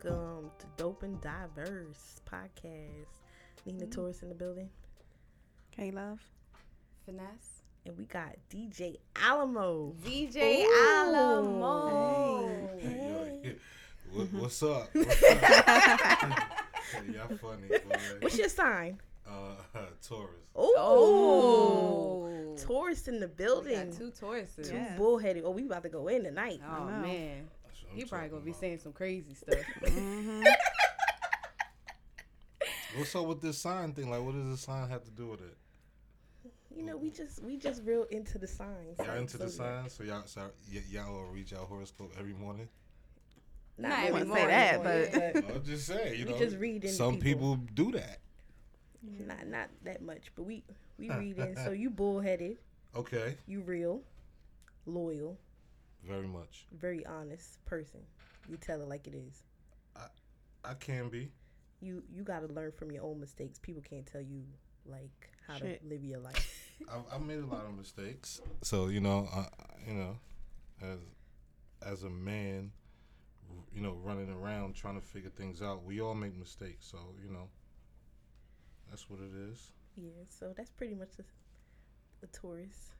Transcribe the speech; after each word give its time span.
welcome 0.00 0.50
to 0.58 0.66
Dope 0.76 1.02
and 1.02 1.20
Diverse 1.20 2.20
podcast. 2.30 3.18
Neena 3.66 3.80
Mm-hmm. 3.86 3.90
Taurus 3.90 4.22
in 4.22 4.28
the 4.28 4.34
building, 4.36 4.70
K 5.72 5.90
Love. 5.90 6.20
Finesse. 7.04 7.62
and 7.84 7.98
we 7.98 8.04
got 8.04 8.36
DJ 8.52 8.98
Alamo. 9.16 9.92
DJ 10.04 10.62
Ooh. 10.62 10.94
Alamo. 10.96 12.46
Hey. 12.78 13.56
What, 14.12 14.32
what's 14.32 14.60
up? 14.64 14.88
Y'all 14.94 15.04
funny, 17.40 17.68
boy. 17.68 17.96
What's 18.20 18.36
your 18.38 18.48
sign? 18.48 18.98
uh, 19.28 19.54
Taurus? 20.02 20.34
Oh, 20.56 20.74
Oh. 20.78 22.56
Taurus 22.60 23.06
in 23.06 23.20
the 23.20 23.28
We 23.28 23.34
building. 23.34 23.88
got 23.90 23.96
two 23.96 24.10
Tauruses. 24.10 24.68
Two 24.68 24.74
Yes. 24.74 24.98
bullheaded. 24.98 25.44
Oh, 25.46 25.50
we 25.52 25.64
about 25.64 25.84
to 25.84 25.88
go 25.90 26.08
in 26.08 26.24
tonight. 26.24 26.60
Oh 26.68 26.86
man. 26.86 27.48
That's 27.90 27.92
what 27.92 27.92
I'm 27.92 27.98
He 27.98 28.04
probably 28.04 28.28
gonna 28.28 28.42
be 28.42 28.50
about. 28.50 28.60
saying 28.60 28.78
some 28.78 28.92
crazy 28.92 29.34
stuff. 29.34 29.58
Mm-hmm. 29.82 30.42
What's 32.96 33.14
up 33.14 33.26
with 33.26 33.40
this 33.40 33.56
sign 33.58 33.92
thing? 33.92 34.10
Like, 34.10 34.20
what 34.22 34.34
does 34.34 34.48
the 34.50 34.56
sign 34.56 34.88
have 34.88 35.04
to 35.04 35.10
do 35.12 35.28
with 35.28 35.40
it? 35.40 35.56
You 36.76 36.84
know, 36.84 36.96
we 36.96 37.10
just 37.10 37.42
we 37.42 37.56
just 37.56 37.82
real 37.84 38.04
into 38.10 38.36
the 38.38 38.46
signs. 38.48 38.98
Y'all 38.98 39.08
like 39.08 39.18
into 39.18 39.38
the 39.38 39.48
zodiac. 39.48 39.80
signs? 39.82 39.92
So 39.94 40.02
y'all, 40.04 40.22
so 40.26 40.40
y- 40.72 40.82
y'all 40.90 41.12
will 41.12 41.26
read 41.26 41.50
y'all 41.50 41.66
horoscope 41.66 42.12
every 42.18 42.32
morning? 42.32 42.68
Not 43.78 43.92
I 43.92 44.00
every 44.06 44.12
wouldn't 44.12 44.28
morning, 44.28 44.48
that, 44.48 44.82
but 44.82 45.54
I'm 45.56 45.64
just 45.64 45.86
saying, 45.86 46.18
you 46.18 46.26
We 46.26 46.32
know. 46.32 46.38
just 46.38 46.56
read 46.58 46.84
into 46.84 46.88
Some 46.88 47.18
people. 47.18 47.56
people 47.56 47.66
do 47.74 47.92
that. 47.92 48.18
not 49.26 49.46
not 49.46 49.68
that 49.84 50.02
much, 50.02 50.32
but 50.34 50.42
we 50.42 50.62
we 50.98 51.08
read 51.10 51.38
in. 51.38 51.56
So 51.56 51.70
you 51.70 51.90
bullheaded, 51.90 52.58
Okay, 52.96 53.36
you 53.46 53.60
real, 53.60 54.02
loyal, 54.84 55.38
very 56.06 56.26
much. 56.26 56.66
very 56.72 57.04
honest 57.06 57.64
person. 57.66 58.00
You 58.48 58.56
tell 58.56 58.80
it 58.80 58.88
like 58.88 59.06
it 59.06 59.14
is. 59.14 59.42
I 59.96 60.06
I 60.64 60.74
can 60.74 61.08
be. 61.08 61.30
You 61.80 62.02
you 62.12 62.22
got 62.22 62.40
to 62.46 62.52
learn 62.52 62.72
from 62.72 62.90
your 62.90 63.04
own 63.04 63.20
mistakes. 63.20 63.58
People 63.58 63.82
can't 63.82 64.06
tell 64.06 64.20
you 64.20 64.42
like 64.86 65.30
how 65.46 65.56
Shit. 65.56 65.82
to 65.82 65.88
live 65.88 66.04
your 66.04 66.20
life. 66.20 66.72
I've, 66.92 67.02
I've 67.14 67.22
made 67.22 67.38
a 67.40 67.46
lot 67.46 67.64
of 67.64 67.74
mistakes. 67.76 68.40
So 68.62 68.88
you 68.88 69.00
know, 69.00 69.28
I, 69.34 69.46
you 69.86 69.94
know, 69.94 70.18
as 70.82 70.98
as 71.82 72.02
a 72.04 72.10
man, 72.10 72.72
you 73.74 73.80
know, 73.80 73.96
running 74.02 74.30
around 74.30 74.74
trying 74.74 75.00
to 75.00 75.06
figure 75.06 75.30
things 75.30 75.62
out, 75.62 75.84
we 75.84 76.00
all 76.00 76.14
make 76.14 76.36
mistakes. 76.38 76.86
So 76.90 76.98
you 77.24 77.32
know, 77.32 77.48
that's 78.90 79.08
what 79.08 79.20
it 79.20 79.32
is. 79.50 79.72
yeah, 79.96 80.10
so 80.28 80.52
that's 80.56 80.70
pretty 80.70 80.94
much 80.94 81.16
the, 81.16 81.24
the 82.20 82.26
Taurus. 82.28 82.92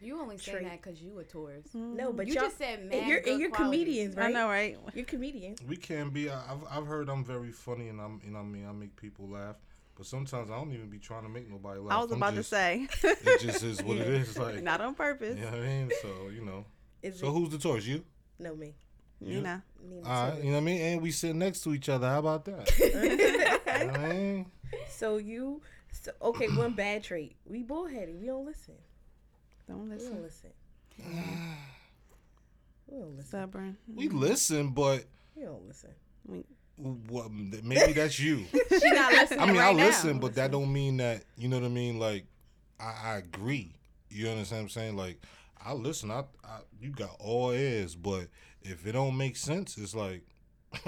You 0.00 0.20
only 0.20 0.38
say 0.38 0.52
Trait. 0.52 0.64
that 0.64 0.82
because 0.82 1.00
you 1.02 1.18
a 1.18 1.24
Taurus. 1.24 1.74
No, 1.74 2.08
mm-hmm. 2.08 2.16
but 2.16 2.26
you 2.26 2.34
y'all, 2.34 2.44
just 2.44 2.58
said 2.58 2.78
and 2.80 2.88
mad 2.90 3.06
you're 3.08 3.20
good 3.20 3.32
and 3.32 3.40
you're 3.40 3.50
comedians, 3.50 4.16
right? 4.16 4.26
I 4.26 4.30
know, 4.32 4.48
right? 4.48 4.78
You're 4.94 5.04
comedians. 5.04 5.60
We 5.66 5.76
can 5.76 6.10
be. 6.10 6.30
I- 6.30 6.52
I've 6.52 6.64
I've 6.70 6.86
heard 6.86 7.08
I'm 7.08 7.24
very 7.24 7.50
funny, 7.52 7.88
and 7.88 8.00
I'm 8.00 8.20
you 8.24 8.30
know 8.30 8.38
what 8.38 8.44
I 8.44 8.48
mean 8.48 8.66
I 8.68 8.72
make 8.72 8.94
people 8.96 9.28
laugh. 9.28 9.56
But 9.96 10.06
sometimes 10.06 10.48
I 10.50 10.54
don't 10.56 10.72
even 10.72 10.88
be 10.88 10.98
trying 10.98 11.24
to 11.24 11.28
make 11.28 11.50
nobody 11.50 11.80
laugh. 11.80 11.98
I 11.98 12.00
was 12.02 12.12
I'm 12.12 12.18
about 12.18 12.34
just- 12.34 12.50
to 12.50 12.56
say. 12.56 12.86
It 13.02 13.40
just 13.40 13.64
is 13.64 13.82
what 13.82 13.96
it 13.96 14.06
is. 14.14 14.38
Like, 14.38 14.62
Not 14.62 14.80
on 14.80 14.94
purpose. 14.94 15.36
you 15.36 15.44
know 15.44 15.50
what 15.50 15.60
I 15.60 15.66
mean? 15.66 15.90
So 16.00 16.08
you 16.32 16.44
know. 16.44 16.64
Is 17.02 17.18
So 17.18 17.26
it? 17.28 17.30
who's 17.32 17.50
the 17.50 17.58
Taurus? 17.58 17.86
You? 17.86 18.04
No, 18.38 18.54
me. 18.54 18.74
You. 19.20 19.36
Neena 19.38 19.64
All 20.04 20.30
right. 20.30 20.36
You 20.38 20.44
know 20.44 20.50
what 20.52 20.56
I 20.58 20.60
mean? 20.60 20.80
And 20.80 21.02
we 21.02 21.10
sit 21.10 21.34
next 21.34 21.62
to 21.62 21.74
each 21.74 21.88
other. 21.88 22.06
How 22.08 22.20
about 22.20 22.44
that? 22.44 22.78
you 22.78 23.38
know 23.88 23.92
what 23.92 24.00
I 24.00 24.12
mean? 24.12 24.46
So 24.88 25.16
you, 25.16 25.60
so, 25.90 26.12
okay, 26.22 26.46
one 26.48 26.72
bad 26.74 27.02
trait. 27.02 27.34
We 27.44 27.64
bullheaded. 27.64 28.20
We 28.20 28.26
don't 28.28 28.46
listen. 28.46 28.74
Don't 29.68 29.88
We 29.90 29.96
don't 29.96 30.22
listen. 30.22 30.22
listen. 30.22 30.50
We 32.90 32.98
don't 33.00 33.10
listen. 33.16 33.26
Stubborn. 33.28 33.76
We 33.94 34.08
listen, 34.08 34.70
but 34.70 35.04
We 35.36 35.42
don't 35.44 35.66
listen. 35.66 35.90
We- 36.26 36.44
well, 37.10 37.28
maybe 37.28 37.92
that's 37.92 38.18
you. 38.20 38.44
She 38.52 38.90
not 38.92 39.12
listening 39.12 39.40
I 39.40 39.46
mean, 39.46 39.56
right 39.56 39.70
I 39.70 39.72
now. 39.72 39.84
listen, 39.86 40.20
but 40.20 40.36
that 40.36 40.52
don't 40.52 40.72
mean 40.72 40.98
that 40.98 41.24
you 41.36 41.48
know 41.48 41.58
what 41.58 41.66
I 41.66 41.70
mean. 41.70 41.98
Like, 41.98 42.24
I, 42.78 42.94
I 43.04 43.16
agree. 43.16 43.74
You 44.10 44.28
understand 44.28 44.60
what 44.60 44.64
I'm 44.64 44.68
saying? 44.70 44.96
Like, 44.96 45.20
I 45.64 45.72
listen. 45.72 46.10
I, 46.12 46.20
I 46.44 46.60
you 46.80 46.90
got 46.90 47.16
all 47.18 47.50
ears, 47.50 47.96
but 47.96 48.28
if 48.62 48.86
it 48.86 48.92
don't 48.92 49.16
make 49.16 49.36
sense, 49.36 49.76
it's 49.76 49.92
like, 49.94 50.22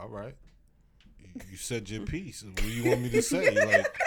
all 0.00 0.08
right, 0.08 0.36
you, 1.18 1.28
you 1.50 1.56
said 1.56 1.90
your 1.90 2.02
piece. 2.06 2.44
What 2.44 2.54
do 2.56 2.68
you 2.70 2.88
want 2.88 3.02
me 3.02 3.10
to 3.10 3.20
say? 3.22 3.52
Like, 3.66 3.98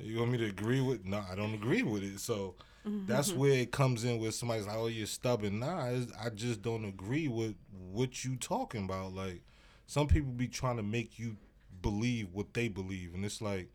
you 0.00 0.18
want 0.18 0.32
me 0.32 0.38
to 0.38 0.46
agree 0.46 0.80
with? 0.80 1.04
No, 1.04 1.22
I 1.30 1.36
don't 1.36 1.54
agree 1.54 1.84
with 1.84 2.02
it. 2.02 2.18
So 2.18 2.56
Mm-hmm. 2.86 3.06
that's 3.06 3.30
mm-hmm. 3.30 3.38
where 3.38 3.52
it 3.52 3.70
comes 3.70 4.04
in. 4.04 4.20
Where 4.20 4.32
somebody's 4.32 4.66
like, 4.66 4.76
"Oh, 4.76 4.88
you're 4.88 5.06
stubborn." 5.06 5.60
Nah, 5.60 6.00
I 6.20 6.30
just 6.30 6.62
don't 6.62 6.84
agree 6.84 7.28
with 7.28 7.54
what 7.92 8.24
you 8.24 8.36
talking 8.36 8.84
about. 8.84 9.14
Like, 9.14 9.42
some 9.86 10.08
people 10.08 10.32
be 10.32 10.48
trying 10.48 10.78
to 10.78 10.82
make 10.82 11.18
you 11.18 11.36
believe 11.80 12.28
what 12.32 12.54
they 12.54 12.68
believe, 12.68 13.14
and 13.14 13.24
it's 13.24 13.40
like, 13.40 13.68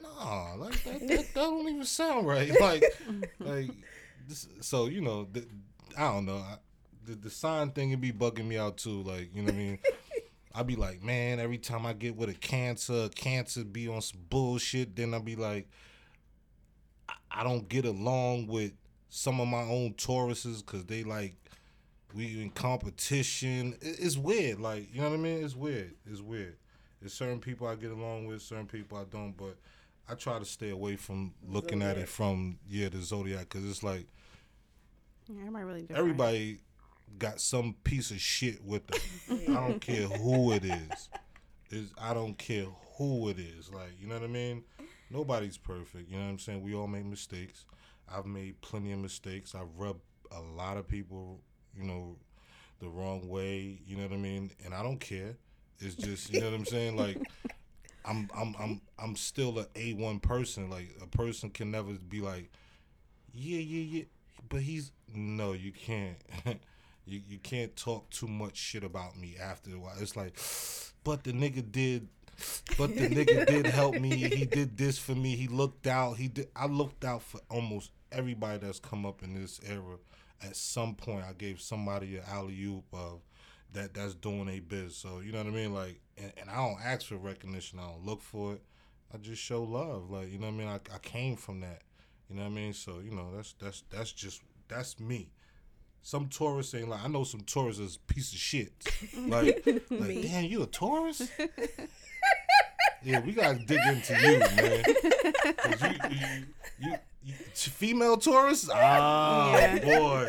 nah, 0.00 0.54
like 0.54 0.82
that, 0.84 1.00
that, 1.00 1.08
that 1.08 1.34
don't 1.34 1.68
even 1.68 1.84
sound 1.84 2.28
right. 2.28 2.48
Like, 2.60 2.84
mm-hmm. 3.08 3.22
like, 3.38 3.70
this, 4.28 4.48
so 4.60 4.86
you 4.86 5.00
know, 5.00 5.26
the, 5.32 5.44
I 5.98 6.12
don't 6.12 6.26
know. 6.26 6.36
I, 6.36 6.58
the 7.04 7.16
the 7.16 7.30
sign 7.30 7.70
thing 7.70 7.90
would 7.90 8.00
be 8.00 8.12
bugging 8.12 8.46
me 8.46 8.56
out 8.56 8.76
too. 8.76 9.02
Like, 9.02 9.34
you 9.34 9.42
know 9.42 9.46
what 9.46 9.54
I 9.54 9.58
mean? 9.58 9.78
I'd 10.54 10.66
be 10.66 10.76
like, 10.76 11.02
man, 11.02 11.38
every 11.38 11.58
time 11.58 11.84
I 11.84 11.92
get 11.92 12.16
with 12.16 12.30
a 12.30 12.34
cancer, 12.34 13.10
cancer 13.14 13.62
be 13.62 13.88
on 13.88 14.00
some 14.00 14.20
bullshit. 14.30 14.96
Then 14.96 15.12
I'd 15.12 15.24
be 15.24 15.36
like, 15.36 15.68
I, 17.08 17.40
I 17.40 17.44
don't 17.44 17.68
get 17.68 17.84
along 17.84 18.46
with 18.46 18.72
some 19.08 19.40
of 19.40 19.48
my 19.48 19.62
own 19.62 19.94
Tauruses 19.94 20.64
because 20.64 20.84
they 20.86 21.04
like 21.04 21.34
we 22.14 22.40
in 22.42 22.50
competition. 22.50 23.76
It's 23.80 24.16
weird. 24.16 24.60
Like 24.60 24.92
you 24.94 25.00
know 25.02 25.10
what 25.10 25.16
I 25.18 25.22
mean? 25.22 25.44
It's 25.44 25.54
weird. 25.56 25.94
It's 26.10 26.20
weird. 26.20 26.56
There's 27.00 27.12
certain 27.12 27.40
people 27.40 27.66
I 27.66 27.74
get 27.74 27.90
along 27.90 28.26
with, 28.26 28.40
certain 28.42 28.66
people 28.66 28.96
I 28.98 29.04
don't. 29.04 29.36
But 29.36 29.56
I 30.08 30.14
try 30.14 30.38
to 30.38 30.44
stay 30.44 30.70
away 30.70 30.96
from 30.96 31.34
looking 31.46 31.82
at 31.82 31.98
it 31.98 32.08
from 32.08 32.58
yeah 32.68 32.88
the 32.88 33.02
zodiac 33.02 33.48
because 33.50 33.68
it's 33.68 33.82
like 33.82 34.06
Yeah, 35.28 35.40
everybody 35.40 35.64
really 35.64 35.80
different. 35.82 35.98
everybody 36.00 36.58
got 37.18 37.40
some 37.40 37.74
piece 37.84 38.10
of 38.10 38.20
shit 38.20 38.64
with 38.64 38.86
them. 38.86 39.00
I 39.48 39.54
don't 39.68 39.80
care 39.80 40.06
who 40.06 40.52
it 40.52 40.64
is. 40.64 41.08
Is 41.70 41.92
I 42.00 42.14
don't 42.14 42.38
care 42.38 42.66
who 42.96 43.28
it 43.28 43.38
is. 43.38 43.70
Like 43.72 43.90
you 44.00 44.06
know 44.06 44.14
what 44.14 44.24
I 44.24 44.28
mean? 44.28 44.62
Nobody's 45.10 45.56
perfect. 45.56 46.10
You 46.10 46.18
know 46.18 46.24
what 46.24 46.30
I'm 46.30 46.38
saying? 46.38 46.62
We 46.62 46.74
all 46.74 46.86
make 46.86 47.04
mistakes. 47.04 47.64
I've 48.12 48.26
made 48.26 48.60
plenty 48.60 48.92
of 48.92 48.98
mistakes. 48.98 49.54
I've 49.54 49.76
rubbed 49.76 50.02
a 50.30 50.40
lot 50.40 50.76
of 50.76 50.88
people, 50.88 51.40
you 51.76 51.84
know, 51.84 52.16
the 52.80 52.88
wrong 52.88 53.28
way. 53.28 53.80
You 53.86 53.96
know 53.96 54.04
what 54.04 54.12
I 54.12 54.16
mean? 54.18 54.50
And 54.64 54.74
I 54.74 54.82
don't 54.82 55.00
care. 55.00 55.36
It's 55.80 55.94
just 55.94 56.32
you 56.32 56.40
know 56.40 56.50
what 56.50 56.54
I'm 56.56 56.66
saying? 56.66 56.96
Like 56.96 57.18
I'm 58.04 58.28
I'm 58.36 58.54
I'm 58.58 58.80
I'm 58.98 59.16
still 59.16 59.58
a 59.58 59.66
A 59.76 59.94
one 59.94 60.20
person. 60.20 60.70
Like 60.70 60.96
a 61.02 61.06
person 61.06 61.50
can 61.50 61.70
never 61.70 61.92
be 61.94 62.20
like, 62.20 62.50
yeah 63.34 63.58
yeah 63.58 63.98
yeah, 63.98 64.04
but 64.48 64.62
he's 64.62 64.92
no, 65.14 65.52
you 65.52 65.72
can't. 65.72 66.16
you 67.06 67.20
you 67.28 67.38
can't 67.38 67.74
talk 67.76 68.10
too 68.10 68.28
much 68.28 68.56
shit 68.56 68.84
about 68.84 69.16
me 69.18 69.36
after 69.40 69.74
a 69.74 69.78
while. 69.78 69.94
It's 70.00 70.16
like, 70.16 70.38
but 71.04 71.24
the 71.24 71.32
nigga 71.32 71.70
did. 71.70 72.08
But 72.78 72.94
the 72.94 73.08
nigga 73.08 73.46
did 73.46 73.66
help 73.66 73.94
me. 73.98 74.16
He 74.16 74.44
did 74.44 74.76
this 74.76 74.98
for 74.98 75.14
me. 75.14 75.36
He 75.36 75.48
looked 75.48 75.86
out. 75.86 76.16
He 76.16 76.28
did. 76.28 76.48
I 76.54 76.66
looked 76.66 77.04
out 77.04 77.22
for 77.22 77.40
almost 77.50 77.90
everybody 78.12 78.58
that's 78.58 78.78
come 78.78 79.06
up 79.06 79.22
in 79.22 79.34
this 79.34 79.60
era. 79.66 79.98
At 80.42 80.56
some 80.56 80.94
point, 80.94 81.24
I 81.28 81.32
gave 81.32 81.60
somebody 81.60 82.16
an 82.16 82.24
alley 82.28 82.62
oop 82.64 82.84
of 82.92 83.20
that 83.72 83.94
that's 83.94 84.14
doing 84.14 84.48
a 84.48 84.60
biz. 84.60 84.96
So 84.96 85.20
you 85.20 85.32
know 85.32 85.38
what 85.38 85.46
I 85.46 85.50
mean. 85.50 85.74
Like, 85.74 86.00
and, 86.18 86.32
and 86.36 86.50
I 86.50 86.56
don't 86.56 86.80
ask 86.82 87.06
for 87.06 87.16
recognition. 87.16 87.78
I 87.78 87.86
don't 87.88 88.04
look 88.04 88.22
for 88.22 88.54
it. 88.54 88.62
I 89.14 89.18
just 89.18 89.40
show 89.40 89.62
love. 89.62 90.10
Like 90.10 90.30
you 90.30 90.38
know 90.38 90.46
what 90.46 90.54
I 90.54 90.58
mean. 90.58 90.68
I, 90.68 90.80
I 90.94 90.98
came 90.98 91.36
from 91.36 91.60
that. 91.60 91.82
You 92.28 92.36
know 92.36 92.42
what 92.42 92.48
I 92.52 92.54
mean. 92.54 92.72
So 92.72 93.00
you 93.02 93.12
know 93.12 93.30
that's 93.34 93.54
that's 93.58 93.84
that's 93.90 94.12
just 94.12 94.42
that's 94.68 94.98
me. 95.00 95.30
Some 96.02 96.28
Tauruses 96.28 96.78
ain't 96.78 96.88
like 96.88 97.02
I 97.02 97.08
know 97.08 97.24
some 97.24 97.40
Tauruses 97.40 97.80
is 97.80 97.96
piece 97.96 98.32
of 98.32 98.38
shit. 98.38 98.72
Like, 99.16 99.66
like 99.90 100.22
damn, 100.22 100.44
you 100.44 100.62
a 100.62 100.66
Taurus? 100.66 101.28
yeah, 103.06 103.20
we 103.20 103.32
gotta 103.32 103.58
dig 103.64 103.78
into 103.86 104.14
you, 104.20 104.38
man. 104.38 104.84
You, 105.80 105.88
you, 106.10 106.44
you, 106.90 106.94
you, 107.24 107.34
female 107.54 108.16
Tauruses? 108.16 108.68
Ah, 108.72 109.56
Yeah. 109.56 109.78
boy, 109.78 110.28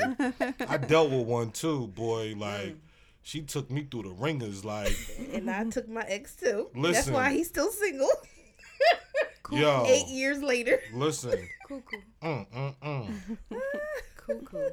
I 0.70 0.78
dealt 0.92 1.10
with 1.12 1.26
one 1.28 1.52
too, 1.52 1.88
boy. 1.88 2.36
Like, 2.38 2.76
she 3.24 3.42
took 3.42 3.70
me 3.72 3.88
through 3.90 4.04
the 4.04 4.10
ringers. 4.12 4.64
Like, 4.64 4.96
And 5.34 5.50
I 5.50 5.64
took 5.66 5.90
my 5.90 6.04
ex 6.04 6.36
too. 6.36 6.70
Listen, 6.76 6.94
That's 6.94 7.10
why 7.10 7.34
he's 7.34 7.48
still 7.48 7.72
single. 7.72 8.10
yo, 9.52 9.86
Eight 9.88 10.08
years 10.08 10.42
later. 10.42 10.80
listen, 10.94 11.48
Cool, 11.68 11.82
cool, 11.90 12.02
mm, 12.24 12.46
mm, 12.56 12.76
mm. 12.82 13.62
cool, 14.18 14.42
cool. 14.46 14.72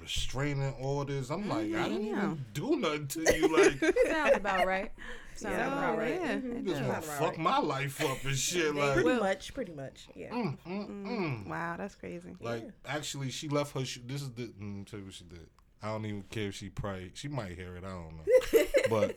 restraining 0.00 0.74
orders. 0.80 1.30
I'm 1.30 1.48
like, 1.48 1.74
I 1.74 1.88
didn't 1.88 2.06
even 2.06 2.44
do 2.54 2.76
nothing 2.76 3.06
to 3.08 3.36
you. 3.36 3.48
Like. 3.56 3.96
Sounds 4.08 4.36
about 4.36 4.66
right. 4.66 4.92
Sounds 5.34 5.56
Yeah. 5.56 5.66
about 5.68 5.98
right. 5.98 6.14
yeah. 6.14 6.36
Mhm. 6.36 6.44
it 6.44 6.56
You 6.58 6.62
just 6.70 6.80
does. 6.80 6.88
want 6.88 7.02
to 7.02 7.08
Right. 7.10 7.18
fuck 7.18 7.38
my 7.38 7.58
life 7.58 8.00
up 8.04 8.24
and 8.24 8.36
shit. 8.36 8.74
Like, 8.74 8.92
pretty 8.94 9.08
Well- 9.08 9.20
much, 9.20 9.54
pretty 9.54 9.72
much. 9.72 10.08
Yeah. 10.14 10.30
mm, 10.30 10.58
mm, 10.66 10.88
mm. 11.06 11.46
Wow, 11.46 11.76
that's 11.78 11.94
crazy. 11.94 12.36
like 12.40 12.62
Yeah. 12.64 12.70
actually, 12.84 13.30
she 13.30 13.48
left 13.48 13.74
her. 13.74 13.84
Sh- 13.84 14.00
this 14.04 14.22
is 14.22 14.30
the. 14.32 14.48
Mm, 14.60 14.86
tell 14.86 14.98
you 15.00 15.06
what 15.06 15.14
she 15.14 15.24
did. 15.24 15.48
I 15.82 15.88
don't 15.88 16.04
even 16.04 16.22
care 16.24 16.48
if 16.48 16.56
she 16.56 16.68
probably 16.68 17.10
she 17.14 17.28
might 17.28 17.52
hear 17.52 17.74
it. 17.76 17.84
I 17.84 17.88
don't 17.88 18.16
know, 18.16 18.24
but 18.90 19.16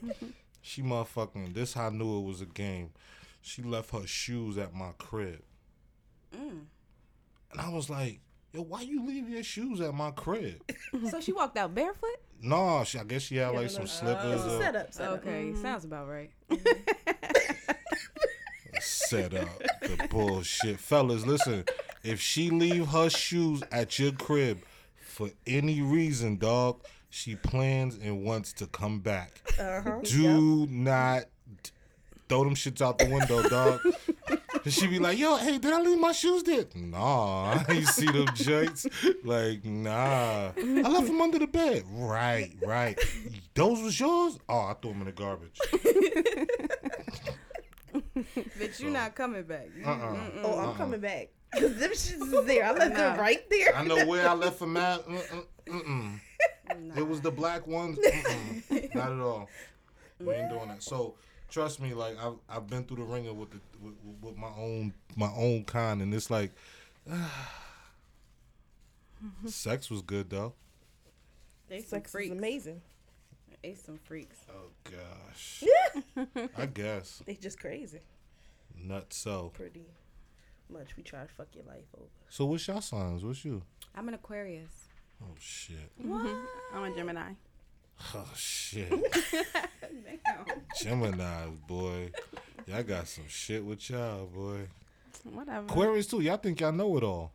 she 0.61 0.81
motherfucking. 0.81 1.53
This 1.53 1.73
how 1.73 1.87
I 1.87 1.89
knew 1.89 2.19
it 2.19 2.23
was 2.25 2.39
a 2.41 2.45
game. 2.45 2.91
She 3.41 3.61
left 3.61 3.91
her 3.91 4.07
shoes 4.07 4.57
at 4.57 4.73
my 4.73 4.91
crib, 4.97 5.43
Mm. 6.33 6.65
and 7.51 7.59
I 7.61 7.67
was 7.69 7.89
like, 7.89 8.21
"Yo, 8.53 8.61
why 8.61 8.81
you 8.81 9.05
leave 9.05 9.27
your 9.29 9.43
shoes 9.43 9.81
at 9.81 9.93
my 9.93 10.11
crib?" 10.11 10.61
So 11.11 11.19
she 11.19 11.33
walked 11.33 11.57
out 11.57 11.75
barefoot. 11.75 12.21
No, 12.43 12.83
she, 12.83 12.99
I 12.99 13.03
guess 13.03 13.23
she 13.23 13.37
had 13.37 13.53
Yeah, 13.53 13.59
like 13.59 13.63
no, 13.63 13.67
some 13.67 13.87
slippers. 13.87 14.43
It's 14.45 14.53
a 14.53 14.57
or, 14.57 14.61
setup. 14.61 14.93
setup. 14.93 15.19
Okay, 15.19 15.53
sounds 15.55 15.85
about 15.85 16.07
right. 16.07 16.31
set 18.81 19.33
up 19.33 19.59
the 19.81 20.07
bullshit. 20.09 20.79
Fellas, 20.79 21.25
listen. 21.25 21.63
If 22.03 22.19
she 22.19 22.49
leave 22.49 22.87
her 22.87 23.09
shoes 23.09 23.63
at 23.71 23.97
your 23.97 24.11
crib 24.11 24.61
for 24.97 25.29
any 25.47 25.81
reason, 25.81 26.37
dog, 26.37 26.83
she 27.09 27.35
plans 27.35 27.95
and 27.95 28.23
wants 28.23 28.51
to 28.53 28.67
come 28.67 28.99
back. 28.99 29.41
Uh-huh. 29.59 29.99
Do 30.03 30.67
not 30.67 31.25
throw 32.27 32.43
them 32.43 32.55
shits 32.55 32.81
out 32.81 32.97
the 32.97 33.05
window, 33.05 33.47
dog. 33.47 33.79
And 34.63 34.73
she 34.73 34.87
be 34.87 34.99
like, 34.99 35.17
yo, 35.17 35.35
hey, 35.37 35.57
did 35.57 35.73
I 35.73 35.81
leave 35.81 35.99
my 35.99 36.13
shoes 36.13 36.43
there? 36.43 36.65
Nah, 36.75 37.63
you 37.69 37.85
see 37.85 38.05
them 38.05 38.27
joints? 38.33 38.85
Like, 39.23 39.65
nah. 39.65 40.51
I 40.57 40.81
left 40.89 41.07
them 41.07 41.21
under 41.21 41.39
the 41.39 41.47
bed. 41.47 41.83
Right, 41.91 42.53
right. 42.65 42.97
Those 43.55 43.81
was 43.81 43.99
yours? 43.99 44.39
Oh, 44.47 44.59
I 44.59 44.73
threw 44.81 44.91
them 44.91 45.01
in 45.01 45.07
the 45.07 45.11
garbage. 45.11 45.59
But 48.57 48.79
you're 48.79 48.91
not 48.91 49.15
coming 49.15 49.43
back. 49.43 49.67
Uh-uh. 49.83 49.95
mm-mm. 49.95 50.41
Oh, 50.43 50.59
I'm 50.59 50.69
uh-uh. 50.69 50.73
coming 50.75 50.99
back. 50.99 51.29
Cause 51.53 51.75
them 51.77 51.91
shits 51.91 52.21
is 52.33 52.45
there. 52.45 52.65
I 52.65 52.71
left 52.71 52.95
them 52.95 53.15
Nah. 53.15 53.21
right 53.21 53.47
there. 53.49 53.75
I 53.75 53.83
know 53.83 54.05
where 54.07 54.27
I 54.27 54.33
left 54.33 54.59
them 54.59 54.75
at. 54.77 55.05
Mm-mm, 55.05 55.45
mm-mm. 55.67 56.19
Nah. 56.79 56.95
It 56.95 57.07
was 57.07 57.21
the 57.21 57.29
black 57.31 57.67
ones. 57.67 57.99
Mm-mm. 57.99 58.95
Not 58.95 59.11
at 59.11 59.19
all. 59.19 59.49
We 60.19 60.33
ain't 60.33 60.49
doing 60.49 60.69
that. 60.69 60.81
So 60.81 61.15
trust 61.53 61.79
me, 61.79 61.93
like 61.93 62.17
I've 62.19 62.33
I've 62.49 62.67
been 62.67 62.83
through 62.83 62.97
the 62.97 63.03
ringer 63.03 63.31
with 63.33 63.51
the 63.51 63.59
with, 63.81 63.93
with 64.21 64.35
my 64.37 64.49
own 64.57 64.93
my 65.15 65.31
own 65.37 65.63
kind, 65.63 66.01
and 66.01 66.13
it's 66.13 66.29
like, 66.31 66.51
sex 69.45 69.89
was 69.89 70.01
good 70.01 70.29
though. 70.29 70.53
They 71.69 71.79
some 71.79 71.99
Sex 71.99 72.07
is 72.09 72.11
freaks. 72.11 72.31
amazing. 72.31 72.81
They 73.61 73.75
some 73.75 73.97
freaks. 74.03 74.39
Oh 74.49 74.71
gosh. 74.83 75.63
I 76.57 76.65
guess 76.65 77.21
They 77.25 77.35
just 77.35 77.59
crazy. 77.59 77.99
not 78.75 79.13
so. 79.13 79.51
Pretty 79.53 79.85
much. 80.69 80.97
We 80.97 81.03
try 81.03 81.21
to 81.21 81.27
fuck 81.29 81.47
your 81.53 81.63
life 81.65 81.85
over. 81.95 82.07
So 82.29 82.45
what's 82.45 82.67
your 82.67 82.81
signs? 82.81 83.23
What's 83.23 83.45
you? 83.45 83.61
I'm 83.95 84.07
an 84.09 84.15
Aquarius. 84.15 84.85
Oh 85.23 85.35
shit. 85.39 85.91
What? 86.01 86.35
I'm 86.73 86.83
a 86.91 86.95
Gemini. 86.95 87.31
Oh 88.15 88.29
shit. 88.35 88.91
Gemini's 90.81 91.57
boy. 91.67 92.11
Y'all 92.67 92.83
got 92.83 93.07
some 93.07 93.27
shit 93.27 93.63
with 93.63 93.89
y'all, 93.89 94.25
boy. 94.25 94.67
Whatever. 95.23 95.65
Aquarius 95.65 96.07
too. 96.07 96.21
Y'all 96.21 96.37
think 96.37 96.59
y'all 96.59 96.71
know 96.71 96.97
it 96.97 97.03
all. 97.03 97.31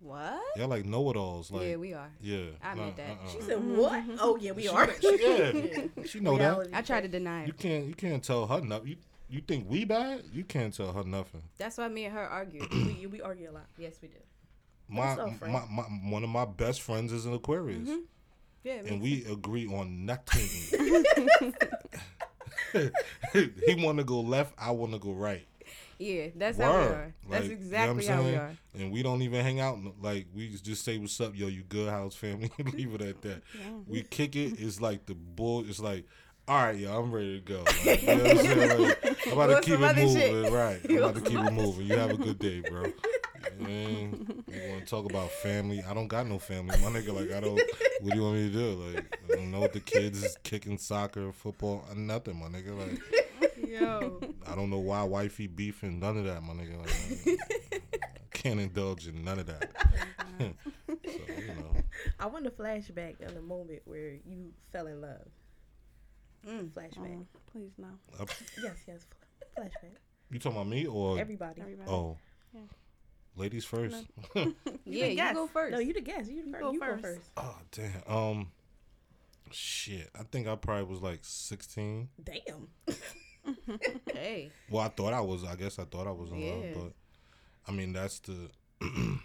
What? 0.00 0.40
Y'all 0.56 0.68
like 0.68 0.84
know 0.84 1.10
it 1.10 1.16
alls. 1.16 1.50
Like 1.50 1.68
yeah, 1.68 1.76
we 1.76 1.94
are. 1.94 2.10
yeah. 2.20 2.44
I 2.62 2.72
admit 2.72 2.96
that. 2.96 3.10
Uh-uh. 3.10 3.28
She 3.32 3.40
said, 3.40 3.64
"What? 3.64 3.92
Mm-hmm. 3.92 4.16
Oh 4.20 4.36
yeah, 4.36 4.52
we 4.52 4.68
are." 4.68 4.88
She, 5.00 5.18
yeah, 5.22 6.02
she 6.06 6.20
know 6.20 6.36
that. 6.36 6.68
I 6.74 6.82
try 6.82 7.00
to 7.00 7.06
check. 7.08 7.12
deny 7.12 7.44
You 7.44 7.50
it. 7.50 7.58
can't 7.58 7.86
you 7.86 7.94
can't 7.94 8.22
tell 8.22 8.46
her 8.46 8.60
nothing. 8.60 8.88
You 8.88 8.96
you 9.28 9.40
think 9.40 9.68
we 9.68 9.84
bad? 9.84 10.22
You 10.32 10.44
can't 10.44 10.72
tell 10.74 10.92
her 10.92 11.02
nothing. 11.02 11.42
That's 11.58 11.78
why 11.78 11.88
me 11.88 12.04
and 12.04 12.14
her 12.14 12.26
argue. 12.28 12.66
we, 12.72 13.06
we 13.06 13.20
argue 13.22 13.50
a 13.50 13.52
lot. 13.52 13.66
yes, 13.78 13.94
we 14.02 14.08
do. 14.08 14.14
My, 14.88 15.16
What's 15.16 15.40
my, 15.40 15.64
my 15.68 15.82
one 16.10 16.22
of 16.22 16.30
my 16.30 16.44
best 16.44 16.82
friends 16.82 17.12
is 17.12 17.26
an 17.26 17.32
Aquarius, 17.34 17.88
mm-hmm. 17.88 18.00
Yeah, 18.66 18.82
and 18.84 19.00
we 19.00 19.24
agree 19.26 19.68
on 19.68 20.04
nothing. 20.06 20.48
he 23.64 23.76
want 23.76 23.98
to 23.98 24.04
go 24.04 24.18
left, 24.18 24.54
I 24.58 24.72
want 24.72 24.92
to 24.92 24.98
go 24.98 25.12
right. 25.12 25.46
Yeah, 25.98 26.26
that's 26.34 26.58
how 26.58 26.72
we 26.72 26.78
Word. 26.78 26.90
are. 26.90 27.14
That's 27.30 27.48
Like, 27.48 27.60
you 27.60 27.70
know 27.70 28.14
how 28.16 28.22
we 28.22 28.34
are. 28.34 28.56
And 28.76 28.90
we 28.90 29.04
don't 29.04 29.22
even 29.22 29.44
hang 29.44 29.60
out. 29.60 29.78
Like 30.02 30.26
we 30.34 30.48
just 30.48 30.84
say 30.84 30.98
what's 30.98 31.20
up, 31.20 31.36
yo. 31.36 31.46
You 31.46 31.62
good 31.62 31.88
house 31.88 32.16
family? 32.16 32.50
Leave 32.72 32.92
it 32.94 33.02
at 33.02 33.22
that. 33.22 33.42
We 33.86 34.02
kick 34.02 34.34
it. 34.34 34.58
It's 34.58 34.80
like 34.80 35.06
the 35.06 35.14
bull. 35.14 35.64
It's 35.68 35.78
like. 35.78 36.04
All 36.48 36.62
right, 36.62 36.76
yo, 36.76 36.96
I'm 36.96 37.10
ready 37.10 37.40
to 37.40 37.44
go. 37.44 37.64
Like, 37.84 38.02
you 38.02 38.06
know 38.06 38.24
I'm? 38.24 38.82
Like, 38.82 39.26
I'm 39.26 39.32
about 39.32 39.46
to 39.46 39.60
keep 39.62 39.80
it 39.80 39.96
moving, 39.96 40.16
shit? 40.16 40.52
right? 40.52 40.80
I'm 40.88 40.98
about 40.98 41.14
to 41.16 41.20
keep 41.20 41.38
it 41.40 41.52
moving. 41.52 41.86
You 41.86 41.96
have 41.96 42.10
a 42.10 42.16
good 42.16 42.38
day, 42.38 42.60
bro. 42.60 42.84
Man, 43.58 44.44
you 44.48 44.70
want 44.70 44.80
to 44.80 44.86
talk 44.86 45.04
about 45.08 45.30
family? 45.30 45.82
I 45.88 45.94
don't 45.94 46.08
got 46.08 46.26
no 46.26 46.38
family, 46.38 46.76
my 46.82 46.90
nigga. 46.90 47.12
Like, 47.14 47.32
I 47.32 47.40
don't. 47.40 47.60
What 48.02 48.10
do 48.12 48.18
you 48.18 48.24
want 48.24 48.34
me 48.36 48.50
to 48.50 48.52
do? 48.52 48.72
Like, 48.94 49.18
I 49.32 49.36
don't 49.36 49.50
know 49.50 49.60
what 49.60 49.72
the 49.72 49.80
kids 49.80 50.22
is 50.22 50.36
kicking 50.42 50.76
soccer, 50.76 51.32
football, 51.32 51.86
uh, 51.90 51.94
nothing, 51.94 52.38
my 52.38 52.46
nigga. 52.48 52.76
Like, 52.78 53.00
Yo. 53.66 54.20
I 54.46 54.54
don't 54.54 54.68
know 54.68 54.80
why 54.80 55.02
wifey 55.04 55.46
beefing, 55.46 55.98
none 55.98 56.18
of 56.18 56.24
that, 56.26 56.42
my 56.42 56.52
nigga. 56.52 56.76
Like, 56.78 57.40
I 57.94 58.08
can't 58.32 58.60
indulge 58.60 59.08
in 59.08 59.24
none 59.24 59.38
of 59.38 59.46
that. 59.46 59.70
so, 60.38 60.44
you 61.38 61.46
know. 61.54 61.74
I 62.20 62.26
want 62.26 62.46
a 62.46 62.50
flashback 62.50 63.26
on 63.26 63.34
the 63.34 63.40
moment 63.40 63.80
where 63.86 64.10
you 64.26 64.52
fell 64.72 64.86
in 64.88 65.00
love. 65.00 65.26
Mm. 66.46 66.68
Flashback. 66.72 67.16
Oh, 67.22 67.26
please 67.50 67.72
no. 67.78 67.88
Up- 68.20 68.28
Yes, 68.62 68.76
yes. 68.86 69.06
Flashback. 69.58 69.96
You 70.30 70.38
talking 70.38 70.58
about 70.58 70.68
me 70.68 70.86
or 70.86 71.18
Everybody. 71.18 71.62
Everybody. 71.62 71.90
oh, 71.90 72.18
Yeah. 72.52 72.60
Ladies 73.36 73.64
first? 73.64 74.06
Yeah, 74.84 75.06
you 75.06 75.34
go 75.34 75.46
first. 75.46 75.72
No, 75.72 75.78
you 75.78 75.92
the 75.92 76.00
guest. 76.00 76.30
You, 76.30 76.44
the 76.44 76.50
fir- 76.52 76.60
go 76.60 76.72
you 76.72 76.80
go 76.80 76.86
first. 76.86 77.02
first. 77.02 77.30
oh 77.36 77.56
damn. 77.72 78.02
Um, 78.06 78.52
shit. 79.50 80.08
I 80.18 80.22
think 80.22 80.46
I 80.46 80.54
probably 80.54 80.84
was 80.84 81.02
like 81.02 81.20
sixteen. 81.22 82.08
Damn. 82.22 82.68
hey. 84.12 84.50
Well, 84.70 84.82
I 84.84 84.88
thought 84.88 85.12
I 85.12 85.20
was. 85.20 85.44
I 85.44 85.56
guess 85.56 85.78
I 85.78 85.84
thought 85.84 86.06
I 86.06 86.12
was 86.12 86.30
in 86.30 86.40
love, 86.40 86.64
but 86.74 86.92
I 87.70 87.72
mean 87.74 87.92
that's 87.92 88.20
the. 88.20 88.48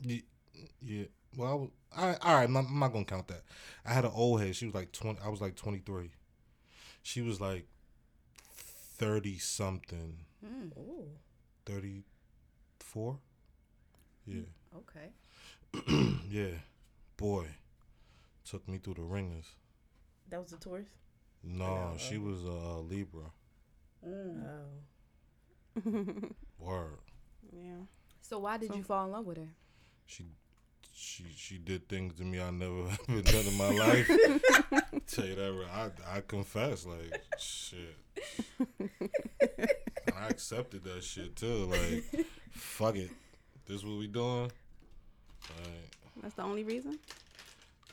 Ye- 0.00 0.24
yeah. 0.80 1.04
Well, 1.36 1.50
I 1.50 1.54
was, 1.54 1.70
I, 1.96 2.16
all 2.28 2.34
right. 2.36 2.44
I'm 2.44 2.52
not, 2.52 2.64
I'm 2.68 2.78
not 2.78 2.92
gonna 2.92 3.04
count 3.04 3.28
that. 3.28 3.42
I 3.86 3.92
had 3.92 4.04
an 4.04 4.10
old 4.14 4.40
head. 4.42 4.56
She 4.56 4.66
was 4.66 4.74
like 4.74 4.92
twenty. 4.92 5.18
I 5.24 5.28
was 5.28 5.40
like 5.40 5.54
twenty 5.56 5.78
three. 5.78 6.10
She 7.02 7.22
was 7.22 7.40
like 7.40 7.66
thirty 8.54 9.38
something. 9.38 10.24
Mm, 10.44 10.76
Ooh. 10.78 11.08
Thirty 11.64 12.04
four. 12.80 13.18
Yeah. 14.26 14.42
okay. 14.76 16.16
yeah. 16.30 16.58
Boy, 17.16 17.46
took 18.48 18.68
me 18.68 18.78
through 18.78 18.94
the 18.94 19.02
ringers. 19.02 19.46
That 20.28 20.40
was 20.40 20.50
the 20.50 20.56
Taurus? 20.56 20.88
No, 21.44 21.94
she 21.98 22.18
was 22.18 22.44
a 22.44 22.48
uh, 22.48 22.78
Libra. 22.78 23.30
Mm. 24.06 24.42
Oh. 25.76 25.90
Word. 26.58 26.98
Yeah. 27.52 27.84
So 28.20 28.38
why 28.38 28.56
did 28.56 28.74
you 28.74 28.82
fall 28.82 29.06
in 29.06 29.12
love 29.12 29.26
with 29.26 29.38
her? 29.38 29.48
She 30.06 30.26
she 30.94 31.24
she 31.36 31.58
did 31.58 31.88
things 31.88 32.14
to 32.14 32.24
me 32.24 32.40
I 32.40 32.50
never 32.50 32.82
ever 33.08 33.22
done 33.22 33.46
in 33.46 33.56
my 33.56 33.70
life. 33.70 34.08
Tell 35.06 35.26
you 35.26 35.34
that, 35.34 35.52
right. 35.52 35.92
I 36.06 36.18
I 36.18 36.20
confess, 36.20 36.86
like 36.86 37.20
shit. 37.38 37.96
I 40.22 40.28
accepted 40.28 40.84
that 40.84 41.02
shit 41.02 41.36
too. 41.36 41.66
Like, 41.66 42.26
fuck 42.52 42.96
it. 42.96 43.10
This 43.66 43.82
what 43.84 43.98
we 43.98 44.06
doing? 44.06 44.44
Like, 44.44 46.22
That's 46.22 46.34
the 46.34 46.42
only 46.42 46.64
reason. 46.64 46.98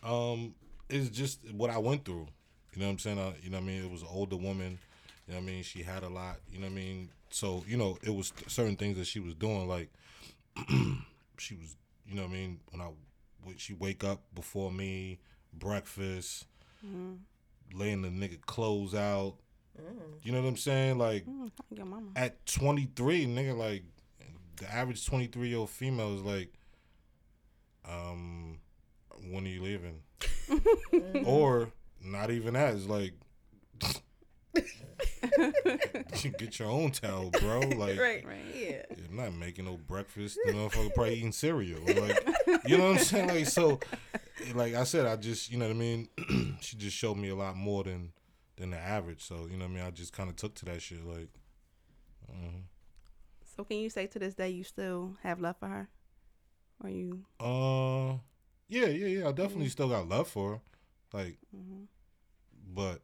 um, 0.04 0.54
it's 0.90 1.10
just 1.10 1.40
what 1.54 1.70
I 1.70 1.78
went 1.78 2.06
through. 2.06 2.28
You 2.74 2.82
know 2.82 2.86
what 2.88 2.92
I'm 2.94 3.00
saying? 3.00 3.20
I, 3.20 3.34
you 3.42 3.50
know 3.50 3.58
what 3.58 3.64
I 3.64 3.68
mean? 3.68 3.84
It 3.84 3.92
was 3.92 4.02
an 4.02 4.08
older 4.12 4.36
woman. 4.36 4.80
You 5.28 5.34
know 5.34 5.40
what 5.40 5.44
I 5.44 5.52
mean? 5.52 5.64
She 5.64 5.84
had 5.84 6.04
a 6.04 6.10
lot. 6.10 6.38
You 6.52 6.60
know 6.60 6.66
what 6.66 6.72
I 6.72 6.76
mean? 6.76 7.10
So 7.30 7.64
you 7.68 7.78
know, 7.78 7.98
it 8.04 8.14
was 8.14 8.34
certain 8.48 8.76
things 8.76 8.98
that 8.98 9.06
she 9.06 9.20
was 9.20 9.34
doing. 9.36 9.68
Like 9.68 9.90
she 11.38 11.56
was, 11.56 11.76
you 12.08 12.16
know 12.16 12.24
what 12.24 12.32
I 12.32 12.34
mean? 12.34 12.60
When 12.72 12.82
I, 12.82 12.90
when 13.44 13.58
she 13.58 13.74
wake 13.74 14.04
up 14.04 14.22
before 14.34 14.72
me, 14.72 15.20
breakfast, 15.54 16.46
laying 17.74 18.02
the 18.02 18.10
nigga 18.10 18.42
clothes 18.42 18.94
out. 18.96 19.36
You 20.24 20.32
know 20.34 20.42
what 20.42 20.48
I'm 20.50 20.58
saying? 20.58 20.98
Like 20.98 21.26
Mm, 21.26 21.52
mama. 21.86 22.08
at 22.16 22.46
23, 22.46 23.26
nigga, 23.28 23.56
like 23.58 23.84
the 24.58 24.72
average 24.74 25.06
23 25.06 25.50
year 25.50 25.58
old 25.60 25.70
female 25.70 26.16
is 26.16 26.22
like, 26.22 26.54
um, 27.88 28.60
when 29.32 29.46
are 29.46 29.50
you 29.50 29.62
leaving? 29.64 30.02
or 31.26 31.72
not 32.04 32.30
even 32.32 32.54
that. 32.56 32.74
It's 32.76 32.86
like, 32.88 33.14
get 36.38 36.60
your 36.60 36.70
own 36.70 36.92
towel, 36.92 37.32
bro. 37.32 37.60
Like, 37.62 38.00
Right. 38.00 38.26
Right. 38.26 38.38
Yeah. 38.56 38.84
I'm 39.10 39.16
not 39.16 39.34
making 39.34 39.66
no 39.66 39.78
breakfast. 39.78 40.38
The 40.46 40.52
motherfucker 40.52 40.94
probably 40.94 41.16
eating 41.16 41.32
cereal. 41.32 41.82
Like, 41.86 42.28
you 42.66 42.78
know 42.78 42.90
what 42.90 42.98
I'm 43.00 43.04
saying? 43.04 43.28
Like, 43.30 43.46
so, 43.48 43.80
like 44.54 44.74
I 44.76 44.84
said, 44.84 45.06
I 45.06 45.16
just, 45.16 45.52
you 45.52 45.58
know 45.58 45.68
what 45.68 45.76
I 45.76 45.80
mean? 45.80 46.10
she 46.62 46.76
just 46.78 46.96
showed 46.96 47.16
me 47.18 47.30
a 47.30 47.36
lot 47.36 47.56
more 47.56 47.84
than 47.84 48.12
than 48.60 48.70
the 48.72 48.78
average. 48.78 49.24
So, 49.24 49.48
you 49.50 49.58
know 49.58 49.66
what 49.66 49.72
I 49.72 49.76
mean? 49.76 49.84
I 49.86 49.92
just 49.92 50.14
kind 50.14 50.30
of 50.30 50.36
took 50.36 50.54
to 50.56 50.66
that 50.66 50.82
shit. 50.82 51.04
Like, 51.06 51.30
mhm. 52.32 52.64
So 53.56 53.64
can 53.64 53.78
you 53.78 53.90
say 53.90 54.08
to 54.08 54.20
this 54.20 54.36
day 54.36 54.50
you 54.50 54.64
still 54.64 55.18
have 55.24 55.40
love 55.40 55.58
for 55.58 55.68
her? 55.68 55.90
Are 56.84 56.90
you? 56.90 57.26
Uh, 57.40 58.18
yeah, 58.68 58.86
yeah, 58.88 59.08
yeah. 59.08 59.28
I 59.28 59.32
definitely 59.32 59.70
still 59.70 59.90
got 59.90 60.08
love 60.08 60.28
for 60.28 60.52
her, 60.54 60.62
like, 61.18 61.38
hmm 61.52 61.84
but 62.72 63.02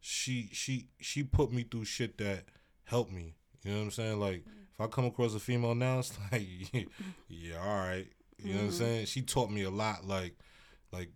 she 0.00 0.48
she 0.52 0.88
she 1.00 1.22
put 1.22 1.52
me 1.52 1.62
through 1.62 1.84
shit 1.84 2.16
that 2.18 2.44
helped 2.84 3.12
me. 3.12 3.34
You 3.62 3.72
know 3.72 3.78
what 3.78 3.84
I'm 3.84 3.90
saying? 3.90 4.20
Like, 4.20 4.44
if 4.72 4.80
I 4.80 4.86
come 4.86 5.04
across 5.04 5.34
a 5.34 5.40
female 5.40 5.74
now, 5.74 5.98
it's 5.98 6.12
like, 6.32 6.46
yeah, 7.28 7.58
all 7.58 7.78
right. 7.86 8.06
You 8.38 8.52
know 8.52 8.58
what 8.58 8.64
I'm 8.64 8.70
Mhm. 8.70 8.72
saying? 8.74 9.06
She 9.06 9.22
taught 9.22 9.50
me 9.50 9.62
a 9.62 9.70
lot. 9.70 10.06
Like, 10.06 10.38
like, 10.92 11.10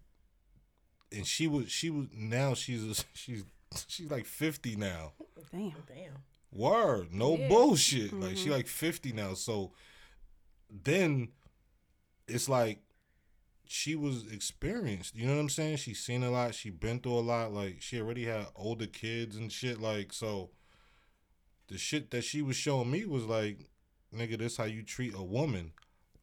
and 1.13 1.27
she 1.27 1.47
was 1.49 1.71
she 1.71 1.91
was 1.91 2.07
now 2.13 2.55
she's 2.55 2.85
a, 3.01 3.03
she's 3.15 3.45
she's 3.89 4.11
like 4.11 4.27
50 4.27 4.77
now. 4.77 5.13
Damn. 5.53 5.73
Damn. 5.89 6.23
Word, 6.53 7.13
no 7.13 7.37
Yeah. 7.37 7.49
bullshit. 7.49 8.13
Like 8.13 8.37
she 8.37 8.49
Mhm. 8.49 8.53
like 8.53 8.67
fifty 8.67 9.13
now. 9.13 9.35
So 9.35 9.73
then 10.69 11.29
it's 12.27 12.49
like 12.49 12.81
she 13.67 13.95
was 13.95 14.27
experienced. 14.33 15.15
You 15.15 15.27
know 15.27 15.35
what 15.35 15.41
I'm 15.43 15.49
saying? 15.49 15.77
She's 15.77 16.01
seen 16.05 16.25
a 16.25 16.31
lot. 16.31 16.57
She 16.57 16.71
been 16.71 16.99
through 17.01 17.19
a 17.19 17.21
lot. 17.21 17.53
Like 17.53 17.81
she 17.81 18.01
already 18.01 18.25
had 18.25 18.49
older 18.57 18.89
kids 18.89 19.37
and 19.37 19.53
shit. 19.53 19.81
Like 19.81 20.13
so, 20.13 20.51
the 21.69 21.79
shit 21.79 22.11
that 22.11 22.23
she 22.25 22.43
was 22.43 22.57
showing 22.57 22.91
me 22.91 23.05
was 23.05 23.25
like, 23.27 23.69
nigga, 24.13 24.37
this 24.37 24.57
how 24.57 24.65
you 24.65 24.83
treat 24.83 25.15
a 25.15 25.23
woman. 25.23 25.73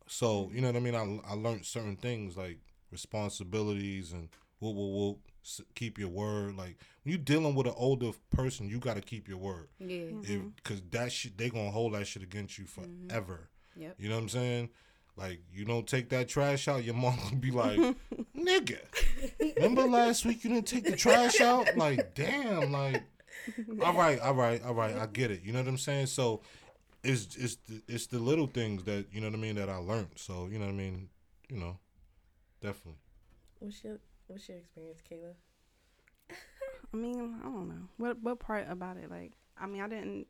So 0.07 0.51
you 0.53 0.59
know 0.59 0.67
what 0.67 0.75
I 0.75 0.79
mean? 0.81 0.95
I 0.95 1.29
I 1.31 1.35
learned 1.35 1.65
certain 1.65 1.95
things 1.95 2.35
like 2.35 2.59
responsibilities 2.91 4.11
and 4.11 4.27
whoop 4.59 4.75
whoop 4.75 4.91
whoop. 4.91 5.19
S- 5.47 5.61
Keep 5.75 5.97
your 5.97 6.09
word. 6.09 6.55
Like 6.57 6.77
when 7.03 7.11
you 7.13 7.17
dealing 7.17 7.55
with 7.55 7.65
an 7.67 7.73
older 7.77 8.11
person, 8.29 8.67
you 8.69 8.79
got 8.79 8.95
to 8.95 9.01
keep 9.01 9.27
your 9.27 9.37
word 9.37 9.69
Yeah. 9.79 9.87
Mhm. 10.11 10.51
because 10.57 10.81
that 10.91 11.11
shit 11.11 11.37
they 11.37 11.49
gonna 11.49 11.71
hold 11.71 11.93
that 11.93 12.05
shit 12.05 12.21
against 12.23 12.57
you 12.57 12.65
Mm-hmm. 12.65 13.07
forever. 13.07 13.49
Yep. 13.75 13.95
You 13.99 14.09
know 14.09 14.15
what 14.15 14.21
I'm 14.23 14.29
saying? 14.29 14.69
Like 15.15 15.39
you 15.51 15.65
don't 15.65 15.87
take 15.87 16.09
that 16.09 16.27
trash 16.27 16.67
out, 16.67 16.83
your 16.83 16.93
mom 17.03 17.15
gonna 17.17 17.35
be 17.37 17.51
like, 17.51 17.79
"Nigga, 18.37 18.79
remember 19.55 19.83
last 19.87 20.25
week 20.25 20.43
you 20.43 20.49
didn't 20.51 20.67
take 20.67 20.83
the 20.83 20.95
trash 20.95 21.41
out?" 21.41 21.75
Like, 21.75 22.13
damn, 22.13 22.71
like, 22.71 23.03
all 23.81 23.93
right, 23.93 24.19
all 24.19 24.35
right, 24.35 24.63
all 24.63 24.75
right, 24.75 24.95
I 24.95 25.07
get 25.07 25.31
it. 25.31 25.41
You 25.43 25.53
know 25.53 25.59
what 25.59 25.67
I'm 25.69 25.77
saying? 25.79 26.05
So, 26.07 26.41
it's 27.03 27.35
it's 27.35 27.55
the, 27.67 27.81
it's 27.87 28.05
the 28.07 28.19
little 28.19 28.45
things 28.47 28.83
that 28.83 29.07
you 29.11 29.21
know 29.21 29.27
what 29.27 29.33
I 29.35 29.41
mean 29.41 29.55
that 29.55 29.69
I 29.69 29.77
learned. 29.77 30.09
So 30.17 30.47
you 30.51 30.59
know 30.59 30.65
what 30.65 30.73
I 30.73 30.77
mean? 30.77 31.09
You 31.49 31.57
know, 31.57 31.79
definitely. 32.61 32.99
What's 33.59 33.83
your 33.83 33.97
What's 34.27 34.48
your 34.50 34.57
experience, 34.57 35.00
Kayla? 35.10 35.34
I 36.93 36.98
mean, 36.98 37.36
I 37.41 37.46
don't 37.46 37.67
know. 37.69 37.88
What 37.98 38.22
what 38.22 38.39
part 38.39 38.67
about 38.69 38.98
it? 38.98 39.10
Like, 39.10 39.34
I 39.60 39.65
mean, 39.67 39.81
I 39.81 39.88
didn't. 39.88 40.27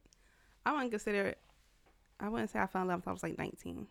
I 0.66 0.74
wouldn't 0.74 0.92
consider 0.92 1.26
it. 1.28 1.40
I 2.20 2.30
wouldn't 2.30 2.50
say 2.50 2.60
I 2.60 2.68
fell 2.68 2.82
in 2.82 2.88
love 2.90 2.98
until 3.00 3.12
I 3.12 3.14
was 3.14 3.24
like 3.24 3.38
19. 3.38 3.88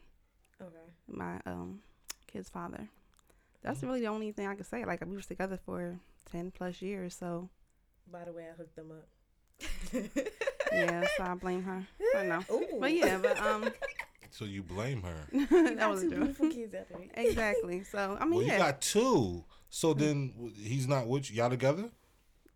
Okay. 0.60 0.70
My 1.08 1.40
um 1.46 1.80
kid's 2.26 2.48
father. 2.48 2.88
That's 3.62 3.78
Mm-hmm. 3.78 3.86
really 3.88 4.00
the 4.00 4.06
only 4.08 4.32
thing 4.32 4.46
I 4.46 4.54
could 4.54 4.66
say. 4.66 4.84
Like, 4.84 5.04
we 5.04 5.16
was 5.16 5.26
together 5.26 5.58
for 5.64 5.98
10 6.30 6.52
plus 6.52 6.80
years. 6.82 7.14
So 7.16 7.48
By 8.10 8.24
the 8.24 8.32
way, 8.32 8.46
I 8.48 8.54
hooked 8.56 8.76
them 8.76 8.92
up. 8.92 9.08
yeah, 10.72 11.04
so 11.16 11.24
I 11.24 11.34
blame 11.34 11.62
her. 11.64 11.84
I 12.16 12.22
know. 12.24 12.44
Ooh. 12.52 12.66
But 12.80 12.92
yeah, 12.92 13.18
but 13.18 13.38
um, 13.40 13.70
So 14.30 14.44
you 14.44 14.62
blame 14.62 15.02
her. 15.02 15.28
That 15.76 15.88
was 15.90 16.02
two 16.02 16.08
a 16.08 16.10
joke. 16.10 16.18
beautiful 16.20 16.50
kids 16.50 16.74
out 16.74 16.88
there. 16.90 16.98
Exactly. 17.14 17.82
So 17.84 18.16
I 18.20 18.24
mean, 18.24 18.34
well, 18.34 18.42
you 18.42 18.52
yeah. 18.52 18.58
got 18.58 18.80
two. 18.80 19.44
So 19.76 19.92
then 19.92 20.32
he's 20.56 20.88
not 20.88 21.06
with 21.06 21.30
you. 21.30 21.36
Y'all 21.36 21.50
together? 21.50 21.90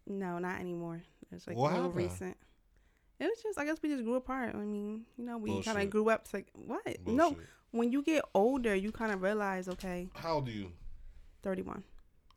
No, 0.07 0.39
not 0.39 0.59
anymore. 0.59 1.03
It's 1.31 1.47
like 1.47 1.55
What 1.55 1.73
a 1.73 1.75
little 1.75 1.91
happened? 1.91 2.11
recent. 2.11 2.37
It 3.19 3.25
was 3.25 3.43
just, 3.43 3.59
I 3.59 3.67
guess 3.67 3.77
we 3.83 3.91
just 3.91 4.05
grew 4.05 4.15
apart. 4.15 4.55
I 4.55 4.59
mean, 4.59 5.05
you 5.19 5.27
know, 5.27 5.37
we 5.37 5.63
kind 5.63 5.77
of 5.77 5.91
grew 5.91 6.09
up. 6.09 6.27
To, 6.29 6.37
like 6.37 6.49
what? 6.55 6.81
No, 7.07 7.37
when 7.73 7.93
you 7.93 8.03
get 8.03 8.25
older, 8.35 8.75
you 8.75 8.91
kind 8.91 9.13
of 9.13 9.21
realize, 9.21 9.69
okay, 9.69 10.09
How 10.15 10.37
old 10.37 10.49
are 10.49 10.51
you? 10.51 10.73
31. 11.43 11.85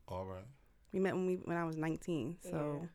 All 0.06 0.26
right. 0.26 0.44
We 0.92 1.00
met 1.00 1.14
when 1.14 1.28
we 1.28 1.36
when 1.36 1.56
I 1.56 1.64
was 1.64 1.78
19. 1.78 2.36
So, 2.42 2.80
Yeah. 2.82 2.88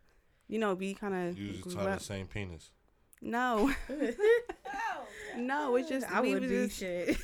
you 0.47 0.59
know, 0.59 0.75
we 0.75 0.93
kind 0.93 1.15
of 1.15 1.39
You 1.39 1.53
was 1.53 1.61
grew 1.61 1.73
just 1.73 1.99
the 2.07 2.13
same 2.13 2.27
penis. 2.27 2.69
No, 3.19 3.73
no, 5.37 5.75
it's 5.75 5.89
just 5.95 6.09
I 6.11 6.21
we 6.21 6.33
would 6.35 6.43
was 6.43 6.51
be 6.51 6.65
just 6.67 6.77
shit. 6.77 7.17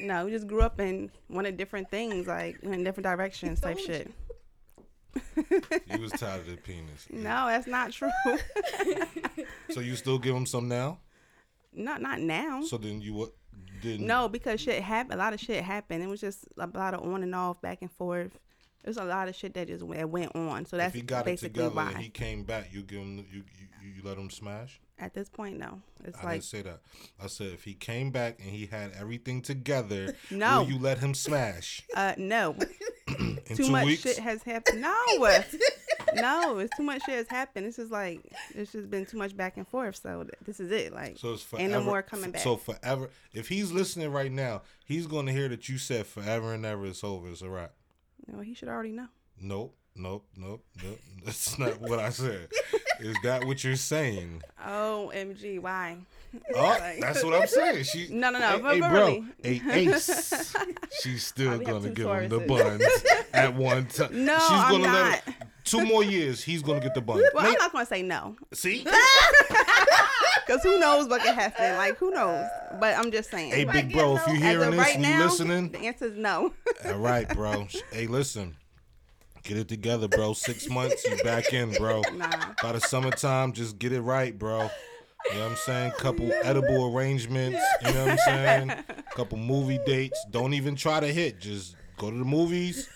No, 0.00 0.24
we 0.24 0.30
just 0.30 0.46
grew 0.46 0.62
up 0.62 0.78
and 0.78 1.10
wanted 1.28 1.56
different 1.56 1.90
things, 1.90 2.26
like 2.26 2.58
in 2.62 2.84
different 2.84 3.04
directions, 3.04 3.60
type 3.60 3.78
shit. 3.78 4.10
You 5.90 6.00
was 6.00 6.12
tired 6.12 6.40
of 6.40 6.46
the 6.46 6.56
penis. 6.56 7.06
No, 7.10 7.46
that's 7.46 7.66
not 7.66 7.92
true. 7.92 8.10
So 9.70 9.80
you 9.80 9.96
still 9.96 10.18
give 10.18 10.34
him 10.34 10.46
some 10.46 10.68
now? 10.68 10.98
not 11.72 12.00
not 12.02 12.20
now. 12.20 12.62
So 12.62 12.76
then 12.78 13.00
you 13.00 13.14
what? 13.14 13.30
Didn't 13.82 14.06
No, 14.06 14.28
because 14.28 14.60
shit 14.60 14.82
happened. 14.82 15.14
A 15.14 15.22
lot 15.22 15.32
of 15.32 15.40
shit 15.40 15.62
happened. 15.62 16.02
It 16.02 16.08
was 16.08 16.20
just 16.20 16.44
a 16.58 16.66
lot 16.66 16.94
of 16.94 17.02
on 17.04 17.22
and 17.22 17.34
off, 17.34 17.60
back 17.60 17.78
and 17.82 17.90
forth. 17.90 18.38
It 18.82 18.88
was 18.88 18.96
a 18.96 19.04
lot 19.04 19.28
of 19.28 19.36
shit 19.36 19.54
that 19.54 19.68
just 19.68 19.84
went, 19.84 20.08
went 20.08 20.34
on. 20.34 20.64
So 20.64 20.76
that's 20.76 20.94
if 20.94 21.00
he 21.00 21.02
got 21.02 21.20
it 21.20 21.26
basically 21.26 21.48
together 21.50 21.74
why. 21.74 21.90
and 21.90 21.98
he 21.98 22.08
came 22.08 22.42
back, 22.42 22.70
you 22.72 22.82
give 22.82 23.00
him 23.00 23.18
you 23.30 23.44
you, 23.82 23.92
you 23.96 24.02
let 24.02 24.16
him 24.18 24.30
smash. 24.30 24.80
At 25.00 25.14
this 25.14 25.28
point, 25.28 25.58
no. 25.58 25.80
It's 26.04 26.18
I 26.18 26.24
like 26.24 26.32
didn't 26.34 26.44
say 26.44 26.62
that. 26.62 26.80
I 27.22 27.28
said 27.28 27.52
if 27.52 27.62
he 27.62 27.74
came 27.74 28.10
back 28.10 28.38
and 28.40 28.50
he 28.50 28.66
had 28.66 28.92
everything 28.98 29.42
together, 29.42 30.16
no, 30.30 30.62
will 30.62 30.70
you 30.70 30.78
let 30.78 30.98
him 30.98 31.14
smash 31.14 31.82
uh, 31.96 32.14
no. 32.16 32.56
too 33.54 33.68
much 33.68 33.86
weeks? 33.86 34.02
shit 34.02 34.18
has 34.18 34.42
happened. 34.42 34.80
No, 34.82 34.94
no, 36.14 36.58
it's 36.58 36.76
too 36.76 36.82
much 36.82 37.04
shit 37.04 37.14
has 37.14 37.28
happened. 37.28 37.66
This 37.66 37.78
is 37.78 37.90
like 37.92 38.20
it's 38.54 38.72
just 38.72 38.90
been 38.90 39.06
too 39.06 39.18
much 39.18 39.36
back 39.36 39.56
and 39.56 39.66
forth. 39.68 39.96
So 39.96 40.26
this 40.44 40.58
is 40.58 40.72
it. 40.72 40.92
Like 40.92 41.16
So 41.16 41.32
it's 41.32 41.42
forever. 41.42 41.62
Ain't 41.62 41.72
no 41.72 41.82
more 41.82 42.02
coming 42.02 42.32
back. 42.32 42.42
So 42.42 42.56
forever. 42.56 43.10
If 43.32 43.48
he's 43.48 43.70
listening 43.70 44.10
right 44.10 44.32
now, 44.32 44.62
he's 44.84 45.06
going 45.06 45.26
to 45.26 45.32
hear 45.32 45.48
that 45.48 45.68
you 45.68 45.78
said 45.78 46.06
forever 46.06 46.54
and 46.54 46.66
ever. 46.66 46.86
It's 46.86 47.04
over. 47.04 47.28
It's 47.28 47.42
a 47.42 47.48
wrap. 47.48 47.72
know, 48.26 48.40
he 48.40 48.54
should 48.54 48.68
already 48.68 48.92
know. 48.92 49.08
Nope. 49.40 49.76
Nope. 49.98 50.24
Nope. 50.36 50.64
Nope. 50.82 50.98
That's 51.24 51.58
not 51.58 51.80
what 51.80 51.98
I 51.98 52.10
said. 52.10 52.48
Is 53.00 53.16
that 53.24 53.44
what 53.44 53.62
you're 53.64 53.76
saying? 53.76 54.42
Oh, 54.64 55.10
OMG, 55.14 55.60
why? 55.60 55.98
Oh, 56.54 56.62
Like- 56.62 57.00
that's 57.00 57.24
what 57.24 57.34
I'm 57.34 57.46
saying. 57.48 57.84
She 57.84 58.08
No, 58.10 58.30
no, 58.30 58.38
no, 58.38 58.46
Hey, 58.48 58.60
but- 58.60 58.74
hey, 58.74 58.80
but 58.80 58.90
bro, 58.90 59.06
really. 59.06 59.24
a 59.44 59.72
ace. 59.94 60.54
She's 61.02 61.26
still 61.26 61.58
gonna 61.58 61.90
give 61.90 62.06
him 62.06 62.28
the 62.28 62.38
buns 62.40 62.82
at 63.32 63.54
one 63.54 63.86
time. 63.86 64.08
No, 64.24 64.38
She's 64.38 64.50
I'm 64.50 64.70
gonna 64.72 64.84
not. 64.84 64.94
let 64.94 65.24
him, 65.24 65.34
two 65.64 65.84
more 65.86 66.04
years. 66.04 66.42
He's 66.42 66.62
gonna 66.62 66.80
get 66.80 66.94
the 66.94 67.00
buns. 67.00 67.22
Well, 67.34 67.46
I'm 67.46 67.52
not 67.54 67.72
gonna 67.72 67.86
say 67.86 68.02
no, 68.02 68.36
see, 68.52 68.84
cause 70.46 70.62
who 70.62 70.78
knows 70.78 71.08
what 71.08 71.22
could 71.22 71.34
happen? 71.34 71.76
Like 71.76 71.96
who 71.98 72.10
knows? 72.10 72.46
But 72.80 72.96
I'm 72.96 73.10
just 73.10 73.30
saying. 73.30 73.50
hey, 73.52 73.64
big 73.64 73.92
bro, 73.92 74.16
if 74.16 74.26
you 74.28 74.34
As 74.34 74.40
hearing 74.42 74.70
this 74.72 74.78
right 74.80 74.94
and 74.96 75.04
you 75.04 75.10
now, 75.10 75.24
listening, 75.24 75.70
the 75.72 75.78
answer 75.80 76.06
is 76.06 76.16
no. 76.16 76.52
all 76.86 76.98
right, 76.98 77.28
bro. 77.34 77.66
Hey, 77.92 78.06
listen, 78.06 78.56
get 79.48 79.56
it 79.56 79.68
together, 79.68 80.08
bro. 80.08 80.34
Six 80.34 80.68
months, 80.68 81.04
you 81.08 81.16
back 81.24 81.52
in, 81.54 81.72
bro. 81.72 82.02
nah. 82.14 82.28
By 82.62 82.72
the 82.72 82.80
summertime, 82.80 83.52
just 83.52 83.78
get 83.78 83.92
it 83.92 84.02
right, 84.02 84.38
bro. 84.38 84.68
You 85.30 85.34
know 85.34 85.42
what 85.42 85.50
I'm 85.50 85.56
saying? 85.56 85.92
Couple 85.98 86.30
edible 86.44 86.94
arrangements. 86.94 87.58
You 87.84 87.92
know 87.94 88.04
what 88.04 88.12
I'm 88.12 88.18
saying? 88.18 88.72
Couple 89.14 89.38
movie 89.38 89.80
dates. 89.86 90.22
Don't 90.30 90.52
even 90.54 90.76
try 90.76 91.00
to 91.00 91.06
hit. 91.06 91.40
Just 91.40 91.76
go 91.96 92.10
to 92.10 92.16
the 92.16 92.24
movies 92.24 92.88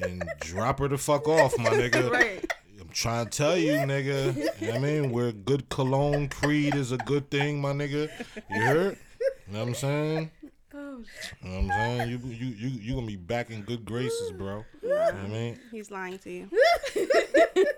and 0.00 0.22
drop 0.40 0.78
her 0.78 0.88
the 0.88 0.96
fuck 0.96 1.26
off, 1.28 1.58
my 1.58 1.70
nigga. 1.70 2.10
Right. 2.10 2.52
I'm 2.80 2.88
trying 2.90 3.26
to 3.26 3.30
tell 3.30 3.56
you, 3.58 3.72
nigga. 3.72 4.34
You 4.60 4.68
know 4.68 4.72
what 4.72 4.74
I 4.74 4.78
mean? 4.78 5.10
Where 5.10 5.32
good 5.32 5.68
cologne 5.68 6.28
creed 6.28 6.76
is 6.76 6.92
a 6.92 6.98
good 6.98 7.30
thing, 7.30 7.60
my 7.60 7.72
nigga. 7.72 8.08
You 8.50 8.60
heard? 8.60 8.98
You 9.46 9.52
know 9.52 9.58
what 9.60 9.68
I'm 9.68 9.74
saying? 9.74 10.30
Oh, 10.78 11.02
You 11.42 11.48
know 11.50 11.56
what 11.68 11.70
I'm 11.72 11.98
saying? 11.98 12.10
You 12.10 12.18
you 12.28 12.46
you 12.46 12.68
you 12.68 12.94
gonna 12.94 13.06
be 13.06 13.16
back 13.16 13.50
in 13.50 13.62
good 13.62 13.84
graces, 13.84 14.32
bro. 14.32 14.64
You 14.82 14.90
know 14.90 14.94
what 14.96 15.14
I 15.14 15.26
mean? 15.28 15.58
He's 15.70 15.90
lying 15.90 16.18
to 16.18 16.30
you. 16.30 16.50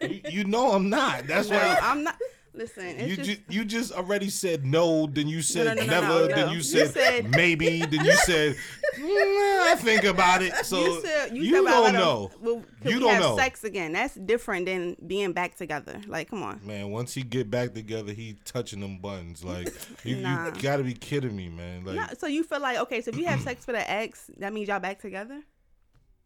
You, 0.03 0.21
you 0.31 0.45
know 0.45 0.73
I'm 0.73 0.89
not. 0.89 1.27
That's 1.27 1.49
No, 1.51 1.57
why 1.57 1.79
I'm 1.81 2.03
not. 2.03 2.17
Listen, 2.59 2.87
it's 2.87 3.09
you 3.09 3.17
just. 3.17 3.29
just 3.29 3.41
you 3.49 3.65
just 3.65 3.93
already 3.93 4.29
said 4.29 4.67
no, 4.67 5.07
then 5.07 5.29
you 5.29 5.41
said 5.43 5.65
no, 5.67 5.75
no, 5.75 5.81
no, 5.87 6.01
never, 6.01 6.27
then 6.35 6.49
you 6.51 6.57
You 6.57 6.63
said, 6.63 6.91
said- 6.91 7.31
maybe, 7.43 7.81
then 7.87 8.05
you 8.05 8.13
said 8.17 8.57
"Mm, 8.99 9.61
I 9.71 9.75
think 9.79 10.05
about 10.05 10.43
it. 10.43 10.53
So 10.65 10.81
you 10.85 11.01
said 11.03 11.37
you, 11.37 11.43
you 11.43 11.51
said 11.55 11.65
don't 11.65 11.91
about 11.91 11.93
know. 11.93 12.31
Well, 12.41 12.65
You 12.85 12.99
don't 13.01 13.11
have 13.13 13.23
know. 13.23 13.37
sex 13.37 13.65
again? 13.65 13.93
That's 13.93 14.15
different 14.15 14.67
than 14.67 14.97
being 15.07 15.33
back 15.33 15.57
together. 15.57 16.01
Like, 16.07 16.31
come 16.31 16.43
on. 16.43 16.61
Man, 16.65 16.91
once 16.91 17.15
he 17.15 17.23
get 17.23 17.51
back 17.51 17.75
together, 17.75 18.13
he 18.13 18.37
touching 18.45 18.81
them 18.81 18.99
buttons. 18.99 19.45
Like 19.45 19.73
you, 20.05 20.17
Nah. 20.17 20.47
you 20.47 20.61
gotta 20.61 20.83
be 20.83 20.95
kidding 20.95 21.37
me, 21.37 21.49
man. 21.49 21.85
Like 21.85 22.19
so 22.19 22.27
you 22.27 22.43
feel 22.45 22.61
like 22.61 22.79
okay? 22.79 23.01
So 23.01 23.11
if 23.11 23.17
you 23.19 23.27
have 23.27 23.41
sex 23.49 23.67
with 23.67 23.77
an 23.77 23.85
ex, 23.87 24.31
that 24.39 24.53
means 24.53 24.69
y'all 24.69 24.81
back 24.81 25.01
together? 25.01 25.43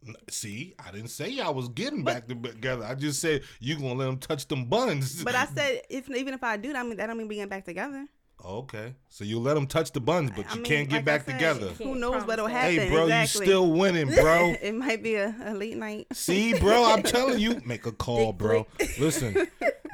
N- 0.06 0.14
see, 0.30 0.75
I 0.85 0.90
didn't 0.90 1.09
say 1.11 1.38
I 1.40 1.50
was 1.50 1.68
getting 1.68 2.04
back 2.04 2.26
together. 2.28 2.85
I 2.85 2.94
just 2.94 3.21
said 3.21 3.42
you 3.61 3.76
gonna 3.76 3.94
let 3.94 4.06
them 4.06 4.18
touch 4.18 4.47
them 4.49 4.66
buns. 4.66 5.23
But 5.25 5.35
I 5.35 5.47
said 5.54 5.82
if 5.90 6.09
even 6.11 6.35
if 6.35 6.42
I 6.42 6.56
do, 6.56 6.73
that 6.73 6.87
mean 6.87 6.97
that 6.97 7.06
don't 7.06 7.16
mean 7.18 7.28
we 7.28 7.37
getting 7.37 7.49
back 7.49 7.64
together. 7.64 8.06
okay, 8.44 8.94
so 9.09 9.23
you 9.25 9.38
let 9.38 9.54
them 9.54 9.66
touch 9.68 9.92
the 9.92 10.00
buns, 10.00 10.30
but 10.35 10.47
I 10.50 10.54
you 10.54 10.62
mean, 10.62 10.64
can't 10.64 10.88
get 10.88 10.97
like 10.97 11.04
back 11.04 11.25
said, 11.26 11.35
together. 11.35 11.68
Who 11.78 11.94
knows 11.94 12.25
what'll 12.25 12.49
happen? 12.49 12.75
Hey, 12.76 12.88
bro, 12.88 13.04
exactly. 13.04 13.47
you 13.47 13.52
still 13.52 13.71
winning, 13.73 14.09
bro. 14.14 14.54
it 14.61 14.75
might 14.75 15.02
be 15.02 15.14
a, 15.14 15.35
a 15.44 15.54
late 15.54 15.76
night. 15.76 16.09
See, 16.12 16.59
bro, 16.59 16.85
I'm 16.85 17.02
telling 17.14 17.38
you, 17.38 17.61
make 17.64 17.87
a 17.87 17.92
call, 17.92 18.32
bro. 18.32 18.66
Listen, 18.99 19.47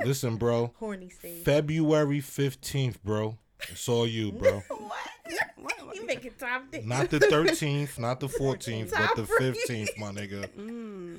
listen, 0.04 0.36
bro. 0.36 0.72
horny 0.78 1.10
stage. 1.10 1.44
February 1.44 2.20
15th, 2.20 2.96
bro. 3.04 3.36
It's 3.68 3.88
all 3.88 4.06
you, 4.06 4.32
bro. 4.40 4.62
what? 4.68 4.92
What? 5.56 5.94
You 5.94 6.06
making 6.06 6.32
time 6.38 6.68
to 6.72 6.86
Not 6.86 7.10
the 7.10 7.18
13th, 7.18 7.98
not 7.98 8.20
the 8.20 8.28
14th, 8.28 8.90
but 8.90 9.16
the 9.16 9.22
15th, 9.22 9.98
my 9.98 10.10
nigga. 10.12 10.48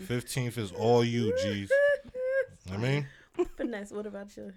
15th 0.07 0.57
is 0.57 0.71
all 0.71 1.03
you, 1.03 1.35
G's. 1.41 1.71
I 2.71 2.77
mean, 2.77 3.07
Finesse, 3.57 3.91
what 3.91 4.05
about 4.05 4.35
you? 4.37 4.53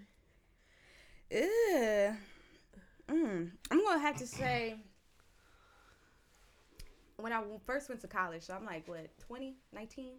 Ugh. 1.35 2.15
Mm. 3.09 3.51
I'm 3.71 3.83
gonna 3.83 3.99
have 3.99 4.17
to 4.17 4.27
say 4.27 4.75
when 7.17 7.33
I 7.33 7.41
first 7.65 7.89
went 7.89 8.01
to 8.01 8.07
college. 8.07 8.43
So 8.43 8.53
I'm 8.53 8.65
like 8.65 8.87
what 8.87 9.17
20, 9.19 9.55
19? 9.73 10.13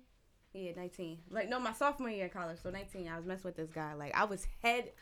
Yeah, 0.52 0.72
19. 0.76 1.18
Like 1.30 1.48
no, 1.48 1.58
my 1.58 1.72
sophomore 1.72 2.10
year 2.10 2.24
in 2.24 2.30
college. 2.30 2.58
So 2.62 2.70
19. 2.70 3.08
I 3.08 3.16
was 3.16 3.26
messing 3.26 3.44
with 3.44 3.56
this 3.56 3.70
guy. 3.70 3.94
Like 3.94 4.14
I 4.14 4.24
was 4.24 4.46
head 4.62 4.92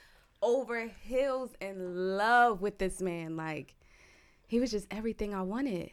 over 0.42 0.90
heels 1.02 1.50
in 1.60 2.16
love 2.16 2.60
with 2.60 2.78
this 2.78 3.00
man. 3.00 3.36
Like 3.36 3.74
he 4.46 4.60
was 4.60 4.70
just 4.70 4.86
everything 4.90 5.34
I 5.34 5.42
wanted. 5.42 5.90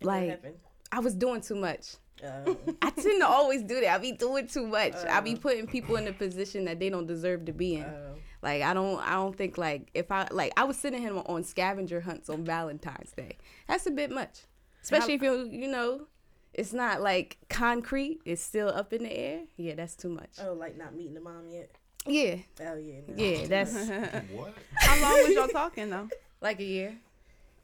What 0.00 0.06
Like? 0.06 0.58
I 0.92 1.00
was 1.00 1.14
doing 1.14 1.40
too 1.40 1.56
much. 1.56 1.96
Oh. 2.24 2.56
I 2.80 2.90
tend 2.90 3.20
to 3.20 3.26
always 3.26 3.62
do 3.62 3.80
that. 3.80 3.94
I 3.94 3.98
be 3.98 4.12
doing 4.12 4.46
too 4.46 4.66
much. 4.66 4.94
I 4.94 5.20
be 5.20 5.34
Oh. 5.34 5.38
putting 5.38 5.66
people 5.66 5.96
in 5.96 6.06
a 6.08 6.12
position 6.12 6.64
that 6.64 6.78
they 6.78 6.88
don't 6.88 7.06
deserve 7.06 7.44
to 7.46 7.52
be 7.52 7.74
in. 7.76 7.84
Oh. 7.84 8.14
Like 8.42 8.62
I 8.62 8.72
don't 8.72 9.00
I 9.00 9.12
don't 9.14 9.36
think 9.36 9.58
like 9.58 9.90
if 9.94 10.10
I 10.10 10.28
like 10.30 10.52
I 10.56 10.64
was 10.64 10.78
sending 10.78 11.02
him 11.02 11.18
on 11.18 11.42
scavenger 11.42 12.00
hunts 12.00 12.30
on 12.30 12.44
Valentine's 12.44 13.12
Day. 13.12 13.36
That's 13.66 13.86
a 13.86 13.90
bit 13.90 14.10
much. 14.10 14.42
Especially 14.82 15.14
if 15.14 15.22
you 15.22 15.48
you 15.50 15.68
know 15.68 16.06
it's 16.54 16.72
not 16.72 17.02
like 17.02 17.36
concrete, 17.50 18.20
it's 18.24 18.40
still 18.40 18.68
up 18.68 18.92
in 18.94 19.02
the 19.02 19.12
air. 19.12 19.40
Yeah, 19.58 19.74
that's 19.74 19.94
too 19.96 20.08
much. 20.08 20.38
oh, 20.40 20.54
like 20.54 20.78
not 20.78 20.94
meeting 20.94 21.12
the 21.14 21.20
mom 21.20 21.48
yet. 21.50 21.70
Yeah. 22.06 22.36
Oh 22.60 22.74
yeah. 22.76 22.94
No. 23.08 23.14
Yeah, 23.16 23.46
that's 23.46 23.72
what? 24.32 24.54
How 24.74 25.02
long 25.02 25.24
was 25.26 25.34
y'all 25.34 25.48
talking 25.48 25.90
though? 25.90 26.08
like 26.40 26.60
a 26.60 26.64
year. 26.64 26.94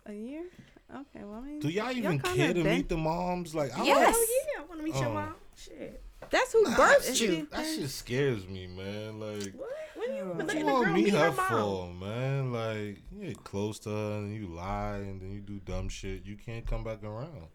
A 0.06 0.12
year? 0.12 0.44
Okay, 0.94 1.25
well 1.25 1.34
I 1.38 1.40
mean 1.42 1.61
Do 1.61 1.68
y'all 1.68 1.90
even 1.92 2.18
kinda 2.20 2.37
care 2.37 2.49
to 2.54 2.62
been- 2.62 2.76
meet 2.76 2.88
the 2.88 2.96
moms? 2.96 3.54
Like, 3.54 3.76
I 3.78 3.84
Yes. 3.84 4.14
Oh 4.16 4.26
yeah, 4.54 4.61
I 4.62 4.64
want 4.66 4.80
to 4.80 4.84
meet 4.87 4.94
your 4.96 5.06
Oh. 5.06 5.14
mom. 5.14 5.34
Shit. 5.56 6.02
That's 6.30 6.52
who 6.52 6.62
Nah, 6.62 6.70
birthed 6.76 7.06
that 7.06 7.20
you. 7.20 7.28
shit, 7.28 7.50
that 7.50 7.66
shit 7.66 7.90
scares 7.90 8.46
me, 8.49 8.66
man. 8.66 9.20
Like, 9.20 9.54
What? 9.54 9.68
When 9.96 10.16
you 10.16 10.22
oh. 10.22 10.28
What 10.34 10.46
what 10.46 10.56
you 10.58 10.64
want 10.66 10.87
to 10.88 10.92
meet 10.94 11.04
meet 11.04 11.14
her 11.14 11.30
her 11.30 11.37
mom? 11.37 11.99
for, 12.00 12.04
man? 12.06 12.52
Like, 12.52 12.99
you 13.12 13.26
get 13.28 13.44
close 13.44 13.78
to 13.80 13.90
her 13.90 14.12
and 14.18 14.34
you 14.34 14.46
lie 14.49 14.96
and 14.96 15.20
then 15.20 15.30
you 15.30 15.40
do 15.40 15.61
dumb 15.64 15.88
shit. 15.88 16.25
You 16.25 16.37
can't 16.37 16.66
come 16.66 16.82
back 16.84 17.02
around. 17.04 17.49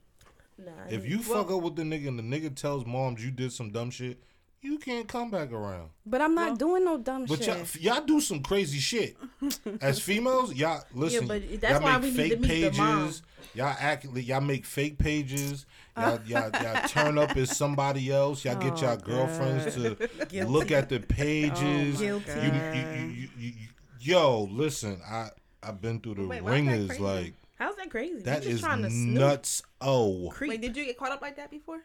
Nah. 0.57 0.71
If 0.89 1.05
you 1.07 1.19
fuck 1.19 1.51
up 1.51 1.61
with 1.61 1.75
the 1.75 1.83
nigga 1.83 2.07
and 2.07 2.17
the 2.17 2.23
nigga 2.23 2.55
tells 2.55 2.85
moms 2.85 3.23
you 3.23 3.31
did 3.31 3.51
some 3.51 3.71
dumb 3.71 3.89
shit, 3.91 4.21
you 4.61 4.77
can't 4.79 5.07
come 5.07 5.29
back 5.31 5.51
around. 5.51 5.89
But 6.05 6.21
I'm 6.21 6.33
not 6.35 6.47
Well, 6.49 6.55
doing 6.55 6.85
no 6.85 6.97
dumb 6.97 7.25
But 7.25 7.43
shit. 7.43 7.47
y'all, 7.81 7.95
y'all 7.95 8.05
do 8.05 8.19
some 8.21 8.41
crazy 8.41 8.79
shit. 8.79 9.15
As 9.81 9.99
females, 9.99 10.53
y'all 10.53 10.83
listen. 10.93 11.21
Yeah, 11.23 11.27
but 11.27 11.61
that's 11.61 11.73
y'all 11.73 11.81
why 11.83 11.97
make 11.97 12.01
we 12.01 12.23
need 12.23 12.29
to 12.29 12.37
fake 12.37 12.41
meet 12.41 12.71
the 12.73 12.77
mom. 12.77 13.03
pages. 13.05 13.21
Y'all 13.53 13.75
act, 13.79 14.05
y'all 14.05 14.41
make 14.41 14.65
fake 14.65 14.97
pages. 14.97 15.65
Y'all, 15.95 16.19
y'all, 16.27 16.49
y'all 16.61 16.87
turn 16.87 17.17
up 17.17 17.35
as 17.37 17.55
somebody 17.55 18.11
else. 18.11 18.43
Y'all 18.45 18.55
get 18.55 18.73
Oh, 18.73 18.81
y'all 18.87 18.97
girlfriends 18.97 19.73
to 19.75 19.95
Guilty. 20.29 20.43
look 20.51 20.71
at 20.71 20.89
the 20.89 20.97
oh, 20.97 21.05
pages. 21.07 21.99
Guilty. 21.99 22.31
you, 22.31 22.51
you, 22.51 22.51
you, 22.51 23.09
you, 23.15 23.29
you, 23.39 23.67
yo, 23.99 24.43
listen, 24.51 24.99
I 25.07 25.29
I've 25.63 25.81
been 25.81 25.99
through 25.99 26.15
the 26.15 26.27
Wait, 26.27 26.41
why 26.43 26.55
is 26.57 26.65
that 26.65 26.71
ringers. 26.71 26.99
Like 26.99 27.33
How's 27.55 27.75
that 27.77 27.89
crazy? 27.89 28.21
that 28.23 28.43
you 28.43 28.51
just 28.51 28.55
is 28.55 28.61
trying 28.61 28.83
to 28.83 28.89
nuts. 28.93 29.63
Oh, 29.81 30.29
creep. 30.31 30.49
Wait, 30.49 30.61
did 30.61 30.77
you 30.77 30.85
get 30.85 30.97
caught 30.97 31.11
up 31.11 31.21
like 31.21 31.37
that 31.37 31.49
before? 31.49 31.79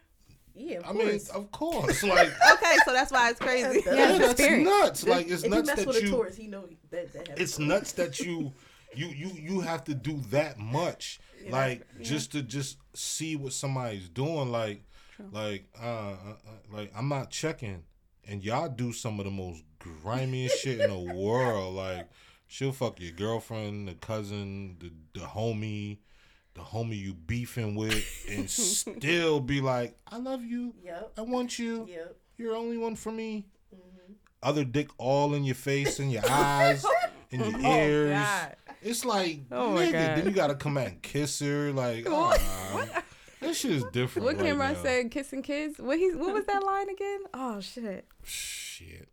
Yeah, 0.55 0.77
of 0.79 0.89
I 0.89 0.93
mean, 0.93 1.19
of 1.33 1.51
course, 1.51 2.03
like 2.03 2.31
Okay, 2.53 2.77
so 2.85 2.93
that's 2.93 3.11
why 3.11 3.31
it's 3.31 3.39
crazy. 3.39 3.81
Yeah, 3.85 3.93
Yeah, 3.93 4.17
that's 4.19 4.39
nuts. 4.39 5.07
Like 5.07 5.27
it's 5.27 5.43
if 5.43 5.49
nuts 5.49 5.69
he 5.69 5.75
mess 5.75 5.79
that 5.79 5.87
with 5.87 5.97
a 5.97 6.01
you. 6.03 6.11
Taurus, 6.11 6.35
he 6.35 6.47
know 6.47 6.67
that 6.91 7.13
that 7.13 7.39
it's 7.39 7.57
nuts 7.57 7.93
that 7.93 8.19
you 8.19 8.53
you 8.95 9.07
you 9.07 9.31
you 9.33 9.59
have 9.61 9.83
to 9.85 9.93
do 9.93 10.19
that 10.29 10.57
much 10.59 11.19
like 11.49 11.85
just 12.01 12.31
to 12.31 12.41
just 12.41 12.77
see 12.93 13.35
what 13.35 13.53
somebody's 13.53 14.09
doing 14.09 14.51
like 14.51 14.83
like 15.31 15.65
uh, 15.81 15.85
uh 15.85 16.11
uh, 16.11 16.75
like 16.75 16.91
i'm 16.95 17.09
not 17.09 17.29
checking 17.29 17.83
and 18.27 18.43
y'all 18.43 18.69
do 18.69 18.91
some 18.93 19.19
of 19.19 19.25
the 19.25 19.31
most 19.31 19.63
grimiest 19.79 20.57
shit 20.59 20.79
in 20.79 20.89
the 20.89 21.13
world 21.13 21.75
like 21.75 22.07
she'll 22.47 22.71
fuck 22.71 22.99
your 22.99 23.11
girlfriend 23.11 23.87
the 23.87 23.93
cousin 23.95 24.77
the, 24.79 24.91
the 25.19 25.25
homie 25.25 25.97
the 26.55 26.61
homie 26.61 26.97
you 26.99 27.13
beefing 27.13 27.75
with 27.75 28.03
and 28.29 28.49
still 28.49 29.39
be 29.39 29.59
like 29.61 29.95
i 30.07 30.17
love 30.17 30.43
you 30.43 30.73
Yep. 30.83 31.13
i 31.17 31.21
want 31.21 31.57
you 31.57 31.87
Yep. 31.89 32.15
you're 32.37 32.51
the 32.53 32.57
only 32.57 32.77
one 32.77 32.95
for 32.95 33.11
me 33.11 33.45
Mm-hmm. 33.75 34.13
other 34.43 34.63
dick 34.63 34.89
all 34.97 35.33
in 35.33 35.43
your 35.43 35.55
face 35.55 35.97
and 35.99 36.11
your 36.11 36.21
eyes 36.29 36.85
and 37.31 37.41
your 37.41 37.59
ears 37.75 38.11
God. 38.19 38.55
it's 38.83 39.03
like, 39.03 39.39
Oh 39.51 39.69
nigga, 39.69 39.91
then 39.91 40.25
you 40.25 40.31
gotta 40.31 40.53
come 40.55 40.77
out 40.77 40.87
and 40.87 41.01
kiss 41.01 41.39
her. 41.39 41.71
Like, 41.71 42.05
ah, 42.09 42.37
that 43.41 43.55
shit 43.55 43.71
is 43.71 43.83
different. 43.91 44.25
what 44.27 44.35
right 44.37 44.45
Cameron 44.45 44.73
now. 44.73 44.83
said, 44.83 45.09
kissing 45.09 45.41
kids. 45.41 45.79
What 45.79 45.97
he 45.97 46.11
what 46.13 46.33
was 46.35 46.45
that 46.45 46.63
line 46.63 46.89
again? 46.89 47.19
Oh 47.33 47.59
shit. 47.61 48.05
Shit, 48.23 49.07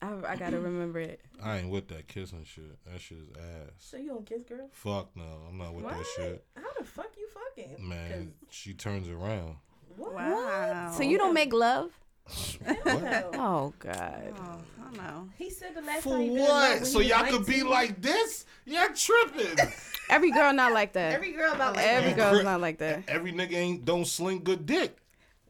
I, 0.00 0.12
I 0.28 0.36
gotta 0.36 0.60
remember 0.60 1.00
it. 1.00 1.20
I 1.42 1.58
ain't 1.58 1.70
with 1.70 1.88
that 1.88 2.06
kissing 2.08 2.44
shit. 2.44 2.82
That 2.86 3.00
shit 3.00 3.18
is 3.18 3.28
ass. 3.36 3.70
So 3.78 3.96
you 3.96 4.08
don't 4.08 4.24
kiss 4.26 4.42
girls? 4.44 4.70
Fuck 4.72 5.10
no, 5.16 5.24
I'm 5.48 5.58
not 5.58 5.74
with 5.74 5.84
What? 5.84 5.96
that 5.96 6.06
shit. 6.16 6.44
How 6.56 6.72
the 6.78 6.84
fuck 6.84 7.10
you 7.16 7.26
fucking? 7.34 7.88
Man, 7.88 8.32
she 8.50 8.74
turns 8.74 9.08
around. 9.08 9.56
What? 9.96 10.14
Wow. 10.14 10.92
So 10.96 11.02
you 11.02 11.18
don't 11.18 11.34
make 11.34 11.52
love? 11.52 11.90
What? 12.84 13.30
Oh 13.34 13.72
god. 13.78 14.34
Oh, 14.38 14.58
I 14.78 14.82
don't 14.84 14.96
know. 14.98 15.28
He 15.38 15.48
said 15.50 15.74
the 15.74 15.80
last 15.82 16.02
For 16.04 16.10
time 16.10 16.20
he 16.20 16.28
did 16.28 16.40
what? 16.40 16.74
when 16.76 16.84
So 16.84 17.00
y'all 17.00 17.24
could 17.26 17.46
be 17.46 17.54
19. 17.58 17.70
like 17.70 18.02
this? 18.02 18.44
Y'all 18.66 18.88
tripping. 18.94 19.58
Every 20.10 20.30
girl 20.30 20.52
not 20.52 20.72
like 20.72 20.92
that. 20.94 21.12
every 21.14 21.32
girl 21.32 21.52
about 21.52 21.74
like 21.76 21.84
Every 21.86 22.12
that. 22.12 22.16
girl's 22.32 22.44
not 22.44 22.60
like 22.60 22.78
that. 22.78 23.02
Every 23.08 23.32
nigga 23.32 23.54
ain't 23.54 23.84
don't 23.84 24.06
sling 24.06 24.42
good 24.44 24.64
dick. 24.66 24.96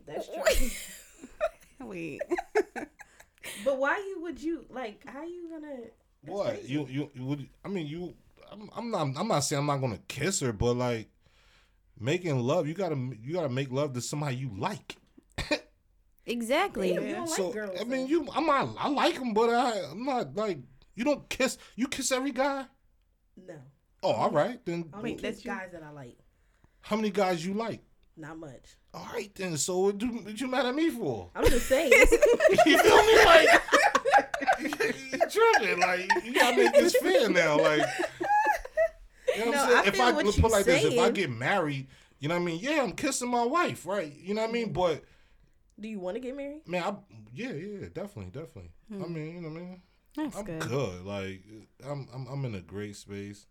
That's 0.06 0.26
true. 0.28 1.86
Wait. 1.86 2.20
But 3.64 3.78
why 3.78 3.96
you 3.98 4.22
would 4.22 4.42
you 4.42 4.64
like? 4.70 5.02
How 5.06 5.24
you 5.24 5.48
gonna? 5.50 5.76
What 6.26 6.68
you 6.68 6.86
you 6.88 7.10
you 7.14 7.24
would? 7.24 7.48
I 7.64 7.68
mean, 7.68 7.86
you. 7.86 8.14
I'm, 8.50 8.70
I'm 8.74 8.90
not. 8.90 9.20
I'm 9.20 9.28
not 9.28 9.40
saying 9.40 9.60
I'm 9.60 9.66
not 9.66 9.78
gonna 9.78 10.00
kiss 10.08 10.40
her, 10.40 10.52
but 10.52 10.74
like 10.74 11.08
making 11.98 12.38
love, 12.38 12.66
you 12.66 12.74
gotta 12.74 12.96
you 13.22 13.34
gotta 13.34 13.48
make 13.48 13.70
love 13.70 13.92
to 13.94 14.00
somebody 14.00 14.36
you 14.36 14.50
like. 14.56 14.96
Exactly. 16.28 16.92
Damn, 16.92 17.06
you 17.06 17.14
don't 17.14 17.26
so 17.26 17.46
like 17.46 17.54
girls. 17.54 17.78
I 17.80 17.84
mean, 17.84 18.06
you. 18.06 18.28
I'm 18.34 18.44
not. 18.44 18.74
I 18.78 18.88
like 18.90 19.14
them, 19.14 19.32
but 19.32 19.48
I, 19.48 19.90
I'm 19.90 20.04
not 20.04 20.36
like 20.36 20.58
you. 20.94 21.04
Don't 21.04 21.26
kiss. 21.30 21.56
You 21.74 21.88
kiss 21.88 22.12
every 22.12 22.32
guy. 22.32 22.66
No. 23.46 23.54
Oh, 24.02 24.12
all 24.12 24.30
right 24.30 24.60
then. 24.66 24.90
I 24.92 24.96
mean, 24.96 25.04
Wait, 25.14 25.22
that's 25.22 25.42
guys 25.42 25.70
that 25.72 25.82
I 25.82 25.90
like. 25.90 26.18
How 26.82 26.96
many 26.96 27.10
guys 27.10 27.44
you 27.44 27.54
like? 27.54 27.80
Not 28.18 28.36
much. 28.36 28.76
All 28.92 29.06
right 29.12 29.32
then. 29.36 29.56
So 29.56 29.78
what 29.78 30.02
you, 30.02 30.08
what 30.08 30.40
you 30.40 30.48
mad 30.48 30.66
at 30.66 30.74
me 30.74 30.90
for? 30.90 31.30
I'm 31.36 31.44
just 31.44 31.68
saying. 31.68 31.92
you 32.66 32.78
feel 32.78 33.02
me? 33.06 33.24
Like 33.24 33.48
you 34.60 35.18
tripping? 35.30 35.80
Like 35.80 36.10
you 36.24 36.34
gotta 36.34 36.56
make 36.56 36.72
this 36.72 36.96
fair 36.96 37.28
now. 37.28 37.58
Like 37.60 37.82
you 39.36 39.44
know 39.44 39.50
what 39.50 39.54
No, 39.54 39.62
I'm 39.62 39.68
saying? 39.68 39.78
I 39.78 39.86
if 39.86 40.00
I 40.00 40.10
what 40.10 40.24
put 40.24 40.36
you 40.36 40.48
like 40.48 40.64
this, 40.64 40.84
if 40.84 40.98
I 40.98 41.10
get 41.10 41.30
married, 41.30 41.86
you 42.18 42.28
know 42.28 42.34
what 42.34 42.42
I 42.42 42.44
mean? 42.44 42.58
Yeah, 42.60 42.82
I'm 42.82 42.92
kissing 42.92 43.30
my 43.30 43.44
wife, 43.44 43.86
right? 43.86 44.12
You 44.20 44.34
know 44.34 44.40
what 44.40 44.50
I 44.50 44.52
mean? 44.52 44.72
But 44.72 45.04
Do 45.78 45.86
you 45.86 46.00
want 46.00 46.16
to 46.16 46.20
get 46.20 46.36
married? 46.36 46.62
man, 46.66 46.82
I 46.82 46.96
yeah, 47.32 47.52
yeah, 47.52 47.86
definitely, 47.94 48.32
definitely. 48.32 48.72
I 48.90 48.94
hmm. 48.96 49.14
mean, 49.14 49.34
you 49.36 49.40
know 49.42 49.48
what 49.50 49.58
I 49.58 49.60
mean? 49.60 49.82
That's 50.16 50.36
I'm 50.36 50.44
good. 50.44 50.60
good. 50.62 51.04
Like 51.04 51.44
I'm, 51.88 52.08
I'm, 52.12 52.26
I'm 52.26 52.44
in 52.46 52.56
a 52.56 52.60
great 52.60 52.96
space. 52.96 53.46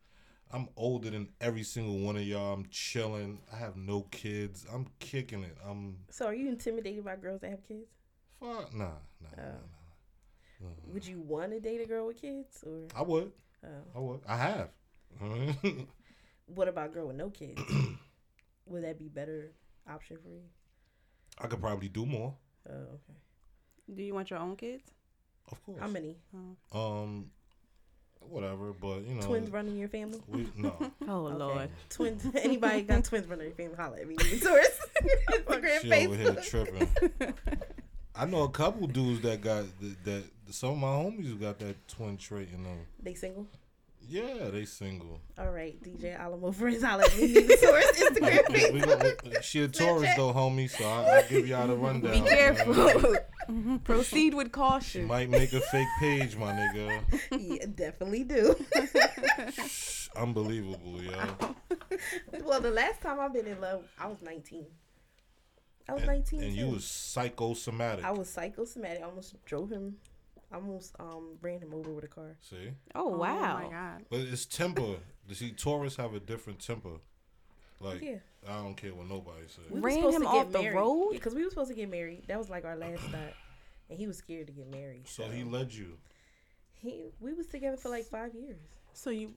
I'm 0.51 0.69
older 0.77 1.09
than 1.09 1.29
every 1.41 1.63
single 1.63 1.99
one 1.99 2.15
of 2.15 2.23
y'all. 2.23 2.53
I'm 2.53 2.65
chilling. 2.69 3.39
I 3.53 3.57
have 3.57 3.75
no 3.75 4.01
kids. 4.11 4.65
I'm 4.73 4.87
kicking 4.99 5.43
it. 5.43 5.57
I'm 5.67 5.97
So 6.09 6.25
are 6.27 6.33
you 6.33 6.47
intimidated 6.47 7.03
by 7.03 7.15
girls 7.17 7.41
that 7.41 7.49
have 7.51 7.67
kids? 7.67 7.89
fuck 8.39 8.73
nah, 8.73 8.85
nah, 9.21 9.29
nah, 9.35 9.43
Oh. 9.43 9.51
nah. 10.61 10.67
Would 10.93 11.05
you 11.05 11.19
want 11.21 11.51
to 11.51 11.59
date 11.59 11.81
a 11.81 11.85
girl 11.85 12.07
with 12.07 12.21
kids 12.21 12.63
or? 12.65 12.87
I 12.95 13.01
would. 13.01 13.31
Oh. 13.65 13.69
I 13.95 13.99
would. 13.99 14.19
I 14.27 14.37
have. 14.37 14.69
What 16.47 16.69
about 16.69 16.85
a 16.87 16.89
girl 16.93 17.07
with 17.07 17.17
no 17.17 17.29
kids? 17.29 17.61
Would 18.67 18.83
that 18.85 18.97
be 18.97 19.09
better 19.09 19.51
option 19.89 20.17
for 20.23 20.29
you? 20.29 20.43
I 21.39 21.47
could 21.47 21.59
probably 21.59 21.89
do 21.89 22.05
more. 22.05 22.33
Oh, 22.69 22.73
okay. 22.73 23.17
Do 23.93 24.01
you 24.01 24.13
want 24.13 24.29
your 24.29 24.39
own 24.39 24.55
kids? 24.55 24.83
Of 25.51 25.61
course. 25.65 25.79
How 25.81 25.87
many 25.87 26.15
Um, 26.71 27.31
whatever. 28.21 28.73
But 28.73 29.01
you 29.07 29.15
know, 29.15 29.21
twins 29.21 29.49
running 29.51 29.77
your 29.77 29.89
family? 29.89 30.19
We, 30.27 30.47
no. 30.55 30.73
Oh 31.07 31.27
Okay. 31.27 31.35
lord. 31.37 31.69
Twins. 31.89 32.25
Anybody 32.35 32.81
got 32.83 33.03
twins 33.03 33.27
running 33.27 33.47
their 33.47 33.55
family? 33.55 33.75
Holla 33.77 33.97
at 33.99 34.07
me. 34.07 34.15
Taurus. 34.15 34.79
Instagram, 35.29 35.81
She 35.81 35.93
over 36.07 36.15
here 36.15 36.35
tripping. 36.43 36.89
I 38.15 38.25
know 38.25 38.43
a 38.43 38.49
couple 38.49 38.87
dudes 38.87 39.21
that 39.21 39.41
got 39.41 39.65
that, 39.79 40.03
that. 40.05 40.23
Some 40.49 40.69
of 40.71 40.77
my 40.77 40.87
homies 40.87 41.39
got 41.39 41.59
that 41.59 41.87
twin 41.89 42.15
trait 42.17 42.47
in 42.53 42.63
them. 42.63 42.79
They 43.03 43.13
single. 43.13 43.47
Yeah, 44.09 44.49
they 44.51 44.63
single. 44.65 45.19
All 45.37 45.51
right, 45.51 45.75
DJ 45.83 46.17
Alamo 46.17 46.51
friends. 46.53 46.81
Holla 46.83 47.03
at 47.03 47.17
me. 47.17 47.33
Taurus. 47.61 47.91
Instagram, 47.99 48.49
We- 48.49 48.71
we 48.71 48.81
Facebook. 48.81 49.33
got- 49.33 49.43
she 49.43 49.61
a 49.63 49.67
Taurus 49.67 50.09
though, 50.15 50.31
homie. 50.33 50.69
So 50.69 50.85
I, 50.85 51.17
I'll 51.17 51.27
give 51.27 51.47
y'all 51.47 51.67
the 51.67 51.75
rundown. 51.75 52.13
Be 52.13 52.21
man. 52.21 52.29
careful. 52.29 52.73
Mm-hmm. 52.73 53.75
Proceed 53.77 54.33
with 54.33 54.47
She 54.47 54.51
caution. 54.51 55.05
might 55.07 55.29
make 55.29 55.51
a 55.53 55.59
fake 55.61 55.87
page, 55.99 56.35
my 56.37 56.51
nigga. 56.53 57.01
yeah, 57.59 57.65
definitely 57.73 58.23
do. 58.23 58.55
Unbelievable, 60.15 61.01
yo. 61.01 61.13
well, 62.43 62.59
the 62.61 62.71
last 62.71 63.01
time 63.01 63.19
I've 63.19 63.33
been 63.33 63.45
in 63.47 63.59
love, 63.61 63.83
I 63.99 64.07
was 64.07 64.21
19. 64.21 64.65
I 65.89 65.93
was 65.93 66.01
And, 66.01 66.11
19. 66.11 66.43
and 66.43 66.53
you 66.53 66.65
too. 66.65 66.71
was 66.71 66.85
psychosomatic. 66.85 68.03
I 68.03 68.11
was 68.11 68.29
psychosomatic. 68.29 69.01
I 69.01 69.05
almost 69.05 69.35
drove 69.45 69.69
him 69.69 69.95
almost 70.53 70.95
um 70.99 71.37
ran 71.41 71.59
him 71.59 71.73
over 71.73 71.91
with 71.91 72.03
a 72.03 72.07
car. 72.07 72.37
See? 72.41 72.71
Oh 72.95 73.07
wow! 73.07 73.59
Oh 73.59 73.63
my 73.63 73.71
god! 73.71 74.05
But 74.09 74.21
it's 74.21 74.45
temper. 74.45 74.97
You 75.27 75.33
See, 75.35 75.51
Taurus 75.51 75.95
have 75.97 76.13
a 76.13 76.19
different 76.19 76.59
temper. 76.59 76.99
Like 77.79 78.01
yeah. 78.01 78.17
I 78.47 78.55
don't 78.55 78.75
care 78.75 78.93
what 78.93 79.07
nobody 79.07 79.47
says. 79.47 79.65
We 79.69 79.79
were 79.79 79.87
ran 79.87 79.97
supposed 79.97 80.15
him 80.15 80.21
to 80.23 80.27
get 80.27 80.35
off 80.35 80.51
the 80.51 80.69
road 80.69 81.11
because 81.11 81.35
we 81.35 81.43
were 81.43 81.49
supposed 81.49 81.69
to 81.69 81.75
get 81.75 81.89
married. 81.89 82.23
That 82.27 82.37
was 82.37 82.49
like 82.49 82.65
our 82.65 82.75
last 82.75 83.03
stop, 83.09 83.33
and 83.89 83.99
he 83.99 84.07
was 84.07 84.17
scared 84.17 84.47
to 84.47 84.53
get 84.53 84.71
married. 84.71 85.07
So, 85.07 85.23
so 85.23 85.29
he 85.29 85.43
led 85.43 85.73
you. 85.73 85.97
He 86.73 87.11
we 87.19 87.33
was 87.33 87.47
together 87.47 87.77
for 87.77 87.89
like 87.89 88.05
five 88.05 88.33
years. 88.33 88.57
So 88.93 89.11
you 89.11 89.33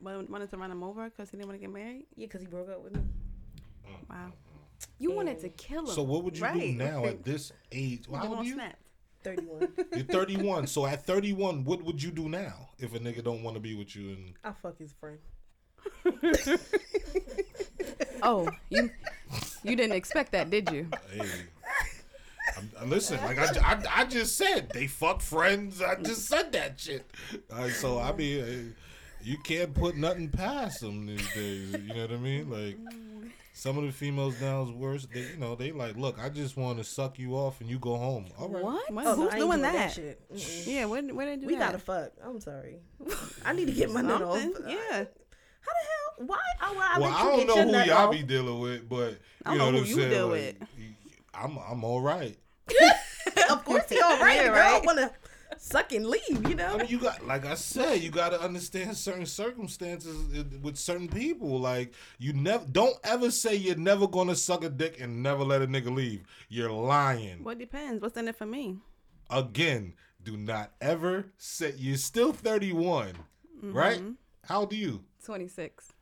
wanted 0.00 0.50
to 0.50 0.56
run 0.56 0.70
him 0.70 0.82
over 0.82 1.08
because 1.08 1.30
he 1.30 1.36
didn't 1.36 1.48
want 1.48 1.60
to 1.60 1.66
get 1.66 1.72
married? 1.72 2.06
Yeah, 2.16 2.26
because 2.26 2.40
he 2.40 2.46
broke 2.46 2.70
up 2.70 2.82
with 2.82 2.94
me. 2.94 3.00
Mm, 3.00 4.10
wow. 4.10 4.16
Mm, 4.16 4.28
mm, 4.28 4.86
you 4.98 5.12
wanted 5.12 5.38
to 5.40 5.48
kill 5.50 5.80
him. 5.80 5.94
So 5.94 6.02
what 6.02 6.24
would 6.24 6.36
you 6.36 6.44
right. 6.44 6.60
do 6.60 6.72
now 6.72 7.04
at 7.04 7.22
this 7.22 7.52
age? 7.70 8.08
Well, 8.08 8.20
how 8.20 8.34
old 8.34 8.46
you? 8.46 8.54
Snaps. 8.54 8.87
31. 9.22 9.68
You're 9.94 10.04
31. 10.04 10.66
so 10.66 10.86
at 10.86 11.04
31, 11.06 11.64
what 11.64 11.82
would 11.82 12.02
you 12.02 12.10
do 12.10 12.28
now 12.28 12.68
if 12.78 12.94
a 12.94 12.98
nigga 12.98 13.22
don't 13.22 13.42
want 13.42 13.56
to 13.56 13.60
be 13.60 13.74
with 13.74 13.94
you 13.94 14.10
and 14.10 14.34
I 14.44 14.52
fuck 14.52 14.78
his 14.78 14.92
friend. 14.92 15.18
oh, 18.22 18.48
you 18.68 18.90
you 19.62 19.76
didn't 19.76 19.92
expect 19.92 20.32
that, 20.32 20.50
did 20.50 20.70
you? 20.70 20.88
Hey. 21.12 21.28
I'm, 22.56 22.70
uh, 22.80 22.84
listen, 22.86 23.18
like 23.24 23.38
I, 23.38 23.72
I, 23.72 24.00
I, 24.00 24.04
just 24.04 24.36
said, 24.36 24.70
they 24.70 24.86
fuck 24.86 25.20
friends. 25.20 25.80
I 25.80 25.94
just 25.96 26.26
said 26.26 26.52
that 26.52 26.80
shit. 26.80 27.08
So 27.74 28.00
I 28.00 28.12
mean, 28.12 28.42
uh, 28.42 28.82
you 29.22 29.38
can't 29.38 29.72
put 29.72 29.96
nothing 29.96 30.28
past 30.28 30.80
them 30.80 31.06
these 31.06 31.34
days. 31.34 31.72
You 31.72 31.94
know 31.94 32.00
what 32.02 32.12
I 32.12 32.16
mean? 32.16 32.50
Like. 32.50 32.76
Some 33.58 33.76
of 33.76 33.82
the 33.82 33.90
females 33.90 34.40
now 34.40 34.62
is 34.62 34.70
worse. 34.70 35.08
They, 35.12 35.20
you 35.22 35.36
know, 35.36 35.56
they 35.56 35.72
like, 35.72 35.96
look, 35.96 36.16
I 36.22 36.28
just 36.28 36.56
want 36.56 36.78
to 36.78 36.84
suck 36.84 37.18
you 37.18 37.34
off 37.34 37.60
and 37.60 37.68
you 37.68 37.80
go 37.80 37.96
home. 37.96 38.26
All 38.38 38.48
right. 38.48 38.62
What? 38.62 38.92
What? 38.92 39.06
Oh, 39.08 39.14
Who's 39.16 39.32
I 39.32 39.36
ain't 39.36 39.40
doing 39.40 39.62
that? 39.62 39.92
shit. 39.92 40.20
Yeah, 40.64 40.84
where, 40.84 41.02
where 41.02 41.26
did 41.26 41.38
they 41.40 41.42
do 41.42 41.46
We 41.48 41.54
that? 41.56 41.72
gotta 41.72 41.78
fuck. 41.78 42.12
I'm 42.24 42.40
sorry. 42.40 42.76
I 43.44 43.52
need 43.54 43.66
to 43.66 43.72
get 43.72 43.90
my 43.90 44.00
nut 44.00 44.22
off. 44.22 44.36
Uh, 44.36 44.48
yeah. 44.68 44.76
How 44.92 45.72
the 45.74 45.84
hell? 45.88 46.26
Why? 46.28 46.36
Uh, 46.60 46.66
I, 46.66 46.72
well, 46.72 46.82
I 46.82 46.98
well, 47.00 47.10
I 47.14 47.36
don't 47.36 47.46
know 47.48 47.80
who 47.80 47.86
y'all 47.88 47.96
off. 48.06 48.12
be 48.12 48.22
dealing 48.22 48.60
with, 48.60 48.88
but 48.88 49.18
I 49.44 49.52
you 49.54 49.58
don't 49.58 49.58
know 49.58 49.64
know 49.64 49.64
what 49.64 49.74
who 49.74 49.78
I'm 49.80 49.86
you 49.86 49.94
saying. 49.96 50.10
deal 50.10 50.28
like, 50.28 50.62
I'm, 51.34 51.58
I'm 51.58 51.82
all 51.84 52.00
right. 52.00 52.38
of 53.50 53.64
course, 53.64 53.88
he 53.88 54.00
all 54.00 54.18
right. 54.22 54.36
Yeah, 54.36 54.42
The 54.44 54.48
girl 54.50 54.56
right. 54.56 54.86
wanna 54.86 55.10
suck 55.56 55.92
and 55.92 56.06
leave. 56.06 56.48
You 56.48 56.54
know. 56.54 56.74
I 56.74 56.76
mean, 56.78 56.88
you 56.88 56.98
got, 56.98 57.26
like 57.26 57.46
I 57.46 57.54
said, 57.54 58.00
you 58.00 58.10
got 58.10 58.30
to 58.30 58.40
understand 58.40 58.96
certain 58.96 59.26
circumstances 59.26 60.16
with 60.62 60.76
certain 60.76 61.08
people. 61.08 61.58
Like, 61.58 61.94
you 62.18 62.32
never, 62.32 62.64
don't 62.70 62.96
ever 63.04 63.30
say 63.30 63.54
you're 63.56 63.76
never 63.76 64.06
gonna 64.06 64.34
suck 64.36 64.64
a 64.64 64.68
dick 64.68 65.00
and 65.00 65.22
never 65.22 65.44
let 65.44 65.62
a 65.62 65.66
nigga 65.66 65.94
leave. 65.94 66.22
You're 66.48 66.70
lying. 66.70 67.42
Well, 67.42 67.52
it 67.52 67.58
depends. 67.58 68.02
What's 68.02 68.16
in 68.16 68.28
it 68.28 68.36
for 68.36 68.46
me? 68.46 68.78
Again, 69.30 69.94
do 70.22 70.36
not 70.36 70.72
ever 70.80 71.26
say 71.36 71.74
you're 71.76 71.96
still 71.96 72.32
31, 72.32 73.12
right? 73.62 73.98
Mm-hmm. 73.98 74.10
How 74.44 74.60
old 74.60 74.72
are 74.72 74.76
you? 74.76 75.04
Twenty 75.24 75.48
six. 75.48 75.92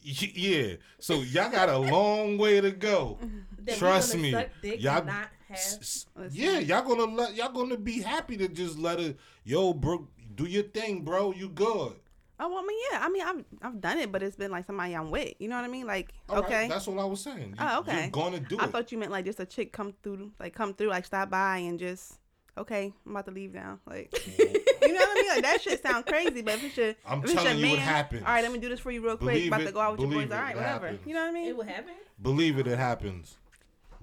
Yeah. 0.00 0.74
So 1.00 1.22
y'all 1.22 1.50
got 1.50 1.68
a 1.68 1.78
long 1.78 2.38
way 2.38 2.60
to 2.60 2.70
go. 2.70 3.18
That 3.64 3.76
Trust 3.76 4.16
me. 4.16 4.30
suck 4.30 4.48
dick 4.62 4.80
Y'all 4.80 4.98
and 4.98 5.06
not 5.08 5.14
have. 5.16 5.30
S- 5.50 6.06
s- 6.16 6.34
Yeah, 6.34 6.58
y'all 6.58 6.82
gonna 6.82 7.04
let 7.12 7.34
y'all 7.34 7.52
gonna 7.52 7.76
be 7.76 8.00
happy 8.00 8.36
to 8.36 8.48
just 8.48 8.78
let 8.78 9.00
it 9.00 9.18
yo, 9.44 9.72
bro, 9.74 10.06
do 10.34 10.44
your 10.46 10.64
thing, 10.64 11.02
bro. 11.02 11.32
You 11.32 11.48
good. 11.48 11.94
Oh, 12.40 12.48
well, 12.48 12.58
I 12.58 12.66
mean, 12.66 12.78
yeah. 12.92 12.98
I 13.02 13.08
mean, 13.08 13.22
I've 13.22 13.44
I've 13.62 13.80
done 13.80 13.98
it, 13.98 14.12
but 14.12 14.22
it's 14.22 14.36
been 14.36 14.52
like 14.52 14.64
somebody 14.66 14.94
I'm 14.94 15.10
with. 15.10 15.34
You 15.40 15.48
know 15.48 15.56
what 15.56 15.64
I 15.64 15.68
mean? 15.68 15.86
Like, 15.86 16.12
All 16.28 16.36
right, 16.36 16.44
okay. 16.44 16.68
that's 16.68 16.86
what 16.86 16.98
I 17.00 17.04
was 17.04 17.20
saying. 17.20 17.48
You, 17.50 17.54
Oh, 17.58 17.80
okay. 17.80 18.02
You're 18.02 18.10
gonna 18.10 18.38
do 18.40 18.58
I 18.60 18.66
it. 18.66 18.70
thought 18.70 18.92
you 18.92 18.98
meant 18.98 19.10
like 19.10 19.24
just 19.24 19.40
a 19.40 19.46
chick 19.46 19.72
come 19.72 19.92
through, 20.02 20.30
like 20.38 20.54
come 20.54 20.72
through, 20.74 20.88
like 20.90 21.04
stop 21.04 21.30
by 21.30 21.58
and 21.58 21.78
just 21.80 22.20
okay, 22.56 22.92
I'm 23.06 23.12
about 23.12 23.24
to 23.26 23.30
leave 23.32 23.54
now. 23.54 23.78
Like, 23.86 24.12
you 24.38 24.44
know 24.46 24.54
what 25.00 25.08
I 25.10 25.14
mean? 25.14 25.28
Like 25.30 25.42
that 25.42 25.62
shit 25.62 25.82
sound 25.82 26.06
crazy, 26.06 26.42
but 26.42 26.54
if 26.54 26.64
it's 26.64 26.76
your, 26.76 26.94
I'm 27.06 27.18
if 27.18 27.24
it's 27.24 27.34
your 27.34 27.42
telling 27.42 27.58
you 27.58 27.70
what 27.70 27.78
happens. 27.80 28.22
All 28.22 28.28
right, 28.32 28.42
let 28.44 28.52
me 28.52 28.58
do 28.60 28.68
this 28.68 28.78
for 28.80 28.90
you 28.92 29.00
real 29.04 29.16
quick. 29.16 29.34
Believe 29.34 29.48
about 29.48 29.60
it, 29.62 29.66
to 29.66 29.72
go 29.72 29.80
out 29.80 29.92
with 29.92 30.00
your 30.02 30.10
boys. 30.10 30.30
All 30.30 30.38
it, 30.38 30.40
right, 30.40 30.54
whatever. 30.56 30.86
happens. 30.86 31.06
You 31.06 31.14
know 31.14 31.22
what 31.22 31.30
I 31.30 31.32
mean? 31.32 31.48
It 31.48 31.56
will 31.56 31.64
happen. 31.64 31.94
Believe 32.22 32.58
it, 32.58 32.66
it 32.68 32.78
happens. 32.78 33.36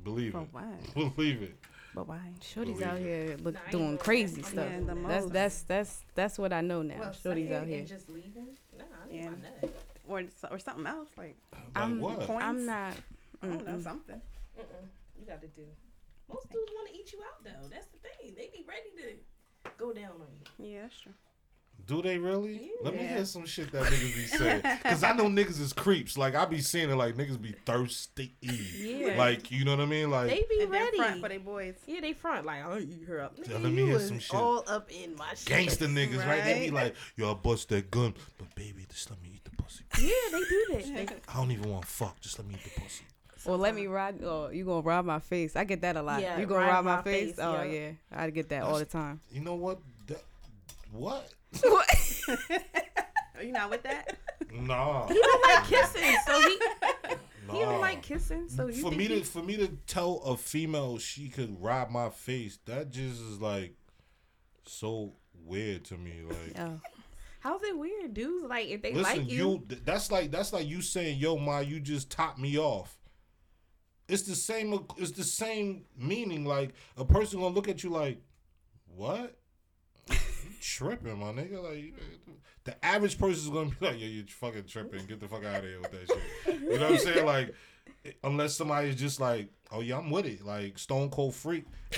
Believe 0.06 0.32
But 0.34 0.44
it. 0.44 0.48
why? 0.54 1.10
Believe 1.16 1.42
it. 1.42 1.56
But 1.94 2.08
why? 2.08 2.20
Shorty's 2.42 2.76
Believe 2.78 2.88
out 2.88 2.98
it. 2.98 3.02
here 3.04 3.38
look, 3.44 3.54
Nah, 3.56 3.60
doing 3.72 3.86
doing 3.88 3.98
crazy 3.98 4.42
that. 4.42 4.48
stuff. 4.52 4.70
Yeah, 4.72 4.94
that's 5.08 5.26
that's 5.28 5.62
that's 5.64 6.02
that's 6.14 6.40
what 6.40 6.54
I 6.54 6.62
know 6.62 6.82
now. 6.82 6.96
Well, 7.00 7.12
Shorty's 7.14 7.52
out 7.52 7.68
here. 7.68 7.80
and 7.80 7.88
just 7.88 8.08
leaving. 8.10 8.56
Nah, 8.78 8.84
I 9.04 9.12
need 9.12 9.18
Yeah. 9.24 9.30
my 9.32 9.38
nut. 9.38 9.74
Or 10.08 10.24
or 10.52 10.60
something 10.60 10.86
else? 10.86 11.10
Like 11.18 11.36
Like 11.52 11.62
I'm, 11.76 12.00
what? 12.00 12.20
Coins? 12.22 12.42
I'm 12.44 12.66
not. 12.66 12.94
I 13.42 13.48
don't 13.48 13.66
know 13.68 13.80
something. 13.82 14.22
Mm-mm. 14.58 14.88
You 15.20 15.26
got 15.26 15.42
to 15.42 15.48
do. 15.48 15.64
Most 16.32 16.50
dudes 16.52 16.72
want 16.76 16.88
to 16.90 16.96
eat 16.98 17.12
you 17.14 17.20
out 17.22 17.44
though. 17.44 17.68
That's 17.70 17.88
the 17.88 17.98
thing. 18.00 18.34
They 18.38 18.50
be 18.56 18.64
ready 18.68 18.92
to 19.02 19.72
go 19.78 19.92
down 19.94 20.12
on 20.22 20.28
you. 20.60 20.74
Yeah, 20.74 20.82
that's 20.84 21.00
true. 21.02 21.14
Do 21.88 22.02
they 22.02 22.18
really? 22.18 22.72
Let 22.82 22.96
me 22.96 23.06
hear 23.06 23.26
some 23.26 23.46
shit 23.46 23.72
that 23.72 23.84
niggas 23.84 24.16
be 24.16 24.26
saying. 24.26 24.62
Cause 24.84 25.04
I 25.04 25.14
know 25.14 25.26
niggas 25.26 25.60
is 25.62 25.72
creeps. 25.72 26.18
Like 26.18 26.34
I 26.34 26.46
be 26.46 26.60
seeing 26.60 26.90
it 26.90 26.96
like 26.96 27.16
niggas 27.16 27.40
be 27.40 27.54
thirsty. 27.66 28.34
Yeah. 28.42 29.16
Like 29.18 29.52
you 29.52 29.66
know 29.66 29.72
what 29.76 29.82
I 29.82 29.86
mean? 29.86 30.10
Like 30.10 30.30
They 30.30 30.46
be 30.50 30.66
ready. 30.66 30.98
front 30.98 31.22
for 31.22 31.30
their 31.30 31.40
boys. 31.40 31.76
yeah, 31.86 32.02
they 32.02 32.14
front 32.14 32.46
like 32.46 32.64
I'll 32.64 32.80
eat 32.80 33.04
her 33.08 33.22
up. 33.22 33.34
Yeah, 33.38 33.44
Nigga, 33.58 33.64
let 33.64 33.72
me 33.72 33.78
you 33.84 33.86
hear 33.88 34.00
some 34.00 34.18
shit. 34.20 34.34
All 34.34 34.64
up 34.68 34.90
in 34.92 35.16
my 35.16 35.30
shit. 35.36 35.46
gangster 35.46 35.86
niggas, 35.86 36.26
right? 36.28 36.44
They 36.44 36.60
be 36.66 36.72
like, 36.72 36.96
yo, 37.16 37.32
I 37.32 37.34
bust 37.36 37.70
that 37.70 37.92
gun, 37.92 38.16
but 38.40 38.54
baby, 38.56 38.86
just 38.90 39.10
let 39.12 39.22
me 39.22 39.30
eat 39.36 39.44
the 39.44 39.52
pussy. 39.52 39.84
Yeah, 40.00 40.10
they 40.32 40.40
do 40.40 40.66
that. 40.72 41.08
They, 41.08 41.16
I 41.28 41.36
don't 41.38 41.52
even 41.52 41.70
want 41.70 41.84
to 41.84 41.88
fuck. 41.88 42.20
Just 42.20 42.40
let 42.40 42.48
me 42.48 42.56
eat 42.56 42.64
the 42.74 42.82
pussy. 42.82 43.04
Well, 43.46 43.60
let 43.60 43.76
me 43.76 43.86
rob. 43.86 44.16
Oh, 44.24 44.50
you 44.50 44.66
gonna 44.66 44.82
rob 44.82 45.06
my 45.06 45.20
face? 45.20 45.56
I 45.56 45.66
get 45.66 45.82
that 45.82 45.96
a 45.98 46.02
lot. 46.02 46.20
Yeah, 46.20 46.40
you 46.40 46.48
gonna 46.48 46.62
ride 46.66 46.72
rob 46.74 46.86
my, 46.86 46.96
my 46.96 47.02
face? 47.04 47.36
face, 47.36 47.40
Oh 47.40 47.62
yeah. 47.62 47.72
yeah, 47.72 47.92
I 48.12 48.30
get 48.32 48.50
that 48.50 48.64
all 48.64 48.80
the 48.80 48.86
time. 48.86 49.20
You 49.32 49.42
know 49.42 49.54
what? 49.54 49.78
That, 50.08 50.24
what? 50.92 51.30
Are 53.38 53.44
you 53.44 53.52
not 53.52 53.70
with 53.70 53.84
that? 53.84 54.18
Nah. 54.52 55.08
he 55.08 55.14
don't 55.14 55.44
like 55.44 55.66
kissing, 55.66 56.16
so 56.26 56.40
he 56.42 56.60
nah. 57.48 57.54
he 57.54 57.60
don't 57.60 57.82
like 57.82 58.02
kissing. 58.02 58.48
So 58.48 58.68
you 58.68 58.82
for 58.82 58.90
think 58.90 58.98
me 58.98 59.08
he, 59.08 59.20
to 59.20 59.26
for 59.26 59.44
me 59.44 59.58
to 59.58 59.68
tell 59.88 60.18
a 60.26 60.38
female 60.38 60.98
she 60.98 61.30
could 61.30 61.62
rob 61.62 61.90
my 61.90 62.10
face, 62.10 62.58
that 62.66 62.92
just 62.92 63.22
is 63.22 63.42
like 63.42 63.76
so 64.66 65.14
weird 65.44 65.84
to 65.86 65.98
me. 65.98 66.22
Like, 66.28 66.60
Oh. 66.60 66.80
how's 67.42 67.64
it 67.64 67.78
weird, 67.78 68.14
dudes? 68.14 68.46
Like 68.46 68.68
if 68.70 68.82
they 68.82 68.94
listen, 68.94 69.20
like 69.22 69.30
you, 69.32 69.66
you, 69.70 69.78
that's 69.84 70.12
like 70.12 70.32
that's 70.32 70.54
like 70.54 70.68
you 70.68 70.82
saying, 70.82 71.20
"Yo, 71.20 71.38
ma, 71.38 71.60
you 71.60 71.80
just 71.80 72.10
top 72.10 72.38
me 72.38 72.58
off." 72.58 72.98
It's 74.08 74.24
the 74.24 74.36
same. 74.36 74.86
It's 74.98 75.12
the 75.12 75.24
same 75.24 75.86
meaning. 75.98 76.46
Like 76.46 76.74
a 76.96 77.04
person 77.04 77.40
gonna 77.42 77.54
look 77.54 77.68
at 77.68 77.84
you 77.84 77.90
like, 77.90 78.22
"What? 78.86 79.38
Tripping, 80.62 81.20
my 81.20 81.28
nigga?" 81.28 81.64
Like 81.64 81.94
the 82.64 82.86
average 82.86 83.18
person 83.18 83.44
is 83.44 83.50
gonna 83.50 83.70
be 83.70 83.86
like, 83.86 84.00
"Yo, 84.00 84.08
you 84.08 84.24
fucking 84.28 84.66
tripping. 84.66 85.06
Get 85.06 85.20
the 85.20 85.28
fuck 85.28 85.46
out 85.46 85.58
of 85.58 85.64
here 85.64 85.80
with 85.82 85.92
that 85.92 86.08
shit." 86.08 86.62
You 86.62 86.80
know 86.80 86.92
what 86.92 86.92
I'm 86.92 86.98
saying? 86.98 87.26
Like, 87.36 87.56
unless 88.24 88.56
somebody's 88.56 88.96
just 88.96 89.20
like, 89.20 89.50
"Oh 89.72 89.82
yeah, 89.82 89.98
I'm 89.98 90.10
with 90.10 90.26
it," 90.26 90.46
like 90.46 90.78
Stone 90.78 91.10
Cold 91.10 91.36
Freak. 91.36 91.66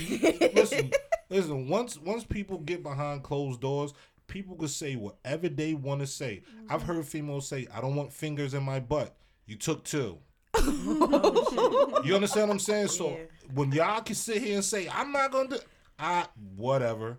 listen, 0.54 0.90
listen. 1.28 1.68
Once 1.68 1.98
once 1.98 2.24
people 2.24 2.58
get 2.58 2.82
behind 2.82 3.22
closed 3.22 3.60
doors, 3.60 3.92
people 4.26 4.56
can 4.56 4.68
say 4.68 4.96
whatever 4.96 5.48
they 5.48 5.74
want 5.74 6.00
to 6.00 6.06
say. 6.06 6.42
I've 6.68 6.82
mm-hmm. 6.82 6.92
heard 6.92 7.06
females 7.06 7.48
say, 7.48 7.66
"I 7.72 7.80
don't 7.80 7.96
want 7.96 8.12
fingers 8.12 8.54
in 8.54 8.62
my 8.62 8.80
butt." 8.80 9.16
You 9.46 9.56
took 9.56 9.84
two. 9.84 10.18
Oh, 10.60 12.02
you 12.04 12.14
understand 12.14 12.48
what 12.48 12.54
I'm 12.54 12.60
saying? 12.60 12.88
So 12.88 13.10
Yeah. 13.10 13.16
when 13.54 13.72
y'all 13.72 14.00
can 14.02 14.14
sit 14.14 14.42
here 14.42 14.56
and 14.56 14.64
say, 14.64 14.88
"I'm 14.88 15.10
not 15.12 15.32
gonna 15.32 15.48
do," 15.48 15.58
I 15.98 16.26
whatever. 16.56 17.18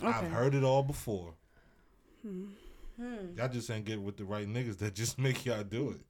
I've 0.00 0.30
heard 0.30 0.54
it 0.54 0.64
all 0.64 0.82
before. 0.82 1.34
Hmm. 2.22 2.46
Y'all 3.36 3.48
just 3.48 3.70
ain't 3.70 3.84
get 3.84 4.00
with 4.00 4.16
the 4.16 4.24
right 4.24 4.46
niggas 4.46 4.78
that 4.78 4.94
just 4.94 5.18
make 5.18 5.44
y'all 5.44 5.64
do 5.64 5.90
it. 5.90 6.00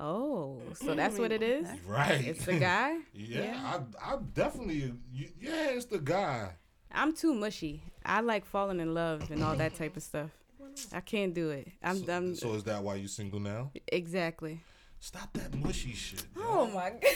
Oh, 0.00 0.60
so 0.74 0.94
that's 0.94 1.18
what 1.18 1.30
it 1.30 1.42
is. 1.42 1.68
Right. 1.86 2.24
It's 2.26 2.44
the 2.44 2.58
guy. 2.58 2.98
yeah, 3.12 3.60
I, 4.02 4.14
I 4.14 4.16
definitely. 4.34 4.92
Yeah, 5.12 5.70
it's 5.70 5.86
the 5.86 6.00
guy. 6.00 6.50
I'm 6.90 7.14
too 7.14 7.34
mushy. 7.34 7.82
I 8.04 8.20
like 8.20 8.44
falling 8.44 8.80
in 8.80 8.94
love 8.94 9.30
and 9.30 9.42
all 9.42 9.56
that 9.56 9.74
type 9.74 9.96
of 9.96 10.02
stuff. 10.02 10.30
I 10.92 11.00
can't 11.00 11.32
do 11.34 11.50
it. 11.50 11.68
I'm, 11.82 12.04
so, 12.04 12.12
I'm 12.12 12.34
so 12.34 12.54
is 12.54 12.64
that 12.64 12.82
why 12.82 12.96
you 12.96 13.08
single 13.08 13.40
now? 13.40 13.70
exactly. 13.88 14.60
Stop 14.98 15.32
that 15.34 15.54
mushy 15.54 15.92
shit. 15.92 16.24
Oh 16.36 16.66
my 16.66 16.90
god. 17.02 17.12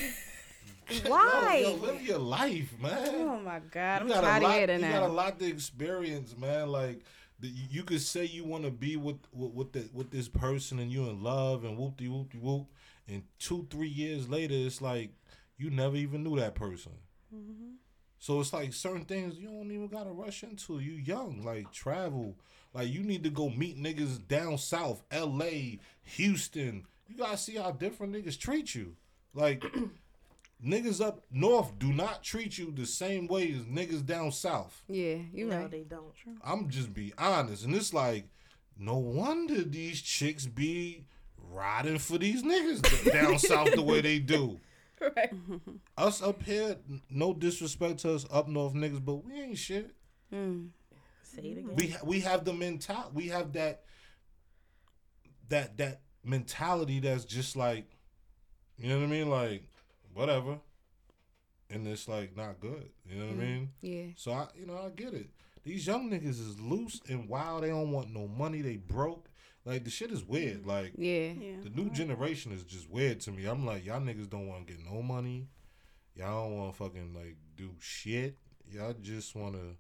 Why? 1.07 1.63
yo, 1.63 1.75
live 1.75 2.03
your 2.03 2.19
life, 2.19 2.75
man. 2.81 3.15
Oh 3.15 3.41
my 3.41 3.61
god. 3.71 4.03
I'm 4.03 4.09
you 4.09 4.15
a 4.15 4.21
tired 4.21 4.43
of 4.43 4.53
hearing 4.53 4.85
you 4.85 4.91
got 4.91 5.03
a 5.03 5.13
lot 5.13 5.39
to 5.39 5.47
experience, 5.47 6.37
man. 6.37 6.69
Like 6.69 7.05
the, 7.41 7.49
you 7.49 7.83
could 7.83 8.01
say 8.01 8.25
you 8.25 8.45
want 8.45 8.65
to 8.65 8.71
be 8.71 8.97
with 8.97 9.19
with 9.33 9.53
with, 9.53 9.73
the, 9.73 9.89
with 9.93 10.11
this 10.11 10.29
person 10.29 10.79
and 10.79 10.91
you 10.91 11.09
in 11.09 11.23
love 11.23 11.65
and 11.65 11.77
whoop 11.77 11.97
de 11.97 12.09
whoop 12.09 12.33
de 12.33 12.39
whoop, 12.39 12.67
and 13.07 13.23
two 13.39 13.67
three 13.71 13.89
years 13.89 14.29
later 14.29 14.55
it's 14.55 14.81
like 14.81 15.11
you 15.57 15.71
never 15.71 15.97
even 15.97 16.25
knew 16.25 16.39
that 16.39 16.55
person. 16.55 16.93
Mm-hmm. 17.35 17.75
So 18.19 18.41
it's 18.41 18.53
like 18.53 18.73
certain 18.73 19.05
things 19.05 19.39
you 19.39 19.49
don't 19.49 19.71
even 19.71 19.89
gotta 19.89 20.11
rush 20.11 20.43
into. 20.43 20.81
You 20.81 20.93
young, 20.93 21.43
like 21.45 21.71
travel. 21.73 22.37
Like 22.75 22.89
you 22.89 23.03
need 23.03 23.25
to 23.25 23.31
go 23.31 23.49
meet 23.49 23.81
niggas 23.81 24.27
down 24.27 24.59
south, 24.59 25.03
L.A., 25.11 25.79
Houston. 26.03 26.87
You 27.07 27.17
gotta 27.17 27.39
see 27.39 27.57
how 27.57 27.73
different 27.73 28.15
niggas 28.15 28.39
treat 28.39 28.75
you. 28.75 28.97
Like 29.35 29.65
niggas 30.65 31.01
up 31.01 31.25
north 31.31 31.79
do 31.79 31.93
not 31.93 32.23
treat 32.23 32.59
you 32.59 32.73
the 32.73 32.87
same 32.87 33.27
way 33.27 33.53
as 33.53 33.63
niggas 33.63 34.05
down 34.05 34.33
south. 34.33 34.83
Yeah, 34.89 35.17
you 35.33 35.47
no, 35.47 35.59
right. 35.59 35.71
they 35.71 35.83
don't. 35.83 36.13
I'm 36.43 36.69
just 36.69 36.93
be 36.93 37.13
honest, 37.19 37.65
and 37.65 37.75
it's 37.75 37.95
like 37.95 38.29
no 38.79 38.97
wonder 38.97 39.63
these 39.63 40.01
chicks 40.01 40.47
be 40.47 41.05
riding 41.51 41.99
for 41.99 42.19
these 42.19 42.43
niggas 42.43 43.13
down 43.13 43.39
south 43.39 43.73
the 43.73 43.83
way 43.83 44.01
they 44.01 44.19
do. 44.19 44.61
Right. 45.01 45.33
Us 45.97 46.21
up 46.21 46.43
here, 46.43 46.75
no 47.09 47.33
disrespect 47.33 48.01
to 48.01 48.15
us 48.15 48.27
up 48.33 48.49
north 48.49 48.75
niggas, 48.75 49.05
but 49.05 49.25
we 49.25 49.33
ain't 49.41 49.57
shit. 49.57 49.93
Mm. 50.35 50.71
Say 51.23 51.43
it 51.43 51.59
again. 51.59 51.77
We 51.77 51.87
ha- 51.91 52.01
we 52.03 52.19
have 52.19 52.45
the 52.45 52.53
mental, 52.53 53.09
we 53.15 53.29
have 53.29 53.53
that 53.53 53.85
that 55.51 55.77
that 55.79 56.01
mentality 56.25 56.99
that's 56.99 57.25
just 57.25 57.55
like, 57.55 57.97
you 58.77 58.89
know 58.89 58.99
what 58.99 59.05
I 59.05 59.07
mean, 59.07 59.31
like 59.31 59.68
whatever, 60.19 60.59
and 61.71 61.87
it's 61.87 62.09
like 62.09 62.37
not 62.37 62.61
good. 62.61 62.91
You 63.09 63.19
know 63.21 63.27
what 63.27 63.35
I 63.35 63.39
mean? 63.39 63.71
Yeah. 63.81 64.05
So 64.17 64.33
I, 64.33 64.49
you 64.59 64.67
know, 64.67 64.79
I 64.85 64.91
get 64.91 65.15
it. 65.15 65.29
These 65.65 65.87
young 65.87 66.11
niggas 66.11 66.41
is 66.41 66.59
loose 66.61 67.01
and 67.09 67.29
wild. 67.29 67.63
They 67.63 67.69
don't 67.69 67.93
want 67.93 68.13
no 68.13 68.27
money. 68.27 68.63
They 68.63 68.77
broke. 68.77 69.29
Like 69.65 69.85
the 69.85 69.91
shit 69.91 70.11
is 70.11 70.25
weird. 70.25 70.67
Like 70.67 70.93
Yeah. 70.97 71.33
Yeah. 71.39 71.57
the 71.63 71.71
new 71.71 71.91
generation 71.91 72.53
is 72.53 72.63
just 72.65 72.89
weird 72.91 73.21
to 73.21 73.31
me. 73.33 73.45
I'm 73.45 73.67
like, 73.67 73.85
y'all 73.85 74.01
niggas 74.01 74.31
don't 74.31 74.49
want 74.49 74.67
to 74.67 74.73
get 74.73 74.85
no 74.85 75.03
money. 75.03 75.49
Y'all 76.15 76.49
don't 76.49 76.59
want 76.59 76.73
to 76.73 76.79
fucking 76.79 77.15
like 77.15 77.37
do 77.57 77.71
shit. 77.81 78.39
Y'all 78.71 78.95
just 79.01 79.35
want 79.37 79.55
to 79.55 79.77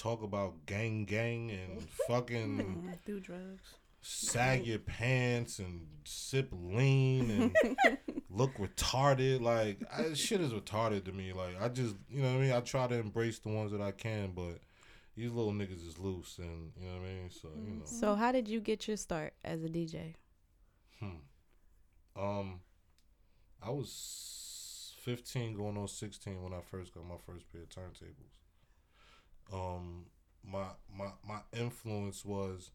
talk 0.00 0.22
about 0.22 0.64
gang 0.66 1.04
gang 1.06 1.50
and 1.50 1.82
fucking 2.08 2.58
Mm, 2.58 2.98
do 3.06 3.20
drugs. 3.20 3.74
Sag 4.00 4.66
your 4.66 4.78
pants 4.78 5.58
and 5.58 5.86
sip 6.04 6.48
lean 6.52 7.30
and 7.30 7.98
look 8.30 8.54
retarded. 8.56 9.40
Like 9.40 9.80
I, 9.96 10.14
shit 10.14 10.40
is 10.40 10.52
retarded 10.52 11.04
to 11.04 11.12
me. 11.12 11.32
Like 11.32 11.60
I 11.60 11.68
just, 11.68 11.94
you 12.08 12.22
know 12.22 12.32
what 12.32 12.38
I 12.38 12.42
mean. 12.42 12.52
I 12.52 12.60
try 12.60 12.86
to 12.86 12.94
embrace 12.94 13.38
the 13.38 13.48
ones 13.50 13.72
that 13.72 13.80
I 13.80 13.90
can, 13.92 14.32
but 14.34 14.60
these 15.16 15.32
little 15.32 15.52
niggas 15.52 15.86
is 15.86 15.98
loose, 15.98 16.38
and 16.38 16.70
you 16.80 16.86
know 16.86 16.94
what 16.94 17.02
I 17.02 17.12
mean. 17.12 17.30
So 17.30 17.48
you 17.54 17.74
know, 17.74 17.84
So 17.84 18.14
how 18.14 18.32
did 18.32 18.48
you 18.48 18.60
get 18.60 18.86
your 18.86 18.96
start 18.96 19.34
as 19.44 19.64
a 19.64 19.68
DJ? 19.68 20.14
hmm. 21.00 22.20
um, 22.20 22.60
I 23.62 23.70
was 23.70 24.94
fifteen, 25.02 25.54
going 25.54 25.76
on 25.76 25.88
sixteen 25.88 26.42
when 26.42 26.52
I 26.52 26.60
first 26.60 26.94
got 26.94 27.04
my 27.04 27.16
first 27.26 27.50
pair 27.52 27.62
of 27.62 27.68
turntables. 27.68 28.36
Um, 29.52 30.06
my 30.44 30.66
my 30.92 31.08
my 31.26 31.40
influence 31.52 32.24
was 32.24 32.70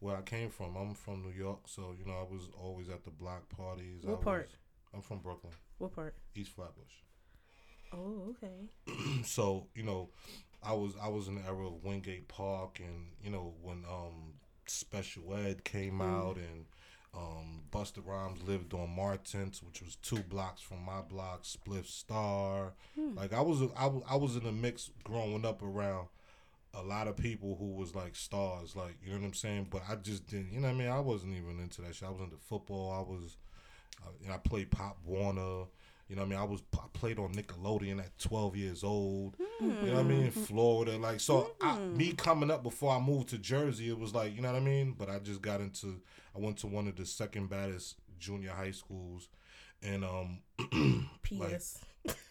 where 0.00 0.16
I 0.16 0.22
came 0.22 0.50
from. 0.50 0.76
I'm 0.76 0.94
from 0.94 1.22
New 1.22 1.32
York, 1.32 1.60
so 1.66 1.94
you 1.98 2.04
know 2.04 2.18
I 2.18 2.32
was 2.32 2.48
always 2.60 2.88
at 2.88 3.04
the 3.04 3.10
block 3.10 3.48
parties. 3.48 4.04
I 4.06 4.10
What 4.10 4.22
part? 4.22 4.46
was- 4.48 4.56
I'm 4.94 5.02
from 5.02 5.18
Brooklyn, 5.18 5.52
What 5.78 5.94
part? 5.94 6.14
East 6.34 6.52
Flatbush. 6.52 6.84
Oh, 7.92 8.34
okay. 8.36 9.22
so 9.24 9.66
you 9.74 9.82
know, 9.82 10.10
I 10.62 10.72
was 10.74 10.92
I 11.02 11.08
was 11.08 11.26
in 11.28 11.36
the 11.36 11.42
era 11.42 11.66
of 11.68 11.82
Wingate 11.84 12.28
Park, 12.28 12.80
and 12.80 13.06
you 13.22 13.30
know 13.30 13.54
when 13.62 13.84
um 13.90 14.34
Special 14.66 15.34
Ed 15.34 15.64
came 15.64 16.02
out, 16.02 16.36
and 16.36 16.66
um 17.14 17.62
Busta 17.72 18.04
Rhymes 18.06 18.42
lived 18.46 18.74
on 18.74 18.94
Martins, 18.94 19.62
which 19.62 19.80
was 19.80 19.96
two 19.96 20.22
blocks 20.22 20.60
from 20.60 20.84
my 20.84 21.00
block, 21.00 21.44
Spliff 21.44 21.86
Star. 21.86 22.74
Like 22.96 23.32
I 23.32 23.40
was 23.40 23.62
I, 23.74 23.86
I 24.06 24.16
was 24.16 24.36
in 24.36 24.44
a 24.46 24.52
mix 24.52 24.90
growing 25.02 25.46
up 25.46 25.62
around 25.62 26.08
a 26.74 26.82
lot 26.82 27.08
of 27.08 27.16
people 27.16 27.56
who 27.58 27.72
was 27.74 27.94
like 27.94 28.14
stars, 28.14 28.76
like 28.76 28.96
you 29.02 29.12
know 29.12 29.18
what 29.18 29.26
I'm 29.26 29.34
saying. 29.34 29.68
But 29.70 29.82
I 29.88 29.96
just 29.96 30.26
didn't, 30.26 30.52
you 30.52 30.60
know 30.60 30.68
what 30.68 30.74
I 30.74 30.78
mean. 30.78 30.88
I 30.88 31.00
wasn't 31.00 31.34
even 31.36 31.60
into 31.60 31.82
that 31.82 31.94
shit. 31.94 32.08
I 32.08 32.10
was 32.10 32.20
into 32.20 32.36
football. 32.36 32.92
I 32.92 33.00
was, 33.10 33.36
uh, 34.04 34.10
you 34.20 34.28
know, 34.28 34.34
I 34.34 34.38
played 34.38 34.70
Pop 34.70 34.98
Warner. 35.04 35.64
You 36.08 36.16
know 36.16 36.22
what 36.22 36.28
I 36.28 36.30
mean? 36.30 36.38
I 36.38 36.44
was 36.44 36.62
I 36.74 36.86
played 36.94 37.18
on 37.18 37.34
Nickelodeon 37.34 37.98
at 37.98 38.18
12 38.18 38.56
years 38.56 38.82
old. 38.82 39.36
You 39.60 39.66
know 39.68 39.94
what 39.94 40.00
I 40.00 40.02
mean? 40.04 40.22
In 40.24 40.30
Florida, 40.30 40.96
like 40.96 41.20
so. 41.20 41.50
I, 41.60 41.78
me 41.78 42.12
coming 42.12 42.50
up 42.50 42.62
before 42.62 42.94
I 42.96 42.98
moved 43.00 43.28
to 43.30 43.38
Jersey, 43.38 43.88
it 43.90 43.98
was 43.98 44.14
like 44.14 44.34
you 44.34 44.40
know 44.40 44.50
what 44.52 44.56
I 44.62 44.64
mean. 44.64 44.94
But 44.96 45.10
I 45.10 45.18
just 45.18 45.42
got 45.42 45.60
into. 45.60 46.00
I 46.34 46.38
went 46.38 46.56
to 46.58 46.66
one 46.66 46.88
of 46.88 46.96
the 46.96 47.04
second 47.04 47.50
baddest 47.50 47.96
junior 48.18 48.50
high 48.52 48.70
schools, 48.70 49.28
and 49.82 50.02
um, 50.04 50.38
Like- 51.30 51.50
P.S. 51.50 51.78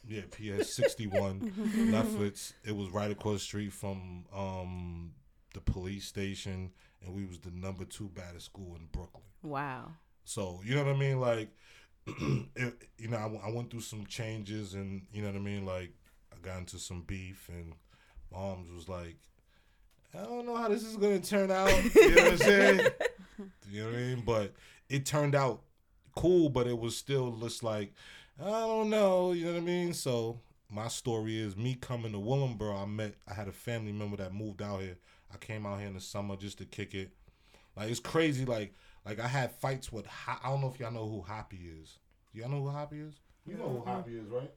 yeah, 0.08 0.22
PS 0.32 0.74
sixty 0.74 1.08
one 1.08 1.54
Lefferts. 1.92 2.54
It 2.64 2.76
was 2.76 2.90
right 2.90 3.12
across 3.12 3.36
the 3.36 3.40
street 3.40 3.74
from 3.74 4.26
um 4.36 5.12
the 5.54 5.62
police 5.62 6.06
station, 6.06 6.72
and 7.04 7.14
we 7.14 7.26
was 7.26 7.40
the 7.40 7.52
number 7.52 7.86
two 7.86 8.10
baddest 8.10 8.46
school 8.46 8.76
in 8.76 8.88
Brooklyn. 8.92 9.24
Wow. 9.44 9.92
So 10.24 10.62
you 10.64 10.76
know 10.76 10.84
what 10.84 10.96
I 10.96 11.00
mean? 11.00 11.20
Like, 11.20 11.50
it, 12.56 12.74
you 12.98 13.08
know, 13.08 13.18
I, 13.18 13.48
I 13.48 13.52
went 13.52 13.72
through 13.72 13.82
some 13.82 14.06
changes, 14.06 14.74
and 14.74 15.04
you 15.12 15.22
know 15.22 15.30
what 15.30 15.38
I 15.38 15.42
mean. 15.42 15.66
Like, 15.66 15.94
I 16.34 16.38
got 16.42 16.60
into 16.60 16.80
some 16.80 17.02
beef, 17.02 17.50
and 17.50 17.74
moms 18.32 18.72
was 18.72 18.88
like, 18.90 19.16
"I 20.14 20.24
don't 20.24 20.46
know 20.46 20.56
how 20.56 20.68
this 20.70 20.84
is 20.84 20.98
gonna 20.98 21.20
turn 21.20 21.52
out." 21.52 21.72
You 21.96 22.16
know 22.16 22.24
what 22.24 22.32
I'm 22.34 22.38
saying? 22.38 22.80
you 23.72 23.82
know 23.84 23.90
what 23.90 23.96
I 23.96 24.02
mean? 24.02 24.24
But 24.26 24.54
it 24.90 25.06
turned 25.06 25.36
out 25.36 25.62
cool, 26.16 26.50
but 26.50 26.68
it 26.68 26.78
was 26.78 26.98
still 26.98 27.32
just 27.38 27.64
like, 27.64 27.94
I 28.40 28.50
don't 28.50 28.90
know. 28.90 29.32
You 29.32 29.46
know 29.46 29.54
what 29.54 29.58
I 29.58 29.66
mean? 29.66 29.94
So 29.94 30.40
my 30.70 30.88
story 30.88 31.40
is 31.40 31.56
me 31.56 31.76
coming 31.76 32.12
to 32.12 32.18
Willingboro. 32.20 32.82
I 32.82 32.86
met, 32.86 33.16
I 33.28 33.34
had 33.34 33.48
a 33.48 33.54
family 33.54 33.92
member 33.92 34.18
that 34.18 34.34
moved 34.34 34.62
out 34.62 34.82
here. 34.82 34.98
I 35.34 35.38
came 35.38 35.66
out 35.66 35.80
here 35.80 35.88
in 35.88 35.94
the 35.94 36.02
summer 36.02 36.36
just 36.36 36.58
to 36.60 36.66
kick 36.66 36.94
it. 36.94 37.12
Like 37.76 37.90
it's 37.90 38.00
crazy. 38.00 38.46
Like 38.46 38.74
like 39.06 39.20
I 39.20 39.28
had 39.28 39.52
fights 39.52 39.92
with. 39.92 40.06
I 40.28 40.50
don't 40.50 40.62
know 40.62 40.72
if 40.74 40.80
y'all 40.80 40.92
know 40.92 41.08
who 41.08 41.22
Hoppy 41.22 41.58
is. 41.82 41.98
Do 42.34 42.42
y'all 42.42 42.50
know 42.50 42.62
who 42.62 42.70
Hoppy 42.70 43.00
is? 43.00 43.14
You 43.46 43.56
know 43.56 43.70
who 43.70 43.90
Hoppy 43.90 44.16
is, 44.18 44.28
right? 44.28 44.52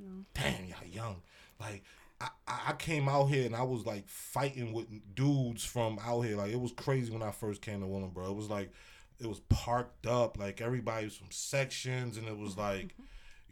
Mm-hmm. 0.00 0.18
No. 0.18 0.24
Damn, 0.34 0.64
y'all 0.66 0.88
young. 0.90 1.22
Like 1.60 1.84
I, 2.20 2.28
I 2.48 2.60
I 2.68 2.72
came 2.72 3.08
out 3.08 3.26
here 3.26 3.46
and 3.46 3.54
I 3.54 3.62
was 3.62 3.86
like 3.86 4.08
fighting 4.08 4.72
with 4.72 4.86
dudes 5.14 5.64
from 5.64 5.98
out 6.04 6.22
here. 6.22 6.36
Like 6.36 6.52
it 6.52 6.60
was 6.60 6.72
crazy 6.72 7.12
when 7.12 7.22
I 7.22 7.30
first 7.30 7.62
came 7.62 7.80
to 7.80 7.86
Willingboro. 7.86 8.30
It 8.30 8.36
was 8.36 8.50
like 8.50 8.72
it 9.20 9.28
was 9.28 9.40
parked 9.48 10.06
up. 10.06 10.38
Like 10.38 10.60
everybody 10.60 11.04
was 11.04 11.16
from 11.16 11.30
sections, 11.30 12.16
and 12.16 12.26
it 12.26 12.36
was 12.36 12.52
mm-hmm, 12.52 12.60
like. 12.60 12.86
Mm-hmm. 12.86 13.02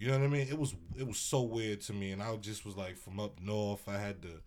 You 0.01 0.07
know 0.07 0.19
what 0.19 0.27
I 0.27 0.29
mean? 0.29 0.47
It 0.49 0.57
was 0.57 0.77
it 0.97 1.09
was 1.09 1.19
so 1.19 1.43
weird 1.43 1.81
to 1.83 1.93
me, 1.93 2.13
and 2.13 2.23
I 2.23 2.37
just 2.37 2.65
was 2.65 2.77
like 2.77 2.97
from 2.97 3.19
up 3.19 3.41
north. 3.43 3.89
I 3.89 3.99
had 3.99 4.23
the 4.23 4.43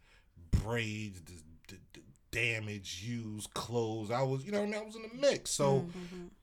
braids, 0.50 1.22
the, 1.24 1.34
the, 1.68 1.82
the 1.92 2.02
damaged, 2.32 3.04
used 3.04 3.54
clothes. 3.54 4.12
I 4.12 4.22
was, 4.24 4.46
you 4.46 4.52
know, 4.52 4.60
what 4.60 4.70
I 4.70 4.72
mean, 4.72 4.80
I 4.82 4.86
was 4.86 4.96
in 4.96 5.02
the 5.04 5.28
mix. 5.28 5.52
So, 5.52 5.86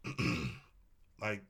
mm-hmm, 0.04 0.42
like 1.22 1.42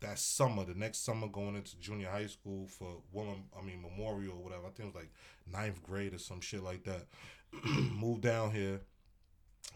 that 0.00 0.18
summer, 0.18 0.64
the 0.64 0.74
next 0.74 1.04
summer, 1.04 1.26
going 1.26 1.56
into 1.56 1.78
junior 1.78 2.10
high 2.10 2.26
school 2.26 2.66
for 2.66 3.02
Willem, 3.12 3.44
I 3.58 3.64
mean 3.64 3.82
Memorial 3.82 4.34
or 4.34 4.44
whatever. 4.44 4.66
I 4.66 4.70
think 4.70 4.80
it 4.80 4.94
was 4.94 4.94
like 4.94 5.12
ninth 5.50 5.82
grade 5.82 6.14
or 6.14 6.18
some 6.18 6.40
shit 6.40 6.62
like 6.62 6.84
that. 6.84 7.06
Moved 7.64 8.22
down 8.22 8.52
here. 8.52 8.80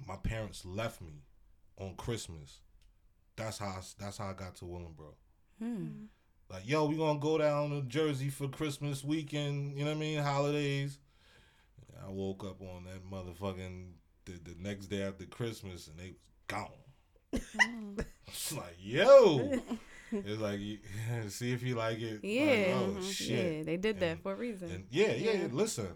My 0.07 0.17
parents 0.17 0.65
left 0.65 1.01
me 1.01 1.23
on 1.79 1.95
Christmas. 1.97 2.61
That's 3.37 3.59
how 3.59 3.67
I, 3.67 3.81
that's 3.99 4.19
how 4.19 4.29
I 4.29 4.33
got 4.35 4.57
to 4.57 4.65
Willingboro. 4.65 5.15
Hmm. 5.59 5.87
Like, 6.51 6.69
yo, 6.69 6.85
we 6.87 6.97
gonna 6.97 7.19
go 7.19 7.39
down 7.39 7.71
to 7.71 7.83
Jersey 7.83 8.29
for 8.29 8.49
Christmas 8.49 9.03
weekend, 9.03 9.79
you 9.79 9.85
know 9.85 9.91
what 9.93 9.97
I 9.97 10.01
mean? 10.01 10.19
Holidays. 10.19 10.99
I 12.05 12.11
woke 12.11 12.45
up 12.45 12.61
on 12.61 12.85
that 12.85 13.05
motherfucking 13.09 13.93
the, 14.25 14.33
the 14.33 14.57
next 14.59 14.87
day 14.87 15.03
after 15.03 15.25
Christmas 15.25 15.87
and 15.87 15.99
they 15.99 16.11
was 16.11 16.21
gone. 16.49 16.69
it's 18.27 18.53
like, 18.53 18.77
yo. 18.81 19.61
It's 20.15 20.43
like, 20.43 20.61
see 21.31 21.53
if 21.55 21.63
you 21.63 21.75
like 21.75 21.99
it. 21.99 22.17
Like, 22.17 22.21
Yeah. 22.23 22.75
oh 22.77 22.97
mhm. 22.99 23.11
shit. 23.11 23.57
Yeah, 23.57 23.63
they 23.63 23.79
did 23.79 23.99
that 24.01 24.23
for 24.23 24.33
a 24.33 24.37
reason. 24.37 24.71
And 24.71 24.85
yeah, 24.91 25.15
yeah, 25.15 25.33
Yeah. 25.33 25.49
Listen, 25.51 25.89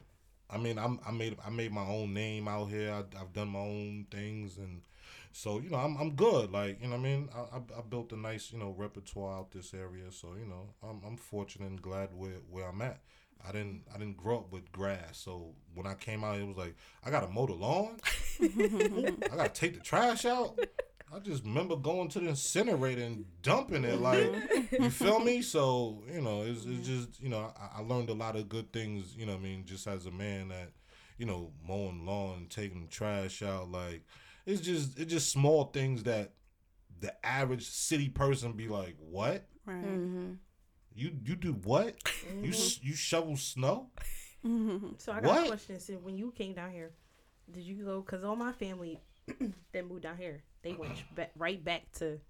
I 0.48 0.56
mean, 0.56 0.78
I'm 0.78 0.98
I 1.06 1.10
made 1.10 1.36
I 1.44 1.50
made 1.50 1.70
my 1.70 1.84
own 1.84 2.14
name 2.14 2.48
out 2.48 2.70
here. 2.70 2.92
I, 2.92 3.00
I've 3.20 3.34
done 3.34 3.48
my 3.48 3.58
own 3.58 4.06
things, 4.10 4.56
and 4.56 4.80
so 5.36 5.60
you 5.60 5.68
know, 5.68 5.76
I'm 5.76 5.98
I'm 5.98 6.12
good. 6.12 6.50
Like 6.50 6.80
you 6.80 6.88
know, 6.88 6.96
what 6.96 7.00
I 7.00 7.02
mean, 7.02 7.28
I, 7.34 7.56
I 7.56 7.78
I 7.78 7.82
built 7.86 8.10
a 8.12 8.16
nice 8.16 8.50
you 8.52 8.58
know 8.58 8.74
repertoire 8.76 9.38
out 9.38 9.50
this 9.50 9.74
area. 9.74 10.10
So 10.10 10.28
you 10.38 10.46
know, 10.46 10.70
I'm 10.82 11.02
I'm 11.06 11.18
fortunate 11.18 11.68
and 11.68 11.82
glad 11.82 12.08
where 12.14 12.40
where 12.48 12.66
I'm 12.66 12.80
at. 12.80 13.02
I 13.46 13.52
didn't 13.52 13.82
I 13.94 13.98
didn't 13.98 14.16
grow 14.16 14.38
up 14.38 14.50
with 14.50 14.72
grass, 14.72 15.18
so 15.18 15.52
when 15.74 15.86
I 15.86 15.92
came 15.92 16.24
out, 16.24 16.38
it 16.40 16.46
was 16.46 16.56
like 16.56 16.74
I 17.04 17.10
gotta 17.10 17.28
mow 17.28 17.46
the 17.46 17.52
lawn. 17.52 17.98
I 18.40 19.36
gotta 19.36 19.50
take 19.50 19.74
the 19.74 19.80
trash 19.80 20.24
out. 20.24 20.58
I 21.14 21.18
just 21.18 21.44
remember 21.44 21.76
going 21.76 22.08
to 22.08 22.20
the 22.20 22.28
incinerator 22.28 23.02
and 23.02 23.26
dumping 23.42 23.84
it. 23.84 24.00
Like, 24.00 24.32
you 24.72 24.90
feel 24.90 25.20
me? 25.20 25.40
So, 25.40 26.02
you 26.12 26.20
know, 26.20 26.42
it's, 26.42 26.64
it's 26.64 26.84
just, 26.84 27.22
you 27.22 27.28
know, 27.28 27.52
I, 27.56 27.78
I 27.78 27.82
learned 27.82 28.10
a 28.10 28.14
lot 28.14 28.34
of 28.34 28.48
good 28.48 28.72
things, 28.72 29.14
you 29.16 29.24
know 29.24 29.34
what 29.34 29.42
I 29.42 29.44
mean, 29.44 29.64
just 29.64 29.86
as 29.86 30.06
a 30.06 30.10
man 30.10 30.48
that, 30.48 30.72
you 31.16 31.24
know, 31.24 31.52
mowing 31.66 32.04
lawn, 32.04 32.48
taking 32.50 32.80
the 32.80 32.88
trash 32.88 33.40
out. 33.40 33.70
Like, 33.70 34.02
it's 34.46 34.60
just, 34.60 34.98
it's 34.98 35.12
just 35.12 35.30
small 35.30 35.64
things 35.64 36.04
that 36.04 36.32
the 37.00 37.14
average 37.26 37.66
city 37.68 38.08
person 38.08 38.52
be 38.52 38.68
like, 38.68 38.96
what? 38.98 39.46
Right. 39.66 39.82
hmm 39.84 40.32
You 40.94 41.10
you 41.24 41.34
do 41.36 41.52
what? 41.52 41.94
You 42.42 42.52
sh- 42.52 42.78
you 42.82 42.94
shovel 42.94 43.36
snow? 43.36 43.90
So 44.98 45.12
I 45.12 45.20
got 45.20 45.24
What? 45.24 45.44
a 45.44 45.48
question. 45.48 45.80
So 45.80 45.94
when 45.94 46.16
you 46.16 46.30
came 46.30 46.54
down 46.54 46.70
here, 46.70 46.92
did 47.50 47.64
you 47.64 47.84
go? 47.84 48.00
Because 48.00 48.22
all 48.24 48.36
my 48.36 48.52
family 48.52 49.00
that 49.72 49.86
moved 49.88 50.02
down 50.04 50.16
here, 50.16 50.42
they 50.62 50.72
went 50.72 50.92
back, 51.16 51.32
right 51.36 51.62
back 51.62 51.90
to 51.98 52.20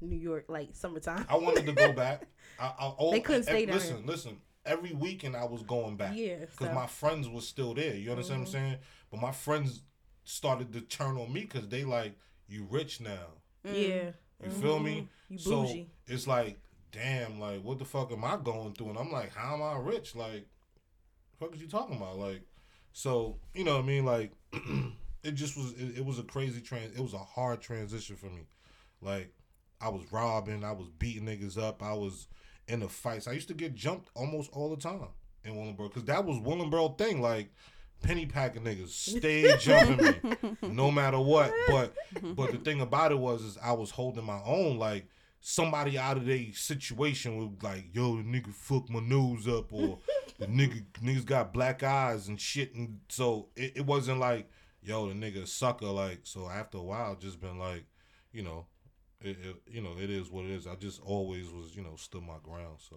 New 0.00 0.16
York, 0.16 0.46
like 0.48 0.70
summertime. 0.72 1.26
I 1.28 1.36
wanted 1.36 1.66
to 1.66 1.72
go 1.72 1.92
back. 1.92 2.26
I, 2.58 2.66
I, 2.78 2.86
all, 2.86 3.10
They 3.12 3.20
couldn't 3.20 3.42
stay 3.44 3.62
ev- 3.64 3.68
down 3.68 3.76
Listen, 3.76 4.06
listen. 4.06 4.36
Every 4.64 4.92
weekend 4.94 5.36
I 5.36 5.44
was 5.44 5.62
going 5.62 5.96
back. 5.96 6.12
Yeah, 6.16 6.36
because 6.36 6.56
so- 6.58 6.64
Mm-hmm. 6.66 6.74
my 6.74 6.86
friends 6.86 7.28
was 7.28 7.46
still 7.46 7.74
there. 7.74 7.94
You 7.94 8.10
understand 8.10 8.40
what 8.40 8.46
I'm 8.48 8.52
saying? 8.52 8.76
But 9.10 9.20
my 9.20 9.32
friends 9.32 9.82
started 10.26 10.72
to 10.74 10.80
turn 10.82 11.16
on 11.16 11.32
me 11.32 11.40
because 11.40 11.68
they 11.68 11.84
like 11.84 12.18
you 12.48 12.66
rich 12.70 13.00
now. 13.00 13.28
Yeah, 13.64 14.10
You 14.44 14.50
feel 14.50 14.78
me? 14.78 15.08
Mm-hmm. 15.30 15.34
You 15.34 15.38
so 15.38 15.86
it's 16.06 16.26
like, 16.26 16.58
damn, 16.92 17.40
like 17.40 17.62
what 17.62 17.78
the 17.78 17.84
fuck 17.84 18.12
am 18.12 18.24
I 18.24 18.36
going 18.36 18.74
through? 18.74 18.90
And 18.90 18.98
I'm 18.98 19.10
like, 19.10 19.34
how 19.34 19.54
am 19.54 19.62
I 19.62 19.78
rich? 19.78 20.14
Like, 20.14 20.46
fuck 21.40 21.54
is 21.54 21.60
you 21.62 21.68
talking 21.68 21.96
about? 21.96 22.18
Like, 22.18 22.42
so 22.92 23.38
you 23.54 23.64
know 23.64 23.76
what 23.76 23.84
I 23.84 23.86
mean? 23.86 24.04
Like, 24.04 24.32
it 25.22 25.32
just 25.32 25.56
was. 25.56 25.72
It, 25.72 25.98
it 25.98 26.04
was 26.04 26.18
a 26.18 26.22
crazy 26.24 26.60
trans. 26.60 26.96
It 26.96 27.02
was 27.02 27.14
a 27.14 27.18
hard 27.18 27.60
transition 27.60 28.16
for 28.16 28.26
me. 28.26 28.46
Like, 29.00 29.32
I 29.80 29.88
was 29.88 30.02
robbing. 30.12 30.64
I 30.64 30.72
was 30.72 30.88
beating 30.98 31.26
niggas 31.26 31.58
up. 31.58 31.82
I 31.82 31.92
was 31.92 32.28
in 32.68 32.80
the 32.80 32.88
fights. 32.88 33.26
I 33.28 33.32
used 33.32 33.48
to 33.48 33.54
get 33.54 33.74
jumped 33.74 34.10
almost 34.14 34.50
all 34.52 34.70
the 34.70 34.80
time 34.80 35.08
in 35.44 35.54
Willingboro 35.54 35.88
because 35.88 36.04
that 36.04 36.24
was 36.24 36.38
Willingboro 36.38 36.98
thing. 36.98 37.20
Like. 37.20 37.50
Pennypacker 38.02 38.60
niggas 38.60 38.88
stayed 38.88 39.58
jumping 39.60 40.04
me 40.04 40.56
no 40.62 40.90
matter 40.90 41.18
what. 41.18 41.52
But 41.68 41.94
but 42.34 42.52
the 42.52 42.58
thing 42.58 42.80
about 42.80 43.12
it 43.12 43.18
was 43.18 43.42
is 43.42 43.58
I 43.62 43.72
was 43.72 43.90
holding 43.90 44.24
my 44.24 44.40
own. 44.44 44.78
Like 44.78 45.08
somebody 45.40 45.98
out 45.98 46.16
of 46.16 46.26
their 46.26 46.52
situation 46.52 47.36
was 47.36 47.50
like, 47.62 47.94
yo, 47.94 48.16
the 48.16 48.22
nigga 48.22 48.52
fucked 48.52 48.90
my 48.90 49.00
nose 49.00 49.46
up 49.48 49.72
or 49.72 49.98
the 50.38 50.46
nigga 50.46 50.84
niggas 51.02 51.24
got 51.24 51.52
black 51.52 51.82
eyes 51.82 52.28
and 52.28 52.40
shit. 52.40 52.74
And 52.74 53.00
so 53.08 53.48
it, 53.56 53.72
it 53.76 53.86
wasn't 53.86 54.20
like, 54.20 54.50
yo, 54.82 55.08
the 55.08 55.14
nigga 55.14 55.46
sucker. 55.46 55.86
Like 55.86 56.20
so 56.24 56.48
after 56.48 56.78
a 56.78 56.82
while, 56.82 57.16
just 57.16 57.40
been 57.40 57.58
like, 57.58 57.84
you 58.32 58.42
know, 58.42 58.66
it, 59.20 59.38
it 59.42 59.56
you 59.70 59.80
know 59.80 59.94
it 59.98 60.10
is 60.10 60.30
what 60.30 60.44
it 60.44 60.50
is. 60.50 60.66
I 60.66 60.74
just 60.74 61.00
always 61.02 61.50
was 61.50 61.74
you 61.74 61.82
know 61.82 61.96
stood 61.96 62.22
my 62.22 62.38
ground. 62.42 62.76
So 62.78 62.96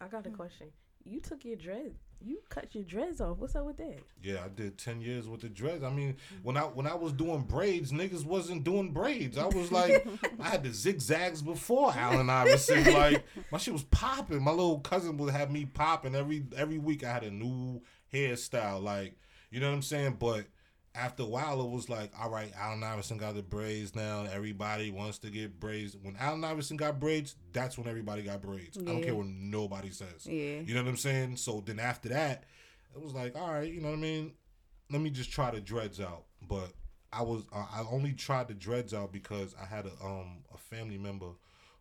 I 0.00 0.08
got 0.08 0.26
a 0.26 0.30
question. 0.30 0.68
You 1.04 1.20
took 1.20 1.44
your 1.44 1.56
dread. 1.56 1.94
You 2.24 2.38
cut 2.48 2.74
your 2.74 2.84
dreads 2.84 3.20
off. 3.20 3.38
What's 3.38 3.56
up 3.56 3.66
with 3.66 3.78
that? 3.78 3.98
Yeah, 4.22 4.44
I 4.44 4.48
did 4.48 4.78
ten 4.78 5.00
years 5.00 5.28
with 5.28 5.40
the 5.40 5.48
dreads. 5.48 5.82
I 5.82 5.90
mean, 5.90 6.16
when 6.42 6.56
I 6.56 6.62
when 6.62 6.86
I 6.86 6.94
was 6.94 7.12
doing 7.12 7.42
braids, 7.42 7.92
niggas 7.92 8.24
wasn't 8.24 8.64
doing 8.64 8.92
braids. 8.92 9.38
I 9.38 9.46
was 9.46 9.72
like, 9.72 10.06
I 10.40 10.48
had 10.48 10.62
the 10.62 10.72
zigzags 10.72 11.42
before 11.42 11.92
Allen 11.92 12.30
Iverson. 12.30 12.84
Like 12.92 13.24
my 13.50 13.58
shit 13.58 13.72
was 13.72 13.84
popping. 13.84 14.42
My 14.42 14.50
little 14.50 14.80
cousin 14.80 15.16
would 15.16 15.32
have 15.32 15.50
me 15.50 15.64
popping 15.64 16.14
every 16.14 16.44
every 16.56 16.78
week. 16.78 17.04
I 17.04 17.12
had 17.12 17.24
a 17.24 17.30
new 17.30 17.80
hairstyle. 18.12 18.82
Like 18.82 19.14
you 19.50 19.60
know 19.60 19.68
what 19.68 19.74
I'm 19.74 19.82
saying. 19.82 20.16
But 20.18 20.46
after 20.94 21.22
a 21.22 21.26
while, 21.26 21.60
it 21.62 21.70
was 21.70 21.88
like, 21.88 22.12
all 22.20 22.28
right, 22.30 22.52
Allen 22.58 22.82
Iverson 22.82 23.16
got 23.16 23.34
the 23.34 23.42
braids 23.42 23.94
now. 23.94 24.26
Everybody 24.30 24.90
wants 24.90 25.18
to 25.20 25.30
get 25.30 25.58
braids. 25.58 25.96
When 26.00 26.16
Allen 26.16 26.44
Iverson 26.44 26.76
got 26.76 27.00
braids, 27.00 27.34
that's 27.52 27.78
when 27.78 27.88
everybody 27.88 28.22
got 28.22 28.42
braids. 28.42 28.76
I 28.76 28.82
don't 28.82 29.02
care 29.02 29.14
what 29.14 29.26
nobody 29.26 29.90
says. 29.90 30.26
Yeah. 30.26 30.60
You 30.60 30.74
know 30.74 30.82
what 30.82 30.90
I'm 30.90 30.96
saying? 30.96 31.36
So 31.36 31.62
then 31.64 31.78
after 31.78 32.10
that, 32.10 32.44
it 32.94 33.02
was 33.02 33.14
like, 33.14 33.36
all 33.36 33.48
right, 33.50 33.72
you 33.72 33.80
know 33.80 33.88
what 33.88 33.98
I 33.98 34.02
mean? 34.02 34.32
Let 34.90 35.00
me 35.00 35.08
just 35.10 35.30
try 35.30 35.50
the 35.50 35.60
dreads 35.60 35.98
out. 35.98 36.24
But 36.46 36.72
I 37.12 37.22
was 37.22 37.44
I 37.54 37.80
I 37.80 37.86
only 37.90 38.12
tried 38.12 38.48
the 38.48 38.54
dreads 38.54 38.92
out 38.92 39.12
because 39.12 39.54
I 39.60 39.64
had 39.64 39.86
a 39.86 40.04
um 40.04 40.38
a 40.52 40.58
family 40.58 40.98
member 40.98 41.30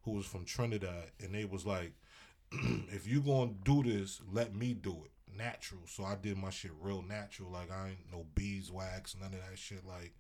who 0.04 0.12
was 0.12 0.26
from 0.26 0.46
Trinidad 0.46 1.12
and 1.20 1.34
they 1.34 1.46
was 1.46 1.66
like, 1.66 1.94
if 2.52 3.08
you 3.08 3.22
gonna 3.22 3.52
do 3.64 3.84
this, 3.84 4.22
let 4.32 4.56
me 4.56 4.74
do 4.74 4.92
it. 5.06 5.12
Natural. 5.38 5.82
So 5.88 6.04
I 6.04 6.16
did 6.16 6.38
my 6.38 6.50
shit 6.50 6.72
real 6.82 7.02
natural. 7.02 7.52
Like 7.52 7.72
I 7.72 7.90
ain't 7.90 8.12
no 8.12 8.26
beeswax, 8.36 9.16
none 9.20 9.34
of 9.34 9.40
that 9.50 9.58
shit. 9.58 9.86
Like 9.86 10.14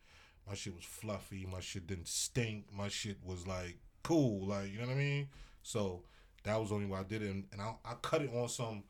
my 0.47 0.55
shit 0.55 0.75
was 0.75 0.85
fluffy, 0.85 1.47
my 1.51 1.59
shit 1.59 1.87
didn't 1.87 2.07
stink, 2.07 2.65
my 2.71 2.87
shit 2.87 3.17
was 3.23 3.45
like 3.47 3.77
cool, 4.03 4.47
like 4.47 4.71
you 4.71 4.79
know 4.79 4.87
what 4.87 4.93
I 4.93 4.97
mean? 4.97 5.29
So 5.63 6.03
that 6.43 6.59
was 6.59 6.69
the 6.69 6.75
only 6.75 6.87
why 6.87 7.01
I 7.01 7.03
did 7.03 7.21
it 7.21 7.29
and, 7.29 7.45
and 7.51 7.61
I, 7.61 7.75
I 7.85 7.93
cut 8.01 8.21
it 8.21 8.31
on 8.33 8.49
some 8.49 8.83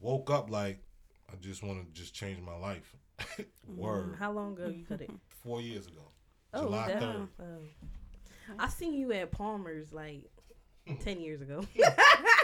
woke 0.00 0.30
up 0.30 0.50
like 0.50 0.82
I 1.32 1.36
just 1.36 1.62
want 1.62 1.80
to 1.86 2.00
just 2.00 2.14
change 2.14 2.40
my 2.40 2.56
life. 2.56 2.96
Mm-hmm. 3.70 3.80
Word. 3.80 4.16
How 4.18 4.32
long 4.32 4.54
ago 4.54 4.66
you 4.66 4.84
cut 4.84 5.00
it? 5.00 5.10
Four 5.28 5.60
years 5.60 5.86
ago. 5.86 6.10
Oh, 6.52 6.62
July 6.62 6.96
3rd. 7.00 7.28
oh. 7.40 7.44
I 8.58 8.68
seen 8.68 8.94
you 8.94 9.12
at 9.12 9.30
Palmer's 9.30 9.92
like 9.92 10.24
ten 11.00 11.20
years 11.20 11.40
ago. 11.40 11.64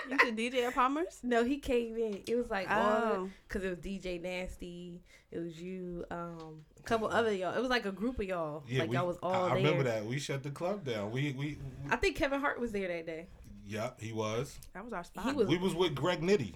You 0.08 0.16
could 0.16 0.36
DJ 0.36 0.66
at 0.66 0.74
Palmer's? 0.74 1.20
no, 1.22 1.44
he 1.44 1.58
came 1.58 1.96
in. 1.96 2.20
It 2.26 2.34
was 2.36 2.48
like 2.50 2.66
Oh. 2.70 3.28
because 3.46 3.64
it 3.64 3.68
was 3.70 3.78
DJ 3.78 4.20
Nasty. 4.22 5.00
It 5.30 5.38
was 5.40 5.60
you, 5.60 6.04
um, 6.10 6.62
a 6.78 6.82
couple 6.84 7.08
other 7.08 7.32
y'all. 7.34 7.54
It 7.54 7.60
was 7.60 7.68
like 7.70 7.84
a 7.86 7.92
group 7.92 8.18
of 8.18 8.24
y'all. 8.26 8.64
Yeah, 8.66 8.80
like 8.80 8.90
we, 8.90 8.96
y'all 8.96 9.06
was 9.06 9.18
all 9.22 9.32
I, 9.34 9.50
I 9.50 9.54
remember 9.54 9.82
that. 9.84 10.06
We 10.06 10.18
shut 10.18 10.42
the 10.42 10.50
club 10.50 10.84
down. 10.84 11.10
We 11.10 11.32
we, 11.32 11.58
we 11.84 11.90
I 11.90 11.96
think 11.96 12.16
Kevin 12.16 12.40
Hart 12.40 12.58
was 12.60 12.72
there 12.72 12.88
that 12.88 13.04
day. 13.06 13.26
yeah, 13.66 13.90
he 13.98 14.12
was. 14.12 14.58
That 14.72 14.84
was 14.84 14.92
our 14.94 15.04
spot. 15.04 15.24
He 15.26 15.32
was- 15.32 15.48
We 15.48 15.58
was 15.58 15.74
with 15.74 15.94
Greg 15.94 16.22
Nitty. 16.22 16.54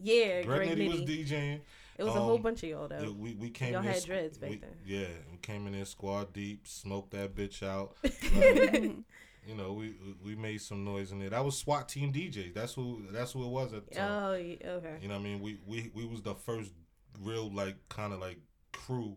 Yeah, 0.00 0.42
Greg, 0.42 0.68
Greg 0.68 0.78
Nitty 0.78 0.88
was 0.90 1.00
DJing. 1.00 1.60
It 1.98 2.04
was 2.04 2.14
a 2.14 2.20
whole 2.20 2.36
um, 2.36 2.42
bunch 2.42 2.62
of 2.62 2.68
y'all 2.70 2.88
though. 2.88 3.00
Yeah, 3.00 3.10
we 3.10 3.34
we 3.34 3.50
came 3.50 3.72
Y'all 3.74 3.82
in 3.82 3.88
had 3.88 4.02
dreads 4.04 4.38
back 4.38 4.50
we- 4.50 4.56
then. 4.56 4.70
Yeah, 4.86 5.06
we 5.30 5.36
came 5.42 5.66
in 5.66 5.72
there 5.74 5.84
squad 5.84 6.32
deep, 6.32 6.66
smoked 6.66 7.10
that 7.10 7.34
bitch 7.34 7.62
out. 7.62 7.96
Like, 8.02 8.92
you 9.46 9.54
know, 9.54 9.72
we 9.72 9.96
we 10.22 10.34
made 10.36 10.60
some 10.60 10.84
noise 10.84 11.12
in 11.12 11.18
there. 11.18 11.30
That 11.30 11.44
was 11.44 11.58
SWAT 11.58 11.88
team 11.88 12.12
DJs. 12.12 12.54
That's 12.54 12.74
who 12.74 13.02
that's 13.10 13.32
who 13.32 13.44
it 13.44 13.48
was 13.48 13.72
at 13.72 13.88
the 13.88 13.94
time. 13.94 14.10
oh, 14.10 14.32
okay. 14.32 14.98
You 15.00 15.08
know 15.08 15.14
what 15.14 15.20
I 15.20 15.24
mean? 15.24 15.40
We 15.40 15.58
we 15.66 15.90
we 15.94 16.04
was 16.04 16.22
the 16.22 16.34
first 16.34 16.72
real 17.20 17.52
like 17.52 17.76
kind 17.88 18.12
of 18.12 18.20
like 18.20 18.38
crew 18.72 19.16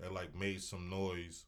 that 0.00 0.12
like 0.12 0.34
made 0.34 0.62
some 0.62 0.88
noise 0.88 1.44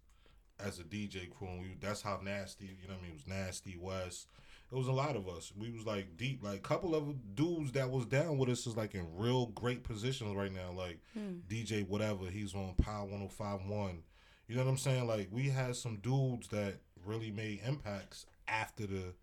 as 0.60 0.78
a 0.78 0.84
DJ 0.84 1.30
crew, 1.30 1.48
and 1.48 1.60
we 1.60 1.76
that's 1.80 2.02
how 2.02 2.20
nasty. 2.22 2.66
You 2.80 2.88
know 2.88 2.94
what 2.94 3.00
I 3.00 3.02
mean? 3.02 3.10
It 3.12 3.14
was 3.14 3.26
nasty 3.26 3.76
West. 3.80 4.28
It 4.70 4.76
was 4.76 4.88
a 4.88 4.92
lot 4.92 5.16
of 5.16 5.26
us. 5.28 5.50
We 5.56 5.70
was 5.70 5.86
like 5.86 6.18
deep, 6.18 6.42
like 6.42 6.62
couple 6.62 6.94
of 6.94 7.34
dudes 7.34 7.72
that 7.72 7.90
was 7.90 8.04
down 8.04 8.36
with 8.36 8.50
us 8.50 8.66
is 8.66 8.76
like 8.76 8.94
in 8.94 9.06
real 9.16 9.46
great 9.46 9.82
positions 9.82 10.36
right 10.36 10.52
now. 10.52 10.72
Like 10.76 11.00
hmm. 11.14 11.38
DJ 11.48 11.86
whatever, 11.88 12.26
he's 12.26 12.54
on 12.54 12.74
Power 12.74 13.06
105.1. 13.06 14.00
You 14.46 14.56
know 14.56 14.64
what 14.64 14.70
I'm 14.70 14.76
saying? 14.76 15.06
Like 15.06 15.28
we 15.30 15.48
had 15.48 15.74
some 15.76 15.96
dudes 15.96 16.48
that 16.48 16.80
really 17.04 17.30
made 17.30 17.60
impacts 17.66 18.26
after 18.46 18.86
the 18.86 19.14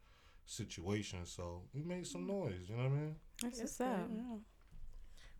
situation. 0.45 1.25
So 1.25 1.61
we 1.73 1.83
made 1.83 2.07
some 2.07 2.27
noise. 2.27 2.67
You 2.69 2.77
know 2.77 2.83
what 2.83 2.91
I 2.91 2.95
mean? 2.95 3.15
That's 3.41 3.59
That's 3.59 3.79
what's 3.79 3.81
up. 3.81 4.09
Yeah. 4.13 4.37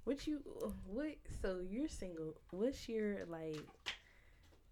What 0.03 0.27
you 0.27 0.41
what? 0.85 1.15
So 1.41 1.61
you're 1.67 1.87
single. 1.87 2.35
What's 2.51 2.87
your 2.87 3.25
like? 3.27 3.59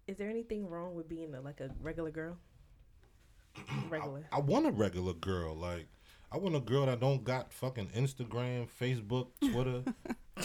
Is 0.06 0.16
there 0.18 0.28
anything 0.28 0.68
wrong 0.68 0.94
with 0.94 1.08
being 1.08 1.34
a, 1.34 1.40
like 1.40 1.60
a 1.60 1.70
regular 1.80 2.10
girl? 2.10 2.36
Regular. 3.88 4.26
I 4.32 4.40
want 4.40 4.66
a 4.66 4.72
regular 4.72 5.14
girl. 5.14 5.54
Like 5.54 5.86
I 6.30 6.38
want 6.38 6.56
a 6.56 6.60
girl 6.60 6.86
that 6.86 7.00
don't 7.00 7.22
got 7.22 7.52
fucking 7.52 7.90
Instagram, 7.96 8.68
Facebook, 8.80 9.28
Twitter. 9.52 9.82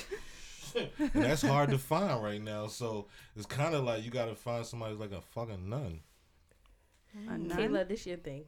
and 1.00 1.24
that's 1.24 1.42
hard 1.42 1.72
to 1.72 1.78
find 1.78 2.24
right 2.24 2.42
now. 2.42 2.68
So 2.68 3.08
it's 3.36 3.46
kind 3.46 3.74
of 3.74 3.84
like 3.84 4.04
you 4.04 4.12
got 4.12 4.26
to 4.26 4.36
find 4.36 4.66
somebody 4.66 4.92
who's 4.92 5.02
like 5.02 5.12
a 5.12 5.22
fucking 5.22 5.70
nun. 5.70 6.02
A 7.14 7.38
nun? 7.38 7.58
Kayla, 7.58 7.88
this 7.88 8.06
your 8.06 8.18
thing. 8.18 8.46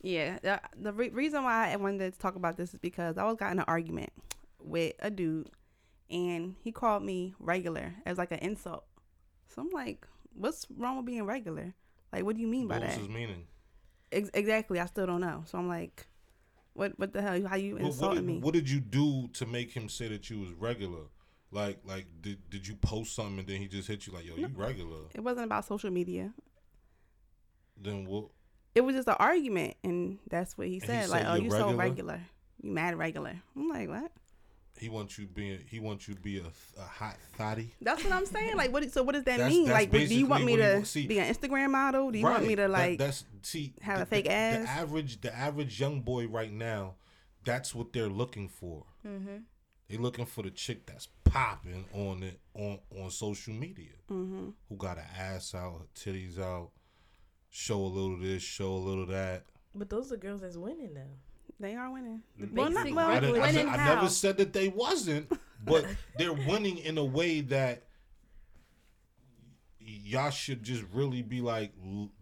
Yeah, 0.00 0.38
the, 0.42 0.60
the 0.76 0.92
re- 0.92 1.10
reason 1.10 1.42
why 1.42 1.72
I 1.72 1.76
wanted 1.76 2.12
to 2.12 2.18
talk 2.18 2.36
about 2.36 2.56
this 2.56 2.72
is 2.72 2.78
because 2.80 3.18
I 3.18 3.24
was 3.24 3.36
got 3.36 3.50
in 3.52 3.58
an 3.58 3.64
argument 3.66 4.10
with 4.60 4.94
a 5.00 5.10
dude, 5.10 5.50
and 6.10 6.54
he 6.62 6.70
called 6.70 7.02
me 7.02 7.34
regular 7.40 7.94
as 8.06 8.16
like 8.18 8.30
an 8.30 8.38
insult. 8.38 8.84
So 9.48 9.62
I'm 9.62 9.70
like, 9.70 10.06
what's 10.34 10.66
wrong 10.76 10.96
with 10.98 11.06
being 11.06 11.24
regular? 11.24 11.74
Like, 12.12 12.24
what 12.24 12.36
do 12.36 12.40
you 12.42 12.46
mean 12.46 12.68
by 12.68 12.76
What 12.78 12.86
was 12.86 12.94
that? 12.94 13.00
his 13.00 13.08
meaning? 13.08 13.46
Ex- 14.12 14.30
exactly, 14.32 14.78
I 14.80 14.86
still 14.86 15.06
don't 15.06 15.20
know. 15.20 15.42
So 15.46 15.58
I'm 15.58 15.68
like, 15.68 16.06
what 16.74 16.98
what 16.98 17.12
the 17.12 17.20
hell? 17.20 17.44
How 17.46 17.56
you 17.56 17.76
What, 17.76 17.94
what, 17.96 18.14
did, 18.14 18.24
me? 18.24 18.38
what 18.38 18.54
did 18.54 18.70
you 18.70 18.80
do 18.80 19.28
to 19.34 19.46
make 19.46 19.72
him 19.72 19.88
say 19.88 20.06
that 20.08 20.30
you 20.30 20.38
was 20.38 20.52
regular? 20.52 21.06
Like, 21.50 21.80
like 21.84 22.06
did 22.20 22.48
did 22.50 22.68
you 22.68 22.76
post 22.76 23.14
something 23.14 23.40
and 23.40 23.48
then 23.48 23.56
he 23.56 23.66
just 23.66 23.88
hit 23.88 24.06
you 24.06 24.12
like, 24.12 24.24
yo, 24.24 24.36
you 24.36 24.48
regular? 24.54 25.00
It 25.14 25.22
wasn't 25.22 25.46
about 25.46 25.64
social 25.64 25.90
media. 25.90 26.32
Then 27.80 28.04
what? 28.04 28.26
It 28.74 28.82
was 28.82 28.94
just 28.94 29.08
an 29.08 29.16
argument, 29.18 29.76
and 29.82 30.18
that's 30.30 30.56
what 30.56 30.66
he 30.66 30.74
he 30.74 30.80
said. 30.80 31.04
said 31.04 31.10
like, 31.10 31.24
oh, 31.26 31.34
you're 31.34 31.44
you 31.44 31.50
so 31.50 31.72
regular? 31.72 31.76
regular. 31.78 32.20
You 32.62 32.70
mad 32.72 32.96
regular? 32.96 33.34
I'm 33.56 33.68
like, 33.68 33.88
what? 33.88 34.12
He 34.78 34.88
wants 34.88 35.18
you 35.18 35.26
being. 35.26 35.60
He 35.68 35.80
wants 35.80 36.06
you 36.06 36.14
to 36.14 36.20
be 36.20 36.38
a, 36.38 36.44
a 36.80 36.84
hot 36.84 37.16
thotty. 37.36 37.74
That's 37.80 38.04
what 38.04 38.12
I'm 38.12 38.26
saying. 38.26 38.56
Like, 38.56 38.72
what? 38.72 38.88
So, 38.92 39.02
what 39.02 39.14
does 39.14 39.24
that 39.24 39.38
That's- 39.38 39.50
mean? 39.50 39.66
that's 39.66 39.74
Like, 39.74 39.90
do 39.90 40.14
you 40.14 40.26
want 40.26 40.44
me 40.44 40.52
he 40.52 40.58
to 40.58 40.84
see, 40.84 41.06
be 41.06 41.18
an 41.18 41.32
Instagram 41.34 41.70
model? 41.70 42.10
Do 42.10 42.18
you 42.18 42.24
want 42.24 42.46
me 42.46 42.54
to 42.54 42.62
That- 42.62 42.70
like? 42.70 42.98
that's 42.98 43.24
see 43.42 43.74
have 43.80 43.98
the, 43.98 44.02
a 44.04 44.06
fake 44.06 44.26
the, 44.26 44.32
ass? 44.32 44.64
The 44.64 44.70
average, 44.70 45.20
the 45.20 45.36
average 45.36 45.80
young 45.80 46.02
boy 46.02 46.28
right 46.28 46.52
now, 46.52 46.94
that's 47.44 47.74
what 47.74 47.92
they're 47.92 48.08
looking 48.08 48.48
for. 48.48 48.84
Mm-hmm. 49.06 49.38
They're 49.88 49.98
looking 50.00 50.26
for 50.26 50.42
the 50.42 50.50
chick 50.50 50.86
that's 50.86 51.08
popping 51.24 51.86
on 51.92 52.22
it 52.22 52.38
on 52.54 52.78
on 53.00 53.10
social 53.10 53.54
media, 53.54 53.94
mm-hmm. 54.10 54.50
who 54.68 54.76
got 54.76 54.98
her 54.98 55.06
ass 55.18 55.54
out, 55.54 55.80
her 55.80 55.86
titties 55.94 56.38
out, 56.38 56.70
show 57.50 57.80
a 57.80 57.86
little 57.86 58.18
this, 58.18 58.42
show 58.42 58.72
a 58.72 58.78
little 58.78 59.06
that. 59.06 59.44
But 59.74 59.88
those 59.90 60.12
are 60.12 60.16
girls 60.16 60.40
that's 60.42 60.56
winning 60.56 60.94
though. 60.94 61.00
They 61.60 61.74
are 61.74 61.90
winning. 61.92 62.22
The 62.38 62.48
Well, 62.52 62.70
not 62.70 62.84
basic 62.84 62.96
well. 62.96 63.06
I, 63.08 63.14
regular- 63.14 63.34
didn't- 63.34 63.44
I, 63.44 63.52
said- 63.52 63.64
Winning 63.66 63.80
I 63.80 63.94
never 63.94 64.08
said 64.08 64.36
that 64.38 64.52
they 64.52 64.68
wasn't, 64.68 65.32
but 65.64 65.84
they're 66.18 66.32
winning 66.32 66.78
in 66.78 66.98
a 66.98 67.04
way 67.04 67.40
that 67.42 67.82
y'all 69.80 70.30
should 70.30 70.62
just 70.62 70.84
really 70.92 71.22
be 71.22 71.40
like, 71.40 71.72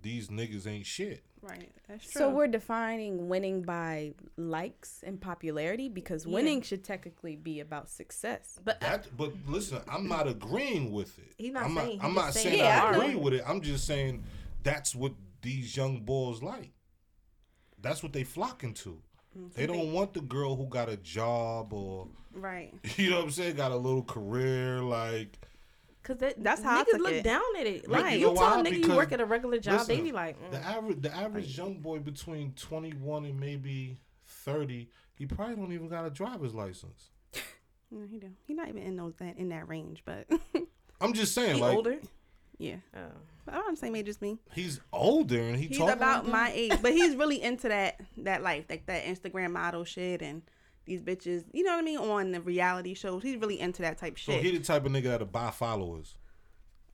these 0.03 0.29
niggas 0.29 0.67
ain't 0.67 0.87
shit. 0.87 1.23
Right. 1.43 1.71
That's 1.89 2.11
true. 2.11 2.21
So 2.21 2.31
we're 2.31 2.47
defining 2.49 3.29
winning 3.29 3.63
by 3.63 4.15
likes 4.37 5.05
and 5.07 5.21
popularity 5.21 5.89
because 5.89 6.27
Yeah. 6.27 6.33
winning 6.35 6.63
should 6.63 6.83
technically 6.83 7.37
be 7.37 7.61
about 7.61 7.89
success. 7.89 8.59
But 8.65 8.83
I, 8.83 8.89
That, 8.97 9.17
but 9.17 9.33
listen, 9.47 9.81
I'm 9.89 10.09
not 10.09 10.27
agreeing 10.27 10.91
with 10.93 11.17
it. 11.19 11.35
He 11.37 11.51
not 11.51 11.65
I'm 11.65 11.75
saying- 11.77 11.87
not, 11.99 12.03
he 12.05 12.09
I'm 12.09 12.15
not 12.15 12.33
saying 12.35 12.45
saying 12.47 12.59
they 12.59 12.67
I 12.69 12.79
are. 12.81 12.95
agree 12.95 13.15
with 13.17 13.35
it. 13.35 13.45
I'm 13.47 13.61
just 13.61 13.87
saying 13.87 14.25
that's 14.67 14.95
what 14.95 15.13
these 15.43 15.77
young 15.77 16.01
boys 16.01 16.43
like. 16.43 16.73
That's 17.81 18.03
what 18.03 18.13
they 18.13 18.25
flocking 18.25 18.75
to. 18.75 19.01
They 19.55 19.67
don't 19.67 19.93
want 19.93 20.15
the 20.15 20.23
girl 20.23 20.57
who 20.57 20.67
got 20.67 20.89
a 20.89 20.97
job 20.97 21.73
or 21.75 22.09
right. 22.33 22.73
you 22.97 23.11
know 23.11 23.17
what 23.17 23.25
I'm 23.27 23.31
saying, 23.31 23.57
got 23.57 23.71
a 23.71 23.77
little 23.77 24.03
career 24.03 24.81
like 24.81 25.39
Cause 26.03 26.17
that, 26.19 26.43
That's 26.43 26.63
how 26.63 26.79
I 26.79 26.83
niggas 26.85 26.91
took 26.93 27.01
look 27.01 27.13
it. 27.13 27.25
down 27.25 27.43
at 27.59 27.67
it. 27.67 27.89
Like 27.89 28.03
Right. 28.05 28.13
you 28.15 28.29
You 28.29 28.35
know 28.35 28.41
tell 28.41 28.51
why? 28.55 28.61
a 28.61 28.65
nigga 28.65 28.87
you 28.87 28.95
work 28.97 29.13
at 29.13 29.21
a 29.21 29.25
regular 29.27 29.59
job, 29.59 29.87
they 29.87 30.01
be 30.01 30.13
like, 30.13 30.41
mm. 30.41 30.51
the 30.53 30.59
average 30.65 31.03
the 31.03 31.15
average 31.15 31.59
young 31.59 31.81
boy 31.81 31.99
between 31.99 32.53
21 32.53 33.25
and 33.27 33.39
maybe 33.39 33.99
30, 34.27 34.89
he 35.17 35.27
probably 35.27 35.57
don't 35.57 35.73
even 35.73 35.89
got 35.89 36.07
a 36.07 36.11
driver's 36.11 36.55
license. 36.55 37.11
Yeah, 37.93 38.07
he 38.11 38.19
don't. 38.19 38.37
He 38.45 38.53
not 38.55 38.69
even 38.69 38.83
in 38.83 38.97
those 38.97 39.15
that 39.19 39.37
in 39.39 39.51
that 39.51 39.69
range, 39.69 40.03
but 40.05 40.27
I'm 41.01 41.13
just 41.13 41.35
saying 41.35 41.55
he 41.57 41.61
like 41.61 41.77
older. 41.77 41.99
yeah. 42.59 42.77
Oh. 42.97 43.01
I'm 43.49 43.75
the 43.75 43.77
same 43.77 43.95
age 43.97 44.09
as 44.09 44.21
me. 44.21 44.39
he's 44.53 44.81
older 44.93 45.41
and 45.41 45.57
he 45.57 45.67
He's 45.69 45.79
talking 45.79 45.95
about 45.95 46.25
like 46.25 46.33
my 46.33 46.51
age, 46.55 46.73
but 46.83 46.93
he's 46.93 47.15
really 47.17 47.43
into 47.43 47.69
that 47.69 48.01
that 48.19 48.43
life, 48.43 48.65
like 48.69 48.87
that 48.87 49.05
Instagram 49.05 49.53
model 49.53 49.85
shit 49.85 50.23
and 50.23 50.43
these 50.85 51.03
bitches. 51.03 51.45
You 51.53 51.65
know 51.65 51.73
what 51.73 51.79
I 51.81 51.83
mean? 51.83 51.99
On 51.99 52.33
the 52.33 52.41
reality 52.41 52.95
shows, 52.95 53.23
he's 53.23 53.37
really 53.37 53.59
into 53.61 53.83
that 53.83 53.99
type 53.99 54.17
shit. 54.17 54.35
So 54.37 54.41
he 54.41 54.57
the 54.57 54.65
type 54.65 54.85
of 54.87 54.93
nigga 54.93 55.05
that'll 55.05 55.27
buy 55.27 55.51
followers. 55.51 56.15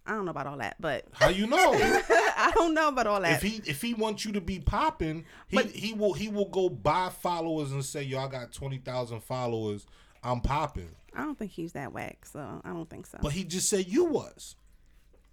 I 0.04 0.12
don't 0.12 0.24
know 0.24 0.32
about 0.32 0.48
all 0.48 0.56
that, 0.58 0.76
but 0.80 1.04
How 1.12 1.28
you 1.28 1.46
know? 1.46 1.56
I 1.74 2.50
don't 2.54 2.74
know 2.74 2.88
about 2.88 3.06
all 3.06 3.20
that. 3.20 3.34
if 3.34 3.42
he 3.42 3.62
if 3.70 3.80
he 3.80 3.94
wants 3.94 4.24
you 4.24 4.32
to 4.32 4.40
be 4.40 4.58
popping, 4.58 5.24
he 5.46 5.56
But- 5.56 5.70
he 5.70 5.92
will 5.92 6.12
he 6.12 6.28
will 6.28 6.48
go 6.48 6.68
buy 6.68 7.08
followers 7.10 7.70
and 7.70 7.84
say, 7.84 8.02
"Yo, 8.02 8.18
I 8.18 8.26
got 8.28 8.52
twenty 8.52 8.78
thousand 8.78 9.22
followers. 9.22 9.86
I'm 10.24 10.40
popping." 10.40 10.90
I 11.14 11.22
don't 11.22 11.38
think 11.38 11.50
he's 11.52 11.72
that 11.72 11.92
whack, 11.92 12.24
so 12.24 12.62
I 12.64 12.70
don't 12.70 12.88
think 12.88 13.06
so. 13.06 13.18
But 13.22 13.32
he 13.32 13.44
just 13.44 13.68
said 13.68 13.86
you 13.86 14.04
was. 14.04 14.56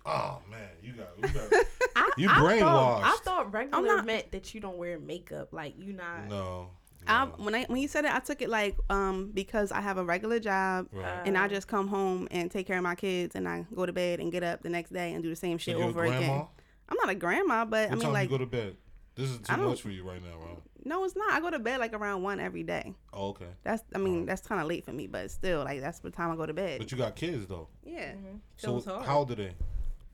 Oh 0.06 0.40
man, 0.50 0.70
you 0.82 0.94
got 0.94 1.10
you 1.18 1.34
got 1.34 1.66
I, 1.96 2.10
You 2.18 2.30
I 2.30 2.34
Thought, 2.36 2.44
brainwashed. 2.44 3.04
I 3.04 3.18
thought 3.24 3.54
regular 3.54 3.82
not- 3.98 4.06
meant 4.06 4.32
that 4.32 4.54
you 4.54 4.62
don't 4.62 4.78
wear 4.78 4.98
makeup. 5.00 5.50
Like 5.54 5.76
you 5.78 5.94
not. 5.94 6.28
no. 6.30 6.70
I, 7.08 7.26
when 7.38 7.56
I 7.56 7.64
when 7.66 7.78
he 7.78 7.88
said 7.88 8.06
it, 8.06 8.14
I 8.14 8.20
took 8.20 8.42
it 8.42 8.50
like 8.50 8.78
um 8.90 9.32
because 9.34 9.72
I 9.72 9.80
have 9.82 9.98
a 9.98 10.04
regular 10.04 10.38
job 10.40 10.88
Right. 10.92 11.22
and 11.26 11.38
I 11.38 11.48
just 11.48 11.68
come 11.68 11.88
home 11.88 12.28
and 12.30 12.52
take 12.52 12.68
care 12.68 12.78
of 12.78 12.84
my 12.84 12.94
kids 12.96 13.36
and 13.36 13.48
I 13.48 13.66
go 13.74 13.86
to 13.86 13.94
bed 13.94 14.20
and 14.20 14.32
get 14.32 14.44
up 14.44 14.62
the 14.64 14.70
next 14.70 14.92
day 14.92 15.14
and 15.14 15.24
do 15.24 15.30
the 15.30 15.36
same 15.36 15.58
shit 15.58 15.78
you 15.78 15.84
over 15.84 16.02
grandma? 16.02 16.18
again. 16.18 16.46
I'm 16.90 16.98
not 16.98 17.10
a 17.10 17.16
grandma, 17.16 17.66
but 17.66 17.90
What 17.90 17.92
I 17.92 17.96
mean 17.96 18.04
time 18.04 18.14
like 18.14 18.30
you 18.30 18.38
go 18.38 18.44
to 18.44 18.50
bed? 18.50 18.76
This 19.16 19.30
is 19.30 19.38
too 19.40 19.46
I 19.50 19.56
don't- 19.56 19.68
much 19.68 19.82
for 19.82 19.90
you 19.90 20.04
right 20.08 20.22
now, 20.22 20.38
right? 20.40 20.58
no, 20.84 21.04
it's 21.06 21.16
not. 21.16 21.32
I 21.32 21.40
go 21.40 21.50
to 21.50 21.60
bed 21.60 21.80
like 21.80 21.94
around 21.94 22.22
one 22.22 22.40
every 22.40 22.64
day. 22.64 22.94
Oh, 23.14 23.30
okay. 23.30 23.48
That's 23.64 23.82
I 23.96 23.98
mean 23.98 24.26
that's 24.26 24.46
kind 24.46 24.62
of 24.62 24.68
late 24.68 24.84
for 24.86 24.92
me, 24.92 25.08
but 25.08 25.32
still 25.32 25.64
like 25.64 25.80
that's 25.82 26.00
the 26.00 26.12
time 26.12 26.32
I 26.32 26.36
go 26.36 26.46
to 26.46 26.54
bed. 26.54 26.80
But 26.80 26.92
you 26.92 26.98
got 26.98 27.16
kids 27.16 27.48
though. 27.48 27.70
yeah, 27.86 28.14
So 28.58 28.68
Feels 28.74 28.86
hard. 28.86 29.06
how 29.06 29.20
old 29.20 29.32
are 29.32 29.36
they? 29.36 29.54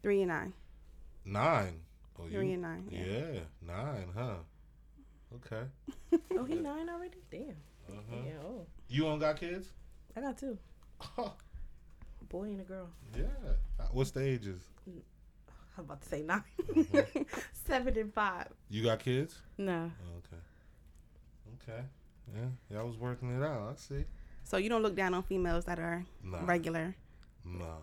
Three 0.06 0.22
and 0.22 0.30
nine, 0.30 0.54
Nine. 1.26 1.80
Oh, 2.20 2.28
three 2.28 2.50
you? 2.50 2.54
and 2.54 2.62
nine. 2.62 2.88
Yeah. 2.92 3.00
Yeah, 3.34 3.40
nine, 3.66 4.08
huh? 4.16 4.36
Okay. 5.34 5.64
Oh, 6.38 6.44
he 6.44 6.54
nine 6.60 6.88
already. 6.92 7.18
Damn. 7.32 7.56
Uh-huh. 7.90 8.16
Yeah. 8.24 8.34
Oh, 8.46 8.68
You 8.88 9.02
don't 9.06 9.18
got 9.18 9.40
kids? 9.40 9.70
I 10.16 10.22
got 10.22 10.38
two. 10.38 10.60
A 11.18 11.32
boy 12.30 12.44
and 12.44 12.62
a 12.62 12.64
girl. 12.64 12.88
yeah. 13.18 13.24
Uh, 13.80 13.86
What's 13.94 14.12
the 14.12 14.22
ages? 14.22 14.62
I'm 15.76 15.86
about 15.86 16.04
to 16.04 16.08
say 16.08 16.22
9 16.22 16.44
Mm-hmm. 16.70 17.22
Seven 17.68 17.98
and 17.98 18.14
five. 18.14 18.48
You 18.70 18.84
got 18.84 19.00
kids? 19.00 19.40
No. 19.58 19.92
Oh, 20.06 20.18
okay. 20.20 21.74
Okay. 21.74 21.84
Yeah, 22.36 22.78
y'all 22.78 22.88
was 22.88 22.98
working 22.98 23.36
it 23.36 23.44
out. 23.44 23.72
I 23.72 23.76
see. 23.76 24.06
So 24.44 24.58
you 24.58 24.70
don't 24.70 24.84
look 24.84 24.96
down 24.96 25.16
on 25.16 25.24
females 25.24 25.66
that 25.66 25.80
are 25.80 26.06
Nah. 26.24 26.46
regular 26.46 26.96
Nah. 27.44 27.80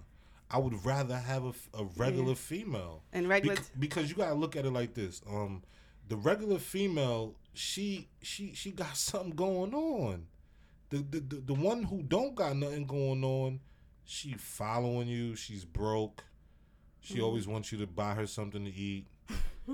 I 0.53 0.59
would 0.59 0.85
rather 0.85 1.17
have 1.17 1.45
a, 1.45 1.53
a 1.75 1.85
regular 1.97 2.35
female. 2.35 3.03
and 3.13 3.29
regular. 3.29 3.57
Bec- 3.57 3.65
because 3.79 4.11
you 4.11 4.17
gotta 4.17 4.35
look 4.35 4.55
at 4.57 4.65
it 4.67 4.71
like 4.73 4.95
this. 4.95 5.23
Um, 5.29 5.63
the 6.09 6.17
regular 6.17 6.59
female, 6.59 7.35
she 7.55 8.09
she 8.23 8.53
she 8.55 8.71
got 8.71 8.97
something 9.09 9.31
going 9.31 9.75
on. 9.75 10.27
The 10.91 10.99
the 10.99 11.21
the, 11.21 11.37
the 11.37 11.55
one 11.55 11.85
who 11.85 12.03
don't 12.03 12.35
got 12.35 12.57
nothing 12.57 12.87
going 12.87 13.25
on, 13.25 13.61
she 14.05 14.35
following 14.35 15.09
you. 15.09 15.35
She's 15.37 15.65
broke. 15.65 16.25
She 17.01 17.15
Mm-hmm. 17.15 17.25
always 17.25 17.47
wants 17.49 17.73
you 17.73 17.79
to 17.79 17.87
buy 17.87 18.15
her 18.15 18.27
something 18.27 18.65
to 18.65 18.71
eat. 18.73 19.07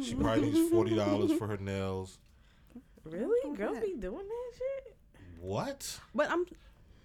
She 0.02 0.14
probably 0.14 0.50
needs 0.50 0.70
forty 0.70 0.94
dollars 0.94 1.32
for 1.32 1.46
her 1.46 1.56
nails. 1.58 2.18
Really? 3.04 3.56
Girls 3.56 3.78
be 3.78 3.94
doing 3.98 4.26
that 4.28 4.52
shit? 4.56 4.96
What? 5.40 5.98
but 6.14 6.30
I'm. 6.30 6.44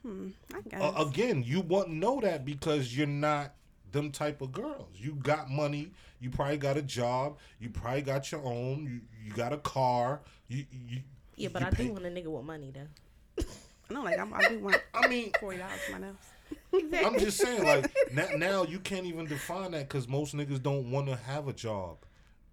Hmm. 0.05 0.28
I 0.53 0.61
guess. 0.69 0.82
Uh, 0.82 1.05
again, 1.07 1.43
you 1.43 1.61
won't 1.61 1.89
know 1.89 2.19
that 2.21 2.43
because 2.45 2.95
you're 2.95 3.07
not 3.07 3.53
them 3.94 4.12
type 4.12 4.41
of 4.41 4.52
girls. 4.52 4.89
You 4.96 5.14
got 5.16 5.50
money. 5.50 5.91
You 6.20 6.30
probably 6.30 6.58
got 6.58 6.76
a 6.78 6.82
job. 6.82 7.38
You 7.60 7.70
probably 7.70 8.02
got 8.02 8.32
your 8.32 8.46
own. 8.46 8.84
You 8.86 9.02
you 9.26 9.34
got 9.34 9.54
a 9.54 9.58
car. 9.58 10.22
You 10.50 10.66
you. 10.72 11.00
Yeah, 11.36 11.50
but 11.54 11.62
you 11.62 11.68
I 11.68 11.72
pay- 11.72 11.86
do 11.88 11.94
want 11.94 12.06
a 12.06 12.10
nigga 12.10 12.28
with 12.28 12.44
money 12.44 12.72
though. 12.74 13.44
I 13.89 13.94
know, 13.94 14.04
like 14.04 14.20
I'm, 14.20 14.34
I 14.34 14.48
do 14.50 14.60
want 14.60 14.82
I 14.94 15.08
mean, 15.08 15.32
forty 15.39 15.58
dollars 15.60 15.80
for 15.86 15.94
my 15.94 16.00
nails. 16.00 16.18
I'm 17.06 17.18
just 17.20 17.38
saying, 17.38 17.64
like 17.64 17.91
now, 18.12 18.28
now 18.38 18.64
you 18.64 18.80
can't 18.80 19.06
even 19.06 19.26
define 19.26 19.72
that 19.72 19.88
because 19.88 20.08
most 20.08 20.36
niggas 20.36 20.62
don't 20.62 20.91
want 20.91 21.08
to 21.08 21.16
have 21.16 21.48
a 21.48 21.54
job. 21.54 21.98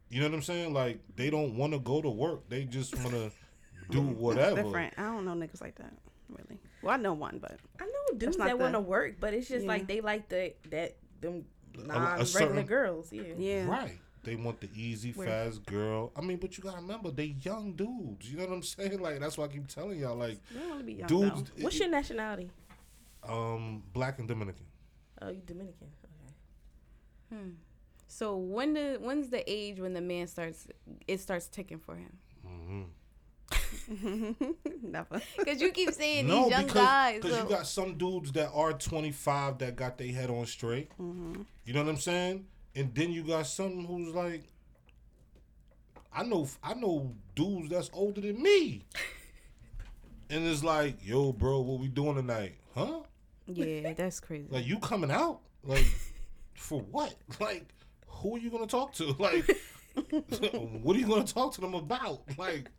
You 0.09 0.21
know 0.21 0.29
what 0.29 0.35
I'm 0.35 0.43
saying? 0.43 0.73
Like 0.73 1.01
they 1.17 1.31
don't 1.31 1.57
want 1.57 1.73
to 1.73 1.79
go 1.79 2.01
to 2.03 2.09
work. 2.11 2.49
They 2.49 2.65
just 2.65 2.97
want 2.99 3.11
to 3.11 3.31
do 3.91 4.01
whatever. 4.01 4.63
Different. 4.63 4.95
I 4.99 5.03
don't 5.05 5.25
know 5.25 5.33
niggas 5.35 5.61
like 5.61 5.77
that. 5.77 5.93
Really. 6.29 6.61
Well, 6.83 6.95
I 6.95 6.97
know 6.97 7.13
one, 7.13 7.39
but 7.41 7.59
I 7.81 7.85
know 7.85 8.19
dudes 8.19 8.37
that 8.39 8.49
the- 8.51 8.57
want 8.57 8.75
to 8.75 8.81
work, 8.81 9.17
but 9.21 9.35
it's 9.35 9.49
just 9.49 9.63
Yeah. 9.65 9.69
like 9.69 9.87
they 9.87 10.01
like 10.01 10.29
the 10.29 10.55
that 10.71 10.97
them 11.21 11.45
a 11.79 11.83
non 11.87 12.03
regular 12.11 12.25
certain- 12.27 12.67
girls. 12.67 13.13
Yeah. 13.13 13.23
yeah. 13.39 13.67
Right. 13.67 13.99
They 14.23 14.37
want 14.37 14.61
the 14.61 14.69
easy, 14.75 15.13
Where- 15.13 15.27
fast 15.29 15.65
girl. 15.65 16.13
I 16.15 16.21
mean, 16.21 16.37
but 16.37 16.57
you 16.59 16.63
gotta 16.63 16.77
remember, 16.83 17.11
they 17.11 17.37
young 17.43 17.73
dudes. 17.73 18.31
You 18.31 18.37
know 18.39 18.45
what 18.47 18.53
I'm 18.53 18.63
saying? 18.75 18.99
Like 19.01 19.19
that's 19.21 19.39
why 19.39 19.45
I 19.47 19.49
keep 19.49 19.67
telling 19.67 19.99
y'all, 19.99 20.17
like 20.17 20.39
They 20.53 20.59
don't 20.61 20.69
want 20.69 20.81
to 20.81 20.87
be 20.87 20.93
young. 20.95 21.09
dudes. 21.09 21.43
though. 21.57 21.63
What's 21.65 21.79
your 21.79 21.89
nationality? 21.89 22.51
um 23.23 23.83
black 23.93 24.19
and 24.19 24.27
Dominican? 24.29 24.65
Oh, 25.23 25.29
you 25.29 25.43
Dominican. 25.47 25.89
Okay. 26.05 27.37
Hmm. 27.43 27.51
So 28.09 28.37
when 28.37 28.73
the 28.75 28.99
when's 29.01 29.29
the 29.29 29.43
age 29.51 29.79
when 29.79 29.93
the 29.93 30.01
man 30.01 30.27
starts 30.27 30.67
it 31.07 31.21
starts 31.21 31.47
ticking 31.49 31.79
for 31.79 31.95
him? 31.97 32.19
hmm 32.45 32.83
Never. 34.83 35.21
Because 35.39 35.61
you 35.61 35.71
keep 35.73 35.93
saying 35.93 36.27
No, 36.27 36.43
these 36.45 36.51
young 36.53 36.63
because 36.67 36.83
guys. 36.83 37.17
because 37.17 37.37
so- 37.37 37.43
you 37.43 37.49
got 37.49 37.67
some 37.67 37.95
dudes 37.99 38.33
that 38.33 38.51
are 38.53 38.73
25 38.73 39.59
that 39.59 39.77
got 39.77 39.99
their 39.99 40.13
head 40.13 40.31
on 40.31 40.47
straight. 40.47 40.91
Mm-hmm. 40.99 41.43
You 41.65 41.73
know 41.75 41.83
what 41.83 41.91
I'm 41.91 41.97
saying? 41.97 42.47
And 42.75 42.95
then 42.95 43.13
you 43.13 43.23
got 43.23 43.47
some 43.47 43.85
who's 43.87 44.15
like, 44.15 44.45
I 46.13 46.23
know, 46.25 46.49
I 46.63 46.75
know 46.75 47.15
dudes 47.35 47.69
that's 47.71 47.91
older 47.93 48.21
than 48.21 48.43
me, 48.43 48.83
and 50.31 50.47
it's 50.47 50.63
like, 50.65 50.97
yo, 51.07 51.33
bro, 51.33 51.61
what 51.61 51.79
we 51.81 51.89
doing 51.89 52.17
tonight? 52.17 52.57
Huh? 52.75 53.01
yeah, 53.47 53.93
that's 53.95 54.21
crazy. 54.21 54.47
Like 54.51 54.67
you 54.67 54.79
coming 54.79 55.11
out? 55.11 55.41
Like 55.65 55.87
for 56.55 56.81
what? 56.81 57.15
Like 57.41 57.67
who 58.07 58.37
are 58.37 58.39
you 58.39 58.51
gonna 58.51 58.67
talk 58.67 58.93
to? 58.95 59.15
Like 59.19 59.45
what 60.83 60.97
are 60.97 60.99
you 60.99 61.07
gonna 61.07 61.25
talk 61.25 61.55
to 61.55 61.61
them 61.61 61.75
about? 61.75 62.23
Like 62.39 62.71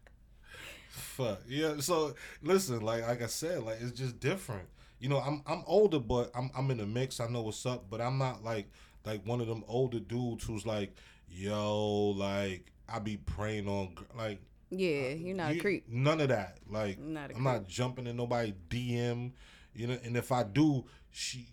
fuck 0.91 1.41
yeah. 1.47 1.79
So 1.79 2.13
listen, 2.41 2.81
like 2.81 3.07
like 3.07 3.21
I 3.21 3.27
said, 3.27 3.63
like 3.63 3.77
it's 3.81 3.91
just 3.91 4.19
different. 4.19 4.67
You 4.99 5.09
know, 5.09 5.17
I'm 5.19 5.41
I'm 5.47 5.63
older, 5.65 5.99
but 5.99 6.31
I'm 6.35 6.51
I'm 6.55 6.69
in 6.71 6.77
the 6.77 6.85
mix. 6.85 7.19
I 7.19 7.27
know 7.27 7.41
what's 7.41 7.65
up, 7.65 7.85
but 7.89 8.01
I'm 8.01 8.17
not 8.17 8.43
like 8.43 8.69
like 9.05 9.25
one 9.25 9.41
of 9.41 9.47
them 9.47 9.63
older 9.67 9.99
dudes 9.99 10.43
who's 10.43 10.65
like, 10.65 10.95
yo, 11.29 12.09
like 12.11 12.71
I 12.87 12.99
be 12.99 13.17
praying 13.17 13.67
on 13.67 13.95
like 14.17 14.41
yeah, 14.69 15.07
uh, 15.11 15.15
you're 15.15 15.35
not 15.35 15.53
you- 15.53 15.59
a 15.59 15.63
creep. 15.63 15.85
None 15.89 16.21
of 16.21 16.29
that. 16.29 16.57
Like 16.69 16.99
Not 16.99 17.31
I'm 17.35 17.43
not 17.43 17.67
jumping 17.67 18.07
in 18.07 18.15
nobody 18.17 18.53
DM. 18.69 19.31
You 19.73 19.87
know, 19.87 19.97
and 20.03 20.17
if 20.17 20.31
I 20.33 20.43
do, 20.43 20.83
she 21.11 21.47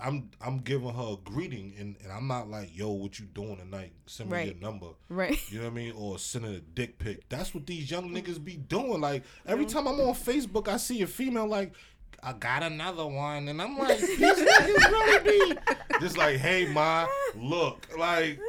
I'm 0.00 0.30
I'm 0.40 0.58
giving 0.58 0.92
her 0.92 1.12
a 1.14 1.16
greeting 1.24 1.74
and, 1.78 1.96
and 2.02 2.12
I'm 2.12 2.26
not 2.26 2.48
like, 2.48 2.76
yo, 2.76 2.90
what 2.90 3.18
you 3.18 3.26
doing 3.26 3.56
tonight? 3.56 3.92
Send 4.06 4.30
me 4.30 4.36
Right. 4.36 4.46
your 4.46 4.56
number. 4.56 4.88
Right. 5.08 5.38
You 5.50 5.58
know 5.58 5.64
what 5.64 5.70
I 5.72 5.74
mean? 5.74 5.92
Or 5.96 6.18
sending 6.18 6.54
a 6.54 6.60
dick 6.60 6.98
pic. 6.98 7.28
That's 7.28 7.54
what 7.54 7.66
these 7.66 7.90
young 7.90 8.10
niggas 8.10 8.42
be 8.42 8.56
doing. 8.56 9.00
Like 9.00 9.24
every 9.46 9.64
Mm-hmm. 9.66 9.76
time 9.78 9.88
I'm 9.88 10.00
on 10.00 10.14
Facebook 10.14 10.68
I 10.68 10.76
see 10.76 11.02
a 11.02 11.06
female 11.06 11.46
like 11.46 11.72
I 12.22 12.32
got 12.32 12.62
another 12.64 13.06
one 13.06 13.48
and 13.48 13.62
I'm 13.62 13.78
like, 13.78 13.98
these 14.00 14.18
niggas 14.18 14.90
really 14.90 15.52
be 15.52 15.58
just 16.00 16.16
like, 16.16 16.36
hey 16.36 16.66
ma, 16.66 17.06
look, 17.36 17.86
like 17.98 18.40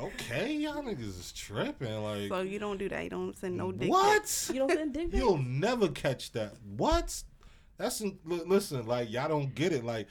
okay, 0.00 0.52
y'all 0.54 0.82
niggas 0.82 1.18
is 1.18 1.32
tripping. 1.32 2.02
Like 2.02 2.28
So 2.28 2.42
you 2.42 2.58
don't 2.58 2.78
do 2.78 2.88
that. 2.88 3.02
You 3.04 3.10
don't 3.10 3.36
send 3.36 3.56
no 3.56 3.72
dick. 3.72 3.90
pics. 3.90 3.90
what? 3.90 4.50
You 4.54 4.60
don't 4.60 4.72
send 4.72 4.92
dick 4.94 5.10
pics? 5.10 5.18
You'll 5.18 5.38
never 5.38 5.88
catch 5.88 6.32
that. 6.32 6.54
What? 6.76 7.22
That's 7.78 8.02
listen. 8.24 8.86
Like 8.86 9.10
y'all 9.10 9.28
don't 9.28 9.54
get 9.54 9.72
it. 9.72 9.84
Like 9.84 10.08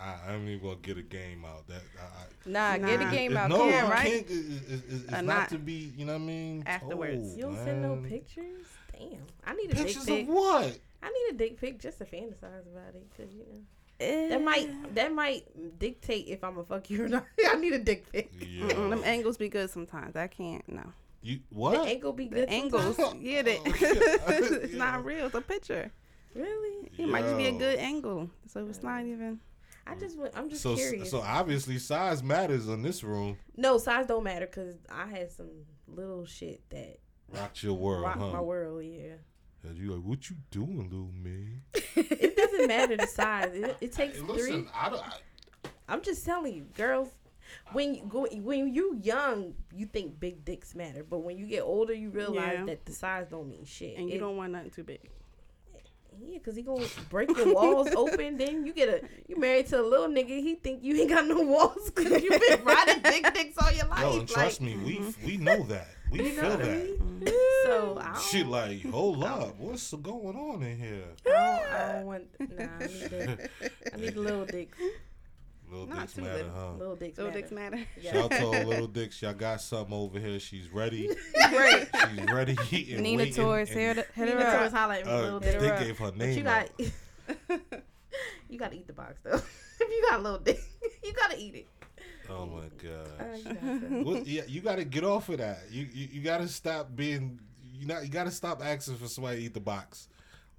I, 0.00 0.32
I'm 0.32 0.48
even 0.48 0.62
gonna 0.62 0.76
get 0.80 0.98
a 0.98 1.02
game 1.02 1.44
out. 1.44 1.66
That 1.68 1.82
I, 1.98 2.48
Nah, 2.48 2.76
get 2.78 3.00
a 3.02 3.10
game 3.10 3.36
out. 3.36 3.50
no, 3.50 3.68
there, 3.68 3.84
you 3.84 3.90
right? 3.90 4.26
can't. 4.26 4.30
It, 4.30 4.32
it, 4.32 4.72
it, 4.72 4.82
it's 4.88 5.10
not, 5.10 5.24
not 5.24 5.48
to 5.50 5.58
be. 5.58 5.92
You 5.96 6.04
know 6.06 6.12
what 6.14 6.22
I 6.22 6.24
mean? 6.24 6.62
afterwards. 6.66 7.22
told, 7.28 7.36
You 7.36 7.42
don't 7.42 7.56
send 7.64 7.82
no 7.82 7.96
pictures? 8.08 8.66
Damn. 8.92 9.18
I 9.44 9.54
need 9.54 9.72
a 9.72 9.74
Pictures 9.76 10.04
dick 10.04 10.22
of 10.22 10.26
pic. 10.26 10.28
what? 10.28 10.78
I 11.02 11.08
need 11.08 11.34
a 11.34 11.38
dick 11.38 11.60
pic 11.60 11.80
just 11.80 11.98
to 11.98 12.04
fantasize 12.04 12.66
about 12.72 12.94
it, 12.94 13.06
cause 13.16 13.32
you 13.32 13.40
know 13.40 13.60
Eh. 14.00 14.28
that 14.30 14.42
might 14.42 14.94
that 14.94 15.12
might 15.12 15.44
dictate 15.78 16.26
if 16.28 16.42
I'm 16.44 16.54
gonna 16.54 16.64
fuck 16.66 16.90
you 16.90 17.04
or 17.04 17.08
not. 17.08 17.24
I 17.46 17.54
need 17.56 17.72
a 17.72 17.78
dick 17.78 18.10
pic. 18.12 18.30
Yeah. 18.40 18.66
Mm-mm, 18.66 18.90
them 18.90 19.02
angles 19.04 19.36
be 19.36 19.48
good 19.48 19.70
sometimes. 19.70 20.16
I 20.16 20.26
can't. 20.26 20.66
No. 20.68 20.82
you 21.22 21.36
The 21.50 21.56
what? 21.56 21.86
angle 21.88 22.12
be 22.12 22.26
The 22.28 22.34
good. 22.36 22.48
angles. 22.48 22.96
sometimes? 22.96 23.22
Yeah, 23.22 23.42
they, 23.42 23.58
Oh, 23.58 23.62
yeah. 23.66 23.74
it's 24.28 24.72
Yeah. 24.72 24.78
not 24.78 25.04
real. 25.04 25.26
It's 25.26 25.34
a 25.34 25.40
picture. 25.40 25.90
Really? 26.34 26.90
It 26.98 27.08
might 27.08 27.22
just 27.22 27.36
be 27.36 27.46
a 27.46 27.52
good 27.52 27.78
angle. 27.78 28.30
So 28.46 28.66
it's 28.66 28.82
not 28.82 29.04
even. 29.04 29.38
I 29.86 29.94
just 29.96 30.16
went, 30.18 30.36
I'm 30.36 30.48
just 30.48 30.62
So 30.62 30.76
curious. 30.76 31.10
so 31.10 31.20
obviously 31.20 31.78
size 31.78 32.22
matters 32.22 32.68
in 32.68 32.82
this 32.82 33.02
room. 33.02 33.36
no, 33.56 33.78
size 33.78 34.06
don't 34.06 34.24
matter 34.24 34.46
because 34.46 34.76
I 34.90 35.06
had 35.06 35.30
some 35.32 35.50
little 35.88 36.24
shit 36.24 36.62
that 36.70 36.98
Rocked 37.34 37.62
your 37.62 37.74
world, 37.74 38.02
rocked 38.04 38.18
huh? 38.18 38.32
my 38.32 38.40
world. 38.40 38.84
Yeah. 38.84 39.14
And 39.64 39.78
you 39.78 39.92
like, 39.94 40.04
what 40.04 40.28
you 40.28 40.36
doing, 40.50 40.84
little 40.90 41.10
man? 41.14 41.62
it 41.96 42.36
doesn't 42.36 42.66
matter 42.68 42.96
the 42.96 43.06
size. 43.06 43.52
It, 43.54 43.76
it 43.80 43.92
takes 43.92 44.18
Hey, 44.18 44.22
three. 44.26 44.66
I 44.74 44.88
don't. 44.90 45.00
I, 45.02 45.68
I'm 45.88 46.02
just 46.02 46.24
telling 46.24 46.54
you, 46.54 46.66
girls. 46.76 47.08
When 47.72 47.94
you 47.94 48.02
go, 48.08 48.26
when 48.32 48.72
you 48.72 48.98
young, 49.02 49.54
you 49.74 49.86
think 49.86 50.18
big 50.18 50.44
dicks 50.44 50.74
matter, 50.74 51.04
but 51.08 51.18
when 51.20 51.36
you 51.38 51.46
get 51.46 51.62
older, 51.62 51.92
you 51.92 52.08
realize 52.10 52.54
Yeah. 52.58 52.64
that 52.66 52.86
the 52.86 52.92
size 52.92 53.28
don't 53.28 53.48
mean 53.48 53.64
shit. 53.64 53.98
And 53.98 54.08
you 54.08 54.18
don't 54.18 54.36
want 54.36 54.52
nothing 54.52 54.70
too 54.70 54.84
big. 54.84 55.00
Yeah, 56.20 56.38
cause 56.38 56.56
he 56.56 56.62
gonna 56.62 56.86
break 57.10 57.36
your 57.36 57.54
walls 57.54 57.88
open. 57.96 58.38
Then 58.38 58.64
you 58.66 58.72
get 58.72 58.88
a 58.88 59.02
you 59.28 59.36
married 59.38 59.66
to 59.68 59.80
a 59.80 59.82
little 59.82 60.08
nigga. 60.08 60.28
He 60.28 60.54
think 60.54 60.82
you 60.82 60.96
ain't 60.96 61.10
got 61.10 61.26
no 61.26 61.40
walls 61.40 61.90
because 61.90 62.22
you 62.22 62.30
been 62.30 62.64
riding 62.64 63.00
big 63.00 63.32
dicks 63.34 63.58
all 63.58 63.72
your 63.72 63.86
life. 63.86 64.00
yo, 64.00 64.18
and 64.20 64.28
trust 64.28 64.60
like, 64.60 64.76
me, 64.76 64.76
we 64.84 64.98
mm-hmm. 64.98 65.26
we 65.26 65.36
know 65.36 65.62
that. 65.64 65.88
We 66.10 66.18
you 66.24 66.30
feel 66.32 66.50
what 66.50 66.60
I 66.60 66.64
that. 66.64 66.84
mean? 66.84 66.96
Mm-hmm. 66.96 67.26
So 67.64 67.98
mm-hmm. 67.98 67.98
I 67.98 68.40
don't, 68.40 68.50
like, 68.50 68.90
hold 68.90 69.24
up, 69.24 69.58
what's 69.58 69.92
going 69.94 70.36
on 70.36 70.62
in 70.62 70.78
here? 70.78 71.04
I 71.26 71.30
don't, 71.30 71.72
I 71.72 71.92
don't 71.92 72.06
want. 72.06 72.24
Nah, 72.40 72.66
I 72.80 72.86
need 72.86 73.12
a, 73.12 73.48
I 73.92 73.96
need 73.96 74.16
a 74.16 74.20
little 74.20 74.44
dicks. 74.44 74.78
Little 75.72 75.86
Not 75.86 76.00
dicks 76.00 76.12
too 76.12 76.20
matter, 76.22 76.36
little. 76.36 76.52
huh? 76.54 76.72
Little 76.78 76.96
dicks. 76.96 77.16
So 77.16 77.24
matter. 77.24 77.38
dicks 77.40 77.50
matter. 77.50 77.80
Yeah. 78.00 78.12
Shout 78.12 78.32
out 78.32 78.40
to 78.40 78.66
little 78.66 78.86
dicks. 78.86 79.22
Y'all 79.22 79.32
got 79.32 79.60
something 79.62 79.94
over 79.94 80.18
here. 80.20 80.38
She's 80.38 80.68
ready. 80.68 81.08
Right. 81.52 81.86
She's 82.14 82.24
ready. 82.32 82.56
And 82.94 83.02
Neena 83.02 83.18
waiting, 83.24 83.34
Taurus, 83.34 83.70
and, 83.70 83.78
hit 83.78 83.96
her 83.96 84.02
Hit 84.14 84.28
hit 84.28 84.38
her 84.38 84.44
her 84.44 84.58
toes, 84.64 84.66
up. 84.68 84.78
holla 84.78 84.98
at 85.00 85.04
me, 85.06 85.12
Uh, 85.12 85.20
little 85.22 85.40
they 85.40 85.52
dick. 85.52 85.60
Hit 85.60 85.70
her 85.70 85.84
gave 85.84 85.98
her 85.98 86.12
But 86.12 86.26
you 86.28 86.34
name. 86.34 86.44
got 86.44 86.70
you 88.48 88.58
got 88.58 88.70
to 88.70 88.76
eat 88.76 88.86
the 88.86 88.92
box 88.92 89.20
though. 89.22 89.34
if 89.80 89.80
you 89.80 90.02
got 90.08 90.20
a 90.20 90.22
little 90.22 90.38
dick, 90.38 90.60
you 91.04 91.12
gotta 91.12 91.38
eat 91.38 91.54
it. 91.54 91.66
Oh 92.30 92.46
my 92.46 92.58
Uh, 92.60 92.62
god. 92.82 93.38
you 93.38 93.44
got 93.44 93.60
to. 93.90 94.02
Well, 94.04 94.22
yeah, 94.24 94.42
you 94.46 94.60
got 94.60 94.76
to 94.76 94.84
get 94.84 95.04
off 95.04 95.28
of 95.28 95.38
that. 95.38 95.58
You 95.70 95.86
you, 95.92 96.08
you 96.12 96.22
got 96.22 96.38
to 96.38 96.48
stop 96.48 96.94
being. 96.94 97.38
You 97.74 97.86
not. 97.86 98.02
You 98.04 98.08
got 98.08 98.24
to 98.24 98.30
stop 98.30 98.64
asking 98.64 98.96
for 98.96 99.08
somebody 99.08 99.38
to 99.38 99.42
eat 99.44 99.54
the 99.54 99.60
box. 99.60 100.08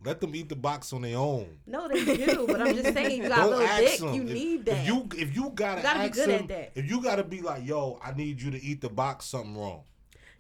Let 0.06 0.20
them 0.22 0.36
eat 0.36 0.49
the 0.49 0.56
box 0.56 0.91
on 0.93 1.01
their 1.04 1.18
own. 1.18 1.58
No, 1.66 1.88
they 1.88 2.04
do, 2.04 2.45
but 2.47 2.62
I'm 2.62 2.76
just 2.76 2.93
saying, 2.93 3.24
you 3.24 3.30
got 3.30 3.38
a 3.39 3.41
Don't 3.49 3.60
little 3.60 3.78
dick, 3.78 3.99
them. 3.99 4.14
you 4.14 4.24
If- 4.24 4.34
need 4.34 4.66
that. 4.66 4.78
If 4.82 4.88
you 4.88 5.08
if 5.18 5.36
you 5.36 5.51
gotta, 5.56 5.78
You 5.80 5.84
gotta 5.84 5.99
be 5.99 6.06
ask 6.06 6.14
good 6.16 6.30
at 6.30 6.47
that. 6.49 6.72
If 6.76 6.89
you 6.89 7.01
gotta 7.01 7.24
be 7.24 7.41
like, 7.41 7.66
yo, 7.66 7.99
I 8.04 8.12
need 8.14 8.41
you 8.41 8.51
to 8.51 8.62
eat 8.62 8.82
the 8.82 8.89
box, 8.89 9.26
something 9.26 9.56
wrong. 9.58 9.84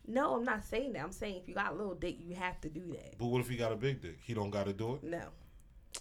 no, 0.07 0.35
I'm 0.35 0.43
not 0.43 0.63
saying 0.65 0.93
that. 0.93 1.03
I'm 1.03 1.11
saying 1.13 1.37
if 1.37 1.47
you 1.47 1.55
got 1.55 1.71
a 1.71 1.75
little 1.75 1.95
dick, 1.95 2.17
you 2.19 2.35
have 2.35 2.59
to 2.61 2.69
do 2.69 2.81
that. 2.91 3.17
But 3.17 3.27
what 3.27 3.39
if 3.41 3.47
he 3.49 3.55
got 3.55 3.71
a 3.71 3.75
big 3.77 4.01
dick? 4.01 4.17
He 4.21 4.33
don't 4.33 4.49
got 4.49 4.65
to 4.65 4.73
do 4.73 4.95
it. 4.95 5.03
No. 5.03 5.21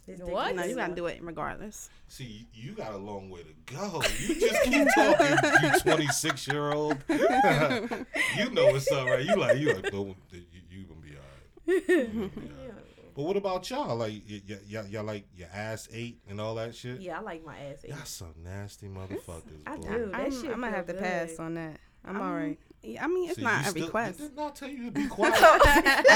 His 0.07 0.19
dick 0.21 0.29
No, 0.29 0.65
you 0.65 0.75
gotta 0.75 0.95
do 0.95 1.07
it 1.07 1.21
regardless. 1.23 1.89
See, 2.09 2.49
you 2.55 2.71
you 2.71 2.73
got 2.73 2.95
a 2.95 2.97
long 2.97 3.29
way 3.31 3.43
to 3.43 3.75
go. 3.75 4.03
You 4.27 4.41
just 4.41 4.63
keep 4.65 4.89
talking, 4.95 5.37
you 5.63 5.81
26 5.81 6.49
year 6.49 6.73
old. 6.73 6.97
you 7.11 8.51
know 8.51 8.67
what's 8.73 8.91
up, 8.91 9.07
right? 9.07 9.25
You 9.25 9.37
like, 9.37 9.59
you 9.59 9.73
like, 9.73 9.93
no, 9.93 10.15
you, 10.33 10.43
you 10.71 10.85
gonna 10.85 11.01
be 11.01 11.13
alright. 11.15 11.89
You 11.89 12.07
gonna 12.07 12.29
be 12.29 12.41
all 12.41 12.59
right. 12.59 12.62
But 13.15 13.23
what 13.25 13.37
about 13.37 13.69
y'all? 13.71 13.97
Like, 13.97 14.13
y- 14.29 14.43
y- 14.49 14.57
y'all, 14.69 14.87
y'all 14.87 15.05
like 15.05 15.25
your 15.37 15.49
ass 15.53 15.89
ate 15.93 16.19
and 16.29 16.41
all 16.41 16.55
that 16.57 16.75
shit? 16.75 17.01
Yeah, 17.01 17.19
I 17.19 17.21
like 17.23 17.45
my 17.45 17.57
ass. 17.59 17.79
ate. 17.85 17.91
Y'all 17.91 17.99
some 18.05 18.35
nasty 18.43 18.87
motherfuckers. 18.89 19.63
I 19.67 19.77
boy. 19.77 19.83
do. 19.89 20.07
That 20.13 20.21
I'm, 20.21 20.31
shit 20.33 20.51
I 20.51 20.55
might 20.57 20.69
feel 20.69 20.77
have 20.77 20.87
to 20.87 20.93
good. 20.95 21.03
pass 21.03 21.39
on 21.39 21.55
that. 21.55 21.77
I'm 22.05 22.17
Um, 22.17 22.23
all 22.23 22.35
right. 22.35 22.59
Yeah, 22.83 23.05
I 23.05 23.07
mean, 23.07 23.29
it's 23.29 23.37
See, 23.37 23.43
not 23.45 23.61
you 23.63 23.67
a 23.69 23.71
still- 23.71 23.85
request. 23.87 24.19
Did 24.19 24.35
not 24.35 24.57
tell 24.57 24.69
you 24.69 24.87
to 24.87 24.91
be 24.91 25.07
quiet. 25.09 25.41
all 25.41 25.59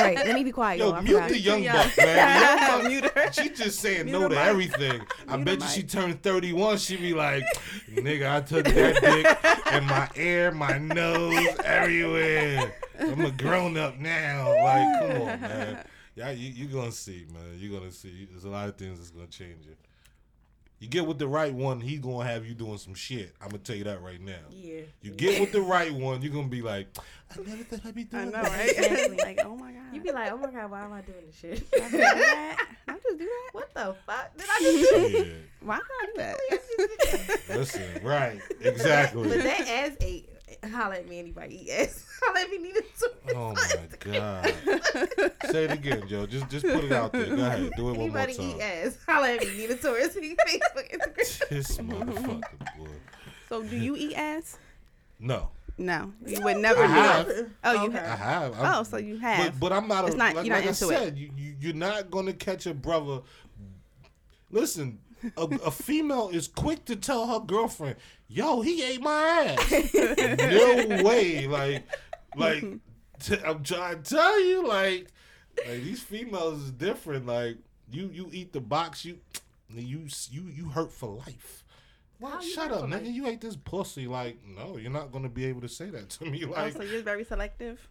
right, 0.03 0.17
let 0.17 0.35
me 0.35 0.43
be 0.43 0.51
quiet, 0.51 0.79
Yo, 0.81 0.87
y'all. 0.87 0.95
I 0.97 1.01
mute 1.01 1.13
forgot. 1.13 1.29
the 1.29 1.39
young 1.39 1.63
Yeah. 1.63 1.73
buck, 1.85 1.97
man. 1.99 2.07
The 2.59 2.65
young 2.67 2.81
buck, 2.83 2.91
Mute 2.91 3.05
her. 3.05 3.33
She 3.33 3.49
just 3.51 3.79
saying 3.79 4.07
Mute 4.07 4.13
no 4.13 4.29
to 4.29 4.35
mic. 4.35 4.39
everything. 4.39 5.01
I 5.29 5.37
Mute 5.37 5.45
bet 5.45 5.63
her 5.63 5.69
you 5.69 5.75
she 5.75 5.83
turned 5.85 6.23
31, 6.25 6.79
she 6.79 6.97
be 6.97 7.15
like, 7.15 7.45
nigga, 7.93 8.35
I 8.35 8.41
took 8.41 8.65
that 8.65 9.01
dick 9.01 9.75
in 9.75 9.85
my 9.87 10.09
ear, 10.17 10.51
my 10.51 10.79
nose, 10.79 11.47
everywhere. 11.65 12.75
I'm 12.99 13.25
a 13.25 13.31
grown 13.31 13.77
up 13.77 13.97
now. 13.99 14.49
Like, 14.49 15.01
come 15.01 15.23
on, 15.23 15.41
man. 15.41 15.85
Yeah, 16.17 16.31
you, 16.31 16.51
you 16.51 16.67
gonna 16.67 16.91
see, 16.93 17.27
man. 17.33 17.43
You're 17.59 17.79
gonna 17.79 17.93
see. 17.93 18.27
There's 18.31 18.45
a 18.45 18.49
lot 18.49 18.69
of 18.69 18.77
things 18.77 18.99
that's 18.99 19.11
gonna 19.11 19.27
change 19.27 19.67
you. 19.67 19.77
You 20.79 20.89
get 20.89 21.07
with 21.07 21.19
the 21.19 21.27
right 21.29 21.55
one, 21.55 21.81
he 21.81 21.97
gonna 21.97 22.29
have 22.29 22.45
you 22.47 22.53
doing 22.55 22.77
some 22.79 22.95
shit. 22.95 23.35
I'm 23.41 23.49
gonna 23.49 23.63
tell 23.63 23.77
you 23.77 23.85
that 23.85 24.03
right 24.03 24.21
now. 24.21 24.35
Yeah. 24.51 24.81
You 25.01 25.11
get 25.13 25.41
with 25.41 25.53
the 25.53 25.61
right 25.61 25.93
one, 25.93 26.21
you're 26.21 26.33
gonna 26.33 26.49
be 26.49 26.61
like, 26.63 26.89
I 27.31 27.41
never 27.47 27.63
thought 27.65 27.81
I'd 27.87 27.95
be 27.95 28.03
I 28.03 28.05
doing 28.05 28.25
know, 28.27 28.43
that. 28.43 28.51
right? 28.51 28.69
Exactly. 28.71 29.17
like, 29.19 29.41
oh 29.45 29.57
my 29.57 29.73
god. 29.73 29.83
You 29.95 30.01
be 30.03 30.11
like, 30.13 30.33
oh 30.33 30.37
my 30.37 30.51
god, 30.51 30.71
why 30.71 30.85
am 30.85 30.93
I 30.93 31.01
doing 31.03 31.19
this 31.27 31.39
shit? 31.39 31.67
I 31.75 31.79
just 31.81 31.93
do 31.93 31.99
that. 31.99 32.67
I 32.89 32.93
just 32.93 33.19
do 33.19 33.25
that. 33.25 33.49
what 33.53 33.75
the 33.75 33.95
fuck 34.07 34.37
did 34.37 34.47
I 34.51 34.59
just 34.61 34.95
do? 34.95 35.19
Yeah. 35.19 35.35
Why 35.61 35.79
did 35.79 35.85
I 35.91 36.07
do 36.07 36.13
that? 37.17 37.41
Listen, 37.59 37.83
right, 38.03 38.41
exactly. 38.61 39.29
But 39.29 39.43
that 39.45 39.61
ass 39.69 39.97
ate. 40.01 40.29
Holla 40.73 40.97
at 40.97 41.09
me, 41.09 41.19
anybody 41.19 41.65
eat 41.65 41.71
ass. 41.71 42.05
Holla 42.23 42.41
at 42.41 42.51
me, 42.51 42.59
needed 42.59 42.85
to. 42.99 43.11
Oh 43.35 43.53
my 43.55 43.89
god! 43.99 44.55
Say 45.51 45.65
it 45.65 45.71
again, 45.73 46.07
Joe. 46.09 46.27
Just 46.27 46.49
just 46.49 46.65
put 46.67 46.85
it 46.85 46.93
out 46.93 47.13
there. 47.13 47.27
Go 47.27 47.45
ahead, 47.45 47.71
do 47.77 47.89
it 47.91 47.97
one 47.97 48.11
more 48.11 48.19
Anybody 48.19 48.35
time. 48.35 48.51
eat 48.57 48.61
ass. 48.61 48.99
Holla 49.07 49.31
at 49.35 49.41
me, 49.41 49.57
Neena 49.57 49.75
Taurus. 49.77 50.15
Facebook, 50.17 50.93
Instagram. 50.93 51.49
This 51.49 51.79
motherfucker, 51.79 52.77
boy. 52.79 52.87
so, 53.49 53.63
do 53.63 53.77
you 53.77 53.97
eat 53.97 54.15
ass? 54.15 54.59
No, 55.19 55.51
No, 55.79 56.13
you 56.27 56.41
would 56.43 56.59
never 56.59 56.83
I 56.83 56.87
do 56.87 56.93
have. 56.93 57.29
it. 57.29 57.49
Oh, 57.65 57.73
you 57.73 57.89
Okay. 57.89 57.99
I 57.99 58.03
have. 58.03 58.19
have. 58.19 58.55
I'm- 58.61 58.75
Oh, 58.77 58.83
so 58.83 58.97
you 58.99 59.19
have. 59.19 59.53
But, 59.59 59.61
but 59.71 59.73
I'm 59.77 59.89
not. 59.89 60.05
A, 60.05 60.07
It's 60.09 60.17
not- 60.17 60.35
like, 60.35 60.47
you're 60.47 60.55
not 60.55 60.65
like 60.65 60.67
I 60.67 60.69
into 60.69 60.85
it. 60.91 60.99
said, 60.99 61.19
you, 61.19 61.31
you 61.37 61.55
you're 61.61 61.75
not 61.75 62.11
gonna 62.11 62.33
catch 62.35 62.67
a 62.67 62.75
brother. 62.75 63.21
Listen, 64.51 64.99
a, 65.37 65.43
a 65.43 65.71
female 65.71 66.29
is 66.29 66.49
quick 66.49 66.85
to 66.87 66.97
tell 66.97 67.27
her 67.27 67.41
girlfriend, 67.41 67.97
"Yo, 68.29 68.61
he 68.61 68.83
ate 68.83 69.01
my 69.01 69.11
ass." 69.59 69.73
no 69.95 71.03
way, 71.03 71.47
like, 71.47 71.85
like 72.37 72.63
t- 73.21 73.39
I'm 73.45 73.63
trying 73.65 74.03
to 74.03 74.15
tell 74.15 74.41
you, 74.45 74.67
like, 74.67 75.09
like 75.59 75.83
these 75.83 76.03
females 76.03 76.63
is 76.63 76.71
different. 76.73 77.27
Like, 77.27 77.57
you 77.91 78.11
you 78.13 78.29
eat 78.33 78.53
the 78.53 78.61
box, 78.61 79.05
you 79.05 79.19
you 79.75 80.07
you 80.31 80.43
you 80.49 80.69
hurt 80.69 80.93
for 80.93 81.09
life. 81.09 81.63
Well, 82.19 82.41
shut 82.41 82.73
up, 82.73 82.85
nigga. 82.85 82.91
life? 82.93 83.07
You 83.07 83.27
ate 83.27 83.41
this 83.43 83.57
pussy. 83.57 84.07
Like, 84.07 84.39
no, 84.47 84.79
you're 84.79 84.91
not 84.91 85.13
gonna 85.13 85.29
be 85.29 85.45
able 85.47 85.61
to 85.61 85.69
say 85.69 85.91
that 85.91 86.09
to 86.11 86.25
me. 86.25 86.45
oh, 86.47 86.51
Like, 86.51 86.73
so 86.73 86.83
you're 86.83 87.03
very 87.03 87.25
selective. 87.25 87.87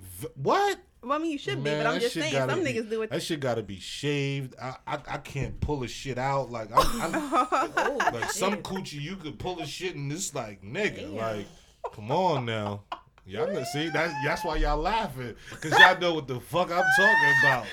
v- 0.00 0.28
what? 0.34 0.78
Well, 1.02 1.12
I 1.12 1.18
mean, 1.22 1.30
you 1.30 1.38
should 1.38 1.62
be, 1.62 1.70
but 1.70 1.86
I'm 1.86 2.00
just 2.00 2.14
saying 2.14 2.32
some 2.48 2.64
be- 2.64 2.72
niggas 2.72 2.88
do 2.90 3.02
it. 3.02 3.10
That 3.10 3.22
shit 3.22 3.38
gotta 3.38 3.62
be 3.62 3.78
shaved. 3.78 4.54
I 4.60 4.76
I, 4.86 4.98
I 5.08 5.18
can't 5.18 5.60
pull 5.60 5.82
a 5.84 5.88
shit 5.88 6.16
out. 6.18 6.50
Like 6.50 6.70
I'm, 6.74 7.14
I'm 7.14 7.72
Oh, 7.76 7.96
like 8.14 8.30
some 8.32 8.56
coochie 8.62 9.00
you 9.00 9.16
could 9.16 9.38
pull 9.38 9.60
a 9.60 9.66
shit 9.66 9.94
and 9.94 10.10
it's 10.10 10.34
like 10.34 10.62
nigga. 10.62 10.96
Damn. 11.02 11.16
Like, 11.16 11.46
come 11.94 12.10
on 12.10 12.46
now. 12.46 12.82
Y'all 13.26 13.52
know, 13.52 13.64
see 13.72 13.88
that's 13.88 14.12
that's 14.24 14.44
why 14.44 14.56
y'all 14.56 14.78
laughing 14.78 15.34
because 15.50 15.72
y'all 15.78 15.98
know 15.98 16.14
what 16.14 16.28
the 16.28 16.38
fuck 16.40 16.70
I'm 16.70 16.84
talking 16.96 17.34
about. 17.42 17.66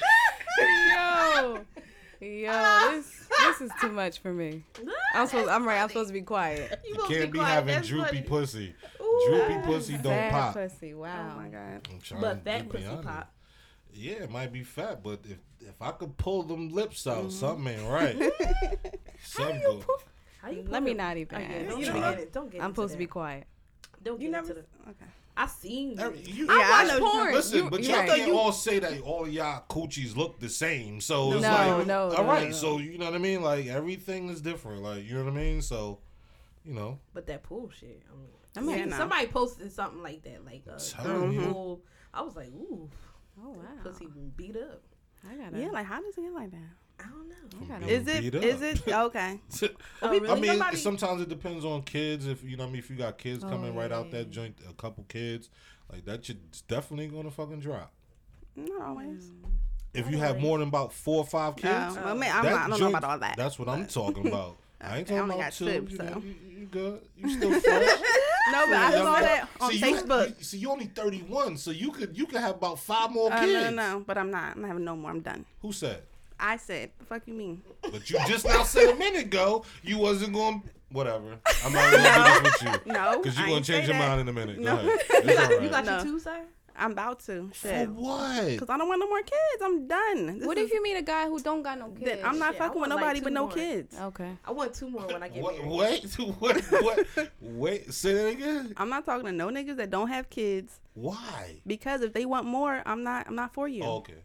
Yo, 0.90 1.60
yo, 2.22 2.92
this 2.92 3.28
this 3.40 3.62
is 3.62 3.72
too 3.80 3.92
much 3.92 4.20
for 4.20 4.34
me. 4.34 4.64
I'm 5.14 5.28
supposed. 5.28 5.50
I'm 5.50 5.66
right. 5.66 5.80
I'm 5.82 5.90
supposed 5.90 6.08
to 6.10 6.14
be 6.14 6.22
quiet. 6.22 6.80
You 6.86 6.94
supposed 6.94 7.12
to 7.12 7.18
can't 7.20 7.32
be 7.32 7.40
quiet, 7.40 7.54
having 7.54 7.76
that's 7.76 7.88
droopy 7.88 8.08
funny. 8.08 8.22
pussy. 8.24 8.76
Ooh. 9.02 9.26
Droopy 9.30 9.66
pussy 9.66 9.94
don't 9.94 10.04
Sad 10.06 10.32
pop. 10.32 10.54
pussy. 10.56 10.94
Oh 10.94 10.98
Wow. 11.00 11.36
my 11.38 11.48
god. 11.50 11.88
I'm 11.92 12.00
trying 12.02 12.22
But 12.22 12.34
to 12.46 12.52
fat 12.52 12.64
be 12.64 12.70
pussy 12.70 12.86
honest. 12.88 13.08
pop. 13.08 13.32
Yeah, 13.94 14.14
it 14.14 14.32
might 14.32 14.52
be 14.52 14.64
fat, 14.64 15.04
but 15.04 15.20
if 15.26 15.38
if 15.60 15.80
I 15.82 15.92
could 15.92 16.18
pull 16.18 16.44
them 16.44 16.70
lips 16.70 17.06
out, 17.06 17.26
Mm-hmm. 17.26 17.30
something 17.30 17.68
ain't 17.76 17.88
right. 17.90 18.18
something 19.24 19.56
you 19.62 19.68
go- 19.68 19.78
pull- 19.86 20.02
How 20.42 20.50
you 20.50 20.66
Let 20.68 20.82
me 20.82 20.94
not 20.96 21.18
even 21.18 21.38
Oh, 21.38 21.44
ask. 21.44 21.70
Don't 21.70 21.80
You 21.80 21.86
get 21.86 21.92
don't 21.94 22.02
know? 22.02 22.12
into- 22.12 22.26
Don't 22.32 22.52
get 22.52 22.64
I'm 22.64 22.72
supposed 22.72 22.94
to 22.94 22.98
be 22.98 23.06
quiet. 23.08 23.46
Don't 24.04 24.20
You 24.20 24.30
never. 24.30 24.50
into 24.50 24.62
the. 24.62 24.90
Okay. 24.90 25.06
I 25.36 25.48
seen 25.48 25.92
you. 25.92 25.98
Every- 26.00 26.20
you- 26.22 26.48
I 26.50 26.54
I 26.54 26.84
watch 26.86 27.00
know- 27.00 27.12
porn. 27.12 27.34
Listen, 27.34 27.58
You- 27.64 27.70
but 27.70 27.82
you 27.84 27.90
y'all 27.90 28.00
right. 28.00 28.10
can't 28.10 28.32
all 28.32 28.52
say 28.52 28.80
that 28.80 29.02
all 29.02 29.28
y'all 29.28 29.64
coochies 29.70 30.16
look 30.16 30.40
the 30.40 30.50
same. 30.50 31.02
So 31.02 31.34
it's 31.34 31.42
No, 31.42 31.50
like, 31.52 31.88
no, 31.88 32.04
all 32.10 32.12
no, 32.12 32.24
right. 32.26 32.50
no. 32.50 32.56
So 32.56 32.78
you 32.78 32.98
know 33.00 33.06
what 33.06 33.16
I 33.16 33.18
mean? 33.20 33.42
Like 33.42 33.66
everything 33.68 34.30
is 34.30 34.42
different. 34.42 34.84
Like 34.84 35.06
you 35.06 35.16
know 35.16 35.24
what 35.24 35.34
I 35.34 35.36
mean? 35.36 35.62
So, 35.62 36.00
you 36.64 36.74
know, 36.74 37.00
But 37.14 37.26
that 37.28 37.42
pool 37.44 37.70
shit. 37.72 38.04
I 38.12 38.16
mean, 38.16 38.30
I 38.56 38.62
mean, 38.62 38.78
Yeah, 38.78 38.86
no. 38.86 38.98
Somebody 38.98 39.28
posted 39.28 39.72
something 39.72 40.04
like 40.04 40.22
that, 40.24 40.46
like 40.46 40.64
uh, 40.72 40.78
Telling 40.78 41.34
you. 41.34 41.82
I 42.14 42.22
was 42.22 42.36
like, 42.36 42.50
ooh, 42.50 42.88
oh 43.44 43.50
wow. 43.50 43.64
pussy 43.84 44.08
beat 44.36 44.56
up. 44.56 44.84
I 45.28 45.36
gotta. 45.36 45.58
Yeah, 45.60 45.72
like 45.72 45.88
how 45.88 46.00
does 46.02 46.16
it 46.18 46.22
get 46.22 46.34
like 46.34 46.52
that? 46.52 46.60
I 47.04 47.10
don't 47.10 47.82
know. 47.82 47.88
Is 47.88 48.04
Beat 48.06 48.34
it? 48.34 48.36
up. 48.36 48.44
Is 48.44 48.62
it 48.62 48.88
okay? 48.88 49.40
Oh, 50.02 50.08
I 50.08 50.12
mean, 50.12 50.26
Somebody- 50.48 50.78
sometimes 50.78 51.22
it 51.22 51.30
depends 51.30 51.64
on 51.66 51.82
kids. 51.84 52.28
If 52.28 52.44
you 52.44 52.58
know, 52.58 52.64
what 52.64 52.70
I 52.70 52.72
mean, 52.74 52.80
if 52.80 52.90
you 52.90 52.96
got 52.96 53.18
kids 53.18 53.44
Oh, 53.44 53.50
coming 53.50 53.76
right 53.76 53.92
out 53.92 54.08
yeah. 54.08 54.20
that 54.20 54.32
joint, 54.32 54.56
a 54.70 54.74
couple 54.74 55.04
kids, 55.08 55.50
like 55.92 56.06
that, 56.06 56.26
shit 56.26 56.38
definitely 56.68 57.08
gonna 57.08 57.32
fucking 57.32 57.60
drop. 57.60 57.92
Not 58.56 58.82
always. 58.82 59.32
If 59.94 60.10
you 60.10 60.18
have 60.18 60.40
more 60.40 60.58
than 60.58 60.68
about 60.70 60.92
four 60.94 61.18
or 61.20 61.26
five 61.26 61.56
kids, 61.56 61.96
Um, 61.98 62.04
well, 62.04 62.16
man, 62.16 62.36
I'm 62.36 62.44
not, 62.46 62.54
I 62.54 62.68
don't 62.70 62.80
know 62.80 62.90
about 62.90 63.04
all 63.04 63.20
that. 63.20 63.36
That's 63.38 63.60
what 63.60 63.70
I'm 63.70 63.86
talking 63.88 64.28
about. 64.28 64.58
I 64.82 64.98
ain't 64.98 65.12
I 65.12 65.16
talking 65.16 65.20
only 65.20 65.36
about 65.36 65.44
got 65.46 65.54
two. 65.54 65.66
two, 65.66 65.88
you, 65.92 65.98
so. 65.98 66.22
you, 66.26 66.36
you 66.60 66.66
good? 66.66 67.02
You 67.16 67.30
still 67.30 67.52
fresh? 67.62 67.62
no, 68.52 68.66
but 68.68 68.74
I 68.76 68.92
saw 68.92 69.04
girl. 69.04 69.14
that 69.22 69.50
on 69.62 69.72
see, 69.72 69.82
Facebook. 69.82 70.28
You, 70.40 70.44
see, 70.44 70.58
you 70.58 70.72
only 70.72 70.86
31, 70.88 71.58
so 71.58 71.72
you 71.72 71.92
could 71.92 72.18
you 72.18 72.26
could 72.26 72.42
have 72.42 72.56
about 72.56 72.80
five 72.80 73.12
more 73.12 73.32
Uh, 73.32 73.40
kids. 73.40 73.54
no, 73.54 73.70
no, 73.70 73.94
no, 73.94 74.00
but 74.06 74.18
I'm 74.18 74.30
not. 74.32 74.56
I'm 74.56 74.62
not 74.62 74.68
having 74.70 74.84
no 74.84 74.96
more. 74.98 75.12
I'm 75.12 75.22
done. 75.22 75.46
Who 75.62 75.72
said? 75.72 76.02
I 76.40 76.58
said, 76.58 76.92
the 77.00 77.06
fuck 77.06 77.24
you 77.28 77.34
mean? 77.34 77.62
But 77.82 78.10
you 78.10 78.18
just 78.28 78.46
now 78.46 78.64
said 78.64 78.90
a 78.94 78.96
minute 78.96 79.24
ago 79.26 79.66
you 79.84 79.98
wasn't 79.98 80.34
going. 80.34 80.64
Whatever. 80.92 81.40
I'm 81.66 81.74
not 81.74 81.92
gonna 81.92 82.40
do 82.44 82.50
this 82.52 82.62
with 82.64 82.86
you. 82.86 82.94
No, 82.94 83.18
Because 83.24 83.38
you're 83.40 83.48
gonna 83.48 83.62
change 83.62 83.88
your 83.88 83.98
that. 83.98 84.08
mind 84.08 84.22
in 84.22 84.28
a 84.28 84.34
minute. 84.34 84.58
Go 84.58 84.64
No. 84.64 84.74
ahead. 84.80 85.00
It's 85.10 85.40
all 85.40 85.48
right. 85.50 85.62
You 85.64 85.70
got 85.70 85.86
No. 85.86 85.96
your 85.96 86.04
two, 86.04 86.20
sir? 86.20 86.42
I'm 86.76 86.92
about 86.92 87.20
to. 87.22 87.50
For 87.54 87.68
what? 87.86 88.46
Because 88.48 88.70
I 88.70 88.78
don't 88.78 88.88
want 88.88 89.00
no 89.00 89.08
more 89.08 89.22
kids. 89.22 89.62
I'm 89.64 89.88
done. 89.88 90.38
This 90.40 90.48
What 90.48 90.58
is- 90.60 90.68
if 90.68 90.74
you 90.74 90.84
meet 90.84 90.96
a 90.96 91.02
guy 91.02 91.28
who 91.28 91.40
don't 91.40 91.64
got 91.64 91.80
no 91.80 91.90
kids? 91.90 92.06
Then 92.06 92.20
I'm 92.24 92.38
not 92.38 92.54
Shit, 92.54 92.58
fucking 92.60 92.82
with 92.82 92.90
want, 92.90 92.92
like, 92.92 93.00
nobody 93.02 93.20
two 93.22 93.24
with 93.26 93.34
no 93.34 93.46
more. 93.48 93.56
kids. 93.56 93.96
Okay. 94.00 94.32
I 94.46 94.52
want 94.52 94.74
two 94.76 94.90
more 94.90 95.08
when 95.08 95.24
I 95.24 95.30
get 95.30 95.42
What, 95.44 95.58
married. 95.66 95.72
wait, 95.72 96.04
what, 96.40 96.62
what, 96.84 97.30
wait, 97.42 97.92
say 97.94 98.14
that 98.14 98.28
again. 98.28 98.74
I'm 98.78 98.90
not 98.90 99.04
talking 99.06 99.26
to 99.26 99.32
no 99.32 99.50
niggas 99.50 99.78
that 99.78 99.90
don't 99.90 100.10
have 100.10 100.30
kids 100.30 100.80
Why? 100.94 101.60
because 101.66 102.02
if 102.02 102.14
they 102.14 102.26
want 102.26 102.46
more, 102.46 102.82
I'm 102.86 103.02
not. 103.04 103.28
I'm 103.28 103.36
not 103.36 103.52
for 103.54 103.68
you. 103.68 103.84
Oh, 103.84 103.98
okay. 103.98 104.16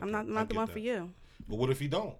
I'm 0.00 0.10
not. 0.12 0.20
I'm 0.26 0.34
not 0.34 0.48
the 0.48 0.54
one 0.54 0.66
that. 0.66 0.72
for 0.72 0.78
you. 0.78 1.10
But 1.48 1.58
what 1.58 1.70
if 1.70 1.78
he 1.80 1.88
don't? 1.88 2.14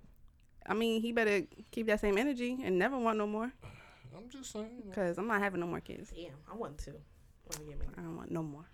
I 0.66 0.74
mean, 0.74 1.00
he 1.02 1.12
better 1.12 1.42
keep 1.70 1.86
that 1.86 2.00
same 2.00 2.16
energy 2.18 2.58
and 2.64 2.78
never 2.78 2.98
want 2.98 3.18
no 3.18 3.26
more. 3.26 3.52
I'm 4.16 4.28
just 4.28 4.52
saying. 4.52 4.82
Cause 4.94 5.18
I'm 5.18 5.26
not 5.26 5.40
having 5.40 5.60
no 5.60 5.66
more 5.66 5.80
kids. 5.80 6.10
Damn, 6.14 6.32
I 6.50 6.54
want 6.54 6.78
two 6.78 6.92
I 7.50 7.56
get 7.58 7.66
married. 7.78 7.80
I 7.98 8.02
don't 8.02 8.16
want 8.16 8.30
no 8.30 8.42
more. 8.42 8.64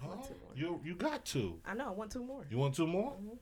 Huh? 0.00 0.08
want 0.08 0.24
two 0.24 0.34
more. 0.42 0.50
You 0.54 0.80
you 0.84 0.94
got 0.94 1.24
to. 1.26 1.58
I 1.66 1.74
know, 1.74 1.86
I 1.88 1.90
want 1.90 2.12
two 2.12 2.22
more. 2.22 2.44
You 2.50 2.58
want 2.58 2.74
two 2.74 2.86
more? 2.86 3.12
Mhm. 3.12 3.38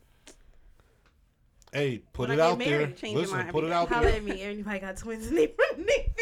Hey, 1.72 1.98
put 2.12 2.28
When 2.28 2.38
it 2.38 2.42
I 2.42 2.46
get 2.46 2.52
out 2.52 2.58
there. 2.58 2.78
married, 2.78 2.96
change 2.96 3.12
your 3.14 3.22
Listen, 3.22 3.38
mind 3.38 3.50
put 3.50 3.64
it 3.64 3.72
out 3.72 3.88
Holla 3.88 4.02
there. 4.06 4.16
at 4.16 4.24
me. 4.24 4.42
Anybody 4.42 4.78
got 4.78 4.96
twins 4.96 5.26
in 5.28 5.34
their 5.36 5.48
family? 5.48 6.12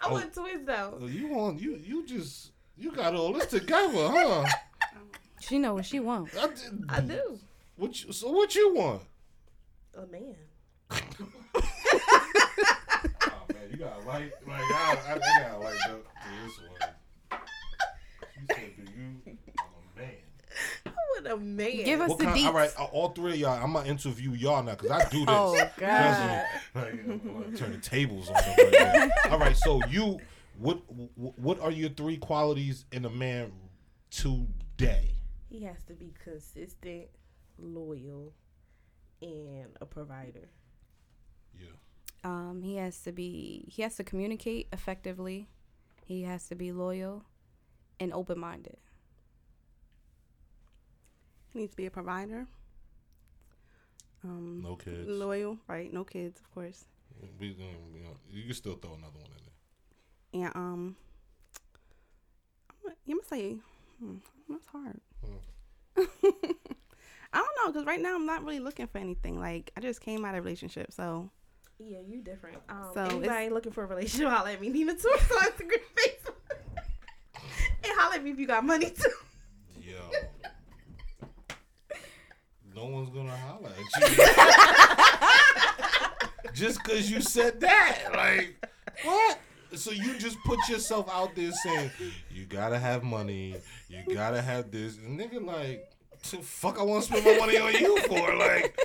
I 0.00 0.08
Oh. 0.08 0.12
want 0.12 0.32
twins 0.34 0.66
though. 0.66 0.98
Uh, 1.02 1.06
You 1.06 1.28
want 1.28 1.60
you 1.60 1.76
you 1.76 2.06
just 2.06 2.52
you 2.76 2.92
got 2.92 3.14
all 3.14 3.32
this 3.32 3.46
together, 3.46 4.08
huh? 4.08 4.44
She 5.40 5.58
know 5.58 5.74
what 5.74 5.84
she 5.86 6.00
want. 6.00 6.30
I, 6.36 6.48
I 6.88 7.00
do. 7.00 7.38
What 7.76 8.02
you, 8.04 8.12
so 8.12 8.30
what 8.30 8.54
you 8.54 8.74
want? 8.74 9.02
A 9.96 10.06
man. 10.06 10.36
Oh 10.90 10.98
man, 13.52 13.70
you 13.70 13.76
got 13.78 14.04
like 14.06 14.32
like 14.46 14.60
I, 14.60 14.98
I, 15.08 15.12
I 15.14 15.18
got 15.50 15.60
like 15.60 15.74
that 15.74 15.88
to 15.88 16.28
this 16.44 16.60
one. 16.60 17.40
She 18.34 18.46
said, 18.54 18.76
"Do 18.76 18.82
you?" 18.82 19.08
I'm 19.58 19.72
a 19.96 19.98
man. 19.98 20.14
I 20.86 20.90
want 21.14 21.26
a 21.26 21.36
man. 21.38 21.84
Give 21.84 22.00
us 22.02 22.08
What 22.10 22.18
the 22.18 22.24
kind? 22.26 22.36
deets. 22.38 22.46
All 22.46 22.52
right, 22.52 22.70
uh, 22.78 22.84
all 22.84 23.08
three 23.10 23.32
of 23.32 23.38
y'all. 23.38 23.62
I'm 23.64 23.72
gonna 23.72 23.88
interview 23.88 24.32
y'all 24.32 24.62
now 24.62 24.72
because 24.72 24.90
I 24.90 25.08
do 25.08 25.20
this. 25.20 25.28
Oh 25.28 25.70
God. 25.78 26.44
me. 26.74 26.80
Like, 26.80 27.56
turn 27.56 27.72
the 27.72 27.78
tables 27.80 28.28
on 28.28 28.34
them. 28.34 28.72
Right. 28.72 29.10
All 29.30 29.38
right, 29.38 29.56
so 29.56 29.80
you, 29.88 30.20
what, 30.58 30.78
what 31.16 31.58
are 31.60 31.70
your 31.70 31.88
three 31.90 32.18
qualities 32.18 32.84
in 32.92 33.06
a 33.06 33.10
man 33.10 33.50
today? 34.10 35.12
He 35.48 35.64
has 35.64 35.82
to 35.84 35.94
be 35.94 36.12
consistent, 36.22 37.06
loyal, 37.58 38.34
and 39.22 39.76
a 39.80 39.86
provider. 39.86 40.48
Yeah. 41.58 41.68
Um, 42.24 42.60
he 42.62 42.76
has 42.76 43.00
to 43.02 43.12
be. 43.12 43.64
He 43.68 43.82
has 43.82 43.96
to 43.96 44.04
communicate 44.04 44.68
effectively. 44.72 45.48
He 46.04 46.22
has 46.22 46.48
to 46.48 46.54
be 46.54 46.72
loyal, 46.72 47.24
and 48.00 48.12
open 48.12 48.38
minded. 48.38 48.76
He 51.52 51.60
needs 51.60 51.72
to 51.72 51.76
be 51.76 51.86
a 51.86 51.90
provider. 51.90 52.46
Um, 54.24 54.60
No 54.62 54.76
kids. 54.76 55.08
loyal, 55.08 55.58
right? 55.68 55.92
No 55.92 56.04
kids, 56.04 56.40
of 56.40 56.50
course. 56.52 56.84
We, 57.38 57.48
you, 57.48 58.02
know, 58.02 58.16
you 58.30 58.44
can 58.44 58.54
still 58.54 58.74
throw 58.74 58.94
another 58.94 59.18
one 59.18 59.30
in 59.30 60.40
there. 60.42 60.46
And 60.46 60.56
um, 60.56 60.96
I'm 62.70 62.76
gonna- 62.82 62.96
you 63.06 63.16
must 63.16 63.28
say, 63.30 63.56
hmm, 63.98 64.16
that's 64.48 64.66
hard. 64.66 65.00
I 67.36 67.40
don't 67.40 67.66
know, 67.66 67.72
cause 67.72 67.86
right 67.86 68.00
now 68.00 68.14
I'm 68.14 68.24
not 68.26 68.42
really 68.44 68.60
looking 68.60 68.86
for 68.86 68.98
anything. 68.98 69.38
Like 69.38 69.70
I 69.76 69.80
just 69.80 70.00
came 70.00 70.24
out 70.24 70.34
of 70.34 70.38
a 70.38 70.42
relationship, 70.42 70.90
so 70.92 71.30
Yeah, 71.78 71.98
you 72.06 72.22
different. 72.22 72.58
Um, 72.68 72.90
So 72.94 73.02
anybody 73.04 73.26
it's- 73.28 73.52
looking 73.52 73.72
for 73.72 73.84
a 73.84 73.86
relationship, 73.86 74.28
holla 74.32 74.52
at 74.52 74.60
me. 74.60 74.70
Neena 74.70 74.94
Tour 74.94 75.12
on 75.18 75.18
Instagram, 75.18 75.82
Facebook. 75.98 76.34
and 77.84 77.92
holla 77.98 78.14
at 78.16 78.24
me 78.24 78.30
if 78.30 78.38
you 78.38 78.46
got 78.46 78.64
money 78.64 78.90
too. 78.90 79.10
Yo. 79.82 80.10
no 82.74 82.86
one's 82.86 83.10
gonna 83.10 83.36
holler 83.36 83.70
at 83.70 83.78
you. 86.46 86.50
just 86.54 86.82
cause 86.84 87.10
you 87.10 87.20
said 87.20 87.60
that. 87.60 87.98
Like, 88.14 88.66
what? 89.04 89.38
So 89.74 89.90
you 89.90 90.18
just 90.18 90.38
put 90.46 90.58
yourself 90.68 91.08
out 91.10 91.34
there 91.34 91.50
saying, 91.52 91.90
you 92.30 92.44
gotta 92.46 92.78
have 92.78 93.02
money, 93.02 93.56
you 93.88 94.14
gotta 94.14 94.40
have 94.40 94.70
this. 94.70 94.96
And 94.96 95.18
nigga 95.18 95.44
like, 95.44 95.90
the 96.30 96.38
fuck 96.38 96.78
I 96.78 96.82
wanna 96.82 97.02
spend 97.02 97.24
my 97.24 97.36
money 97.36 97.58
on 97.58 97.72
you 97.72 98.00
for? 98.02 98.36
Like, 98.36 98.78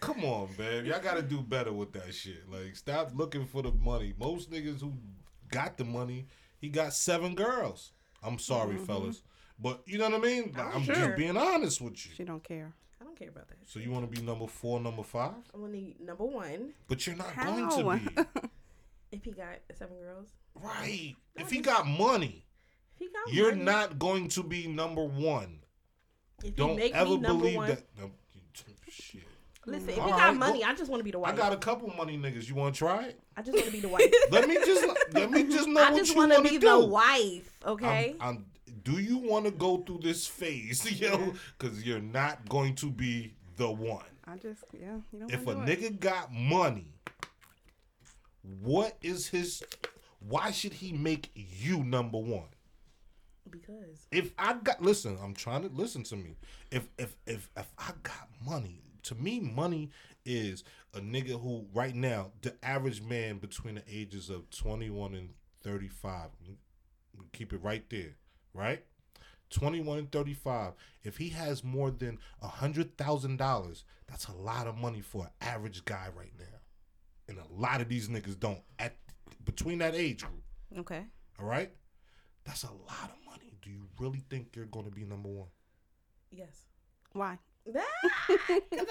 come 0.00 0.24
on, 0.24 0.48
babe. 0.56 0.86
Y'all 0.86 1.00
gotta 1.00 1.22
do 1.22 1.40
better 1.40 1.72
with 1.72 1.92
that 1.92 2.14
shit. 2.14 2.50
Like, 2.50 2.76
stop 2.76 3.12
looking 3.14 3.46
for 3.46 3.62
the 3.62 3.72
money. 3.72 4.14
Most 4.18 4.50
niggas 4.50 4.80
who 4.80 4.92
got 5.50 5.76
the 5.76 5.84
money, 5.84 6.26
he 6.58 6.68
got 6.68 6.92
seven 6.94 7.34
girls. 7.34 7.92
I'm 8.22 8.38
sorry, 8.38 8.74
mm-hmm. 8.76 8.84
fellas. 8.84 9.22
But 9.58 9.82
you 9.86 9.98
know 9.98 10.08
what 10.08 10.14
I 10.20 10.22
mean? 10.22 10.52
Like, 10.56 10.66
oh, 10.66 10.76
I'm 10.76 10.84
Sure. 10.84 10.94
just 10.94 11.16
being 11.16 11.36
honest 11.36 11.80
with 11.80 12.04
you. 12.06 12.12
she 12.14 12.24
don't 12.24 12.42
care. 12.42 12.72
I 13.00 13.04
don't 13.04 13.18
care 13.18 13.28
about 13.30 13.48
that. 13.48 13.56
So 13.66 13.78
you 13.78 13.90
want 13.90 14.10
to 14.10 14.20
be 14.20 14.24
number 14.26 14.46
four, 14.46 14.78
number 14.80 15.02
five? 15.02 15.32
I 15.54 15.58
want 15.58 15.72
to 15.72 15.78
be 15.78 15.96
number 16.00 16.24
one 16.24 16.72
But 16.88 17.06
you're 17.06 17.16
not 17.16 17.28
How? 17.32 17.68
going 17.68 18.00
to 18.00 18.24
be. 18.34 18.40
if 19.12 19.24
he 19.24 19.32
got 19.32 19.58
seven 19.78 19.96
girls. 19.98 20.28
right. 20.54 21.14
If 21.36 21.50
he 21.50 21.60
got 21.60 21.86
money, 21.86 22.44
If 22.94 22.98
he 22.98 23.08
got 23.12 23.32
you're 23.32 23.52
money, 23.52 23.64
not 23.64 23.98
going 23.98 24.28
to 24.28 24.42
be 24.42 24.66
number 24.66 25.02
one. 25.04 25.60
If 26.44 26.56
Don't 26.56 26.76
make 26.76 26.94
ever 26.94 27.10
me 27.10 27.16
number 27.18 27.42
believe 27.42 27.56
one, 27.56 27.68
that. 27.68 27.82
No, 27.98 28.10
shit. 28.88 29.22
Listen, 29.66 29.90
if 29.90 29.98
All 29.98 30.10
right, 30.10 30.18
got 30.18 30.32
go- 30.32 30.38
money, 30.38 30.64
I 30.64 30.74
just 30.74 30.90
want 30.90 31.00
to 31.00 31.04
be 31.04 31.10
the 31.10 31.18
wife. 31.18 31.34
I 31.34 31.36
got 31.36 31.52
a 31.52 31.56
couple 31.56 31.92
money 31.96 32.16
niggas. 32.16 32.48
You 32.48 32.54
want 32.54 32.74
to 32.74 32.78
try 32.78 33.04
it? 33.04 33.20
I 33.36 33.42
just 33.42 33.54
want 33.54 33.66
to 33.66 33.72
be 33.72 33.80
the 33.80 33.88
wife. 33.88 34.10
Let 34.30 34.48
me 34.48 34.56
just 34.56 34.86
let 35.12 35.30
me 35.30 35.44
just 35.44 35.68
know 35.68 35.82
I 35.82 35.90
what 35.90 35.98
just 35.98 36.12
you 36.12 36.16
want 36.18 36.32
want 36.32 36.46
to 36.46 36.50
be 36.50 36.58
do. 36.58 36.68
the 36.68 36.86
wife. 36.86 37.58
Okay. 37.66 38.16
I'm, 38.20 38.28
I'm, 38.28 38.46
do 38.82 38.92
you 38.92 39.18
want 39.18 39.44
to 39.44 39.50
go 39.50 39.78
through 39.78 40.00
this 40.02 40.26
phase, 40.26 40.90
yo? 41.00 41.34
Because 41.58 41.84
you're 41.84 42.00
not 42.00 42.48
going 42.48 42.74
to 42.76 42.90
be 42.90 43.34
the 43.56 43.70
one. 43.70 44.04
I 44.26 44.36
just 44.36 44.64
yeah, 44.72 44.96
you 45.12 45.18
know. 45.20 45.26
if 45.28 45.46
a 45.46 45.54
nigga 45.54 45.98
got 46.00 46.32
money, 46.32 46.86
what 48.62 48.96
is 49.02 49.28
his? 49.28 49.62
Why 50.20 50.50
should 50.50 50.74
he 50.74 50.92
make 50.92 51.30
you 51.34 51.82
number 51.84 52.18
one? 52.18 52.48
Because 53.50 54.06
If 54.10 54.32
I 54.38 54.54
got 54.54 54.82
listen, 54.82 55.18
I'm 55.22 55.34
trying 55.34 55.62
to 55.62 55.74
listen 55.74 56.02
to 56.04 56.16
me. 56.16 56.36
If 56.70 56.88
if 56.98 57.16
if 57.26 57.48
if 57.56 57.66
I 57.78 57.92
got 58.02 58.28
money, 58.44 58.82
to 59.04 59.14
me, 59.14 59.40
money 59.40 59.90
is 60.24 60.64
a 60.94 61.00
nigga 61.00 61.40
who 61.40 61.66
right 61.74 61.94
now 61.94 62.32
the 62.42 62.54
average 62.62 63.02
man 63.02 63.38
between 63.38 63.76
the 63.76 63.82
ages 63.90 64.30
of 64.30 64.48
21 64.50 65.14
and 65.14 65.30
35. 65.62 66.30
Keep 67.32 67.52
it 67.52 67.62
right 67.62 67.88
there, 67.90 68.16
right? 68.54 68.84
21 69.50 69.98
and 69.98 70.12
35. 70.12 70.72
If 71.02 71.16
he 71.16 71.28
has 71.30 71.64
more 71.64 71.90
than 71.90 72.18
a 72.42 72.48
hundred 72.48 72.96
thousand 72.96 73.36
dollars, 73.36 73.84
that's 74.06 74.26
a 74.28 74.32
lot 74.32 74.66
of 74.66 74.76
money 74.76 75.00
for 75.00 75.24
an 75.24 75.30
average 75.40 75.84
guy 75.84 76.08
right 76.16 76.32
now. 76.38 76.44
And 77.28 77.38
a 77.38 77.60
lot 77.60 77.80
of 77.80 77.88
these 77.88 78.08
niggas 78.08 78.38
don't 78.38 78.60
at 78.78 78.96
between 79.44 79.78
that 79.78 79.94
age 79.94 80.22
group. 80.22 80.42
Okay. 80.78 81.04
All 81.38 81.46
right, 81.46 81.70
that's 82.44 82.64
a 82.64 82.66
lot 82.66 83.04
of 83.04 83.10
money. 83.10 83.19
Do 83.62 83.70
you 83.70 83.82
really 83.98 84.22
think 84.30 84.54
you're 84.56 84.64
going 84.66 84.84
to 84.86 84.90
be 84.90 85.04
number 85.04 85.28
one? 85.28 85.48
yes. 86.30 86.64
Why? 87.12 87.38
Because 87.66 87.82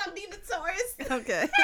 I'm 0.05 0.13
Neena 0.13 0.35
Taurus. 0.49 0.95
Okay. 1.11 1.47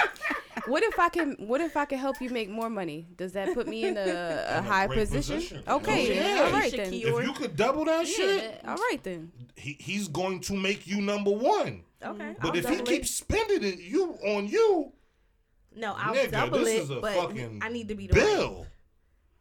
What 0.67 0.81
if 0.83 0.97
I 0.97 1.09
can? 1.09 1.33
What 1.37 1.59
if 1.61 1.75
I 1.77 1.83
can 1.85 1.99
help 1.99 2.19
you 2.21 2.29
make 2.29 2.49
more 2.49 2.69
money? 2.69 3.05
Does 3.17 3.33
that 3.33 3.53
put 3.53 3.67
me 3.67 3.83
in 3.85 3.97
a, 3.97 3.99
a 4.01 4.03
In 4.05 4.09
a 4.09 4.61
high 4.63 4.87
position? 4.87 5.35
position. 5.35 5.63
Okay. 5.67 6.15
Yeah. 6.15 6.43
All 6.45 6.51
right 6.53 6.71
then. 6.71 6.91
If 6.93 7.03
you 7.03 7.33
could 7.33 7.55
double 7.57 7.83
that 7.85 8.07
shit, 8.07 8.61
All 8.65 8.75
right 8.77 8.97
then. 9.03 9.31
he, 9.57 9.73
he's 9.79 10.07
going 10.07 10.39
to 10.41 10.53
make 10.55 10.87
you 10.87 11.01
number 11.01 11.29
one. 11.31 11.83
Okay. 12.01 12.35
But 12.41 12.51
I'll 12.51 12.55
if 12.57 12.67
he 12.69 12.75
double 12.77 12.85
keeps 12.85 13.11
spending 13.11 13.63
it, 13.65 13.79
you 13.79 14.13
on 14.25 14.47
you, 14.47 14.91
it. 15.73 15.79
no, 15.79 15.93
I'll 15.97 16.15
nigga, 16.15 16.31
double 16.31 16.59
this 16.59 16.69
it. 16.69 16.81
is 16.83 16.89
a 16.89 16.99
but 17.01 17.13
fucking 17.15 17.59
I 17.61 17.69
need 17.69 17.89
to 17.89 17.95
be 17.95 18.07
the 18.07 18.17
wife. 18.17 18.25
bill. 18.25 18.65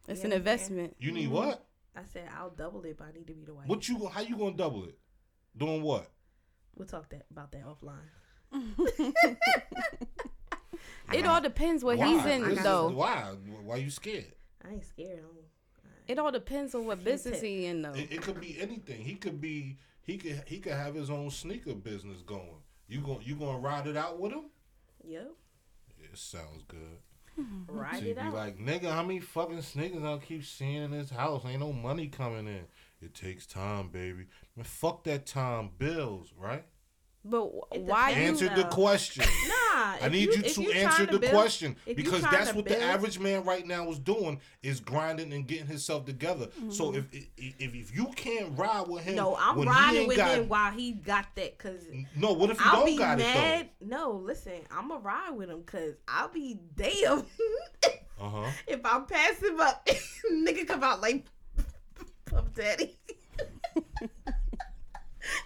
It's 0.09 0.21
Yeah, 0.21 0.27
an 0.27 0.33
okay. 0.33 0.37
investment. 0.39 0.97
You 0.99 1.09
Mm-hmm. 1.11 1.17
need 1.21 1.29
what? 1.31 1.64
I 1.97 2.03
said 2.13 2.29
I'll 2.37 2.51
double 2.51 2.83
it, 2.85 2.97
but 2.99 3.09
I 3.09 3.13
need 3.13 3.27
to 3.29 3.35
be 3.35 3.45
the 3.45 3.55
wife. 3.55 3.67
What 3.69 3.89
you? 3.89 4.07
How 4.09 4.21
you 4.21 4.37
gonna 4.37 4.57
double 4.57 4.85
it? 4.85 4.99
Doing 5.57 5.83
what? 5.83 6.11
We'll 6.77 6.89
talk 6.89 7.09
that 7.11 7.27
about 7.31 7.53
that 7.53 7.63
offline. 7.65 8.11
It 11.13 11.27
all 11.27 11.41
depends 11.41 11.85
what 11.85 11.99
Why? 11.99 12.09
he's 12.09 12.25
in 12.25 12.43
This 12.43 12.59
is- 12.59 12.65
though. 12.65 12.89
Why? 12.91 13.35
Why 13.63 13.77
you 13.77 13.91
scared? 13.91 14.33
I 14.67 14.73
ain't 14.73 14.85
scared. 14.85 15.21
I'm, 15.23 15.37
It 16.09 16.19
all 16.19 16.33
depends 16.33 16.75
on 16.75 16.87
what 16.87 16.97
Can't 16.97 17.05
business 17.05 17.41
tell. 17.41 17.49
he 17.49 17.67
in 17.67 17.83
though. 17.83 17.93
It, 17.93 18.11
it 18.11 18.23
could 18.23 18.41
be 18.41 18.57
anything. 18.61 19.03
He 19.03 19.15
could 19.15 19.41
be. 19.41 19.77
He 20.03 20.17
could. 20.17 20.43
He 20.47 20.59
could 20.59 20.73
have 20.73 20.95
his 20.95 21.11
own 21.11 21.31
sneaker 21.31 21.75
business 21.75 22.23
going. 22.23 22.63
You 22.89 23.01
going 23.03 23.21
You 23.23 23.37
gonna 23.37 23.59
ride 23.59 23.87
it 23.87 23.97
out 23.97 24.19
with 24.19 24.33
him? 24.33 24.47
yep. 25.07 25.31
It 26.03 26.19
sounds 26.19 26.63
good. 26.67 26.99
Ride 27.69 27.99
so 27.99 28.05
you 28.05 28.11
it 28.13 28.15
be 28.15 28.21
out. 28.21 28.35
like, 28.35 28.59
nigga, 28.59 28.91
how 28.91 29.03
many 29.03 29.21
fucking 29.21 29.63
sneakers 29.63 30.05
I'll 30.05 30.19
keep 30.19 30.45
seeing 30.45 30.85
in 30.85 30.91
this 30.91 31.11
house? 31.11 31.45
Ain't 31.45 31.61
no 31.61 31.73
money 31.73 32.09
coming 32.09 32.47
in. 32.47 32.67
It 33.01 33.15
takes 33.15 33.47
time, 33.47 33.89
baby. 33.89 34.27
Man, 34.57 34.65
fuck 34.65 35.05
that 35.05 35.27
time. 35.27 35.71
Bills, 35.79 36.33
right? 36.39 36.65
But 37.25 37.47
wh- 37.49 37.75
It 37.77 37.83
why 37.83 38.11
you? 38.11 38.15
depends. 38.17 38.43
Answer 38.43 38.57
the 38.63 38.69
question. 38.69 39.25
Nah. 39.75 39.97
I 40.03 40.09
need 40.09 40.27
you, 40.33 40.41
if 40.45 40.55
to 40.55 40.71
answer 40.71 41.05
to 41.05 41.13
the 41.15 41.19
build- 41.19 41.33
question 41.33 41.75
because 41.97 42.23
that's 42.23 42.51
to 42.51 42.57
what 42.57 42.65
the 42.65 42.81
average 42.81 43.19
man 43.19 43.43
right 43.45 43.67
now 43.67 43.91
is 43.91 43.99
doing 43.99 44.41
is 44.63 44.79
grinding 44.79 45.33
and 45.33 45.49
getting 45.49 45.67
himself 45.67 46.05
together. 46.07 46.47
So 46.71 46.95
if, 46.95 47.07
if 47.13 47.27
if 47.37 47.75
if 47.75 47.95
you 47.97 48.07
can't 48.15 48.57
ride 48.57 48.87
with 48.87 49.03
him, 49.03 49.17
No, 49.17 49.37
I'm 49.37 49.57
when 49.57 49.67
he 49.67 49.75
riding 49.75 49.99
ain't 50.03 50.09
with 50.09 50.17
got, 50.19 50.39
him 50.39 50.49
while 50.49 50.71
he 50.71 50.93
got 50.93 51.27
that. 51.35 51.59
Cause 51.59 51.83
No, 52.15 52.33
what 52.35 52.51
if 52.51 52.61
you 52.61 52.67
I'll 52.67 52.77
don't 52.77 52.87
be 52.87 52.97
got 52.97 53.19
mad. 53.19 53.71
No, 53.81 54.13
listen, 54.13 54.61
I'm 54.71 54.89
gonna 54.89 55.01
ride 55.01 55.31
with 55.33 55.51
him. 55.51 55.63
Cause 55.65 55.95
I'll 56.07 56.29
be 56.29 56.61
damn? 56.77 57.25
Uh 58.21 58.29
huh. 58.31 58.51
if 58.69 58.81
I 58.87 59.01
pass 59.01 59.43
him 59.43 59.59
up. 59.59 59.89
nigga 60.33 60.69
come 60.69 60.85
out 60.85 61.01
like 61.01 61.25
Puff 62.27 62.55
Daddy. 62.55 62.97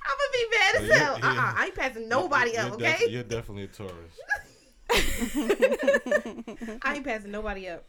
I'm 0.04 0.16
gonna 0.18 0.32
be 0.32 0.46
mad 0.56 0.74
as 0.76 0.88
Yeah, 0.88 1.04
hell. 1.04 1.18
yeah. 1.18 1.28
Uh-uh, 1.42 1.52
I 1.56 1.64
ain't 1.66 1.74
passing 1.74 2.08
nobody 2.08 2.52
you're, 2.52 2.60
up. 2.62 2.66
you're 2.66 2.74
Okay, 2.88 2.96
def- 3.00 3.10
you're 3.10 3.22
definitely 3.22 3.64
a 3.64 3.68
Taurus. 3.68 4.14
I 6.82 6.94
ain't 6.96 7.04
passing 7.04 7.30
nobody 7.30 7.68
up. 7.68 7.84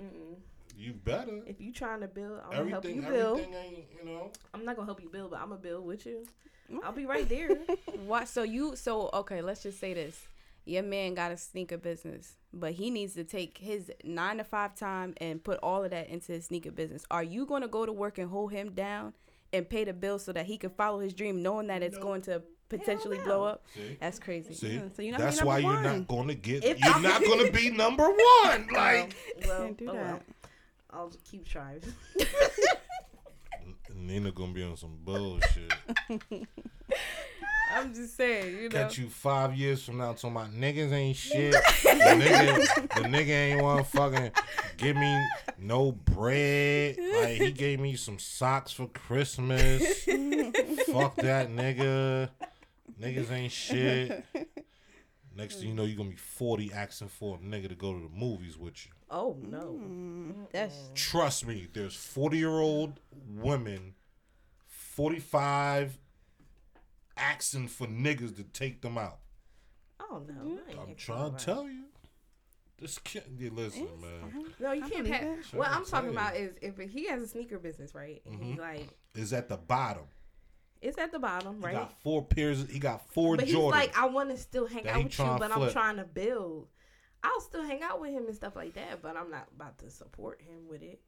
Mm-mm. 0.00 0.36
You 0.76 0.92
better. 0.92 1.40
If 1.46 1.60
you 1.60 1.72
trying 1.72 2.00
to 2.00 2.08
build, 2.08 2.40
I'm 2.44 2.58
gonna 2.58 2.70
help 2.70 2.84
you 2.84 3.00
build. 3.02 3.40
ain't 3.40 3.84
you 4.00 4.04
know. 4.04 4.30
I'm 4.52 4.64
not 4.64 4.76
gonna 4.76 4.86
help 4.86 5.02
you 5.02 5.08
build, 5.08 5.30
but 5.30 5.40
I'm 5.40 5.48
gonna 5.50 5.60
build 5.60 5.84
with 5.86 6.04
you. 6.06 6.24
Mm. 6.72 6.78
I'll 6.82 6.92
be 6.92 7.06
right 7.06 7.28
there. 7.28 7.50
What? 8.06 8.28
So 8.28 8.42
you? 8.42 8.76
So 8.76 9.08
okay. 9.12 9.40
Let's 9.40 9.62
just 9.62 9.78
say 9.80 9.94
this. 9.94 10.20
Your 10.66 10.82
man 10.82 11.14
got 11.14 11.30
a 11.30 11.36
sneaker 11.36 11.76
business, 11.76 12.34
but 12.52 12.72
he 12.72 12.90
needs 12.90 13.14
to 13.14 13.24
take 13.24 13.58
his 13.58 13.92
nine 14.02 14.38
to 14.38 14.44
five 14.44 14.74
time 14.74 15.14
and 15.18 15.42
put 15.44 15.58
all 15.62 15.84
of 15.84 15.90
that 15.90 16.08
into 16.08 16.32
his 16.32 16.46
sneaker 16.46 16.70
business. 16.70 17.04
Are 17.10 17.22
you 17.22 17.44
going 17.44 17.60
to 17.60 17.68
go 17.68 17.84
to 17.84 17.92
work 17.92 18.16
and 18.16 18.30
hold 18.30 18.50
him 18.50 18.70
down 18.72 19.12
and 19.54 19.68
pay 19.68 19.84
the 19.84 19.92
bill 19.92 20.18
so 20.18 20.32
that 20.32 20.46
he 20.46 20.58
can 20.58 20.70
follow 20.70 20.98
his 21.00 21.14
dream, 21.14 21.42
knowing 21.42 21.68
that 21.68 21.82
it's 21.82 21.96
going 21.98 22.22
to 22.22 22.42
potentially 22.68 23.18
no. 23.18 23.24
blow 23.24 23.44
up? 23.44 23.64
See, 23.74 23.96
That's 24.00 24.18
crazy. 24.18 24.52
see. 24.54 24.74
Yeah, 24.74 24.82
so 24.94 25.02
you're 25.02 25.12
not 25.12 25.20
That's 25.20 25.38
gonna 25.38 25.46
why 25.48 25.56
be 25.58 25.62
you're 25.64 25.80
not 25.80 26.08
going 26.08 26.28
to 26.28 26.34
get. 26.34 26.64
If 26.64 26.80
you're 26.80 26.92
I'm- 26.92 27.02
not 27.02 27.22
going 27.24 27.46
to 27.46 27.52
be 27.52 27.70
number 27.70 28.04
one. 28.08 28.68
Like 28.72 29.14
well, 29.46 29.62
Can't 29.64 29.78
do 29.78 29.88
oh 29.90 29.94
well. 29.94 30.04
that. 30.04 30.22
I'll 30.90 31.08
just 31.08 31.24
keep 31.24 31.46
trying. 31.46 31.80
Neena 33.96 34.32
gonna 34.32 34.52
be 34.52 34.62
on 34.62 34.76
some 34.76 34.98
bullshit. 35.02 35.72
I'm 37.74 37.92
just 37.92 38.16
saying, 38.16 38.54
you 38.56 38.68
know. 38.68 38.76
Catch 38.76 38.98
you 38.98 39.08
five 39.08 39.54
years 39.54 39.84
from 39.84 39.98
now 39.98 40.12
talking 40.12 40.32
my 40.32 40.46
niggas 40.46 40.92
ain't 40.92 41.16
shit. 41.16 41.52
the, 41.52 41.88
nigga, 41.88 42.94
the 42.94 43.08
nigga 43.08 43.28
ain't 43.28 43.62
want 43.62 43.84
to 43.84 43.90
fucking 43.96 44.30
give 44.76 44.96
me 44.96 45.26
no 45.58 45.92
bread. 45.92 46.96
Like 46.98 47.36
he 47.36 47.50
gave 47.52 47.80
me 47.80 47.96
some 47.96 48.18
socks 48.18 48.72
for 48.72 48.86
Christmas. 48.88 49.82
Fuck 50.04 51.16
that 51.16 51.50
nigga. 51.50 52.30
Niggas 53.00 53.30
ain't 53.32 53.52
shit. 53.52 54.24
Next 55.36 55.56
thing 55.56 55.68
you 55.68 55.74
know, 55.74 55.82
you're 55.84 55.96
gonna 55.96 56.10
be 56.10 56.16
40 56.16 56.72
asking 56.72 57.08
for 57.08 57.36
a 57.36 57.44
nigga 57.44 57.68
to 57.68 57.74
go 57.74 57.92
to 57.92 58.00
the 58.00 58.08
movies 58.08 58.56
with 58.56 58.86
you. 58.86 58.92
Oh 59.10 59.36
no. 59.42 59.80
Mm, 59.82 60.34
that's 60.52 60.90
Trust 60.94 61.46
me, 61.46 61.66
there's 61.72 61.96
40 61.96 62.38
year 62.38 62.50
old 62.50 63.00
women, 63.28 63.94
45 64.68 65.98
asking 67.16 67.68
for 67.68 67.86
niggas 67.86 68.36
to 68.36 68.44
take 68.44 68.82
them 68.82 68.98
out. 68.98 69.18
Oh 70.00 70.22
no. 70.26 70.58
I 70.66 70.70
ain't 70.70 70.80
I'm 70.80 70.94
trying 70.96 71.34
to 71.34 71.44
tell 71.44 71.68
you. 71.68 71.84
This 72.80 72.98
kid, 72.98 73.22
yeah, 73.38 73.50
listen, 73.52 73.88
man. 74.00 74.44
No, 74.58 74.72
you 74.72 74.84
I 74.84 74.88
can't. 74.90 75.04
believe 75.04 75.20
Pass. 75.20 75.52
it. 75.52 75.56
What 75.56 75.68
I'm 75.70 75.84
talking 75.84 76.12
tell 76.12 76.18
about 76.26 76.36
is 76.36 76.54
if 76.60 76.76
he 76.90 77.06
has 77.06 77.22
a 77.22 77.28
sneaker 77.28 77.58
business, 77.58 77.94
right? 77.94 78.20
And 78.26 78.42
he 78.42 78.52
Mhm. 78.54 78.58
like 78.58 78.88
Is 79.14 79.32
at 79.32 79.48
the 79.48 79.56
bottom. 79.56 80.04
it's 80.82 80.98
at 80.98 81.12
the 81.12 81.20
bottom, 81.20 81.60
right? 81.60 81.70
He 81.70 81.76
right? 81.76 81.82
got 81.88 82.02
four 82.02 82.24
pairs. 82.24 82.66
He 82.68 82.78
got 82.80 83.08
four 83.12 83.36
But 83.36 83.46
he's 83.46 83.54
like, 83.54 83.96
I 83.96 84.06
want 84.06 84.30
to 84.30 84.36
still 84.36 84.66
hang 84.66 84.88
out 84.88 85.04
with 85.04 85.18
you, 85.18 85.24
tryna 85.24 85.38
but 85.38 85.52
I'm 85.52 85.70
trying 85.70 85.96
to 85.98 86.04
build. 86.04 86.68
I'll 87.22 87.40
still 87.40 87.62
hang 87.62 87.82
out 87.82 88.00
with 88.00 88.10
him 88.10 88.26
and 88.26 88.34
stuff 88.34 88.54
like 88.56 88.74
that, 88.74 89.00
but 89.00 89.16
I'm 89.16 89.30
not 89.30 89.48
about 89.54 89.78
to 89.78 89.88
support 89.88 90.42
him 90.42 90.68
with 90.68 90.82
it. 90.82 91.00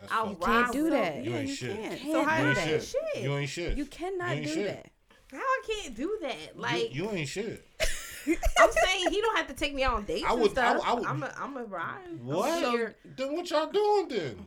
That's 0.00 0.10
I'll 0.12 0.30
fucked 0.30 0.42
up. 0.42 0.48
ride 0.48 0.62
Can't 0.62 0.72
do 0.72 0.90
that. 0.90 1.22
You 1.24 1.30
yeah, 1.32 1.36
ain't 1.38 1.48
you 1.50 1.54
shit. 1.54 1.76
can't. 1.76 2.00
Can't 2.00 2.12
So 2.12 2.20
do 2.22 2.28
how 2.28 2.40
You 2.40 2.48
ain't 2.48 2.58
shit. 2.58 2.82
Shit. 2.82 3.22
You 3.22 3.36
ain't 3.36 3.48
shit. 3.50 3.76
you 3.76 3.84
cannot 3.86 4.30
ain't 4.30 4.46
do 4.46 4.54
shit. 4.54 4.66
that. 4.66 4.92
How 5.30 5.38
I 5.38 5.60
can't 5.66 5.96
do 5.96 6.18
that? 6.22 6.56
Like 6.58 6.94
you, 6.94 7.04
you 7.04 7.10
ain't 7.10 7.28
shit. 7.28 7.66
I'm 8.26 8.70
saying, 8.84 9.06
he 9.10 9.20
don't 9.20 9.36
have 9.36 9.46
to 9.48 9.54
take 9.54 9.74
me 9.74 9.82
on 9.84 10.04
dates 10.04 10.26
I 10.28 10.32
and 10.32 10.42
would- 10.42 10.50
I 10.50 10.52
stuff. 10.52 10.76
would- 10.78 10.86
I 10.86 10.92
would- 10.94 11.06
I'm 11.06 11.22
a, 11.22 11.34
I'm 11.38 11.56
a 11.56 11.64
ride. 11.64 12.22
What? 12.22 12.64
I'm, 12.64 12.74
your, 12.74 12.94
then 13.16 13.34
what 13.34 13.50
y'all 13.50 13.70
doing 13.70 14.08
then? 14.08 14.46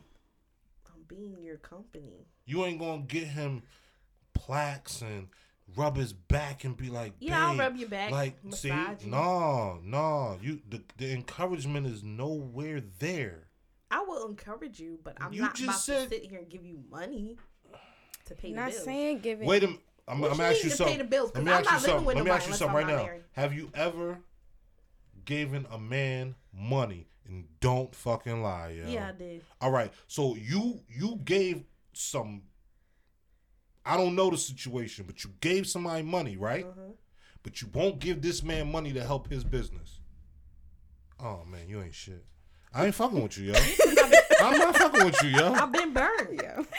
I'm 0.93 1.01
being 1.07 1.38
your 1.41 1.57
company. 1.57 2.27
You 2.45 2.65
ain't 2.65 2.79
gonna 2.79 3.01
get 3.03 3.27
him 3.27 3.63
plaques 4.34 5.01
and 5.01 5.27
rub 5.75 5.95
his 5.97 6.13
back 6.13 6.63
and 6.65 6.75
be 6.77 6.89
like, 6.89 7.13
Yeah, 7.19 7.47
I'll 7.47 7.55
rub 7.57 7.75
your 7.77 7.89
back, 7.89 8.11
Like, 8.11 8.38
see, 8.51 8.69
massage 8.69 9.05
you. 9.05 9.11
no, 9.11 9.79
no, 9.84 10.38
you 10.41 10.59
the, 10.69 10.81
the 10.97 11.11
encouragement 11.13 11.88
is 11.88 12.03
nowhere 12.03 12.81
there. 12.99 13.47
I 13.89 14.01
will 14.01 14.27
encourage 14.27 14.79
you, 14.79 14.99
but 15.03 15.15
I'm 15.21 15.34
You 15.34 15.43
not 15.43 15.55
just 15.55 15.63
about 15.69 15.79
said- 15.79 16.09
to 16.09 16.15
sit 16.15 16.29
here 16.29 16.39
and 16.39 16.49
give 16.49 16.65
you 16.65 16.79
money 16.91 17.38
to 18.25 18.36
pay 18.36 18.51
Not 18.51 18.65
the 18.65 18.71
bills. 18.71 18.75
Not 18.79 18.86
saying 18.86 19.19
giving. 19.19 19.47
Wait 19.47 19.63
a 19.63 19.67
minute. 19.67 19.81
I'm, 20.08 20.20
What 20.20 20.32
I'm 20.32 20.34
you 20.34 20.38
gonna 20.41 20.49
ask 20.49 20.64
you 20.64 20.70
to 20.70 20.70
pay 20.70 20.76
something. 20.76 20.97
the 20.97 21.04
bills? 21.06 21.32
Let 21.34 21.36
'Cause 21.36 21.45
me 21.45 21.51
I'm 21.51 21.58
ask 21.60 21.66
you 21.66 21.72
not 21.72 21.82
something. 21.82 22.06
Let 22.06 22.26
me 22.26 22.32
ask 22.32 22.41
you 22.41 22.45
unless 22.47 22.60
something 22.60 22.76
right 22.76 22.88
now. 22.88 23.04
married. 23.06 23.24
Have 23.34 23.54
you 23.54 23.72
ever 23.74 24.20
given 25.26 25.66
a 25.72 25.80
man 25.80 26.36
money 26.54 27.08
and 27.26 27.45
don't 27.62 27.95
fucking 27.95 28.41
lie, 28.43 28.70
yo? 28.72 28.89
Yeah, 28.89 29.10
I 29.10 29.12
did. 29.14 29.43
All 29.62 29.72
right. 29.72 29.91
So 30.08 30.36
you 30.36 30.82
you 30.89 31.20
gave 31.24 31.64
some. 31.93 32.43
I 33.86 33.97
don't 33.97 34.16
know 34.16 34.30
the 34.30 34.38
situation, 34.38 35.06
but 35.08 35.24
you 35.24 35.32
gave 35.41 35.68
somebody 35.68 36.04
money, 36.04 36.38
right? 36.38 36.66
Uh-huh. 36.66 36.91
But 37.43 37.62
you 37.62 37.68
won't 37.74 37.99
give 37.99 38.22
this 38.22 38.41
man 38.43 38.72
money 38.72 38.93
to 38.93 39.04
help 39.04 39.30
his 39.30 39.43
business. 39.43 39.99
Oh 41.20 41.43
man, 41.49 41.68
you 41.70 41.82
ain't 41.82 41.93
shit. 41.93 42.26
I 42.74 42.86
ain't 42.88 42.95
fucking 42.95 43.22
with 43.22 43.38
you, 43.38 43.54
yo. 43.54 43.60
I'm 44.41 44.58
not 44.58 44.76
fucking 44.78 45.06
with 45.06 45.24
you, 45.24 45.30
yo. 45.30 45.54
I've 45.54 45.72
been 45.72 45.93
burned. 45.93 46.39
Yeah. 46.41 46.62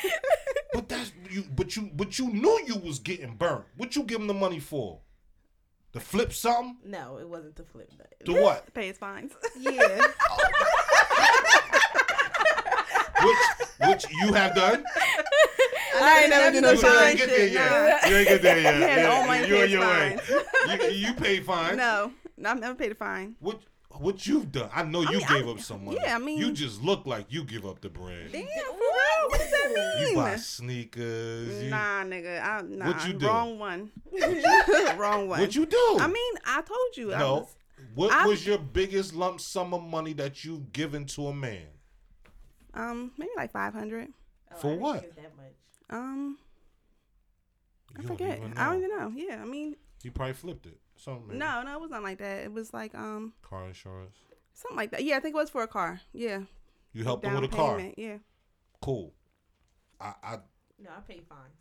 But 1.11 1.33
you. 1.33 1.45
But 1.55 1.77
you. 1.77 1.91
But 1.95 2.19
you 2.19 2.29
knew 2.33 2.61
you 2.67 2.77
was 2.77 2.99
getting 2.99 3.35
burnt. 3.37 3.65
What 3.77 3.97
you 3.97 4.03
give 4.05 4.21
him 4.21 4.27
the 4.27 4.35
money 4.35 4.61
for? 4.61 5.01
To 5.93 6.01
flip 6.01 6.33
something? 6.33 6.77
No, 6.85 7.19
it 7.19 7.29
wasn't 7.29 7.55
to 7.57 7.63
flip 7.65 7.91
that. 7.99 8.25
To 8.27 8.33
what? 8.41 8.73
Pay 8.75 8.89
his 8.89 8.99
fines. 8.99 9.33
Yeah. 9.59 10.01
Which 13.23 13.39
which 13.89 14.05
you 14.21 14.33
have 14.35 14.55
done? 14.55 14.85
I 15.97 16.21
ain't 16.23 16.31
never 16.31 16.51
do 16.51 16.61
did 16.61 16.63
no 16.63 16.69
no 16.69 16.73
you 16.75 16.79
fine 16.81 17.09
ain't 17.09 17.19
get 17.19 17.29
there 17.29 17.39
shit. 17.39 17.53
yet. 17.53 18.11
You 18.11 18.17
ain't 18.17 18.29
get 18.29 18.43
there 18.43 18.61
yet. 18.61 18.75
He 18.75 18.81
had 18.83 18.99
Yeah, 18.99 19.19
own 19.21 19.27
money 19.27 19.47
you 19.49 19.55
pay 19.55 19.57
on 19.57 19.63
his 19.63 19.73
your 19.73 19.81
way. 19.81 20.91
You, 20.93 21.07
you 21.09 21.15
paid 21.15 21.47
fine. 21.47 21.77
No, 21.77 22.13
no, 22.37 22.51
I've 22.51 22.61
never 22.61 22.75
paid 22.75 22.93
a 22.93 22.95
fine. 22.95 23.37
What 23.41 23.61
what 23.91 24.27
you've 24.27 24.51
done? 24.53 24.69
I 24.75 24.83
know 24.83 25.03
you 25.03 25.19
mean, 25.19 25.27
gave 25.29 25.47
I- 25.47 25.51
up 25.53 25.61
some 25.61 25.85
money. 25.87 25.99
yeah, 26.03 26.17
I 26.17 26.19
mean- 26.19 26.39
you 26.39 26.53
just 26.53 26.83
look 26.83 27.07
like 27.07 27.27
you 27.33 27.45
give 27.45 27.65
up 27.65 27.81
the 27.81 27.89
bread. 27.89 28.33
Damn, 28.33 28.45
for? 29.23 29.29
What 29.31 29.39
does 29.41 29.51
that 29.51 29.73
mean? 29.99 30.09
You 30.11 30.15
buy 30.17 30.37
sneakers. 30.37 31.63
You, 31.65 31.71
Nah, 31.71 32.05
nigga. 32.05 32.43
I, 32.43 32.63
nah, 32.63 32.87
What 32.87 33.07
you 33.07 33.15
do? 33.15 33.27
Wrong 33.27 33.59
one. 33.59 33.91
wrong 34.97 35.29
one. 35.29 35.41
What 35.41 35.55
you 35.55 35.67
do? 35.67 35.97
I 36.01 36.07
mean, 36.07 36.35
I 36.47 36.63
told 36.63 36.97
you. 36.97 37.13
I 37.15 37.19
no. 37.19 37.35
was, 37.35 37.57
what 37.95 38.13
I- 38.13 38.27
was 38.27 38.47
your 38.47 38.59
biggest 38.59 39.15
lump 39.15 39.41
sum 39.41 39.73
of 39.75 39.83
money 39.83 40.13
that 40.15 40.45
you've 40.45 40.73
given 40.73 41.05
to 41.07 41.29
a 41.29 41.35
man? 41.35 41.67
um, 42.75 43.13
maybe 43.17 43.31
like 43.37 43.53
five 43.53 43.73
hundred. 43.73 44.09
Oh, 44.53 44.57
For 44.57 44.73
I 44.73 44.77
what? 44.77 45.01
think 45.01 45.05
it 45.05 45.09
was 45.17 45.17
that 45.25 45.37
much. 45.37 45.55
Um, 45.91 46.39
I 47.97 48.03
You 48.03 48.09
don't 48.09 48.17
forget. 48.19 48.39
even 48.39 48.59
I 48.59 48.67
don't 48.73 48.79
even 48.83 48.91
know. 48.99 49.13
Yeah, 49.15 49.41
I 49.41 49.45
mean, 49.45 49.77
He 50.03 50.11
probably 50.11 50.33
flipped 50.35 50.67
it. 50.67 50.79
Something. 50.97 51.29
maybe. 51.29 51.39
no, 51.39 51.63
no, 51.63 51.75
it 51.75 51.81
was 51.81 51.91
not 51.91 52.03
like 52.03 52.19
that. 52.19 52.45
It 52.45 52.53
was 52.53 52.73
like 52.73 52.95
um, 52.95 53.33
Car 53.43 53.67
insurance. 53.67 54.17
something 54.55 54.77
like 54.77 54.91
that. 54.93 55.05
Yeah, 55.05 55.17
I 55.17 55.21
think 55.21 55.35
it 55.35 55.39
was 55.39 55.51
for 55.51 55.63
a 55.63 55.69
car. 55.69 56.01
Yeah, 56.13 56.41
You 56.93 57.05
helped 57.05 57.25
him 57.25 57.35
with 57.35 57.45
a 57.45 57.49
car. 57.49 57.81
Yeah. 57.97 58.17
Cool. 58.85 59.15
I, 60.01 60.13
I 60.23 60.39
No, 60.83 60.91
I 60.97 61.01
pay 61.01 61.21
fines. 61.29 61.59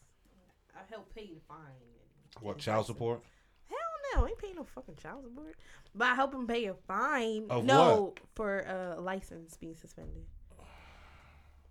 I 0.76 0.80
help 0.90 1.14
pay 1.16 1.28
the 1.34 1.40
fine. 1.48 1.58
and- 1.58 2.44
what 2.44 2.54
and 2.54 2.62
child 2.62 2.86
price 2.86 2.88
support? 2.88 3.22
Hell 3.70 3.78
no, 4.16 4.26
I 4.26 4.30
ain't 4.30 4.38
paying 4.40 4.56
no 4.56 4.64
fucking 4.64 4.96
child 4.96 5.24
support. 5.24 5.56
But 5.96 6.06
I 6.10 6.16
help 6.16 6.34
him 6.34 6.48
pay 6.48 6.66
a 6.66 6.74
fine. 6.74 7.46
Of 7.50 7.64
no, 7.64 8.16
for 8.36 8.68
uh, 8.68 9.00
license 9.02 9.56
being 9.56 9.76
suspended. 9.76 10.26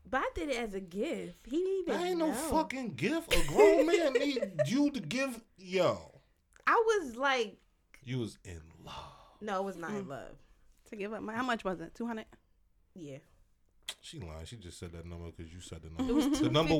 But 0.08 0.20
I 0.20 0.30
did 0.34 0.48
it 0.50 0.56
as 0.56 0.74
a 0.74 0.80
gift. 0.80 1.46
He 1.46 1.56
didn't 1.56 1.78
even 1.80 1.94
That 1.94 2.06
ain't 2.08 2.18
no 2.18 2.32
fucking 2.32 2.94
gift. 2.94 3.34
A 3.34 3.46
grown 3.48 3.86
man 3.86 4.12
need 4.18 4.42
you 4.66 4.90
to 4.90 5.00
give. 5.00 5.40
Yo, 5.58 6.20
I 6.66 6.82
was 6.86 7.16
like, 7.16 7.56
you 8.04 8.18
was 8.20 8.38
in 8.44 8.60
love. 8.84 8.94
no, 9.40 9.60
it 9.60 9.64
was 9.64 9.76
not 9.76 9.90
Mm. 9.90 9.98
in 10.00 10.08
love. 10.08 10.36
To 10.90 10.96
give 10.96 11.12
up 11.12 11.22
my 11.22 11.34
how 11.34 11.42
much 11.42 11.64
was 11.64 11.80
it? 11.80 11.94
Two 11.94 12.06
hundred. 12.06 12.26
Yeah, 12.94 13.18
She 14.04 14.18
lying. 14.18 14.44
She 14.44 14.56
just 14.56 14.78
said 14.78 14.92
that 14.92 15.06
number 15.06 15.30
because 15.30 15.52
you 15.52 15.60
said 15.60 15.80
the 15.82 15.88
number. 15.88 16.12
it 16.12 16.14
was 16.14 16.40
the 16.40 16.50
number. 16.50 16.74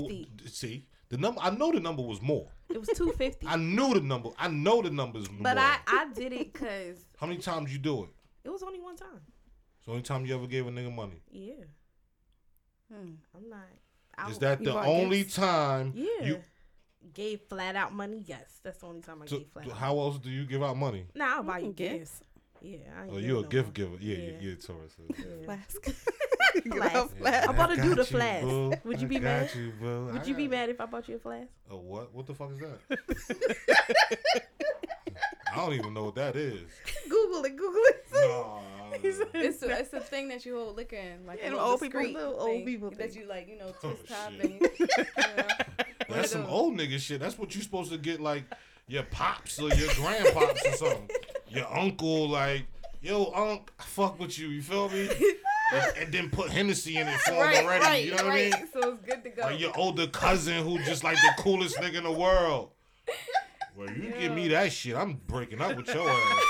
See, 0.47 0.87
the 1.09 1.16
number. 1.16 1.41
I 1.41 1.51
know 1.51 1.70
the 1.73 1.79
number 1.81 2.03
was 2.03 2.20
more. 2.20 2.49
It 2.68 2.79
was 2.81 2.89
two 2.97 3.12
fifty. 3.12 3.47
I 3.47 3.55
knew 3.57 3.95
the 3.95 4.01
number. 4.01 4.31
I 4.39 4.49
know 4.49 4.83
the 4.83 4.91
numbers. 4.91 5.29
But 5.29 5.55
more. 5.57 5.64
I 5.64 5.79
I 5.87 6.09
did 6.12 6.33
it 6.33 6.53
because 6.53 6.97
How 7.18 7.27
many 7.29 7.39
times 7.41 7.73
you 7.73 7.79
do 7.79 8.03
it? 8.05 8.11
it 8.45 8.51
was 8.51 8.62
only 8.64 8.81
one 8.81 8.97
time. 8.97 9.20
It's 9.79 9.87
the 9.87 9.93
only 9.93 10.03
time 10.03 10.27
you 10.27 10.35
ever 10.35 10.47
gave 10.49 10.66
a 10.66 10.70
nigga 10.70 10.93
money. 10.95 11.23
Yeah, 11.31 11.55
Hmm. 12.93 13.12
I'm 13.37 13.49
not. 13.49 13.61
I 14.18 14.31
Is 14.31 14.39
that 14.39 14.62
the 14.62 14.77
only 14.79 15.18
gifts? 15.23 15.37
time? 15.37 15.93
Yeah. 15.97 16.07
You, 16.25 16.43
gave 17.14 17.41
flat 17.49 17.75
out 17.77 17.93
money? 17.93 18.23
Yes, 18.27 18.61
that's 18.62 18.79
the 18.81 18.87
only 18.87 19.01
time 19.01 19.23
I 19.23 19.27
to, 19.27 19.39
gave 19.39 19.47
flat. 19.53 19.64
to- 19.64 19.70
out. 19.73 19.77
how 19.79 19.99
else 19.99 20.18
do 20.18 20.29
you 20.31 20.45
give 20.45 20.62
out 20.62 20.77
money? 20.77 21.07
Nah, 21.14 21.37
I'll 21.37 21.43
buy 21.43 21.59
you 21.61 21.70
Mm, 21.70 21.77
gifts. 21.77 21.99
gifts. 22.18 22.23
Yeah, 22.63 22.79
I 22.97 23.03
ain't 23.05 23.11
Oh, 23.13 23.17
give 23.17 23.25
you 23.25 23.39
a 23.39 23.43
no 23.43 23.49
gift 23.49 23.67
more. 23.67 23.73
giver? 23.73 23.97
Yeah, 24.01 24.17
yeah, 24.17 24.33
Yeah. 24.41 24.53
a 24.53 24.57
Taurus. 24.57 24.95
Yeah. 25.19 25.45
Flask. 25.45 25.83
Flask. 26.73 27.17
Flask. 27.17 27.49
I 27.49 27.53
bought 27.53 27.73
a 27.73 27.77
got 27.77 27.83
dude 27.83 27.99
a 27.99 28.01
you, 28.03 28.05
flask. 28.05 28.45
boo. 28.47 28.73
Would 28.85 29.01
you 29.01 29.07
I 29.07 29.09
be 29.09 29.15
got 29.17 29.23
mad? 29.23 29.51
You, 29.55 29.73
boo. 29.81 30.05
Would 30.13 30.23
I 30.23 30.25
you 30.25 30.35
be 30.35 30.49
mad 30.49 30.69
if 30.69 30.81
I 30.81 30.87
bought 30.87 31.09
you 31.09 31.17
a 31.17 31.19
flask? 31.19 31.49
A 31.71 31.77
what? 31.77 32.15
What 32.15 32.27
the 32.27 32.35
fuck 32.35 32.51
is 32.53 32.59
that? 32.61 32.79
I 35.53 35.57
don't 35.57 35.75
even 35.75 35.93
know 35.95 36.05
what 36.05 36.15
that 36.15 36.37
is. 36.37 36.61
Google 37.09 37.45
it. 37.45 37.57
Google 37.57 37.83
it. 37.85 38.07
No. 38.13 38.61
It's 39.03 39.63
a, 39.63 39.71
it's 39.81 39.93
a 39.95 40.01
thing 40.01 40.29
that 40.29 40.45
you 40.47 40.57
hold 40.57 40.77
liquor 40.77 40.97
in, 40.97 41.27
like 41.27 41.39
Yeah, 41.41 41.47
a 41.47 41.51
them 41.51 41.55
little 41.59 41.71
old 41.71 41.81
people- 41.81 42.03
little 42.03 42.35
old 42.41 42.51
thing 42.51 42.65
people 42.67 42.91
that 42.91 43.15
you 43.17 43.27
like, 43.27 43.49
you 43.49 43.57
know, 43.59 43.73
Oh, 43.83 43.89
twist 43.91 44.09
top 44.09 44.31
shit. 44.33 44.45
and. 44.45 44.61
You 44.61 44.87
know, 45.39 45.47
That's 46.17 46.31
some 46.33 46.45
old 46.47 46.77
nigga 46.79 46.99
shit. 46.99 47.21
That's 47.21 47.39
what 47.39 47.55
you're 47.55 47.63
supposed 47.65 47.91
to 47.93 47.99
get 47.99 48.21
like 48.21 48.45
your 48.87 49.03
pops 49.05 49.59
or 49.59 49.69
your 49.69 49.89
grandpops 49.89 50.65
or 50.73 50.77
something. 50.77 51.09
Your 51.55 51.73
uncle, 51.77 52.29
like, 52.29 52.67
yo, 53.01 53.33
unc, 53.33 53.71
I 53.79 53.83
fuck 53.83 54.19
with 54.19 54.39
you. 54.39 54.49
You 54.49 54.63
feel 54.63 54.89
me? 54.89 55.09
and, 55.73 55.97
and 55.99 56.13
then 56.13 56.31
put 56.31 56.51
Hennessy 56.51 56.97
in 56.97 57.07
it 57.09 57.21
for 57.21 57.33
him 57.33 57.41
Right, 57.41 57.65
already. 57.65 57.85
right, 57.85 58.05
you 58.05 58.11
know 58.11 58.17
what 58.17 58.27
right. 58.27 58.55
I 58.55 58.59
mean? 58.61 58.69
So 58.73 58.93
it's 58.93 59.03
good 59.05 59.25
to 59.25 59.31
go. 59.31 59.43
Like 59.43 59.61
your 59.61 59.77
older 59.77 60.07
cousin 60.07 60.63
who 60.65 60.79
just 60.85 61.05
like 61.05 61.17
the 61.17 61.43
coolest 61.43 61.77
nigga 61.77 61.97
in 61.97 62.05
the 62.05 62.13
world. 62.13 62.71
Well, 63.77 63.91
you 63.91 64.13
give 64.19 64.33
me 64.33 64.49
that 64.49 64.71
shit, 64.73 64.95
I'm 64.95 65.21
breaking 65.27 65.61
up 65.61 65.77
with 65.77 65.89
your 65.89 66.09
ass. 66.09 66.43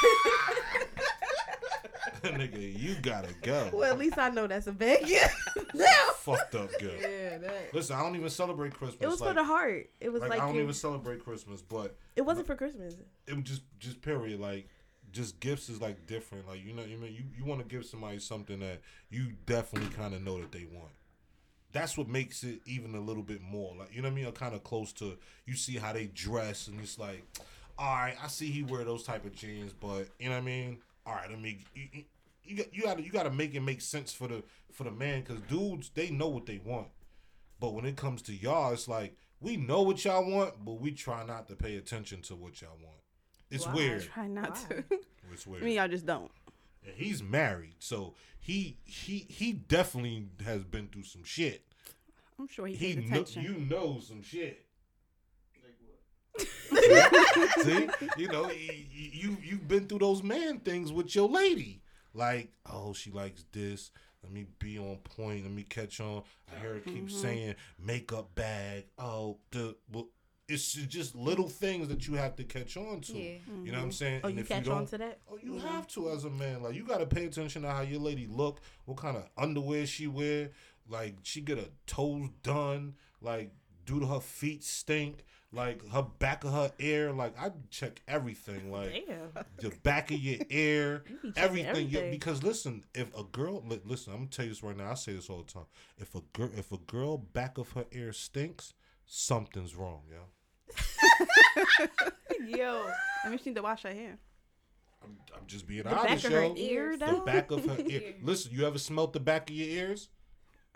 nigga, 2.22 2.80
you 2.80 2.94
gotta 3.02 3.34
go. 3.42 3.70
Well, 3.72 3.92
at 3.92 3.98
least 3.98 4.18
I 4.18 4.30
know 4.30 4.46
that's 4.46 4.66
a 4.66 4.72
bad 4.72 5.04
gift. 5.06 5.34
Fucked 6.16 6.54
up 6.54 6.70
girl. 6.80 6.92
yeah, 7.00 7.38
that. 7.38 7.74
Listen, 7.74 7.96
I 7.96 8.02
don't 8.02 8.14
even 8.14 8.30
celebrate 8.30 8.74
Christmas. 8.74 9.00
it 9.00 9.08
was 9.08 9.20
like, 9.20 9.30
for 9.30 9.34
the 9.34 9.44
heart. 9.44 9.90
It 10.00 10.10
was 10.10 10.22
like, 10.22 10.30
like, 10.30 10.40
I 10.40 10.46
don't 10.46 10.60
even 10.60 10.72
celebrate 10.72 11.24
Christmas, 11.24 11.62
but 11.62 11.96
it 12.14 12.22
wasn't 12.22 12.46
for 12.46 12.54
Christmas. 12.54 12.94
it 13.26 13.34
was 13.34 13.44
just 13.44 13.62
just 13.78 14.02
period. 14.02 14.38
Like 14.40 14.68
just 15.12 15.40
gifts 15.40 15.68
is 15.68 15.80
like 15.80 16.06
different. 16.06 16.48
Like 16.48 16.64
you 16.64 16.72
know, 16.72 16.82
you 16.84 16.98
mean 16.98 17.12
you, 17.12 17.24
you 17.38 17.44
want 17.44 17.60
to 17.60 17.66
give 17.66 17.84
somebody 17.84 18.18
something 18.18 18.60
that 18.60 18.80
you 19.10 19.32
definitely 19.46 19.90
kind 19.90 20.14
of 20.14 20.22
know 20.22 20.40
that 20.40 20.52
they 20.52 20.66
want. 20.72 20.92
That's 21.72 21.96
what 21.96 22.08
makes 22.08 22.44
it 22.44 22.60
even 22.66 22.94
a 22.94 23.00
little 23.00 23.22
bit 23.22 23.40
more 23.40 23.74
like 23.78 23.94
you 23.94 24.02
know 24.02 24.08
what 24.08 24.18
I 24.18 24.22
mean. 24.22 24.32
Kind 24.32 24.54
of 24.54 24.64
close 24.64 24.92
to 24.94 25.16
you 25.46 25.54
see 25.54 25.76
how 25.76 25.92
they 25.92 26.06
dress 26.06 26.68
and 26.68 26.80
it's 26.80 26.98
like, 26.98 27.24
all 27.78 27.94
right, 27.94 28.16
I 28.22 28.28
see 28.28 28.50
he 28.50 28.62
wear 28.62 28.84
those 28.84 29.04
type 29.04 29.24
of 29.24 29.34
jeans, 29.34 29.72
but 29.72 30.08
you 30.18 30.28
know 30.28 30.36
what 30.36 30.42
I 30.42 30.46
mean. 30.46 30.78
All 31.06 31.14
right, 31.14 31.30
I 31.30 31.36
mean 31.36 31.64
You, 32.44 32.56
got 32.56 32.74
you 32.74 32.82
got 32.82 32.96
to 32.98 33.02
you 33.04 33.10
got 33.10 33.24
to 33.24 33.30
make 33.30 33.54
it 33.54 33.60
make 33.60 33.80
sense 33.80 34.12
for 34.12 34.28
the 34.28 34.42
for 34.72 34.84
the 34.84 34.90
man 34.90 35.20
because 35.20 35.40
dudes 35.42 35.90
they 35.94 36.10
know 36.10 36.28
what 36.28 36.46
they 36.46 36.60
want, 36.64 36.88
but 37.60 37.74
when 37.74 37.84
it 37.84 37.96
comes 37.96 38.22
to 38.22 38.34
y'all, 38.34 38.72
it's 38.72 38.88
like 38.88 39.16
we 39.40 39.56
know 39.56 39.82
what 39.82 40.04
y'all 40.04 40.24
want, 40.24 40.64
but 40.64 40.80
we 40.80 40.92
try 40.92 41.24
not 41.24 41.48
to 41.48 41.56
pay 41.56 41.76
attention 41.76 42.22
to 42.22 42.34
what 42.34 42.60
y'all 42.60 42.78
want. 42.82 42.98
It's 43.52 43.66
Why? 43.66 43.74
weird. 43.74 44.02
Try 44.02 44.26
not 44.28 44.50
Why? 44.50 44.76
to. 44.76 44.84
It's 45.32 45.46
I 45.60 45.64
mean, 45.64 45.74
y'all 45.76 45.88
just 45.88 46.06
don't. 46.06 46.30
And 46.84 46.94
he's 46.96 47.22
married, 47.22 47.74
so 47.78 48.14
he 48.40 48.78
he 48.84 49.26
he 49.28 49.52
definitely 49.52 50.28
has 50.44 50.64
been 50.64 50.88
through 50.88 51.04
some 51.04 51.22
shit. 51.24 51.64
I'm 52.38 52.48
sure 52.48 52.66
he 52.66 52.74
He 52.74 52.94
pays 52.96 53.10
know, 53.10 53.20
attention. 53.20 53.42
you 53.42 53.54
know 53.58 54.00
some 54.00 54.22
shit. 54.22 54.64
Like 55.62 55.76
what? 55.84 57.60
See, 57.64 57.88
you 58.16 58.28
know, 58.28 58.44
y- 58.44 58.48
y- 58.58 58.86
you 59.12 59.36
you've 59.42 59.68
been 59.68 59.86
through 59.86 60.00
those 60.00 60.22
man 60.22 60.58
things 60.60 60.92
with 60.92 61.14
your 61.14 61.28
lady. 61.28 61.82
Like, 62.14 62.50
oh, 62.70 62.92
she 62.92 63.10
likes 63.10 63.44
this. 63.52 63.90
Let 64.22 64.32
me 64.32 64.46
be 64.58 64.78
on 64.78 64.96
point. 64.98 65.42
Let 65.44 65.52
me 65.52 65.62
catch 65.62 66.00
on. 66.00 66.22
I 66.54 66.60
hear 66.60 66.74
her 66.74 66.80
keep 66.80 67.06
Mm-hmm. 67.06 67.16
saying 67.16 67.54
makeup 67.78 68.34
bag. 68.34 68.86
Oh, 68.98 69.38
the 69.50 69.76
well, 69.90 70.08
it's 70.48 70.72
just 70.72 71.14
little 71.14 71.48
things 71.48 71.88
that 71.88 72.06
you 72.06 72.14
have 72.14 72.36
to 72.36 72.44
catch 72.44 72.76
on 72.76 73.00
to. 73.02 73.12
Yeah. 73.12 73.34
You 73.64 73.72
know 73.72 73.78
what 73.78 73.82
I'm 73.82 73.82
mm-hmm. 73.84 73.90
saying? 73.90 74.20
Oh, 74.24 74.28
And 74.28 74.36
you 74.36 74.42
if 74.42 74.48
catch 74.48 74.64
don't- 74.64 74.78
on 74.78 74.86
to 74.86 74.98
that? 74.98 75.18
Oh, 75.30 75.38
you 75.42 75.52
mm-hmm. 75.52 75.68
have 75.68 75.86
to 75.88 76.10
as 76.10 76.24
a 76.24 76.30
man. 76.30 76.62
Like 76.62 76.74
you 76.74 76.84
gotta 76.84 77.06
pay 77.06 77.24
attention 77.26 77.62
to 77.62 77.70
how 77.70 77.82
your 77.82 78.00
lady 78.00 78.26
look, 78.28 78.60
what 78.84 78.96
kind 78.96 79.16
of 79.16 79.24
underwear 79.36 79.86
she 79.86 80.06
wear. 80.06 80.50
Like 80.88 81.16
she 81.22 81.40
get 81.40 81.58
her 81.58 81.68
toes 81.86 82.28
done. 82.42 82.94
Like 83.20 83.52
do 83.86 84.04
her 84.04 84.20
feet 84.20 84.64
stink. 84.64 85.24
Like 85.54 85.86
her 85.90 86.02
back 86.18 86.44
of 86.44 86.52
her 86.52 86.72
ear. 86.78 87.12
Like 87.12 87.38
I 87.38 87.52
check 87.70 88.00
everything. 88.08 88.72
Like 88.72 89.04
Damn. 89.06 89.44
the 89.58 89.76
back 89.82 90.10
of 90.10 90.18
your 90.18 90.40
ear, 90.48 91.04
You 91.08 91.18
be 91.22 91.32
checking 91.32 91.66
everything. 91.66 91.88
Yeah, 91.90 92.10
because 92.10 92.42
listen, 92.42 92.84
if 92.94 93.14
a 93.16 93.22
girl, 93.22 93.62
listen, 93.84 94.14
I'm 94.14 94.20
gonna 94.20 94.30
tell 94.30 94.46
you 94.46 94.50
this 94.50 94.62
right 94.62 94.76
now. 94.76 94.90
I 94.90 94.94
say 94.94 95.12
this 95.12 95.28
all 95.28 95.42
the 95.42 95.52
time. 95.52 95.66
If 95.98 96.14
a 96.14 96.22
girl, 96.32 96.50
if 96.56 96.72
a 96.72 96.78
girl 96.78 97.18
back 97.18 97.58
of 97.58 97.72
her 97.72 97.84
ear 97.92 98.14
stinks, 98.14 98.72
something's 99.14 99.74
wrong, 99.76 100.00
yo. 100.10 100.20
Yo. 102.48 102.86
I 103.24 103.28
mean, 103.28 103.38
she 103.38 103.50
need 103.50 103.56
to 103.56 103.62
wash 103.62 103.82
her 103.82 103.92
hair. 103.92 104.18
I'm, 105.02 105.16
I'm 105.34 105.46
just 105.46 105.66
being 105.66 105.82
The 105.82 105.90
back 105.90 105.98
honest, 106.04 106.24
of 106.24 106.32
her 106.32 106.44
yo. 106.44 106.54
ear, 106.56 106.96
The 106.96 107.22
back 107.26 107.50
of 107.50 107.64
her 107.66 107.76
ear. 107.86 108.14
Listen, 108.22 108.52
you 108.54 108.66
ever 108.66 108.78
smelt 108.78 109.12
the 109.12 109.20
back 109.20 109.50
of 109.50 109.54
your 109.56 109.68
ears? 109.68 110.08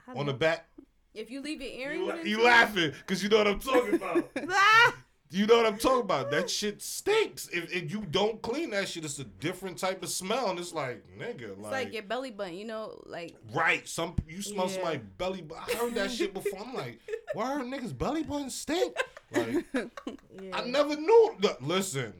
How 0.06 0.14
On 0.16 0.26
the 0.26 0.34
back? 0.34 0.68
If 1.14 1.30
you 1.30 1.40
leave 1.40 1.62
your 1.62 1.70
earrings, 1.72 2.04
You, 2.06 2.10
in 2.12 2.26
you 2.26 2.44
laughing 2.44 2.92
because 2.98 3.22
you 3.22 3.30
know 3.30 3.38
what 3.38 3.46
I'm 3.48 3.58
talking 3.58 3.94
about. 3.94 4.30
You 5.28 5.46
know 5.46 5.56
what 5.56 5.66
I'm 5.66 5.76
talking 5.78 6.02
about. 6.02 6.30
That 6.30 6.48
shit 6.48 6.80
stinks. 6.80 7.48
If, 7.48 7.74
if 7.74 7.90
you 7.90 8.02
don't 8.10 8.40
clean 8.42 8.70
that 8.70 8.88
shit, 8.88 9.04
it's 9.04 9.18
a 9.18 9.24
different 9.24 9.76
type 9.76 10.02
of 10.04 10.08
smell. 10.08 10.50
And 10.50 10.58
it's 10.58 10.72
like, 10.72 11.04
nigga, 11.18 11.50
It's 11.50 11.58
like, 11.60 11.72
like 11.72 11.92
your 11.92 12.04
belly 12.04 12.30
button, 12.30 12.54
you 12.54 12.64
know, 12.64 13.00
like 13.06 13.34
right. 13.52 13.86
Some 13.88 14.14
you 14.28 14.40
smell 14.40 14.66
Yeah. 14.66 14.72
somebody 14.74 14.98
belly 15.18 15.42
button. 15.42 15.64
I 15.68 15.76
heard 15.76 15.94
that 15.94 16.10
shit 16.12 16.32
before. 16.32 16.60
I'm 16.60 16.74
like, 16.74 17.00
why 17.34 17.52
are 17.54 17.60
niggas 17.60 17.96
belly 17.96 18.22
button 18.22 18.50
stink? 18.50 18.94
Like, 19.32 19.64
Yeah. 19.74 20.50
I 20.52 20.64
never 20.64 20.94
knew. 20.96 21.36
Look, 21.40 21.58
Listen, 21.60 22.12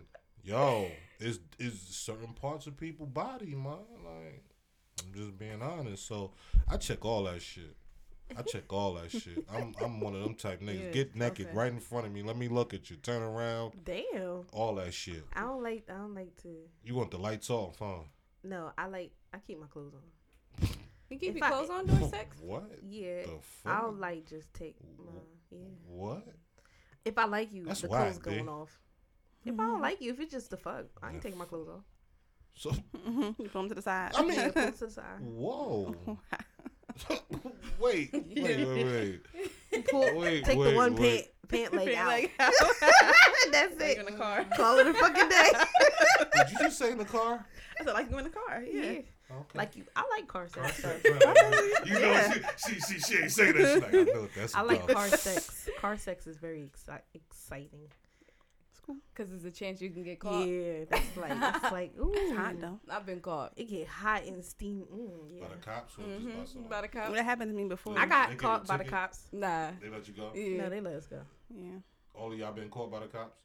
yo, 0.43 0.91
is 1.21 1.39
is 1.59 1.81
certain 1.81 2.33
parts 2.33 2.67
of 2.67 2.77
people 2.77 3.07
body, 3.07 3.55
man. 3.55 3.77
Like, 4.05 4.43
I'm 5.05 5.15
just 5.15 5.39
being 5.39 5.63
honest. 5.63 6.07
So 6.09 6.33
I 6.69 6.77
check 6.77 7.05
all 7.05 7.25
that 7.25 7.41
shit. 7.41 7.77
I 8.37 8.43
check 8.43 8.73
all 8.73 8.95
that 8.95 9.11
shit. 9.11 9.45
I'm 9.53 9.75
I'm 9.83 10.01
one 10.01 10.15
of 10.15 10.23
them 10.23 10.35
type 10.35 10.61
niggas. 10.61 10.85
Yeah, 10.87 10.91
Get 10.91 11.15
naked 11.17 11.49
okay. 11.49 11.57
right 11.57 11.73
in 11.73 11.79
front 11.81 12.07
of 12.07 12.13
me. 12.13 12.23
Let 12.23 12.37
me 12.37 12.49
look 12.49 12.73
at 12.75 12.91
you. 12.91 12.97
Turn 12.97 13.23
around. 13.23 13.73
Damn. 13.85 14.45
All 14.53 14.75
that 14.77 14.93
shit. 14.95 15.25
I 15.35 15.41
don't 15.43 15.63
like. 15.63 15.85
I 15.89 15.95
don't 15.95 16.15
like 16.15 16.35
to. 16.43 16.49
You 16.85 16.95
want 16.95 17.11
the 17.11 17.19
lights 17.19 17.51
off, 17.51 17.77
huh? 17.79 18.01
No, 18.43 18.73
I 18.77 18.87
like. 18.87 19.13
I 19.33 19.39
keep 19.39 19.61
my 19.61 19.67
clothes 19.67 19.93
on. 19.95 20.69
you 21.11 21.19
keep 21.19 21.31
If 21.31 21.37
your 21.37 21.45
I- 21.45 21.51
clothes 21.51 21.71
on 21.71 21.87
during 21.87 22.09
sex. 22.11 22.37
What? 22.41 22.71
Yeah. 22.83 23.23
The 23.25 23.71
I'll 23.71 23.93
fuck? 23.93 24.01
like 24.01 24.27
just 24.29 24.53
take 24.55 24.77
my. 24.99 25.21
Yeah. 25.51 25.59
What? 25.87 26.27
If 27.05 27.19
I 27.19 27.27
like 27.27 27.53
you, 27.53 27.65
That's 27.67 27.83
the 27.83 27.89
whack, 27.89 28.03
clothes 28.03 28.19
going 28.19 28.45
B. 28.47 28.51
off. 28.51 28.81
If 29.45 29.55
I 29.61 29.67
don't 29.67 29.81
like 29.81 30.01
you, 30.01 30.11
if 30.13 30.19
it's 30.19 30.33
just 30.33 30.51
the 30.51 30.57
fuck, 30.57 30.87
I 31.01 31.13
ain't 31.13 31.23
taking 31.23 31.39
my 31.39 31.45
clothes 31.45 31.69
off. 31.69 31.85
So 32.55 32.71
Mm-hmm. 32.71 33.21
You 33.43 33.49
put 33.49 33.53
them 33.53 33.69
to 33.69 33.75
the 33.77 33.83
side. 33.83 34.11
I 34.17 34.23
mean, 34.23 34.33
Yeah, 34.35 34.49
put 34.51 34.65
it 34.65 34.79
to 34.79 34.87
the 34.87 34.91
side. 34.91 35.05
whoa. 35.21 35.95
wait, 37.81 38.11
wait, 38.13 38.35
wait, 38.37 39.21
wait. 39.73 39.87
Pull, 39.89 40.17
Wait, 40.19 40.45
take 40.45 40.59
wait, 40.59 40.71
the 40.71 40.77
one 40.77 40.97
wait. 40.97 41.29
pant 41.49 41.73
pant 41.73 41.75
leg 41.87 41.95
out. 41.97 42.07
Like, 42.09 42.33
That's 42.39 43.79
like 43.79 43.91
it. 43.91 43.99
in 43.99 44.07
the 44.07 44.13
car. 44.13 44.45
Call 44.57 44.79
it 44.79 44.87
a 44.87 44.95
fucking 44.95 45.29
day. 45.29 45.51
Did 46.35 46.51
you 46.53 46.59
just 46.61 46.79
say 46.79 46.93
in 46.93 46.99
the 46.99 47.05
car? 47.05 47.45
I 47.81 47.85
said, 47.85 47.93
like 47.95 48.11
you 48.11 48.17
in 48.19 48.25
the 48.25 48.31
car. 48.31 48.63
Yeah. 48.63 48.83
yeah. 48.83 48.91
Okay. 49.29 49.59
Like 49.59 49.77
you, 49.77 49.85
I 49.95 50.05
like 50.17 50.29
car 50.29 50.49
sex. 50.49 50.83
so- 50.83 50.97
you 51.05 51.93
know, 51.93 52.01
Yeah. 52.01 52.33
she, 52.57 52.75
she, 52.75 52.81
she, 52.81 53.01
she 53.01 53.19
ain't 53.23 53.31
say 53.33 53.53
that. 53.53 53.75
She's 53.75 53.83
like, 53.83 53.95
I 53.95 54.03
know 54.15 54.29
that's 54.37 54.55
I 54.55 54.63
like 54.63 54.89
car 54.89 55.09
sex. 55.09 55.69
Car 55.79 55.97
sex 55.99 56.27
is 56.27 56.37
very 56.39 56.61
exci- 56.61 57.01
exciting. 57.13 57.89
It's 58.89 58.95
cool. 58.95 58.97
Cause 59.15 59.29
there's 59.31 59.45
a 59.45 59.51
chance 59.51 59.81
you 59.81 59.91
can 59.91 60.03
get 60.05 60.21
caught. 60.21 60.47
Yeah, 60.47 60.85
that's 60.91 61.17
like 61.17 61.33
it's 61.33 61.73
like 61.73 61.93
ooh, 61.99 62.13
It's 62.15 62.37
hot 62.37 62.61
though. 62.61 62.79
I've 62.89 63.07
been 63.07 63.21
caught. 63.21 63.53
It 63.57 63.69
get 63.69 63.89
hot 63.89 64.25
and 64.25 64.45
steam. 64.45 64.85
Mm, 64.93 65.11
yeah. 65.35 65.43
By 65.47 65.55
the 65.55 65.61
cops 65.61 65.95
or 65.99 66.03
by 66.03 66.09
Mm-hmm. 66.09 66.45
someone? 66.47 66.71
By 66.71 66.81
the 66.83 66.89
cops. 66.89 67.07
Well, 67.09 67.17
that 67.17 67.25
happened 67.25 67.51
to 67.51 67.57
me 67.57 67.65
before. 67.69 67.95
Yeah. 67.95 68.03
I 68.03 68.07
got 68.07 68.29
gave 68.31 68.39
caught 68.39 68.67
by 68.67 68.77
the 68.77 68.85
cops. 68.85 69.27
Nah. 69.33 69.71
They 69.81 69.89
let 69.89 70.07
you 70.07 70.15
go? 70.15 70.31
Yeah. 70.35 70.63
No, 70.63 70.69
they 70.71 70.81
let 70.81 70.95
us 70.95 71.07
go. 71.07 71.21
Yeah. 71.55 71.79
All 72.15 72.33
of 72.33 72.39
y'all 72.39 72.53
been 72.53 72.69
caught 72.69 72.91
by 72.91 73.01
the 73.01 73.07
cops? 73.07 73.39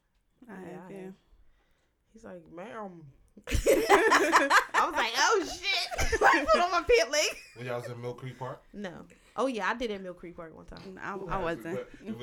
I 0.49 0.53
have. 0.53 0.63
I 0.63 0.93
Yeah. 0.93 1.01
have. 1.05 1.13
He's 2.13 2.23
like, 2.23 2.41
ma'am, 2.53 3.03
I 3.47 4.86
was 4.86 4.95
like, 4.95 5.13
oh 5.17 5.45
shit. 5.45 6.21
I 6.21 6.45
Put 6.51 6.61
on 6.61 6.71
my 6.71 6.84
pant 6.88 7.11
leg. 7.11 7.27
When 7.55 7.65
y'all 7.65 7.82
was 7.82 7.89
in 7.89 8.01
Mill 8.01 8.13
Creek 8.13 8.38
Park? 8.38 8.61
No. 8.73 8.91
Oh 9.38 9.47
yeah, 9.47 9.69
I 9.69 9.73
did 9.75 9.91
at 9.91 10.01
Mill 10.01 10.13
Creek 10.13 10.36
Park 10.36 10.55
one 10.55 10.65
time. 10.65 10.99
I, 11.01 11.36
I 11.36 11.38
wasn't. 11.38 11.79
If 12.05 12.15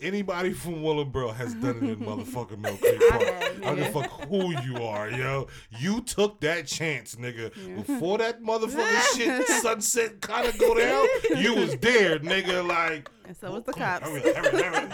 Anybody 0.00 0.52
from 0.52 0.82
Willingboro 0.82 1.34
has 1.34 1.54
done 1.54 1.76
it 1.76 1.82
in 1.82 1.96
motherfucking 2.00 2.58
Mill 2.58 2.76
Creek 2.78 3.00
I 3.02 3.10
Park. 3.10 3.22
I 3.22 3.60
don't 3.60 3.76
give 3.76 3.96
a 3.96 4.02
fuck 4.02 4.28
who 4.28 4.58
you 4.62 4.82
are, 4.82 5.10
yo. 5.10 5.48
You 5.78 6.00
took 6.00 6.40
that 6.40 6.66
chance, 6.66 7.16
nigga. 7.16 7.54
Before 7.76 8.18
that 8.18 8.42
motherfucking 8.42 9.16
shit 9.16 9.46
sunset 9.46 10.20
kind 10.22 10.48
of 10.48 10.58
go 10.58 10.74
down, 10.74 11.06
you 11.36 11.54
was 11.54 11.76
there, 11.76 12.18
nigga. 12.18 12.66
Like, 12.66 13.10
And 13.26 13.36
so 13.36 13.52
was 13.52 13.62
oh, 13.66 13.72
the 13.72 13.72
come 13.72 13.82
on, 13.82 14.88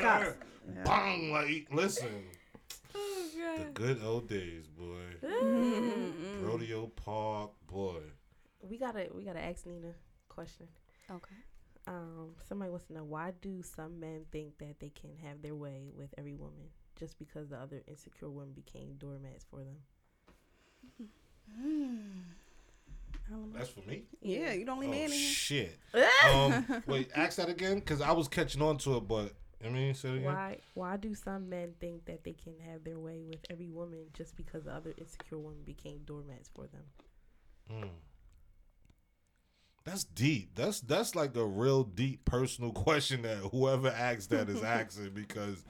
cops. 0.00 0.34
Bang, 0.84 1.32
like, 1.32 1.68
listen. 1.70 2.08
The 3.58 3.64
good 3.72 4.00
old 4.04 4.28
days, 4.28 4.66
boy. 4.68 5.28
Rodeo 6.42 6.86
Park, 6.88 7.50
boy. 7.66 8.00
We 8.60 8.76
gotta 8.78 9.08
we 9.14 9.24
gotta 9.24 9.42
ask 9.44 9.64
Neena 9.66 9.88
a 9.88 9.92
question. 10.32 10.66
Okay. 11.10 11.34
Um, 11.86 12.30
somebody 12.48 12.70
wants 12.70 12.86
to 12.86 12.94
know 12.94 13.04
why 13.04 13.32
do 13.40 13.62
some 13.62 14.00
men 14.00 14.24
think 14.32 14.58
that 14.58 14.80
they 14.80 14.90
can 14.90 15.10
have 15.24 15.40
their 15.42 15.54
way 15.54 15.90
with 15.96 16.12
every 16.18 16.34
woman 16.34 16.68
just 16.98 17.16
because 17.18 17.48
the 17.48 17.56
other 17.56 17.80
insecure 17.86 18.28
women 18.28 18.52
became 18.54 18.94
doormats 18.98 19.44
for 19.48 19.60
them? 19.60 19.76
That's 23.54 23.68
for 23.70 23.80
me. 23.88 24.02
Yeah, 24.20 24.52
you 24.52 24.64
the 24.64 24.72
only 24.72 24.86
Oh, 24.88 24.90
man 24.90 25.04
in 25.04 25.10
here. 25.12 25.30
shit. 25.30 25.78
um, 26.32 26.82
wait, 26.86 27.10
ask 27.14 27.36
that 27.36 27.48
again, 27.48 27.80
cause 27.80 28.00
I 28.00 28.12
was 28.12 28.28
catching 28.28 28.62
on 28.62 28.78
to 28.78 28.96
it, 28.96 29.08
but 29.08 29.32
I 29.64 29.68
mean, 29.70 29.94
say 29.94 30.10
it 30.10 30.16
again. 30.16 30.24
Why 30.26 30.58
why 30.74 30.96
do 30.96 31.14
some 31.14 31.48
men 31.48 31.74
think 31.80 32.04
that 32.06 32.24
they 32.24 32.34
can 32.34 32.54
have 32.70 32.84
their 32.84 32.98
way 32.98 33.22
with 33.26 33.40
every 33.50 33.68
woman 33.68 34.06
just 34.12 34.36
because 34.36 34.64
the 34.64 34.72
other 34.72 34.92
insecure 34.98 35.38
women 35.38 35.62
became 35.64 36.00
doormats 36.04 36.50
for 36.54 36.66
them? 36.66 36.84
Mm. 37.72 37.90
That's 39.84 40.04
deep. 40.04 40.54
That's 40.54 40.80
that's 40.80 41.14
like 41.14 41.36
a 41.36 41.44
real 41.44 41.84
deep 41.84 42.24
personal 42.24 42.72
question 42.72 43.22
that 43.22 43.38
whoever 43.38 43.88
asks 43.88 44.26
that 44.26 44.48
is 44.48 44.62
asking 44.64 45.10
because 45.14 45.64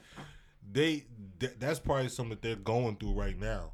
they 0.69 1.05
th- 1.39 1.53
that's 1.59 1.79
probably 1.79 2.09
something 2.09 2.31
that 2.31 2.41
they're 2.41 2.55
going 2.55 2.97
through 2.97 3.13
right 3.13 3.39
now. 3.39 3.71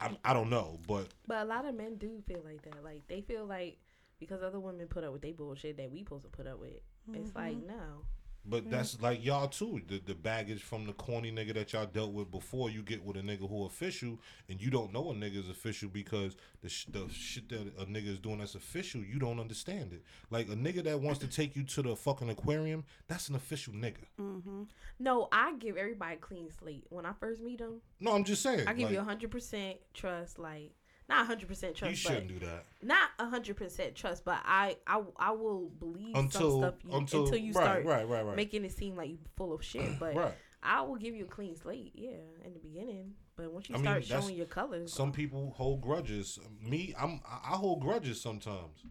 I 0.00 0.16
I 0.24 0.32
don't 0.32 0.50
know, 0.50 0.80
but 0.88 1.08
But 1.26 1.42
a 1.42 1.44
lot 1.44 1.66
of 1.66 1.74
men 1.74 1.96
do 1.96 2.22
feel 2.26 2.42
like 2.44 2.62
that. 2.62 2.82
Like 2.82 3.06
they 3.06 3.20
feel 3.20 3.44
like 3.46 3.78
because 4.18 4.42
other 4.42 4.58
women 4.58 4.88
put 4.88 5.04
up 5.04 5.12
with 5.12 5.22
they 5.22 5.32
bullshit 5.32 5.76
that 5.76 5.90
we 5.90 6.00
supposed 6.00 6.24
to 6.24 6.30
put 6.30 6.46
up 6.46 6.58
with. 6.58 6.80
It's 7.12 7.34
like 7.36 7.56
no. 7.64 8.02
But 8.48 8.70
that's 8.70 9.00
like 9.00 9.24
y'all 9.24 9.48
too. 9.48 9.80
The 9.88 10.00
the 10.04 10.14
baggage 10.14 10.62
from 10.62 10.86
the 10.86 10.92
corny 10.92 11.32
nigga 11.32 11.54
that 11.54 11.72
y'all 11.72 11.86
dealt 11.86 12.12
with 12.12 12.30
before 12.30 12.70
you 12.70 12.82
get 12.82 13.04
with 13.04 13.16
a 13.16 13.20
nigga 13.20 13.48
who 13.48 13.64
official 13.66 14.18
and 14.48 14.60
you 14.60 14.70
don't 14.70 14.92
know 14.92 15.10
a 15.10 15.14
nigga's 15.14 15.48
official 15.48 15.88
because 15.88 16.36
the 16.62 16.68
sh- 16.68 16.86
the 16.90 17.08
shit 17.10 17.48
that 17.48 17.72
a 17.78 17.86
nigga 17.86 18.08
is 18.08 18.18
doing 18.18 18.38
that's 18.38 18.54
official 18.54 19.02
you 19.02 19.18
don't 19.18 19.40
understand 19.40 19.92
it. 19.92 20.02
Like 20.30 20.48
a 20.48 20.56
nigga 20.56 20.84
that 20.84 21.00
wants 21.00 21.18
to 21.20 21.26
take 21.26 21.56
you 21.56 21.64
to 21.64 21.82
the 21.82 21.96
fucking 21.96 22.30
aquarium, 22.30 22.84
that's 23.08 23.28
an 23.28 23.34
official 23.34 23.72
nigga. 23.72 24.04
Mm-hmm. 24.20 24.62
No, 24.98 25.28
I 25.32 25.54
give 25.54 25.76
everybody 25.76 26.16
clean 26.16 26.48
slate. 26.50 26.86
When 26.90 27.04
I 27.04 27.12
first 27.18 27.40
meet 27.40 27.58
them, 27.58 27.80
No, 28.00 28.12
I'm 28.12 28.24
just 28.24 28.42
saying. 28.42 28.66
I 28.66 28.72
give 28.72 28.84
like, 28.84 28.94
you 28.94 29.00
hundred 29.00 29.30
percent 29.30 29.78
trust. 29.92 30.38
Like 30.38 30.72
not 31.08 31.26
hundred 31.26 31.48
percent 31.48 31.74
trust, 31.76 31.90
You 31.90 31.96
shouldn't 31.96 32.28
do 32.28 32.38
that 32.40 32.64
not 32.82 33.10
hundred 33.18 33.56
percent 33.56 33.94
trust. 33.94 34.24
But 34.24 34.38
I, 34.44 34.76
I, 34.86 35.02
I 35.16 35.30
will 35.32 35.70
believe 35.78 36.14
until 36.14 36.50
some 36.50 36.60
stuff 36.60 36.74
you, 36.84 36.96
until, 36.96 37.24
until, 37.24 37.38
you 37.38 37.52
right, 37.52 37.62
start 37.64 37.84
right, 37.84 38.08
right, 38.08 38.24
right, 38.24 38.36
making 38.36 38.64
it 38.64 38.72
seem 38.72 38.96
like 38.96 39.10
you're 39.10 39.18
full 39.36 39.52
of 39.52 39.62
shit. 39.62 39.86
But 39.98 40.14
right. 40.14 40.34
I 40.62 40.82
will 40.82 40.96
give 40.96 41.14
you 41.14 41.24
a 41.24 41.28
clean 41.28 41.56
slate, 41.56 41.92
yeah, 41.94 42.10
in 42.44 42.52
the 42.52 42.58
beginning. 42.58 43.12
But 43.36 43.52
once 43.52 43.68
you 43.68 43.76
I 43.76 43.80
start 43.80 44.02
that's- 44.02 44.24
showing 44.24 44.36
your 44.36 44.46
colors, 44.46 44.92
Some 44.92 45.10
uh, 45.10 45.12
people 45.12 45.54
hold 45.56 45.80
grudges. 45.80 46.38
Me, 46.62 46.94
I'm 46.98 47.20
I 47.28 47.52
I 47.52 47.56
hold 47.56 47.80
grudges 47.80 48.20
sometimes. 48.20 48.84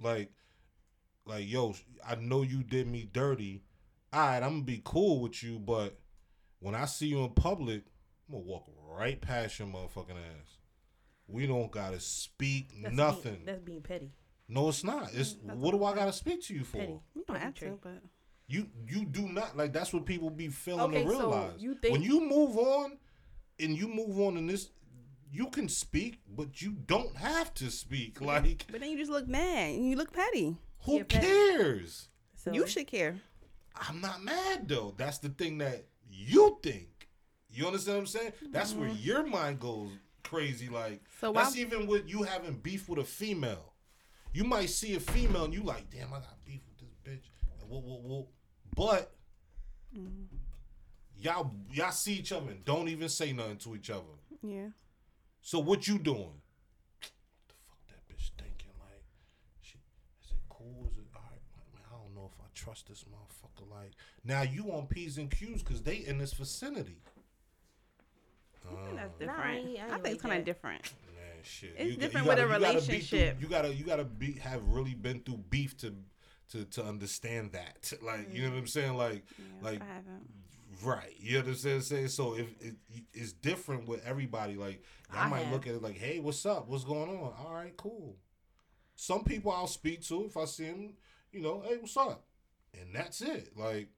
Like, 0.00 0.32
like 1.26 1.48
yo, 1.48 1.74
I 2.06 2.14
know 2.16 2.42
you 2.42 2.62
did 2.62 2.88
me 2.88 3.08
dirty. 3.12 3.62
All 4.12 4.20
right, 4.20 4.42
I'm 4.42 4.50
gonna 4.50 4.62
be 4.62 4.82
cool 4.84 5.20
with 5.20 5.42
you, 5.42 5.58
but 5.58 5.98
when 6.58 6.74
I 6.74 6.84
see 6.86 7.06
you 7.06 7.24
in 7.24 7.30
public, 7.30 7.84
I'm 8.28 8.34
gonna 8.34 8.44
walk 8.44 8.64
right 8.88 9.20
past 9.20 9.58
your 9.58 9.68
motherfucking 9.68 10.10
ass. 10.10 10.59
We 11.30 11.46
don't 11.46 11.70
gotta 11.70 12.00
speak 12.00 12.70
that's 12.82 12.94
nothing. 12.94 13.34
Being, 13.34 13.44
that's 13.46 13.60
being 13.62 13.82
petty. 13.82 14.10
no, 14.48 14.68
it's 14.68 14.84
not. 14.84 15.10
It's 15.14 15.34
mm, 15.34 15.54
what 15.56 15.72
do 15.72 15.84
I 15.84 15.94
gotta 15.94 16.12
speak 16.12 16.42
to 16.44 16.54
you 16.54 16.64
for? 16.64 16.78
Petty. 16.78 17.00
You 17.14 17.24
don't 17.26 17.36
Petty 17.38 17.44
have 17.44 17.54
to, 17.56 17.78
but 17.82 18.02
You 18.48 18.66
you 18.86 19.04
do 19.04 19.28
not 19.28 19.56
like 19.56 19.72
that's 19.72 19.92
what 19.92 20.04
people 20.06 20.30
be 20.30 20.48
failing 20.48 20.80
Okay, 20.94 21.04
to 21.04 21.10
so 21.10 21.18
realize. 21.18 21.52
you 21.58 21.74
think- 21.76 21.92
when 21.92 22.02
you 22.02 22.20
move 22.20 22.56
on 22.58 22.98
and 23.58 23.76
you 23.76 23.88
move 23.88 24.20
on 24.20 24.36
in 24.36 24.46
this 24.46 24.70
you 25.32 25.46
can 25.46 25.68
speak, 25.68 26.18
but 26.28 26.60
you 26.60 26.72
don't 26.72 27.14
have 27.16 27.54
to 27.54 27.70
speak. 27.70 28.20
Like 28.20 28.66
but 28.70 28.80
then 28.80 28.90
you 28.90 28.98
just 28.98 29.10
look 29.10 29.28
mad 29.28 29.74
and 29.74 29.88
you 29.88 29.96
look 29.96 30.12
petty. 30.12 30.56
who 30.84 30.98
Yeah, 30.98 31.02
petty. 31.04 31.26
cares? 31.26 32.08
So 32.34 32.52
You 32.52 32.66
should 32.66 32.86
care. 32.86 33.20
I'm 33.76 34.00
not 34.00 34.22
mad 34.22 34.68
though. 34.68 34.94
That's 34.96 35.18
the 35.18 35.28
thing 35.28 35.58
that 35.58 35.84
you 36.10 36.58
think. 36.62 37.08
You 37.52 37.66
understand 37.66 37.96
what 37.98 38.00
I'm 38.02 38.06
saying? 38.06 38.32
That's 38.50 38.74
where 38.74 38.88
mm-hmm. 38.88 39.02
your 39.02 39.26
mind 39.26 39.60
goes 39.60 39.90
crazy. 40.30 40.68
Like 40.68 41.02
So 41.20 41.32
why- 41.32 41.42
that's 41.42 41.56
even 41.56 41.86
with 41.86 42.08
you 42.08 42.22
having 42.22 42.54
beef 42.54 42.88
with 42.88 43.00
a 43.00 43.04
female. 43.04 43.74
You 44.32 44.44
might 44.44 44.70
see 44.70 44.94
a 44.94 45.00
female 45.00 45.44
and 45.44 45.52
you 45.52 45.64
like, 45.64 45.90
damn, 45.90 46.12
I 46.12 46.20
got 46.20 46.44
beef 46.44 46.60
with 46.68 46.78
this 46.78 46.94
bitch. 47.04 47.30
And 47.60 47.68
whoa, 47.68 47.80
whoa, 47.80 47.96
whoa. 47.96 48.28
But 48.76 49.12
mm. 49.96 50.26
y'all 51.18 51.52
y'all 51.72 51.90
see 51.90 52.14
each 52.14 52.30
other 52.30 52.50
and 52.50 52.64
don't 52.64 52.88
even 52.88 53.08
say 53.08 53.32
nothing 53.32 53.56
to 53.58 53.74
each 53.74 53.90
other. 53.90 54.04
Yeah. 54.42 54.68
So 55.42 55.58
what 55.58 55.88
you 55.88 55.98
doing? 55.98 56.40
The 57.00 57.54
fuck 57.66 57.80
that 57.88 58.06
bitch 58.08 58.30
thinking? 58.38 58.70
Like, 58.78 59.02
she 59.62 59.78
is 60.22 60.30
it 60.30 60.38
cool? 60.48 60.86
Is 60.88 60.96
it 60.96 61.06
all 61.14 61.22
right? 61.22 61.42
Like, 61.56 61.74
man, 61.74 61.82
I 61.90 61.96
don't 62.00 62.14
know 62.14 62.30
if 62.32 62.40
I 62.40 62.46
trust 62.54 62.88
this 62.88 63.04
motherfucker. 63.04 63.68
Like, 63.68 63.94
now 64.24 64.42
you 64.42 64.70
on 64.70 64.86
p's 64.86 65.18
and 65.18 65.28
q's 65.28 65.62
because 65.64 65.82
they 65.82 65.96
in 65.96 66.18
this 66.18 66.34
vicinity. 66.34 67.02
That's 68.64 68.74
oh. 68.74 68.94
Nah, 68.94 69.02
I 69.02 69.08
different. 69.18 69.68
ain't- 69.68 69.80
I 69.80 69.94
I, 69.94 69.98
think 69.98 70.14
it's 70.14 70.22
kind 70.22 70.38
of 70.38 70.44
different. 70.44 70.82
man, 71.14 71.22
shit. 71.42 71.74
It's 71.76 71.90
get- 71.92 72.00
different 72.00 72.26
with 72.26 72.38
a 72.38 72.42
you 72.42 72.48
gotta 72.48 72.58
be 72.58 72.64
through- 72.64 72.74
relationship. 72.74 73.40
you 73.40 73.48
gotta 73.48 73.74
you 73.74 73.84
gotta 73.84 74.04
be 74.04 74.32
have 74.34 74.62
really 74.64 74.94
been 74.94 75.20
through 75.20 75.38
beef 75.50 75.76
to 75.78 75.94
to 76.50 76.64
to 76.64 76.84
understand 76.84 77.52
that. 77.52 77.92
Like, 78.02 78.32
you 78.34 78.42
know 78.42 78.50
what 78.50 78.58
I'm 78.58 78.64
mm. 78.64 78.68
saying? 78.68 78.96
Like, 78.96 79.24
Yeah, 79.38 79.44
like 79.62 79.82
I 79.82 79.86
haven't. 79.86 80.28
Right. 80.82 81.14
You 81.18 81.38
understand 81.40 81.74
what 81.74 81.78
I'm 81.78 81.82
saying? 81.82 82.08
So 82.08 82.34
if 82.36 82.46
it, 82.60 82.74
it's 83.12 83.32
different 83.32 83.86
with 83.86 84.04
everybody, 84.06 84.54
like 84.54 84.82
y'all 85.12 85.24
I 85.24 85.28
might 85.28 85.42
have. 85.44 85.52
look 85.52 85.66
at 85.66 85.74
it 85.74 85.82
like, 85.82 85.96
hey, 85.98 86.20
what's 86.20 86.44
up? 86.46 86.68
What's 86.68 86.84
going 86.84 87.10
on? 87.10 87.32
All 87.38 87.52
right, 87.52 87.76
cool. 87.76 88.16
Some 88.94 89.24
people 89.24 89.52
I'll 89.52 89.66
speak 89.66 90.02
to 90.08 90.24
if 90.24 90.36
I 90.36 90.44
see 90.44 90.64
them, 90.66 90.94
you 91.32 91.40
know, 91.40 91.62
hey, 91.66 91.76
what's 91.78 91.96
up? 91.96 92.24
And 92.78 92.94
that's 92.94 93.20
it. 93.20 93.50
Like, 93.56 93.88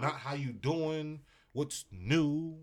not 0.00 0.12
oh. 0.14 0.16
how 0.16 0.34
you 0.34 0.52
doing, 0.52 1.20
what's 1.52 1.84
new. 1.90 2.58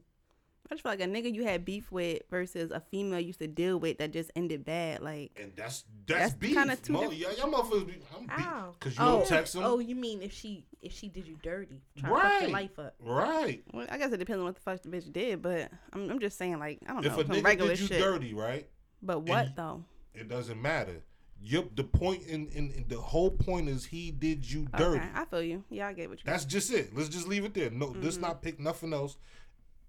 I 0.74 0.76
just 0.76 0.82
feel 0.84 0.92
like 0.92 1.02
a 1.02 1.06
nigga 1.06 1.32
you 1.32 1.44
had 1.44 1.64
beef 1.66 1.92
with 1.92 2.24
versus 2.32 2.72
a 2.72 2.80
female 2.80 3.20
you 3.20 3.28
used 3.28 3.38
to 3.40 3.48
deal 3.48 3.78
with 3.80 4.00
that 4.00 4.12
just 4.12 4.32
ended 4.36 4.66
bad. 4.66 5.02
Like, 5.02 5.32
And 5.40 5.52
that's 5.56 5.84
that's, 6.08 6.20
That's 6.22 6.34
beef. 6.34 6.56
kinda 6.56 6.76
two 6.78 6.94
Mo- 6.94 7.10
different- 7.12 7.38
y'all, 7.38 7.50
y'all 7.52 7.64
motherfuckers 7.64 7.86
be 7.88 7.94
I'm 8.18 8.26
beef. 8.26 8.80
Cause 8.80 8.98
you 8.98 9.04
oh, 9.04 9.18
don't 9.20 9.28
text 9.28 9.54
them. 9.54 9.64
Oh, 9.66 9.78
you 9.78 9.94
mean 9.96 10.22
if 10.24 10.34
she 10.34 10.66
if 10.82 10.92
she 10.92 11.10
did 11.10 11.28
you 11.28 11.38
dirty, 11.44 11.80
trying 11.98 12.12
to 12.14 12.20
fuck 12.20 12.24
Right. 12.32 12.42
your 12.42 12.50
life 12.52 12.80
up? 12.80 12.96
Right. 13.00 13.64
well, 13.72 13.86
I 13.90 13.98
guess 14.00 14.12
it 14.12 14.18
depends 14.18 14.40
on 14.40 14.46
what 14.46 14.56
the 14.56 14.62
fuck 14.62 14.82
the 14.82 14.90
bitch 14.90 15.14
did, 15.14 15.42
but 15.44 15.70
I'm, 15.94 16.10
I'm 16.10 16.20
just 16.20 16.38
saying, 16.40 16.58
like, 16.60 16.80
I 16.90 16.94
don't 16.94 17.06
If 17.06 17.14
know, 17.14 17.20
a 17.20 17.24
nigga 17.24 17.44
regular 17.46 17.70
did 17.72 17.80
you 17.82 17.88
shit. 17.88 18.02
dirty, 18.02 18.34
right? 18.34 18.68
But 19.02 19.20
what 19.20 19.46
you- 19.50 19.54
though? 19.56 19.84
It 20.16 20.28
doesn't 20.28 20.60
matter. 20.62 21.04
Yep, 21.46 21.76
the 21.76 21.84
point 21.84 22.24
in, 22.24 22.48
in, 22.48 22.72
in 22.72 22.86
the 22.88 22.96
whole 23.00 23.30
point 23.32 23.68
is 23.68 23.86
he 23.86 24.12
did 24.12 24.50
you 24.50 24.66
dirty. 24.78 25.00
Okay, 25.00 25.10
I 25.14 25.26
feel 25.26 25.42
you. 25.44 25.64
Yeah, 25.70 25.88
I 25.88 25.94
get 25.94 26.10
what 26.10 26.20
you. 26.20 26.24
That's 26.26 26.46
just 26.46 26.72
it. 26.72 26.96
Let's 26.96 27.10
just 27.10 27.28
leave 27.28 27.44
it 27.44 27.54
there. 27.54 27.70
No, 27.70 27.88
let's 27.88 28.16
Mm-hmm. 28.16 28.22
not 28.22 28.42
pick 28.42 28.60
nothing 28.62 28.94
else. 28.94 29.18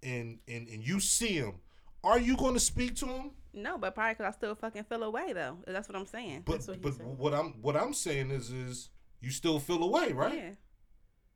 And 0.04 0.38
and 0.46 0.68
and 0.68 0.86
you 0.86 1.00
see 1.00 1.34
him. 1.34 1.54
Are 2.02 2.18
you 2.18 2.36
going 2.36 2.54
to 2.54 2.60
speak 2.60 2.96
to 2.96 3.06
him? 3.06 3.30
No, 3.54 3.78
but 3.78 3.94
probably 3.94 4.14
because 4.14 4.34
I 4.34 4.36
still 4.36 4.54
fucking 4.54 4.84
feel 4.84 5.02
away 5.02 5.32
though. 5.32 5.58
That's 5.66 5.88
what 5.88 5.96
I'm 5.96 6.06
saying. 6.06 6.42
But 6.44 6.66
what 6.66 6.82
but 6.82 6.94
said. 6.94 7.06
what 7.06 7.34
I'm 7.34 7.54
what 7.62 7.76
I'm 7.76 7.94
saying 7.94 8.30
is 8.30 8.50
is 8.50 8.90
you 9.20 9.30
still 9.30 9.58
feel 9.58 9.82
away, 9.82 10.12
right? 10.12 10.34
Yeah. 10.34 10.50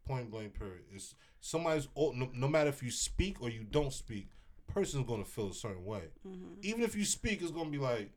Point 0.06 0.30
blank. 0.30 0.58
Period. 0.58 0.82
It's 0.94 1.14
somebody's. 1.40 1.88
oh, 1.96 2.12
No, 2.12 2.28
no 2.34 2.48
matter 2.48 2.68
if 2.68 2.82
you 2.82 2.90
speak 2.90 3.40
or 3.40 3.48
you 3.48 3.64
don't 3.64 3.92
speak, 3.92 4.28
person's 4.66 5.06
going 5.06 5.24
to 5.24 5.30
feel 5.30 5.48
a 5.48 5.54
certain 5.54 5.84
way. 5.84 6.04
Mm-hmm. 6.26 6.54
Even 6.62 6.82
if 6.82 6.94
you 6.94 7.04
speak, 7.04 7.40
it's 7.42 7.50
going 7.50 7.66
to 7.66 7.72
be 7.72 7.78
like, 7.78 8.10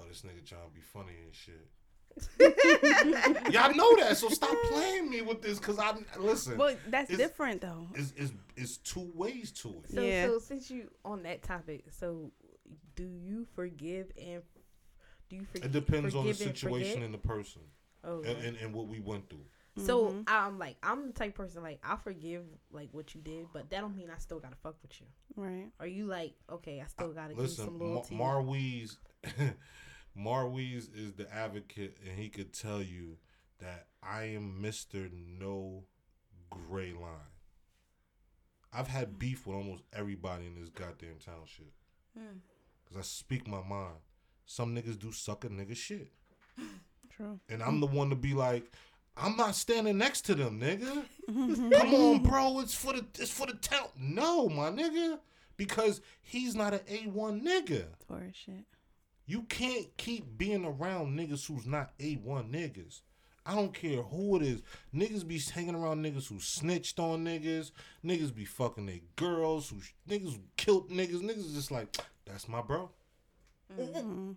oh, 0.00 0.04
this 0.08 0.22
nigga 0.22 0.44
trying 0.44 0.68
to 0.68 0.74
be 0.74 0.80
funny 0.80 1.14
and 1.24 1.34
shit. 1.34 1.68
Y'all 3.50 3.74
know 3.74 3.96
that, 3.96 4.16
so 4.16 4.28
stop 4.28 4.56
playing 4.70 5.10
me 5.10 5.22
with 5.22 5.42
this. 5.42 5.58
Cause 5.58 5.78
I 5.78 5.94
listen. 6.18 6.56
Well, 6.58 6.76
that's 6.88 7.10
It's- 7.10 7.18
different 7.28 7.60
though. 7.60 7.86
It's, 7.94 8.12
it's, 8.16 8.32
it's 8.56 8.76
two 8.78 9.10
ways 9.14 9.50
to 9.52 9.68
it. 9.68 9.90
So 9.94 10.00
Yeah. 10.02 10.26
so 10.26 10.38
since 10.38 10.70
you 10.70 10.90
on 11.04 11.22
that 11.24 11.42
topic, 11.42 11.84
so 11.90 12.30
do 12.94 13.04
you 13.04 13.46
forgive 13.54 14.06
and 14.20 14.42
do 15.28 15.36
you 15.36 15.44
forgive? 15.44 15.66
It 15.66 15.72
depends 15.72 16.14
on 16.14 16.26
the 16.26 16.32
forgive 16.32 16.46
and 16.48 16.56
situation 16.58 17.02
and 17.02 17.12
the 17.14 17.18
person 17.18 17.62
Oh, 18.04 18.18
and, 18.18 18.26
okay. 18.28 18.46
and, 18.48 18.56
and 18.58 18.72
what 18.74 18.86
we 18.88 19.00
went 19.00 19.28
through. 19.28 19.44
So 19.84 20.06
Mhm. 20.08 20.24
I'm 20.26 20.58
like 20.58 20.76
I'm 20.82 21.08
the 21.08 21.12
type 21.12 21.30
of 21.30 21.34
person 21.34 21.62
like 21.62 21.80
I 21.84 21.96
forgive 21.96 22.44
like 22.72 22.88
what 22.92 23.14
you 23.14 23.20
did, 23.20 23.46
but 23.52 23.68
that 23.68 23.80
don't 23.82 23.94
mean 23.94 24.08
I 24.14 24.18
still 24.18 24.38
gotta 24.40 24.56
fuck 24.62 24.76
with 24.82 24.98
you. 25.00 25.06
right. 25.36 25.66
Are 25.80 25.86
you 25.86 26.06
like 26.06 26.32
okay? 26.50 26.80
I 26.80 26.86
still 26.86 27.12
gotta 27.12 27.34
give 27.34 27.42
you 27.42 27.48
some 27.48 27.78
Listen, 27.78 28.16
Ma- 28.16 28.38
loyalty. 28.38 28.88
Marweez, 30.18 30.88
is 30.96 31.12
the 31.16 31.32
advocate, 31.32 31.98
and 32.08 32.18
he 32.18 32.28
could 32.28 32.52
tell 32.52 32.82
you 32.82 33.18
that 33.60 33.86
I 34.02 34.24
am 34.24 34.60
Mister 34.60 35.08
No 35.12 35.84
Gray 36.50 36.92
Line. 36.92 37.32
I've 38.72 38.88
had 38.88 39.18
beef 39.18 39.46
with 39.46 39.56
almost 39.56 39.82
everybody 39.92 40.46
in 40.46 40.58
this 40.60 40.68
goddamn 40.68 41.16
township 41.24 41.72
Hmm. 42.16 42.38
because 42.84 42.98
I 42.98 43.02
speak 43.02 43.46
my 43.46 43.62
mind. 43.62 43.96
Some 44.46 44.74
niggas 44.74 44.98
do 44.98 45.12
suck 45.12 45.44
a 45.44 45.48
nigga 45.48 45.76
shit, 45.76 46.12
True. 47.16 47.40
and 47.48 47.62
I'm 47.62 47.80
the 47.80 47.86
one 47.86 48.10
to 48.10 48.16
be 48.16 48.32
like, 48.34 48.70
I'm 49.16 49.36
not 49.36 49.54
standing 49.54 49.98
next 49.98 50.22
to 50.26 50.34
them, 50.34 50.60
nigga. 50.60 51.04
Come 51.80 51.94
on, 51.94 52.22
bro. 52.22 52.60
It's 52.60 52.74
for 52.74 52.92
the 52.92 53.04
it's 53.18 53.30
for 53.30 53.46
the 53.46 53.54
town. 53.54 53.88
No, 53.98 54.48
my 54.48 54.70
nigga, 54.70 55.18
because 55.56 56.00
he's 56.22 56.54
not 56.54 56.74
an 56.74 56.80
A 56.88 56.98
one 57.08 57.40
nigga. 57.40 57.86
Taurus 58.06 58.36
shit. 58.36 58.64
You 59.26 59.42
can't 59.42 59.94
keep 59.96 60.38
being 60.38 60.64
around 60.64 61.18
niggas 61.18 61.46
who's 61.46 61.66
not 61.66 61.98
A1 61.98 62.50
niggas. 62.50 63.00
I 63.44 63.54
don't 63.54 63.74
care 63.74 64.02
who 64.02 64.36
it 64.36 64.42
is. 64.42 64.62
Niggas 64.94 65.26
be 65.26 65.38
hanging 65.38 65.74
around 65.74 66.04
niggas 66.04 66.28
who 66.28 66.40
snitched 66.40 66.98
on 66.98 67.24
niggas. 67.24 67.70
Niggas 68.04 68.34
be 68.34 68.44
fucking 68.44 68.86
their 68.86 69.00
girls. 69.14 69.68
Who 69.68 69.76
niggas 70.08 70.34
who 70.34 70.40
killed 70.56 70.90
niggas. 70.90 71.20
Niggas 71.22 71.54
just 71.54 71.70
like, 71.70 71.96
that's 72.24 72.48
my 72.48 72.60
bro. 72.60 72.90
Mhm. 73.78 74.36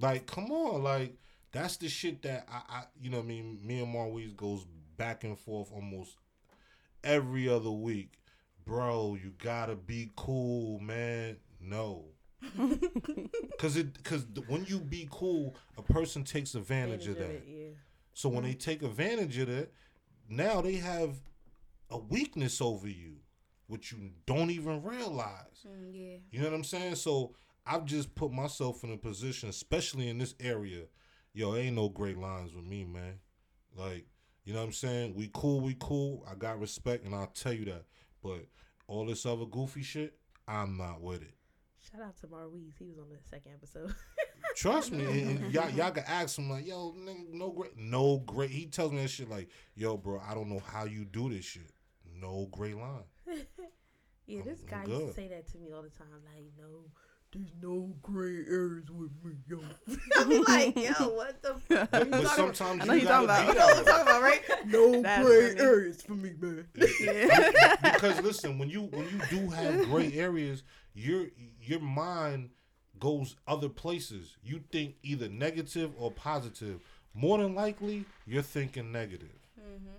Like, 0.00 0.26
come 0.26 0.50
on. 0.50 0.82
Like, 0.82 1.16
that's 1.52 1.76
the 1.78 1.88
shit 1.88 2.20
that 2.22 2.46
I, 2.50 2.62
I 2.68 2.84
you 3.00 3.10
know 3.10 3.18
what 3.18 3.24
I 3.24 3.28
mean? 3.28 3.58
Me 3.62 3.80
and 3.80 3.94
Marweez 3.94 4.36
goes 4.36 4.66
back 4.96 5.24
and 5.24 5.38
forth 5.38 5.70
almost 5.72 6.16
every 7.02 7.48
other 7.48 7.70
week. 7.70 8.12
Bro, 8.66 9.18
you 9.22 9.32
gotta 9.38 9.76
be 9.76 10.10
cool, 10.16 10.78
man. 10.80 11.36
No. 11.60 12.04
Cause 13.58 13.76
it, 13.76 14.02
cause 14.04 14.26
when 14.48 14.64
you 14.66 14.78
be 14.78 15.08
cool, 15.10 15.56
a 15.78 15.82
person 15.82 16.24
takes 16.24 16.54
advantage, 16.54 17.06
of 17.06 17.16
that. 17.18 17.30
it, 17.30 17.44
yeah. 17.46 17.68
So 18.12 18.28
when 18.28 18.44
they 18.44 18.52
take 18.54 18.82
advantage 18.82 19.38
of 19.38 19.48
it, 19.48 19.72
now 20.28 20.60
they 20.60 20.74
have 20.74 21.16
a 21.90 21.98
weakness 21.98 22.60
over 22.60 22.88
you, 22.88 23.16
which 23.66 23.92
you 23.92 24.10
don't 24.26 24.50
even 24.50 24.82
realize. 24.82 25.66
Mm, 25.66 25.90
yeah. 25.92 26.16
You 26.30 26.40
know 26.40 26.50
what 26.50 26.54
I'm 26.54 26.64
saying? 26.64 26.96
So 26.96 27.34
I've 27.66 27.84
just 27.86 28.14
put 28.14 28.32
myself 28.32 28.84
in 28.84 28.92
a 28.92 28.96
position, 28.96 29.48
especially 29.48 30.08
in 30.08 30.18
this 30.18 30.34
area. 30.38 30.82
Yo, 31.32 31.56
ain't 31.56 31.76
no 31.76 31.88
great 31.88 32.18
lines 32.18 32.54
with 32.54 32.64
me, 32.64 32.84
man. 32.84 33.18
Like, 33.76 34.06
you 34.44 34.52
know 34.52 34.60
what 34.60 34.66
I'm 34.66 34.72
saying? 34.72 35.14
We 35.14 35.30
cool, 35.32 35.60
we 35.60 35.76
cool. 35.80 36.24
I 36.30 36.34
got 36.34 36.60
respect, 36.60 37.04
and 37.04 37.14
I'll 37.14 37.26
tell 37.28 37.52
you 37.52 37.64
that. 37.66 37.84
But 38.22 38.46
all 38.86 39.06
this 39.06 39.26
other 39.26 39.46
goofy 39.46 39.82
shit, 39.82 40.18
I'm 40.46 40.76
not 40.76 41.00
with 41.00 41.22
it. 41.22 41.34
Shout 41.94 42.02
out 42.06 42.16
to 42.22 42.26
Marweez. 42.26 42.72
He 42.78 42.86
was 42.86 42.98
on 42.98 43.06
the 43.08 43.18
second 43.30 43.52
episode. 43.52 43.94
Trust 44.56 44.90
me, 44.92 45.04
and, 45.04 45.38
and 45.44 45.52
y'all, 45.54 45.70
y'all 45.70 45.90
can 45.92 46.02
ask 46.08 46.38
him 46.38 46.50
like, 46.50 46.66
"Yo, 46.66 46.92
nigga, 46.98 47.32
no 47.32 47.50
great, 47.50 47.76
no 47.76 48.18
great." 48.18 48.50
He 48.50 48.66
tells 48.66 48.90
me 48.92 49.02
that 49.02 49.08
shit 49.10 49.28
like, 49.30 49.48
"Yo, 49.76 49.96
bro, 49.96 50.20
I 50.28 50.34
don't 50.34 50.48
know 50.48 50.60
how 50.64 50.84
you 50.84 51.04
do 51.04 51.28
this 51.30 51.44
shit. 51.44 51.70
No 52.20 52.48
great 52.50 52.76
line." 52.76 53.04
yeah, 54.26 54.42
this 54.44 54.60
I'm 54.72 54.84
guy 54.84 54.92
used 54.92 55.06
to 55.08 55.12
say 55.14 55.28
that 55.28 55.46
to 55.52 55.58
me 55.58 55.70
all 55.72 55.82
the 55.82 55.90
time. 55.90 56.06
Like, 56.34 56.44
no, 56.58 56.84
there's 57.32 57.52
no 57.62 57.94
gray 58.02 58.44
areas 58.48 58.90
with 58.90 59.10
me, 59.24 59.34
yo. 59.48 59.60
I'm 60.16 60.42
like, 60.42 60.76
yo, 60.76 61.08
what 61.10 61.42
the? 61.42 61.54
F- 61.70 61.88
But, 61.90 62.10
but 62.10 62.26
I 62.26 62.36
sometimes 62.36 62.84
know 62.86 62.92
you 62.94 63.00
you 63.02 63.06
gotta 63.06 63.26
talking 63.26 63.46
be 63.52 63.56
about. 63.58 63.76
that 63.76 63.86
talking 63.86 64.02
about, 64.02 64.22
right? 64.22 64.42
no 64.66 65.02
That's 65.02 65.26
gray 65.26 65.48
funny. 65.48 65.60
areas 65.60 66.02
for 66.02 66.14
me, 66.14 66.32
man. 66.40 66.66
Yeah. 67.00 67.76
because 67.82 68.20
listen, 68.20 68.58
when 68.58 68.68
you 68.68 68.82
when 68.82 69.04
you 69.04 69.20
do 69.30 69.48
have 69.50 69.84
gray 69.86 70.12
areas, 70.12 70.62
your 70.94 71.26
your 71.66 71.80
mind 71.80 72.50
goes 72.98 73.36
other 73.46 73.68
places. 73.68 74.36
You 74.42 74.62
think 74.70 74.96
either 75.02 75.28
negative 75.28 75.92
or 75.98 76.10
positive. 76.10 76.80
More 77.14 77.38
than 77.38 77.54
likely, 77.54 78.04
you're 78.26 78.42
thinking 78.42 78.90
negative. 78.92 79.38
Mm-hmm. 79.58 79.96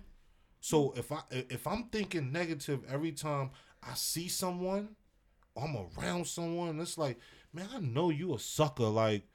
So 0.60 0.92
if 0.96 1.10
I 1.12 1.20
if 1.30 1.66
I'm 1.66 1.84
thinking 1.84 2.32
negative 2.32 2.80
every 2.90 3.12
time 3.12 3.50
I 3.82 3.94
see 3.94 4.28
someone, 4.28 4.96
I'm 5.56 5.76
around 5.98 6.26
someone, 6.26 6.78
it's 6.80 6.98
like, 6.98 7.18
man, 7.52 7.68
I 7.74 7.80
know 7.80 8.10
you 8.10 8.34
a 8.34 8.38
sucker. 8.38 8.84
Like, 8.84 9.26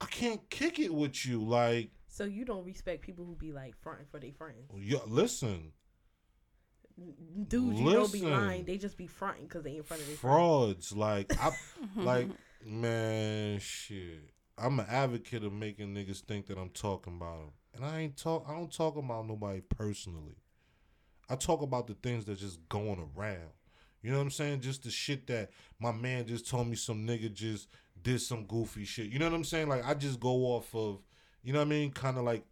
I 0.00 0.06
can't 0.06 0.48
kick 0.50 0.78
it 0.78 0.94
with 0.94 1.26
you. 1.26 1.42
Like, 1.42 1.90
So 2.08 2.24
you 2.24 2.44
don't 2.44 2.64
respect 2.64 3.02
people 3.02 3.24
who 3.24 3.34
be 3.34 3.52
like 3.52 3.74
fronting 3.82 4.06
for 4.10 4.20
their 4.20 4.32
friends. 4.32 4.70
yo, 4.74 5.00
listen, 5.06 5.72
Dudes, 7.48 7.78
you 7.78 7.92
don't 7.92 8.12
be 8.12 8.22
lying. 8.22 8.64
They 8.64 8.78
just 8.78 8.96
be 8.96 9.06
fronting 9.06 9.44
because 9.44 9.62
they 9.62 9.76
in 9.76 9.82
front 9.82 10.02
of 10.02 10.08
their 10.08 10.16
friends. 10.16 10.36
frauds. 10.36 10.96
Like, 10.96 11.32
I 11.38 11.52
like, 11.96 12.28
man, 12.64 13.58
shit. 13.58 14.30
I'm 14.58 14.80
an 14.80 14.86
advocate 14.88 15.44
of 15.44 15.52
making 15.52 15.94
niggas 15.94 16.20
think 16.20 16.46
that 16.46 16.56
I'm 16.56 16.70
talking 16.70 17.16
about 17.16 17.40
them, 17.40 17.50
and 17.74 17.84
I 17.84 18.00
ain't 18.00 18.16
talk. 18.16 18.46
I 18.48 18.52
don't 18.52 18.72
talk 18.72 18.96
about 18.96 19.26
nobody 19.28 19.60
personally. 19.60 20.36
I 21.28 21.36
talk 21.36 21.60
about 21.60 21.86
the 21.86 21.94
things 21.94 22.24
that's 22.24 22.40
just 22.40 22.66
going 22.68 23.10
around. 23.16 23.50
You 24.02 24.12
know 24.12 24.18
what 24.18 24.24
I'm 24.24 24.30
saying? 24.30 24.60
Just 24.60 24.84
the 24.84 24.90
shit 24.90 25.26
that 25.26 25.50
my 25.78 25.92
man 25.92 26.26
just 26.26 26.48
told 26.48 26.68
me 26.68 26.76
some 26.76 27.06
nigga 27.06 27.32
just 27.32 27.68
did 28.02 28.20
some 28.20 28.46
goofy 28.46 28.84
shit. 28.84 29.06
You 29.10 29.18
know 29.18 29.26
what 29.26 29.34
I'm 29.34 29.44
saying? 29.44 29.68
Like 29.68 29.84
I 29.84 29.94
just 29.94 30.20
go 30.20 30.46
off 30.46 30.74
of, 30.74 31.00
you 31.42 31.52
know 31.52 31.58
what 31.58 31.66
I 31.66 31.70
mean? 31.70 31.90
Kind 31.90 32.16
of 32.16 32.24
like 32.24 32.44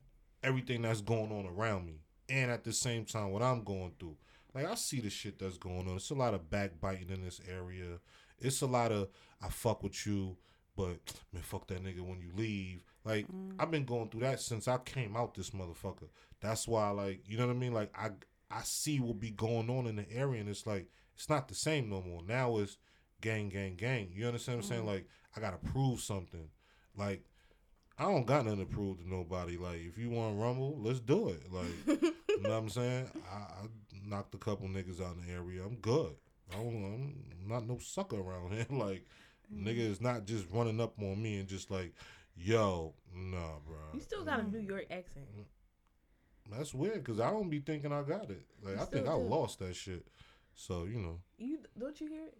everything 0.42 0.82
that's 0.82 1.00
going 1.00 1.32
on 1.32 1.46
around 1.46 1.86
me, 1.86 2.00
and 2.28 2.50
at 2.50 2.64
the 2.64 2.72
same 2.72 3.04
time 3.04 3.30
what 3.30 3.42
I'm 3.42 3.64
going 3.64 3.92
through. 3.98 4.16
Like 4.54 4.66
I 4.66 4.74
see 4.74 5.00
the 5.00 5.10
shit 5.10 5.38
that's 5.38 5.58
going 5.58 5.88
on. 5.88 5.96
It's 5.96 6.10
a 6.10 6.14
lot 6.14 6.34
of 6.34 6.50
backbiting 6.50 7.10
in 7.10 7.24
this 7.24 7.40
area. 7.50 7.98
It's 8.38 8.62
a 8.62 8.66
lot 8.66 8.92
of 8.92 9.08
I 9.42 9.48
fuck 9.48 9.82
with 9.82 10.06
you, 10.06 10.36
but 10.76 10.98
man, 11.32 11.42
fuck 11.42 11.66
that 11.68 11.82
nigga 11.82 12.00
when 12.00 12.20
you 12.20 12.30
leave. 12.34 12.84
Like 13.04 13.26
mm. 13.26 13.54
I've 13.58 13.70
been 13.70 13.84
going 13.84 14.08
through 14.08 14.20
that 14.20 14.40
since 14.40 14.68
I 14.68 14.78
came 14.78 15.16
out 15.16 15.34
this 15.34 15.50
motherfucker. 15.50 16.08
That's 16.40 16.68
why, 16.68 16.90
like, 16.90 17.22
you 17.26 17.36
know 17.36 17.46
what 17.46 17.56
I 17.56 17.58
mean? 17.58 17.72
Like 17.72 17.92
I 17.98 18.10
I 18.50 18.62
see 18.62 19.00
what 19.00 19.18
be 19.18 19.30
going 19.30 19.70
on 19.70 19.86
in 19.86 19.96
the 19.96 20.10
area, 20.12 20.40
and 20.40 20.48
it's 20.48 20.66
like 20.66 20.88
it's 21.14 21.28
not 21.28 21.48
the 21.48 21.54
same 21.54 21.88
no 21.88 22.02
more. 22.02 22.22
Now 22.26 22.58
it's 22.58 22.76
gang, 23.20 23.48
gang, 23.48 23.74
gang. 23.76 24.10
You 24.14 24.26
understand 24.26 24.58
what 24.58 24.64
I'm 24.64 24.70
saying? 24.70 24.82
Mm. 24.84 24.86
Like 24.86 25.08
I 25.36 25.40
gotta 25.40 25.58
prove 25.58 26.00
something. 26.00 26.48
Like 26.96 27.24
I 27.98 28.04
don't 28.04 28.26
got 28.26 28.44
nothing 28.44 28.60
to 28.60 28.66
prove 28.66 28.98
to 28.98 29.08
nobody. 29.08 29.56
Like 29.56 29.80
if 29.80 29.98
you 29.98 30.10
want 30.10 30.38
rumble, 30.38 30.76
let's 30.80 31.00
do 31.00 31.28
it. 31.28 31.42
Like 31.52 32.00
you 32.28 32.42
know 32.42 32.50
what 32.50 32.58
I'm 32.58 32.68
saying? 32.68 33.10
I, 33.32 33.36
I 33.36 33.66
knocked 34.06 34.34
a 34.34 34.38
couple 34.38 34.68
niggas 34.68 35.00
out 35.00 35.16
in 35.16 35.26
the 35.26 35.32
area. 35.32 35.62
I'm 35.64 35.76
good. 35.76 36.14
I 36.52 36.56
don't, 36.56 36.66
I'm 36.66 37.48
not 37.48 37.66
no 37.66 37.78
sucker 37.78 38.16
around 38.16 38.52
here. 38.52 38.66
like 38.70 39.06
nigga 39.52 39.78
mm. 39.78 39.90
is 39.90 40.00
not 40.00 40.26
just 40.26 40.46
running 40.50 40.80
up 40.80 40.94
on 41.00 41.22
me 41.22 41.38
and 41.38 41.48
just 41.48 41.70
like, 41.70 41.94
yo, 42.36 42.94
nah, 43.14 43.58
bro. 43.66 43.76
You 43.92 44.00
still 44.00 44.24
got 44.24 44.40
a 44.40 44.42
New 44.44 44.58
mm. 44.58 44.68
York 44.68 44.86
accent. 44.90 45.26
Mm. 45.38 45.44
That's 46.56 46.74
weird 46.74 47.04
because 47.04 47.20
I 47.20 47.30
don't 47.30 47.48
be 47.48 47.60
thinking 47.60 47.92
I 47.92 48.02
got 48.02 48.30
it. 48.30 48.44
Like 48.62 48.76
You 48.76 48.82
I 48.82 48.84
think 48.84 49.08
I 49.08 49.14
lost 49.14 49.58
that 49.60 49.74
shit. 49.74 50.06
So 50.54 50.84
you 50.84 50.98
know, 50.98 51.20
You 51.38 51.58
don't 51.78 51.98
you 52.00 52.08
hear 52.08 52.26
it? 52.26 52.38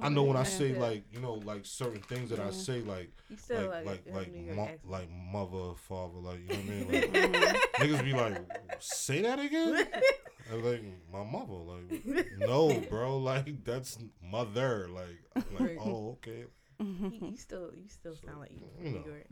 I 0.00 0.08
know 0.08 0.22
when 0.22 0.36
I 0.36 0.44
say 0.44 0.78
like 0.78 1.04
you 1.12 1.20
know 1.20 1.34
like 1.44 1.66
certain 1.66 2.00
things 2.02 2.30
that 2.30 2.38
I 2.38 2.50
say 2.50 2.82
like 2.82 3.10
like 3.50 3.84
like 3.84 3.84
like 3.84 4.06
like 4.06 4.54
mo- 4.54 4.70
like 4.84 5.08
mother 5.10 5.74
father 5.76 6.18
like 6.18 6.38
you 6.40 6.48
know 6.48 6.84
what 6.84 6.94
I 6.94 7.00
mean 7.00 7.12
like 7.12 7.12
Mhm. 7.12 7.60
niggas 7.78 8.04
be 8.04 8.12
like 8.12 8.36
say 8.78 9.22
that 9.22 9.40
again 9.40 9.86
I'm 10.52 10.62
like 10.64 10.82
my 11.12 11.24
mother 11.24 11.52
like 11.52 12.26
no 12.38 12.80
bro 12.90 13.18
like 13.30 13.64
that's 13.64 13.98
mother 14.22 14.88
like 14.88 15.44
like 15.58 15.78
oh 15.80 16.10
okay 16.18 16.44
mm-hmm. 16.80 17.08
you, 17.10 17.30
you 17.30 17.36
still 17.36 17.70
you 17.74 17.88
still 17.88 18.14
So, 18.14 18.26
sound 18.26 18.40
like 18.40 18.50
you 18.52 18.60
from 18.76 18.84
you 18.86 18.92
New 18.92 18.98
know. 19.00 19.06
York. 19.06 19.26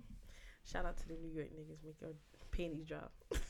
Shout 0.64 0.84
out 0.86 0.96
to 0.98 1.08
the 1.08 1.14
New 1.14 1.30
York 1.34 1.48
niggas. 1.48 1.82
Make 1.84 2.00
your 2.00 2.10
panties 2.52 2.86
drop. 2.86 3.12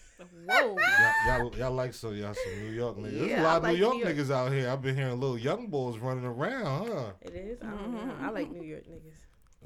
Whoa. 0.46 0.76
y'all, 0.76 1.14
y'all, 1.26 1.56
y'all 1.56 1.72
like 1.72 1.92
some 1.94 2.16
y'all 2.16 2.34
some 2.34 2.58
New 2.60 2.70
York 2.72 2.96
niggas. 2.98 3.18
There's 3.18 3.30
Yeah, 3.30 3.42
a 3.42 3.44
lot 3.44 3.54
I 3.54 3.56
of 3.56 3.62
like 3.64 3.72
New 3.72 3.78
York 3.78 3.94
New 3.96 4.00
York. 4.04 4.16
niggas 4.16 4.30
out 4.30 4.52
here. 4.52 4.70
I've 4.70 4.82
been 4.82 4.96
hearing 4.96 5.18
little 5.20 5.38
young 5.38 5.66
boys 5.68 5.98
running 5.98 6.24
around, 6.24 6.88
huh? 6.88 7.12
It 7.22 7.34
is. 7.34 7.58
I 7.62 7.66
don't 7.70 7.92
know. 7.94 8.00
Mm-hmm. 8.00 8.24
I 8.24 8.30
like 8.30 8.50
New 8.50 8.62
York 8.62 8.84
niggas. 8.86 9.16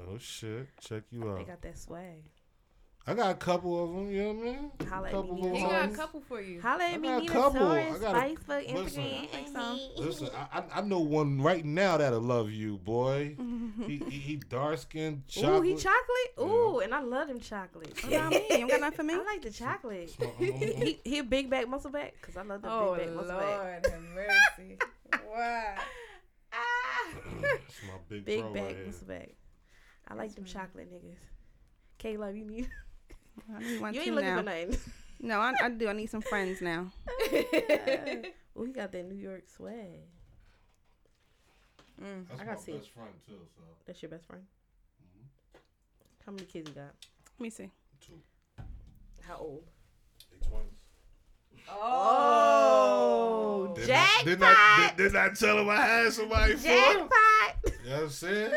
Oh 0.01 0.19
shit, 0.19 0.69
check 0.81 1.03
you 1.11 1.21
They 1.21 1.29
out. 1.29 1.39
They 1.39 1.45
got 1.45 1.63
that 1.63 1.79
swag. 1.79 2.25
I 3.07 3.13
got 3.13 3.33
a 3.33 3.35
couple 3.35 3.85
of 3.85 3.95
them. 3.95 4.11
You 4.11 4.23
know 4.23 4.33
what 4.33 4.43
I 4.43 4.45
mean? 4.45 4.71
Holla 4.89 5.07
at 5.09 5.13
couple 5.13 5.35
me, 5.51 5.59
He 5.61 5.67
got 5.67 5.85
a 5.85 5.93
couple 5.95 6.21
for 6.23 6.41
you. 6.41 6.61
Holla 6.63 6.85
I 6.85 6.93
at 6.93 7.01
me, 7.03 7.09
got 7.09 7.23
a 7.23 7.27
couple. 7.27 7.69
I 7.69 7.83
Taurus, 7.85 8.01
got 8.01 8.15
a- 8.15 8.19
Spice 8.19 8.39
for 8.47 8.57
listen. 8.57 9.03
Instagram. 9.03 9.29
Think. 9.29 9.99
Listen, 9.99 10.29
I, 10.35 10.59
I 10.59 10.65
I 10.77 10.81
know 10.81 11.01
one 11.01 11.43
right 11.43 11.65
now 11.65 11.99
that'll 11.99 12.21
love 12.23 12.51
you, 12.51 12.79
boy. 12.79 13.37
he, 13.87 13.99
he 13.99 14.19
he 14.19 14.37
dark 14.37 14.79
skinned 14.79 15.27
chocolate. 15.29 15.53
Ooh, 15.55 15.63
he 15.63 15.75
chocolate. 15.75 16.33
Yeah. 16.39 16.45
Ooh, 16.45 16.79
and 16.81 16.95
I 16.95 17.01
love 17.03 17.29
them 17.29 17.41
chocolates. 17.41 18.03
What 18.03 18.13
about 18.13 18.31
me? 18.31 18.47
You 18.51 18.59
don't 18.61 18.69
got 18.71 18.81
nothing 18.81 18.97
for 18.97 19.03
me? 19.03 19.15
I 19.21 19.23
like 19.23 19.43
the 19.43 19.51
chocolate. 19.51 20.09
Small- 20.11 20.35
I'm- 20.41 20.53
I'm- 20.53 20.61
he 20.61 21.01
he 21.05 21.19
a 21.19 21.25
big 21.25 21.51
back 21.51 21.69
muscle 21.69 21.91
back 21.91 22.15
because 22.21 22.39
I 22.39 22.43
love 22.43 22.63
the 22.63 22.71
Oh 22.71 22.95
big 22.97 23.07
back 23.09 23.17
muscle 23.17 23.37
back. 23.37 23.59
Lord, 23.59 23.87
have 23.87 24.03
mercy. 24.15 24.79
wow. 25.31 25.75
Ah! 26.55 27.19
My 27.43 27.99
big, 28.09 28.25
Big 28.25 28.41
bro 28.41 28.53
back 28.55 28.63
right 28.65 28.77
here. 28.77 28.87
muscle 28.87 29.07
back. 29.09 29.31
I 30.09 30.15
like 30.15 30.35
them 30.35 30.45
right. 30.45 30.53
chocolate 30.55 30.91
niggas. 30.91 31.19
K 31.99 32.17
love 32.17 32.35
you 32.35 32.45
need. 32.47 32.71
I 33.55 33.59
need 33.61 33.81
one 33.81 33.95
You 33.95 34.01
too 34.01 34.07
ain't 34.07 34.15
looking 34.17 34.31
now. 34.31 34.37
for 34.39 34.43
nothing. 34.45 34.77
No, 35.21 35.39
I, 35.41 35.55
I 35.63 35.69
do. 35.71 35.89
I 35.89 35.95
need 35.95 36.11
some 36.11 36.21
friends 36.21 36.61
now. 36.61 36.89
well, 37.33 37.33
he 38.67 38.73
got 38.73 38.93
that 38.93 39.09
New 39.09 39.15
York 39.17 39.45
swag. 39.49 40.01
Mm. 42.03 42.27
That's 42.29 42.41
I 42.41 42.45
gotta 42.45 42.61
see 42.61 42.73
best 42.73 42.91
friend 42.91 43.09
too. 43.27 43.39
So 43.57 43.63
That's 43.87 44.03
your 44.03 44.11
best 44.11 44.27
friend. 44.27 44.43
Mhm. 45.03 45.59
How 46.27 46.33
many 46.33 46.45
kids 46.45 46.69
you 46.69 46.75
got? 46.75 46.93
Let 47.39 47.41
me 47.41 47.49
see. 47.49 47.71
two, 48.05 48.21
How 49.23 49.37
old? 49.37 49.65
they 50.31 50.47
twins. 50.47 50.81
Oh, 51.71 53.73
Didn't 53.77 53.87
jackpot! 53.89 54.21
I, 54.21 54.25
didn't, 54.25 54.43
I, 54.45 54.87
did, 54.89 54.97
didn't 55.05 55.17
I 55.17 55.29
tell 55.35 55.59
him 55.59 55.69
I 55.71 55.77
had 55.87 56.13
somebody 56.13 56.55
for 56.57 56.67
jackpot! 56.69 57.11
You 57.65 57.73
know 57.89 57.95
what 57.97 58.03
I'm 58.03 58.09
saying? 58.11 58.53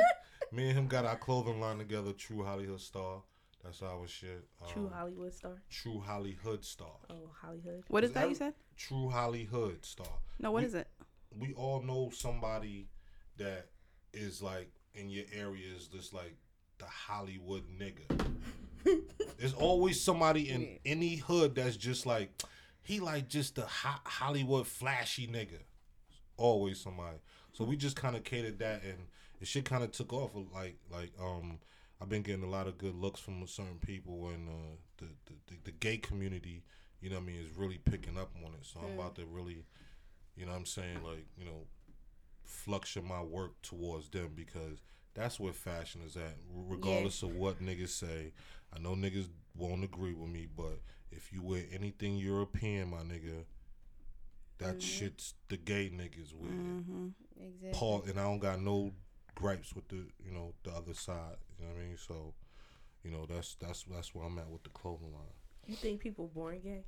Me 0.52 0.70
and 0.70 0.78
him 0.80 0.88
got 0.88 1.06
our 1.06 1.16
clothing 1.18 1.62
line 1.62 1.78
together. 1.78 2.12
True 2.14 2.44
Hollywood 2.44 2.82
Star. 2.82 3.22
That's 3.68 3.82
our 3.82 4.08
shit. 4.08 4.48
Um, 4.62 4.68
True 4.72 4.90
Hollywood 4.96 5.34
star. 5.34 5.52
True 5.70 6.00
Hollywood 6.00 6.64
Star. 6.64 6.88
Oh, 7.10 7.30
Hollywood. 7.42 7.84
What 7.90 8.06
is 8.06 8.12
Is 8.12 8.14
that 8.14 8.22
that- 8.22 8.30
you 8.30 8.36
said? 8.36 8.54
True 8.78 9.10
Hollywood 9.10 9.84
Star. 9.84 10.08
No, 10.40 10.52
what 10.52 10.62
We- 10.62 10.68
is 10.68 10.74
it? 10.74 10.88
we 11.38 11.54
all 11.54 11.82
know 11.82 12.10
somebody 12.12 12.88
that 13.36 13.68
is 14.14 14.42
like 14.42 14.72
in 14.96 15.10
your 15.10 15.26
area 15.34 15.68
is 15.76 15.88
just 15.90 16.14
like 16.14 16.38
the 16.78 16.86
Hollywood 16.86 17.64
nigga. 17.78 18.08
There's 19.38 19.54
always 19.54 20.02
somebody 20.02 20.50
in 20.50 20.62
Yeah. 20.62 20.78
any 20.86 21.16
hood 21.18 21.56
that's 21.56 21.76
just 21.76 22.06
like 22.06 22.42
he 22.84 23.02
like 23.02 23.28
just 23.28 23.56
the 23.56 23.66
ho- 23.66 24.00
Hollywood 24.06 24.66
flashy 24.66 25.28
nigga. 25.28 25.60
Always 26.38 26.80
somebody. 26.80 27.18
So 27.52 27.66
we 27.66 27.76
just 27.76 27.98
kind 27.98 28.16
of 28.16 28.24
catered 28.24 28.60
that, 28.60 28.84
and 28.84 29.08
the 29.40 29.46
shit 29.46 29.66
kind 29.66 29.84
of 29.84 29.92
took 29.92 30.14
off. 30.14 30.32
Like 30.54 30.78
like 30.90 31.12
um, 31.20 31.60
I've 32.02 32.10
been 32.10 32.22
getting 32.22 32.44
a 32.44 32.50
lot 32.50 32.68
of 32.68 32.78
good 32.78 32.96
looks 32.96 33.20
from 33.20 33.46
certain 33.48 33.80
people, 33.80 34.30
and 34.30 34.48
uh, 34.50 34.76
the, 34.98 35.06
the 35.26 35.34
the 35.48 35.60
the 35.66 35.72
gay 35.72 35.98
community, 35.98 36.64
you 37.02 37.10
know, 37.10 37.16
what 37.16 37.24
I 37.24 37.26
mean, 37.26 37.42
is 37.42 37.58
really 37.58 37.80
picking 37.84 38.18
up 38.18 38.32
on 38.46 38.54
it. 38.54 38.66
So 38.66 38.80
I'm 38.80 39.00
about 39.00 39.16
to 39.16 39.26
really, 39.26 39.66
you 40.36 40.46
know, 40.46 40.52
what 40.52 40.60
I'm 40.60 40.66
saying 40.66 41.04
like 41.04 41.26
you 41.38 41.46
know, 41.46 41.66
flucture 42.44 43.02
my 43.02 43.22
work 43.22 43.62
towards 43.62 44.10
them 44.10 44.32
because 44.36 44.80
that's 45.14 45.40
where 45.40 45.54
fashion 45.54 46.02
is 46.06 46.16
at. 46.16 46.36
Regardless 46.54 47.24
of 47.24 47.36
what 47.36 47.62
niggas 47.62 47.90
say, 47.90 48.34
I 48.76 48.80
know 48.80 48.94
niggas 48.94 49.30
won't 49.56 49.84
agree 49.84 50.14
with 50.14 50.30
me, 50.30 50.48
but 50.56 50.80
if 51.12 51.34
you 51.34 51.42
wear 51.42 51.64
anything 51.74 52.18
European, 52.18 52.92
my 52.92 52.98
nigga, 52.98 53.46
that 54.60 54.82
shit's 54.82 55.34
the 55.50 55.58
gay 55.58 55.90
niggas 55.90 56.34
wear. 56.34 56.52
Mm-hmm. 56.52 57.08
Exactly. 57.40 57.70
Paul 57.74 58.04
and 58.08 58.20
I 58.20 58.24
don't 58.24 58.40
got 58.40 58.62
no 58.62 58.92
gripes 59.36 59.74
with 59.74 59.88
the 59.88 60.06
you 60.24 60.32
know 60.32 60.54
the 60.64 60.72
other 60.72 60.94
side. 60.94 61.38
You 61.60 61.66
know 61.66 61.74
what 61.74 61.82
I 61.82 61.86
mean? 61.86 61.98
So, 61.98 62.34
you 63.04 63.12
know 63.12 63.26
that's 63.28 63.56
that's 63.56 63.84
that's 63.84 64.14
where 64.16 64.26
I'm 64.26 64.38
at 64.40 64.50
with 64.50 64.64
the 64.64 64.70
clothing 64.70 65.14
line. 65.14 65.36
You 65.66 65.76
think 65.76 66.00
people 66.02 66.28
born 66.34 66.60
gay? 66.60 66.84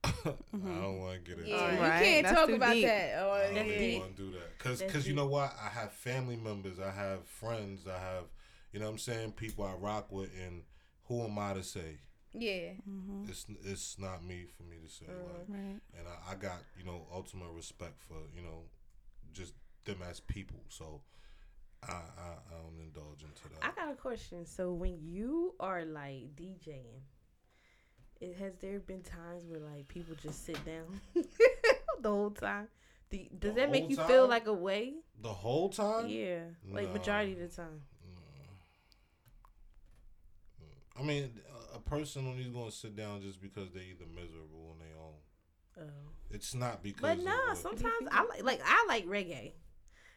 I 0.04 0.10
don't 0.52 0.98
want 1.00 1.14
to 1.24 1.30
get 1.30 1.38
into 1.38 1.50
Yeah, 1.50 1.68
it. 1.68 1.72
you 1.72 1.78
can't 2.04 2.26
that's 2.26 2.38
talk 2.38 2.48
about 2.50 2.72
deep. 2.72 2.84
that. 2.86 3.14
Oh, 3.18 3.30
I 3.32 3.38
That's 3.40 3.54
don't 3.54 3.66
yeah. 3.68 3.98
want 3.98 4.16
to 4.16 4.22
do 4.22 4.30
that 4.32 4.58
because 4.58 4.80
That's 4.80 5.06
you 5.06 5.14
know 5.14 5.26
what? 5.26 5.54
I 5.62 5.68
have 5.68 5.92
family 5.92 6.36
members, 6.36 6.78
I 6.78 6.90
have 6.90 7.26
friends, 7.26 7.86
I 7.86 7.98
have 7.98 8.24
you 8.72 8.80
know 8.80 8.86
what 8.86 8.92
I'm 8.92 8.98
saying 8.98 9.32
people 9.32 9.64
I 9.64 9.74
rock 9.74 10.10
with, 10.10 10.30
and 10.46 10.62
who 11.08 11.22
am 11.24 11.38
I 11.38 11.54
to 11.54 11.62
say? 11.62 11.98
Yeah. 12.32 12.70
Mm-hmm. 12.88 13.24
It's 13.28 13.46
it's 13.64 13.98
not 13.98 14.24
me 14.24 14.46
for 14.56 14.62
me 14.62 14.76
to 14.84 14.90
say. 14.92 15.06
Like, 15.08 15.46
Right. 15.48 15.80
and 15.98 16.06
I, 16.06 16.32
I 16.32 16.34
got 16.36 16.58
you 16.78 16.84
know 16.84 17.06
ultimate 17.12 17.50
respect 17.54 18.00
for 18.06 18.16
you 18.36 18.42
know 18.42 18.62
just 19.32 19.54
them 19.84 19.98
as 20.08 20.20
people. 20.20 20.60
So 20.68 21.00
I 21.82 21.92
I, 21.92 21.94
I 21.94 22.62
don't 22.62 22.80
indulge 22.80 23.22
into 23.22 23.48
that. 23.60 23.64
I 23.64 23.70
got 23.80 23.92
a 23.92 23.96
question. 23.96 24.44
So 24.46 24.72
when 24.72 24.98
you 25.00 25.54
are 25.60 25.84
like 25.84 26.34
DJing, 26.36 27.02
it 28.20 28.36
has 28.38 28.54
there 28.60 28.80
been 28.80 29.02
times 29.02 29.44
where 29.46 29.60
like 29.60 29.88
people 29.88 30.14
just 30.22 30.44
sit 30.44 30.58
down 30.64 31.00
the 32.00 32.10
whole 32.10 32.30
time? 32.30 32.68
Do, 33.10 33.18
does 33.38 33.54
The 33.54 33.60
that 33.62 33.70
make 33.70 33.82
whole 33.84 33.90
you 33.90 33.96
feel 34.04 34.28
like 34.28 34.46
a 34.46 34.52
way? 34.52 34.94
the 35.20 35.32
whole 35.32 35.68
time. 35.70 36.08
Yeah, 36.08 36.40
like 36.70 36.88
No. 36.88 36.92
majority 36.94 37.32
of 37.32 37.38
the 37.40 37.48
time. 37.48 37.80
I 40.98 41.02
mean, 41.02 41.30
a- 41.72 41.76
a 41.76 41.80
person 41.80 42.26
only 42.26 42.44
going 42.44 42.70
to 42.70 42.76
sit 42.76 42.96
down 42.96 43.22
just 43.22 43.40
because 43.40 43.70
they 43.70 43.82
either 43.82 44.04
miserable 44.12 44.70
on 44.72 44.78
their 44.80 44.96
own. 44.98 45.14
Oh. 45.80 46.10
It's 46.30 46.54
not 46.54 46.82
because. 46.82 47.00
But 47.02 47.18
of 47.18 47.24
nah, 47.24 47.54
sometimes 47.54 48.08
I 48.10 48.24
like 48.24 48.42
like 48.42 48.60
I 48.64 48.84
like 48.88 49.06
reggae. 49.06 49.52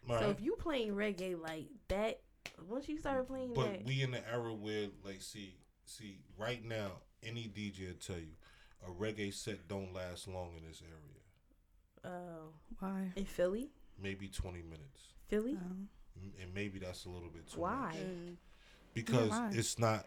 Right. 0.08 0.20
So 0.20 0.30
if 0.30 0.42
you 0.42 0.56
playing 0.56 0.96
reggae 0.96 1.40
like 1.42 1.68
that, 1.90 2.20
once 2.68 2.90
you 2.90 2.98
start 2.98 3.28
playing 3.28 3.54
But 3.54 3.72
that, 3.72 3.86
we 3.86 4.02
in 4.02 4.12
the 4.12 4.28
era 4.30 4.54
where, 4.54 4.88
like, 5.06 5.22
see, 5.22 5.56
see, 5.86 6.20
right 6.38 6.64
now, 6.66 6.92
any 7.24 7.44
DJ 7.44 7.88
will 7.88 7.94
tell 8.00 8.18
you 8.18 8.34
a 8.88 8.92
reggae 8.92 9.34
set 9.34 9.68
don't 9.68 9.94
last 9.94 10.28
long 10.28 10.54
in 10.58 10.68
this 10.68 10.82
area. 10.82 12.16
oh, 12.16 12.50
Why? 12.80 13.12
in 13.16 13.26
Philly, 13.26 13.70
Maybe 14.02 14.28
twenty 14.28 14.64
minutes, 14.64 15.14
Philly, 15.28 15.52
M- 15.54 15.90
and 16.42 16.54
maybe 16.54 16.80
that's 16.80 17.06
a 17.06 17.10
little 17.10 17.30
bit 17.30 17.48
too 17.52 17.60
why? 17.62 17.92
much. 17.94 17.96
Mm. 17.98 18.36
because 18.96 19.30
why? 19.30 19.52
it's 19.54 19.78
not 19.78 20.06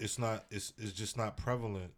it's 0.00 0.18
not 0.18 0.44
it's 0.50 0.72
it's 0.78 0.92
just 0.92 1.16
not 1.16 1.36
prevalent 1.36 1.92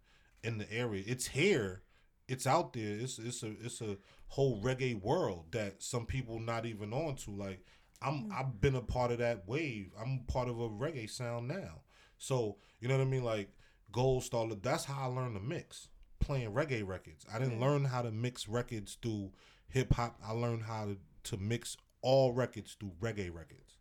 in 0.44 0.58
the 0.58 0.70
area 0.72 1.02
it's 1.06 1.26
here 1.26 1.80
it's 2.28 2.46
out 2.46 2.72
there 2.74 2.96
it's 2.98 3.18
it's 3.18 3.42
a 3.42 3.48
it's 3.62 3.80
a 3.80 3.96
whole 4.28 4.62
reggae 4.62 5.00
world 5.00 5.46
that 5.52 5.82
some 5.82 6.06
people 6.06 6.38
not 6.38 6.66
even 6.66 6.92
on 6.92 7.16
to. 7.16 7.30
Like 7.30 7.64
i'm 8.00 8.24
mm. 8.24 8.32
i've 8.32 8.60
been 8.60 8.76
a 8.76 8.80
part 8.80 9.10
of 9.10 9.18
that 9.18 9.46
wave. 9.46 9.92
I'm 10.00 10.24
part 10.28 10.48
of 10.48 10.59
a 10.60 10.68
reggae 10.68 11.10
sound 11.10 11.48
now. 11.48 11.82
So 12.18 12.56
you 12.80 12.88
know 12.88 12.96
what 12.96 13.06
i 13.06 13.10
mean? 13.10 13.24
Like 13.24 13.50
gold 13.90 14.22
star 14.22 14.46
that's 14.62 14.84
how 14.84 15.02
i 15.02 15.06
learned 15.06 15.34
to 15.34 15.40
mix 15.40 15.88
playing 16.20 16.52
reggae 16.52 16.86
records. 16.86 17.24
I 17.32 17.38
didn't 17.38 17.60
learn 17.60 17.84
how 17.84 18.02
to 18.02 18.10
mix 18.10 18.48
records 18.48 18.96
through 19.00 19.32
hip-hop 19.68 20.18
i 20.26 20.32
learned 20.32 20.62
how 20.62 20.86
to, 20.86 20.96
to 21.24 21.36
mix 21.36 21.76
all 22.00 22.32
records 22.32 22.76
through 22.78 22.92
reggae 23.00 23.34
records. 23.34 23.76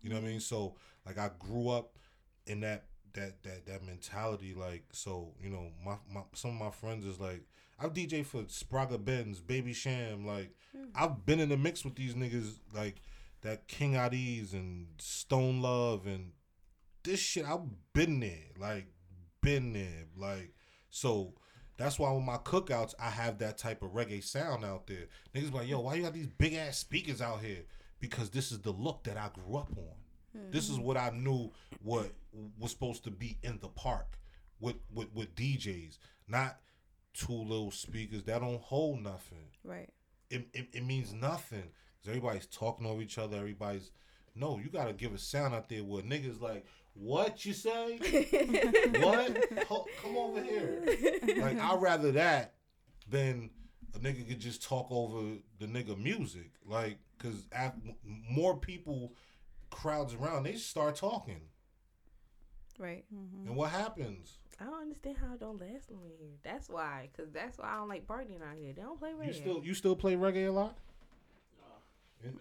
You 0.00 0.10
know 0.10 0.16
what 0.16 0.24
I 0.24 0.28
mean? 0.28 0.40
So 0.40 0.76
like 1.04 1.18
I 1.18 1.30
grew 1.38 1.68
up 1.68 1.98
in 2.46 2.60
that 2.60 2.84
that 3.14 3.42
that 3.42 3.66
that 3.66 3.84
mentality. 3.84 4.54
Like 4.54 4.84
so, 4.92 5.32
you 5.42 5.50
know, 5.50 5.70
my, 5.84 5.96
my 6.12 6.22
some 6.34 6.52
of 6.52 6.58
my 6.58 6.70
friends 6.70 7.04
is 7.04 7.20
like 7.20 7.42
I've 7.80 7.94
DJ 7.94 8.24
for 8.24 8.42
Spragga 8.42 9.02
Benz, 9.02 9.40
Baby 9.40 9.72
Cham. 9.72 10.26
Like 10.26 10.54
hmm. 10.76 10.84
I've 10.94 11.24
been 11.24 11.40
in 11.40 11.48
the 11.48 11.56
mix 11.56 11.84
with 11.84 11.96
these 11.96 12.14
niggas 12.14 12.58
like 12.74 12.96
that 13.42 13.68
King 13.68 13.94
Addies 13.94 14.52
and 14.52 14.86
Stone 14.98 15.62
Love 15.62 16.06
and 16.06 16.32
this 17.02 17.20
shit. 17.20 17.46
I've 17.46 17.60
been 17.94 18.20
there, 18.20 18.50
like 18.58 18.86
been 19.40 19.72
there, 19.72 20.06
like 20.16 20.52
so. 20.90 21.34
That's 21.76 21.98
why 21.98 22.12
with 22.12 22.24
my 22.24 22.36
cookouts, 22.36 22.92
I 23.00 23.08
have 23.08 23.38
that 23.38 23.56
type 23.56 23.82
of 23.82 23.92
reggae 23.92 24.22
sound 24.22 24.66
out 24.66 24.86
there. 24.86 25.06
Niggas 25.34 25.50
be 25.50 25.58
like, 25.58 25.68
yo, 25.68 25.80
why 25.80 25.94
you 25.94 26.02
got 26.02 26.12
these 26.12 26.26
big 26.26 26.52
ass 26.52 26.76
speakers 26.76 27.22
out 27.22 27.40
here? 27.40 27.62
Because 28.00 28.28
this 28.28 28.52
is 28.52 28.58
the 28.58 28.70
look 28.70 29.04
that 29.04 29.16
I 29.16 29.30
grew 29.32 29.56
up 29.56 29.70
on. 29.78 30.50
This 30.50 30.68
is 30.68 30.76
hmm. 30.76 30.82
what 30.82 30.98
I 30.98 31.10
knew 31.10 31.50
what 31.82 32.12
was 32.58 32.70
supposed 32.70 33.04
to 33.04 33.10
be 33.10 33.38
in 33.42 33.58
the 33.60 33.68
park 33.68 34.18
with 34.60 34.76
with, 34.92 35.12
with 35.14 35.34
DJs, 35.34 35.98
not 36.28 36.58
two 37.14 37.32
little 37.32 37.70
speakers 37.70 38.22
that 38.24 38.40
don't 38.40 38.60
hold 38.60 39.02
nothing. 39.02 39.48
Right. 39.64 39.90
It, 40.30 40.48
it, 40.54 40.68
it 40.72 40.84
means 40.86 41.12
nothing 41.12 41.64
because 41.98 42.08
everybody's 42.16 42.46
talking 42.46 42.86
over 42.86 43.02
each 43.02 43.18
other. 43.18 43.36
Everybody's 43.38 43.90
no, 44.36 44.58
you 44.62 44.70
gotta 44.70 44.92
give 44.92 45.12
a 45.12 45.18
sound 45.18 45.54
out 45.54 45.68
there 45.68 45.82
where 45.82 46.02
niggas 46.02 46.40
like, 46.40 46.64
what 46.94 47.44
you 47.44 47.52
say? 47.52 47.98
what? 49.00 49.66
Ho- 49.68 49.86
come 50.02 50.16
over 50.16 50.40
here. 50.42 50.82
Like 51.38 51.58
I'd 51.58 51.80
rather 51.82 52.12
that 52.12 52.54
than 53.08 53.50
a 53.94 53.98
nigga 53.98 54.28
could 54.28 54.38
just 54.40 54.62
talk 54.62 54.86
over 54.90 55.20
the 55.58 55.66
nigga 55.66 55.98
music. 56.00 56.52
Like, 56.64 56.98
cause 57.18 57.44
af- 57.52 57.74
more 58.04 58.56
people 58.56 59.14
crowds 59.70 60.14
around, 60.14 60.44
they 60.44 60.54
start 60.54 60.94
talking, 60.96 61.40
Right. 62.78 63.04
Mm-hmm. 63.14 63.48
and 63.48 63.56
what 63.56 63.70
happens? 63.70 64.38
I 64.60 64.64
don't 64.64 64.82
understand 64.82 65.16
how 65.16 65.32
it 65.34 65.40
don't 65.40 65.60
last 65.60 65.90
long 65.90 66.04
in 66.04 66.18
here. 66.18 66.36
That's 66.42 66.68
why, 66.68 67.08
cause 67.16 67.28
that's 67.32 67.58
why 67.58 67.72
I 67.72 67.76
don't 67.76 67.88
like 67.88 68.06
partying 68.06 68.42
out 68.42 68.56
here. 68.58 68.72
They 68.74 68.82
don't 68.82 68.98
play 68.98 69.10
reggae. 69.10 69.28
You 69.28 69.32
still 69.32 69.60
you 69.64 69.74
still 69.74 69.96
play 69.96 70.14
reggae 70.14 70.48
a 70.48 70.52
lot? 70.52 70.76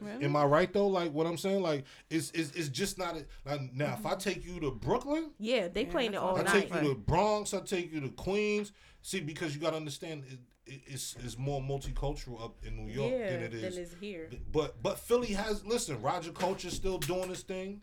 Really? 0.02 0.26
Am 0.26 0.36
I 0.36 0.44
right 0.44 0.72
though? 0.72 0.88
Like 0.88 1.14
what 1.14 1.26
I'm 1.26 1.38
saying, 1.38 1.62
like 1.62 1.86
it's 2.10 2.32
it's, 2.32 2.52
it's 2.52 2.68
just 2.68 2.98
not 2.98 3.16
a, 3.16 3.26
like, 3.50 3.74
now. 3.74 3.96
If 3.98 4.06
I 4.06 4.12
mm-hmm. 4.12 4.20
take 4.20 4.46
you 4.46 4.60
to 4.60 4.72
Brooklyn, 4.72 5.32
yeah, 5.40 5.70
they 5.70 5.86
Yeah, 5.86 5.92
playing 5.92 6.14
it 6.14 6.18
all 6.18 6.34
what 6.34 6.48
I 6.48 6.54
I'm 6.54 6.62
take 6.62 6.74
you 6.74 6.82
to 6.82 6.96
Bronx, 6.96 7.54
I 7.54 7.62
take 7.62 7.94
you 7.94 8.02
to 8.02 8.10
Queens. 8.10 8.74
See, 9.02 9.22
because 9.22 9.56
you 9.56 9.62
gotta 9.62 9.78
understand, 9.78 10.26
it, 10.28 10.40
it, 10.66 10.82
it's 10.86 11.16
it's 11.24 11.38
more 11.38 11.62
multicultural 11.62 12.44
up 12.44 12.58
in 12.66 12.76
New 12.76 12.92
York 12.92 13.12
yeah, 13.12 13.30
than 13.32 13.44
it 13.44 13.54
is. 13.54 13.76
than 13.76 13.84
it's 13.84 13.96
here. 14.02 14.30
But 14.52 14.84
but 14.84 15.00
Philly 15.00 15.34
has 15.34 15.66
listen. 15.66 16.02
Roger 16.02 16.32
Culture's 16.32 16.74
still 16.74 16.98
doing 16.98 17.30
his 17.30 17.44
thing. 17.44 17.82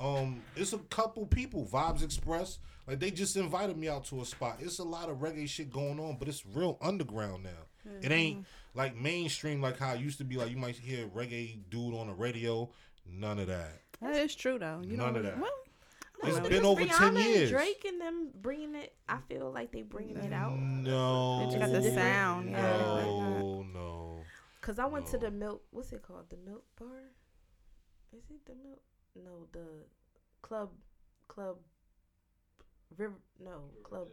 Um, 0.00 0.42
it's 0.56 0.72
a 0.72 0.78
couple 0.78 1.26
people. 1.26 1.64
Vibes 1.66 2.02
Express, 2.02 2.58
like 2.86 2.98
they 3.00 3.10
just 3.10 3.36
invited 3.36 3.76
me 3.76 3.88
out 3.88 4.04
to 4.06 4.20
a 4.20 4.24
spot. 4.24 4.58
It's 4.60 4.78
a 4.78 4.84
lot 4.84 5.08
of 5.08 5.18
reggae 5.18 5.48
shit 5.48 5.72
going 5.72 5.98
on, 6.00 6.16
but 6.18 6.28
it's 6.28 6.44
real 6.46 6.78
underground 6.80 7.44
now. 7.44 7.90
It 8.02 8.10
ain't 8.12 8.46
like 8.74 8.96
mainstream 8.96 9.60
like 9.60 9.78
how 9.78 9.92
it 9.92 10.00
used 10.00 10.18
to 10.18 10.24
be. 10.24 10.36
Like 10.36 10.50
you 10.50 10.56
might 10.56 10.76
hear 10.76 11.06
reggae 11.08 11.58
dude 11.70 11.94
on 11.94 12.06
the 12.08 12.14
radio. 12.14 12.70
None 13.06 13.38
of 13.38 13.46
that. 13.48 13.80
that 14.00 14.16
is 14.16 14.34
true 14.34 14.58
though. 14.58 14.80
You 14.84 14.96
None 14.96 15.12
know, 15.12 15.18
of 15.20 15.24
that. 15.26 15.38
Well, 15.38 15.50
It's 16.22 16.36
know. 16.38 16.48
been 16.48 16.64
over 16.64 16.80
Rihanna 16.84 16.96
ten 16.98 17.16
and 17.16 17.18
years. 17.26 17.50
Drake 17.50 17.84
and 17.86 18.00
them 18.00 18.30
bringing 18.40 18.74
it. 18.74 18.94
I 19.08 19.18
feel 19.28 19.52
like 19.52 19.70
they 19.72 19.82
bringing 19.82 20.16
it 20.16 20.32
out. 20.32 20.58
No, 20.58 21.40
They 21.40 21.58
just 21.58 21.58
got 21.58 21.72
the 21.72 21.90
sound. 21.92 22.50
Yeah. 22.50 22.62
No, 22.62 23.66
no. 23.74 24.16
Cause 24.62 24.78
I 24.78 24.86
went 24.86 25.04
to 25.08 25.18
the 25.18 25.30
milk. 25.30 25.62
What's 25.70 25.92
it 25.92 26.00
called? 26.02 26.30
The 26.30 26.38
milk 26.38 26.64
bar. 26.80 26.88
Is 28.16 28.22
it 28.30 28.46
the 28.46 28.54
milk? 28.54 28.80
No, 29.16 29.46
the 29.52 29.60
club. 30.42 30.70
Club. 31.28 31.56
River. 32.96 33.14
No, 33.42 33.62
club. 33.82 34.08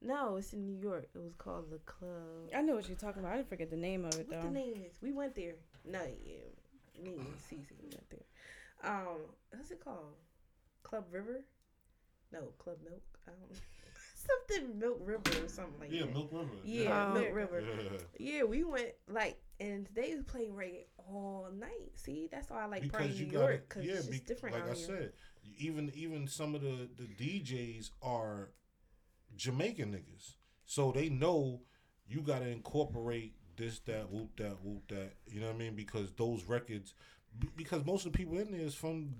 No, 0.00 0.36
it's 0.36 0.52
in 0.52 0.64
New 0.64 0.76
York. 0.80 1.08
It 1.14 1.18
was 1.18 1.34
called 1.34 1.70
the 1.70 1.78
club. 1.78 2.50
I 2.56 2.60
know 2.62 2.74
what 2.74 2.88
you're 2.88 2.96
talking 2.96 3.20
about. 3.20 3.32
I 3.34 3.36
didn't 3.36 3.48
forget 3.48 3.70
the 3.70 3.76
name 3.76 4.04
of 4.04 4.14
it 4.18 4.28
What 4.28 4.42
though. 4.42 4.48
the 4.48 4.52
name 4.54 4.74
is? 4.86 4.94
We 5.00 5.12
went 5.12 5.34
there. 5.36 5.54
No, 5.84 6.00
yeah, 6.24 7.02
me 7.02 7.14
and 7.14 7.26
Cece 7.50 7.70
went 7.80 8.10
there. 8.10 8.90
Um, 8.90 9.18
what's 9.54 9.70
it 9.70 9.82
called? 9.84 10.14
Club 10.82 11.04
River? 11.10 11.40
No, 12.32 12.40
Club 12.58 12.78
Milk. 12.84 13.02
I 13.28 13.30
don't. 13.30 13.60
something 14.58 14.78
Milk 14.78 14.98
River 15.04 15.44
or 15.44 15.48
something 15.48 15.78
like 15.80 15.92
Yeah, 15.92 16.02
that. 16.06 16.14
Milk 16.14 16.30
River. 16.32 16.48
Yeah, 16.64 17.06
Oh. 17.10 17.14
Milk 17.14 17.34
River. 17.34 17.60
Yeah. 17.60 17.98
Yeah, 18.18 18.42
we 18.44 18.64
went 18.64 18.90
like, 19.08 19.40
and 19.62 19.88
they 19.94 20.14
was 20.14 20.24
playing 20.24 20.52
reggae 20.52 20.86
all 20.98 21.48
night. 21.56 21.92
See, 21.94 22.28
that's 22.30 22.50
why 22.50 22.62
I 22.62 22.66
like 22.66 22.82
because 22.82 22.98
playing 22.98 23.16
you 23.16 23.26
New 23.26 23.32
got 23.32 23.38
York 23.40 23.68
because 23.68 23.84
yeah, 23.84 23.94
it's 23.94 24.06
be- 24.06 24.18
different 24.20 24.54
like 24.56 24.64
I 24.64 24.74
here. 24.74 24.86
said, 24.86 25.12
even 25.58 25.90
even 25.94 26.26
some 26.26 26.54
of 26.54 26.62
the 26.62 26.88
the 26.96 27.04
DJs 27.04 27.90
are 28.02 28.50
Jamaican 29.36 29.92
niggas, 29.92 30.34
so 30.64 30.92
they 30.92 31.08
know 31.08 31.62
you 32.06 32.20
got 32.20 32.40
to 32.40 32.48
incorporate 32.48 33.34
this, 33.56 33.78
that, 33.80 34.10
whoop, 34.10 34.30
that, 34.36 34.56
whoop, 34.62 34.82
that. 34.88 35.12
You 35.26 35.40
know 35.40 35.46
what 35.46 35.56
I 35.56 35.58
mean? 35.58 35.74
Because 35.74 36.12
those 36.12 36.44
records, 36.44 36.94
because 37.56 37.84
most 37.86 38.06
of 38.06 38.12
the 38.12 38.18
people 38.18 38.38
in 38.38 38.50
there 38.50 38.60
is 38.60 38.74
from 38.74 39.14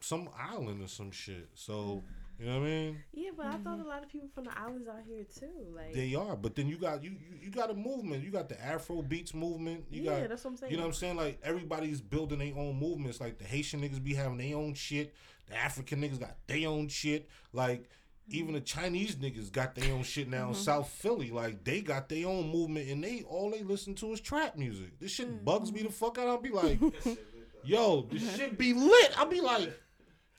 some 0.00 0.28
island 0.38 0.82
or 0.82 0.88
some 0.88 1.10
shit. 1.10 1.48
So 1.54 2.02
you 2.42 2.48
know 2.48 2.58
what 2.58 2.66
I 2.66 2.70
mean? 2.70 3.04
Yeah, 3.12 3.30
but 3.36 3.46
I 3.46 3.56
thought 3.58 3.78
a 3.78 3.88
lot 3.88 4.02
of 4.02 4.08
people 4.08 4.28
from 4.34 4.44
the 4.44 4.58
islands 4.58 4.88
out 4.88 5.02
here 5.06 5.22
too. 5.22 5.46
Like, 5.76 5.92
They 5.92 6.16
are, 6.16 6.34
but 6.34 6.56
then 6.56 6.66
you 6.66 6.76
got 6.76 7.04
you 7.04 7.10
you, 7.10 7.38
you 7.40 7.50
got 7.50 7.70
a 7.70 7.74
movement. 7.74 8.24
You 8.24 8.30
got 8.30 8.48
the 8.48 8.60
Afro 8.60 9.00
beats 9.00 9.32
movement. 9.32 9.84
You 9.92 10.02
yeah, 10.02 10.20
got 10.20 10.28
that's 10.30 10.42
what 10.42 10.50
I'm 10.50 10.56
saying. 10.56 10.72
You 10.72 10.78
know 10.78 10.82
what 10.82 10.88
I'm 10.88 10.94
saying? 10.94 11.16
Like 11.16 11.38
everybody's 11.44 12.00
building 12.00 12.40
their 12.40 12.54
own 12.56 12.80
movements. 12.80 13.20
Like 13.20 13.38
the 13.38 13.44
Haitian 13.44 13.80
niggas 13.80 14.02
be 14.02 14.14
having 14.14 14.38
their 14.38 14.56
own 14.56 14.74
shit. 14.74 15.14
The 15.46 15.56
African 15.56 16.02
niggas 16.02 16.18
got 16.18 16.36
their 16.48 16.68
own 16.68 16.88
shit. 16.88 17.28
Like 17.52 17.82
mm-hmm. 17.82 18.34
even 18.34 18.54
the 18.54 18.60
Chinese 18.60 19.14
niggas 19.14 19.52
got 19.52 19.76
their 19.76 19.94
own 19.94 20.02
shit 20.02 20.28
now 20.28 20.48
in 20.48 20.54
South 20.54 20.88
Philly. 20.88 21.30
Like 21.30 21.62
they 21.62 21.80
got 21.80 22.08
their 22.08 22.26
own 22.26 22.50
movement 22.50 22.88
and 22.88 23.04
they 23.04 23.22
all 23.22 23.52
they 23.52 23.62
listen 23.62 23.94
to 23.96 24.12
is 24.14 24.20
trap 24.20 24.56
music. 24.56 24.98
This 24.98 25.12
shit 25.12 25.44
bugs 25.44 25.70
me 25.70 25.82
the 25.82 25.90
fuck 25.90 26.18
out. 26.18 26.26
I'll 26.26 26.40
be 26.40 26.50
like, 26.50 26.80
yo, 27.64 28.08
this 28.10 28.36
shit 28.36 28.58
be 28.58 28.72
lit. 28.72 29.12
I'll 29.16 29.26
be 29.26 29.40
like, 29.40 29.72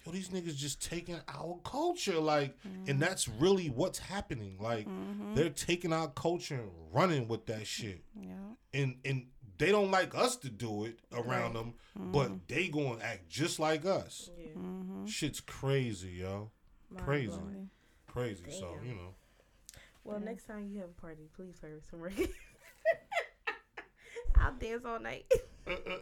yo, 0.05 0.11
these 0.11 0.29
niggas 0.29 0.55
just 0.55 0.81
taking 0.81 1.19
our 1.27 1.59
culture. 1.63 2.19
Like, 2.19 2.55
and 2.63 2.87
mm-hmm. 2.87 2.99
that's 2.99 3.27
really 3.27 3.67
what's 3.67 3.99
happening. 3.99 4.57
Like, 4.59 4.87
mm-hmm. 4.87 5.35
they're 5.35 5.49
taking 5.49 5.93
our 5.93 6.07
culture 6.09 6.55
and 6.55 6.71
running 6.93 7.27
with 7.27 7.45
that 7.47 7.67
shit 7.67 8.03
Yeah. 8.15 8.35
and 8.73 8.95
and 9.03 9.25
they 9.57 9.71
don't 9.71 9.91
like 9.91 10.15
us 10.15 10.35
to 10.37 10.49
do 10.49 10.85
it 10.85 10.99
around 11.13 11.53
them, 11.53 11.73
but 11.95 12.27
mm-hmm. 12.27 12.37
they 12.47 12.69
gonna 12.69 13.03
act 13.03 13.29
just 13.29 13.59
like 13.59 13.85
us. 13.85 14.29
Yeah. 14.37 14.47
Mm-hmm. 14.57 15.05
Shit's 15.05 15.39
crazy, 15.39 16.11
yo. 16.21 16.51
Crazy, 16.97 17.31
Mind-blowing. 17.31 17.69
crazy. 18.07 18.43
So 18.49 18.77
you 18.83 18.95
know, 18.95 19.15
Well, 20.03 20.19
next 20.19 20.45
time 20.45 20.69
you 20.71 20.79
have 20.81 20.89
a 20.89 21.01
party, 21.01 21.29
please 21.35 21.55
play 21.59 21.69
some 21.89 21.99
reggae. 21.99 22.29
I'll 24.35 24.53
dance 24.53 24.83
all 24.85 24.99
night. 24.99 25.25
Uh, 25.65 25.71
uh. 25.71 25.97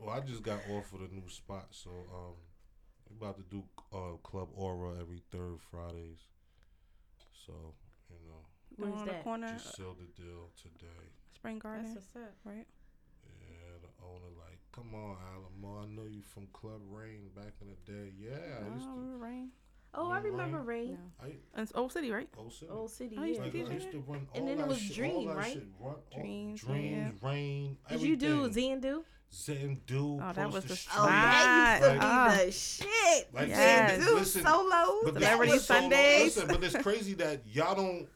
well, 0.00 0.16
I 0.16 0.20
just 0.20 0.42
got 0.42 0.60
offered 0.70 1.00
a 1.00 1.14
new 1.14 1.28
spot, 1.28 1.66
so 1.70 1.90
um, 1.90 2.34
we 2.34 2.51
about 3.18 3.36
to 3.36 3.42
do 3.50 3.62
uh 3.92 4.16
Club 4.22 4.48
Aura 4.54 4.94
every 5.00 5.22
third 5.30 5.58
Fridays. 5.70 6.18
So 7.46 7.52
you 8.10 8.16
know, 8.28 8.42
The 8.76 8.82
one 8.82 8.90
Where's 8.90 9.00
on 9.02 9.06
the 9.06 9.12
that? 9.14 9.24
corner, 9.24 9.52
just 9.52 9.76
sealed 9.76 9.98
the 9.98 10.22
deal 10.22 10.50
today. 10.60 11.04
Spring 11.34 11.58
Garden, 11.58 11.84
That's 11.94 12.06
what's 12.14 12.16
up. 12.28 12.34
right? 12.44 12.66
Yeah, 13.48 13.78
the 13.82 14.04
owner 14.04 14.30
like, 14.38 14.58
come 14.72 14.94
on, 14.94 15.16
Alamo, 15.34 15.82
I 15.82 15.86
know 15.86 16.06
you 16.08 16.22
from 16.22 16.46
Club 16.52 16.80
Rain 16.90 17.30
back 17.34 17.52
in 17.60 17.68
the 17.68 17.92
day. 17.92 18.12
Yeah, 18.18 18.30
I 18.64 18.74
used 18.74 18.86
Oh, 18.88 18.94
to. 18.94 19.00
remember 19.00 19.24
rain. 19.24 19.48
Oh, 19.94 20.10
I 20.10 20.20
remember 20.20 20.58
No. 20.58 20.64
Rain. 20.64 20.98
I 21.22 21.32
It's 21.60 21.72
Old 21.74 21.92
City, 21.92 22.10
right? 22.10 22.28
oh, 22.38 22.48
city. 22.48 22.70
Old 22.70 22.90
City, 22.90 23.16
I 23.18 23.26
used 23.26 23.40
yeah. 23.40 23.50
to 23.50 23.58
Like, 23.58 23.66
DJ 23.66 23.70
I 23.70 23.74
used 23.74 23.90
to 23.90 23.98
run 24.00 24.26
all 24.32 24.38
And 24.38 24.48
then 24.48 24.60
it 24.60 24.66
was 24.66 24.78
shit, 24.80 24.96
Dream, 24.96 25.28
right? 25.28 25.52
Shit, 25.52 25.66
run, 25.80 25.94
all- 26.12 26.18
Dreams, 26.20 26.60
dreams, 26.60 27.22
rain. 27.22 27.76
Did 27.88 28.00
you 28.02 28.16
do 28.16 28.26
everything. 28.46 28.50
Zandu? 29.32 29.86
Zandu? 29.86 30.22
Oh, 30.28 30.32
that 30.34 30.52
was 30.52 30.62
to 30.64 30.68
the 30.68 30.76
Street. 30.76 30.94
Oh, 30.98 31.06
that 31.06 31.80
used 31.80 31.92
to 32.00 32.06
Right. 32.06 32.38
be 32.38 32.44
the 32.46 32.52
shit. 32.52 33.34
Like, 33.34 33.48
Yes. 33.48 33.90
Zandu 34.04 34.14
listen, 34.14 34.42
solo. 34.44 35.00
But 35.04 35.14
this 35.14 35.22
Celebrity 35.24 35.52
was 35.52 35.64
so 35.66 35.74
long- 35.74 35.82
Sundays. 35.82 36.36
Listen, 36.36 36.46
but 36.48 36.64
it's 36.64 36.76
crazy 36.82 37.14
that 37.14 37.42
y'all 37.46 37.74
don't, 37.74 38.08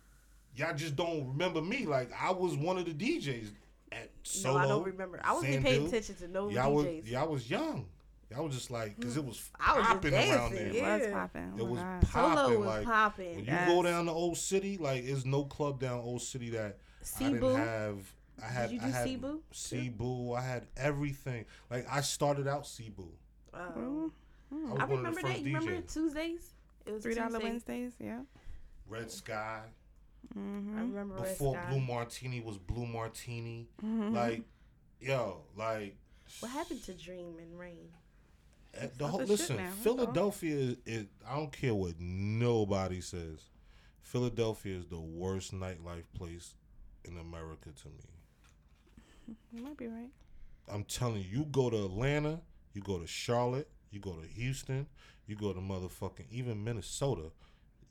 y'all 0.54 0.74
just 0.76 0.96
don't 0.96 1.26
remember 1.28 1.62
me. 1.62 1.86
Like 1.86 2.10
I 2.20 2.30
was 2.32 2.56
one 2.56 2.78
of 2.78 2.84
the 2.84 2.92
DJs 2.92 3.50
at 3.92 4.10
solo. 4.22 4.58
no. 4.58 4.64
I 4.64 4.68
don't 4.68 4.84
remember. 4.84 5.20
I 5.24 5.32
wasn't 5.32 5.64
paying 5.64 5.86
attention 5.86 6.14
to 6.16 6.28
no 6.28 6.48
Y'all 6.50 6.72
was, 6.74 6.84
DJs. 6.86 7.06
y'all 7.10 7.28
was 7.28 7.50
young. 7.50 7.86
Y'all 8.30 8.44
was 8.44 8.54
just 8.56 8.72
like, 8.72 9.00
cause 9.00 9.16
it 9.16 9.24
was 9.24 9.36
mm, 9.36 9.50
I 9.60 9.78
was 9.78 9.86
just 9.86 9.94
popping 9.94 10.14
around 10.14 10.26
dancing, 10.50 10.72
there. 10.72 10.96
It 10.98 11.00
was 11.04 11.12
popping. 11.12 11.52
Oh 11.54 11.56
It 11.56 11.62
my 11.64 11.70
was 11.70 11.80
God. 11.80 12.06
Solo 12.08 12.34
popping. 12.34 12.58
was 12.58 12.66
Like 12.66 12.84
popping. 12.84 13.36
when 13.36 13.44
you 13.44 13.66
go 13.66 13.82
down 13.84 14.04
to 14.06 14.10
Old 14.10 14.36
City, 14.36 14.76
like 14.78 15.06
there's 15.06 15.24
no 15.24 15.44
club 15.44 15.78
down 15.80 16.00
Old 16.00 16.20
City 16.22 16.50
that 16.50 16.76
I 17.14 17.18
didn't 17.30 17.54
have. 17.56 17.98
I 18.42 18.46
had. 18.48 18.70
you 18.70 18.80
I 18.82 18.86
do 18.86 18.90
had 18.92 19.04
Cebu. 19.04 19.40
Cebu. 19.52 20.32
I 20.32 20.40
had 20.42 20.66
everything. 20.76 21.44
Like 21.70 21.86
I 21.90 22.00
started 22.02 22.46
out 22.48 22.66
Cebu. 22.66 23.08
Oh. 23.54 24.10
I, 24.52 24.54
was 24.54 24.80
I 24.80 24.84
one 24.84 25.06
of 25.06 25.16
remember 25.16 25.20
the 25.22 25.26
that. 25.28 25.32
first 25.32 25.40
You 25.44 25.58
remember 25.58 25.80
Tuesdays? 25.86 26.50
It 26.86 26.92
was 26.92 27.02
Three 27.02 27.14
dollar 27.14 27.40
Wednesdays, 27.40 27.92
yeah. 27.98 28.20
Red 28.88 29.10
Sky. 29.10 29.62
Mm-hmm. 30.36 30.76
I 30.78 30.80
remember 30.82 31.14
Red 31.16 31.24
Before 31.24 31.54
Sky. 31.54 31.70
Blue 31.70 31.80
Martini 31.80 32.40
was 32.40 32.58
Blue 32.58 32.86
Martini. 32.86 33.68
Mm-hmm. 33.84 34.14
Like, 34.14 34.42
yo, 35.00 35.42
like. 35.56 35.96
What 36.40 36.50
happened 36.52 36.82
to 36.84 36.92
Dream 36.94 37.36
and 37.40 37.58
Rain? 37.58 37.88
eh, 38.74 38.88
The 38.98 39.06
whole 39.06 39.20
the 39.20 39.26
listen, 39.26 39.56
now, 39.56 39.64
that's 39.64 39.86
all. 39.86 39.96
Philadelphia 39.96 40.56
is, 40.56 40.76
is. 40.84 41.06
I 41.28 41.36
don't 41.36 41.52
care 41.52 41.74
what 41.74 41.94
nobody 41.98 43.00
says. 43.00 43.40
Philadelphia 44.02 44.76
is 44.76 44.86
the 44.86 45.00
worst 45.00 45.52
nightlife 45.54 46.04
place 46.16 46.54
in 47.04 47.16
America 47.18 47.70
to 47.82 47.88
me. 47.88 48.04
You 49.52 49.62
might 49.62 49.76
be 49.76 49.86
right. 49.86 50.10
I'm 50.68 50.84
telling 50.84 51.16
you, 51.22 51.38
you 51.40 51.44
go 51.46 51.70
to 51.70 51.84
Atlanta, 51.84 52.40
you 52.74 52.82
go 52.82 52.98
to 52.98 53.06
Charlotte, 53.06 53.68
you 53.90 54.00
go 54.00 54.12
to 54.12 54.26
Houston, 54.26 54.86
you 55.26 55.36
go 55.36 55.52
to 55.52 55.60
motherfucking 55.60 56.26
even 56.30 56.62
Minnesota, 56.62 57.30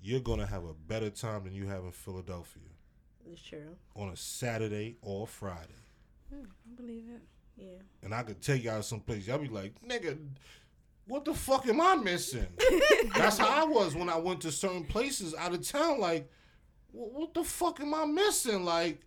you're 0.02 0.20
gonna 0.20 0.46
have 0.46 0.64
a 0.66 0.74
better 0.74 1.10
time 1.10 1.44
than 1.46 1.54
you 1.54 1.68
have 1.68 1.84
in 1.84 1.92
Philadelphia 1.92 2.62
It's 3.32 3.42
true. 3.42 3.76
on 3.96 4.10
a 4.10 4.16
Saturday 4.18 4.98
or 5.02 5.26
Friday. 5.26 5.74
Hmm, 6.34 6.44
I 6.44 6.76
believe 6.82 7.06
it. 7.14 7.22
Yeah. 7.58 7.82
And 8.04 8.14
I 8.14 8.24
could 8.24 8.42
take 8.42 8.64
y'all 8.64 8.82
someplace. 8.82 9.26
Y'all 9.28 9.38
be 9.38 9.48
like, 9.48 9.74
nigga, 9.88 10.18
what 11.08 11.24
the 11.24 11.34
fuck 11.34 11.68
am 11.68 11.80
I 11.80 11.96
missing? 11.96 12.46
That's 13.16 13.38
how 13.38 13.48
I 13.48 13.64
was 13.64 13.96
when 13.96 14.10
I 14.10 14.18
went 14.18 14.42
to 14.42 14.52
certain 14.52 14.84
places 14.84 15.34
out 15.34 15.54
of 15.54 15.66
town. 15.66 16.00
Like, 16.02 16.30
what 16.92 17.34
the 17.34 17.44
fuck 17.46 17.80
am 17.80 17.94
I 17.94 18.06
missing? 18.06 18.66
Like, 18.66 19.02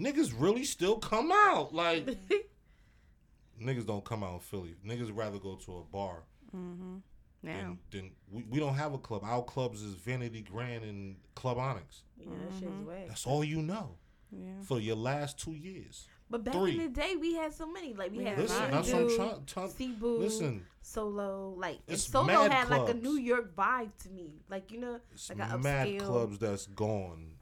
niggas 0.00 0.32
really 0.36 0.64
still 0.64 0.96
come 0.98 1.30
out. 1.32 1.74
Like, 1.74 2.06
niggas 3.62 3.86
don't 3.86 4.04
come 4.04 4.22
out 4.24 4.34
in 4.34 4.40
Philly. 4.40 4.74
Niggas 4.86 5.10
rather 5.14 5.38
go 5.38 5.56
to 5.56 5.78
a 5.78 5.82
bar 5.84 6.22
Mm-hmm. 6.56 6.96
Now. 7.42 7.76
than, 7.90 8.00
than 8.02 8.10
we, 8.30 8.42
we 8.50 8.58
don't 8.58 8.74
have 8.74 8.92
a 8.92 8.98
club. 8.98 9.22
Our 9.24 9.42
clubs 9.44 9.82
is 9.82 9.94
Vanity 9.94 10.42
Grand 10.42 10.84
and 10.84 11.16
Club 11.36 11.56
Onyx. 11.58 12.02
Yeah, 12.18 12.26
that 12.50 12.58
shit's 12.58 12.72
whack. 12.86 13.06
That's 13.08 13.26
all 13.26 13.42
you 13.44 13.62
know 13.62 13.94
Yeah. 14.32 14.60
for 14.64 14.78
your 14.80 14.96
last 14.96 15.38
two 15.38 15.52
years. 15.54 16.06
But 16.28 16.44
back 16.44 16.54
Three. 16.54 16.72
in 16.72 16.78
the 16.78 16.88
day, 16.88 17.14
we 17.18 17.34
had 17.34 17.54
so 17.54 17.66
many. 17.70 17.94
Like 17.94 18.10
we 18.10 18.18
We 18.18 18.24
had 18.24 18.34
had 18.34 18.42
Listen, 18.42 18.70
that's 18.70 18.92
what 18.92 19.00
I'm 19.02 19.08
Zandu, 19.08 19.16
trying. 19.16 19.44
trying 19.46 19.68
Cebu, 19.70 20.18
listen, 20.18 20.64
Solo. 20.82 21.54
Like 21.56 21.78
It's 21.88 22.02
Solo 22.04 22.26
mad 22.26 22.52
had 22.52 22.68
like 22.68 22.88
a. 22.90 22.94
New 22.94 23.16
York 23.16 23.54
vibe 23.56 23.90
to 24.02 24.10
me. 24.10 24.42
Like 24.50 24.70
you 24.72 24.78
know, 24.80 25.00
it's 25.12 25.30
like 25.30 25.38
a 25.52 25.56
mad 25.58 25.86
upscale. 25.88 26.00
clubs 26.06 26.38
that's 26.38 26.66
gone, 26.66 27.34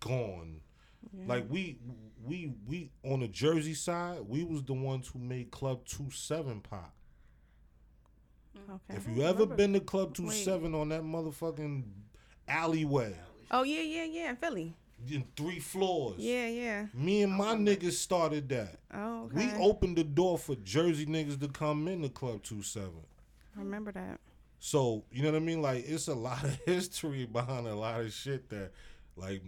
gone. 0.00 0.60
Yeah. 1.12 1.24
Like 1.26 1.46
we, 1.48 1.78
we, 2.24 2.52
we 2.66 2.90
on 3.04 3.20
the 3.20 3.28
Jersey 3.28 3.74
side, 3.74 4.20
we 4.26 4.44
was 4.44 4.62
the 4.64 4.74
ones 4.74 5.08
who 5.08 5.18
made 5.18 5.50
Club 5.50 5.84
Two 5.84 6.10
Seven 6.10 6.60
pop. 6.60 6.92
Mm. 8.56 8.74
okay. 8.74 8.96
If 8.98 9.08
you 9.08 9.22
ever 9.22 9.40
remember. 9.40 9.56
been 9.56 9.72
to 9.74 9.80
Club 9.80 10.14
Two 10.14 10.26
Wait. 10.28 10.44
Seven 10.44 10.74
on 10.74 10.88
that 10.90 11.02
motherfucking 11.02 11.84
alleyway 12.48 13.14
Oh 13.50 13.62
yeah, 13.62 13.80
yeah, 13.82 14.04
yeah. 14.04 14.30
In 14.30 14.36
Philly. 14.36 14.74
in 15.10 15.24
three 15.36 15.60
floors, 15.60 16.16
Yeah, 16.18 16.48
yeah. 16.48 16.86
me 16.94 17.22
and 17.22 17.32
my 17.32 17.54
niggas 17.54 17.92
started 17.92 18.48
that. 18.50 18.78
Oh, 18.92 19.24
okay. 19.24 19.52
We 19.56 19.62
opened 19.64 19.96
the 19.96 20.04
door 20.04 20.38
for 20.38 20.54
Jersey 20.56 21.06
niggas 21.06 21.38
to 21.40 21.48
come 21.48 21.86
in 21.88 22.02
the 22.02 22.08
Club 22.08 22.42
Two 22.42 22.62
Seven. 22.62 23.04
I 23.56 23.60
remember 23.60 23.92
that. 23.92 24.18
So 24.58 25.04
you 25.12 25.22
know 25.22 25.30
what 25.32 25.36
I 25.36 25.40
mean? 25.40 25.60
Like 25.62 25.84
it's 25.86 26.08
a 26.08 26.14
lot 26.14 26.42
of 26.42 26.58
history 26.66 27.26
behind 27.26 27.66
a 27.66 27.74
lot 27.74 28.00
of 28.00 28.12
shit 28.12 28.48
that, 28.50 28.72
like, 29.16 29.42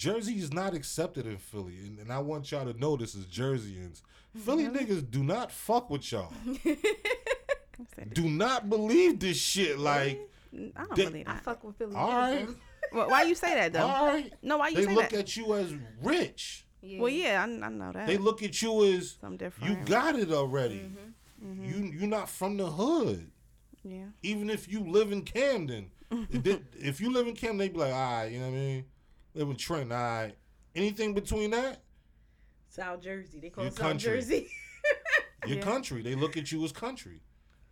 Jersey 0.00 0.38
is 0.38 0.50
not 0.50 0.72
accepted 0.72 1.26
in 1.26 1.36
Philly, 1.36 1.76
and, 1.84 1.98
and 1.98 2.10
I 2.10 2.20
want 2.20 2.50
y'all 2.50 2.64
to 2.72 2.78
know 2.80 2.96
this 2.96 3.14
as 3.14 3.26
Jerseyans. 3.26 4.00
Mm-hmm. 4.00 4.40
Philly 4.40 4.64
niggas 4.64 5.10
do 5.10 5.22
not 5.22 5.52
fuck 5.52 5.90
with 5.90 6.10
y'all. 6.10 6.32
Do 8.14 8.28
not 8.28 8.68
believe 8.70 9.18
this 9.20 9.36
shit. 9.38 9.76
Mm, 9.76 9.82
like, 9.82 10.20
I 10.54 10.84
don't 10.84 10.94
they- 10.96 11.04
believe 11.06 11.28
I 11.28 11.36
fuck 11.38 11.62
with 11.64 11.76
Philly. 11.76 11.94
all 11.96 12.08
right, 12.08 12.48
Well, 12.92 13.08
why 13.10 13.22
you 13.22 13.34
say 13.34 13.54
that 13.54 13.72
though? 13.74 13.86
all 13.86 14.06
right. 14.06 14.32
No, 14.42 14.56
why 14.58 14.68
you 14.68 14.76
They 14.76 14.84
say 14.86 14.94
look 14.94 15.10
that? 15.10 15.18
at 15.20 15.36
you 15.36 15.54
as 15.54 15.74
rich. 16.02 16.64
Yeah. 16.82 17.00
well, 17.00 17.10
yeah, 17.10 17.40
I, 17.46 17.66
I 17.66 17.68
know 17.68 17.92
that. 17.92 18.06
They 18.06 18.16
look 18.16 18.42
at 18.42 18.60
you 18.62 18.84
as 18.94 19.16
Something 19.20 19.36
different. 19.38 19.78
you 19.78 19.84
got 19.86 20.18
it 20.18 20.30
already. 20.32 20.80
Mm-hmm. 20.80 21.46
mm-hmm. 21.52 21.64
You 21.64 22.00
you 22.00 22.06
not 22.06 22.28
from 22.30 22.56
the 22.56 22.66
hood. 22.66 23.30
Yeah. 23.84 24.06
Even 24.22 24.48
if 24.50 24.66
you 24.70 24.80
live 24.80 25.12
in 25.12 25.22
Camden, 25.22 25.90
If 26.10 26.42
they- 26.42 26.62
if 26.78 27.00
you 27.00 27.12
live 27.12 27.26
in 27.28 27.34
Camden, 27.34 27.58
they 27.58 27.68
be 27.68 27.78
like, 27.78 27.92
all 27.92 28.12
right, 28.18 28.26
you 28.32 28.38
know 28.40 28.46
what 28.46 28.54
I 28.54 28.58
mean. 28.58 28.84
Live 29.34 29.48
in 29.48 29.56
Trenton, 29.56 29.92
all 29.92 29.98
right. 29.98 30.34
Anything 30.74 31.14
between 31.14 31.50
that, 31.50 31.80
South 32.68 33.00
Jersey. 33.02 33.40
They 33.40 33.50
call 33.50 33.64
it 33.64 33.72
South 33.74 33.80
country. 33.80 34.10
Jersey. 34.12 34.50
your 35.46 35.58
Yeah. 35.58 35.62
country. 35.64 36.02
They 36.02 36.14
look 36.14 36.36
at 36.36 36.52
you 36.52 36.64
as 36.64 36.72
country. 36.72 37.20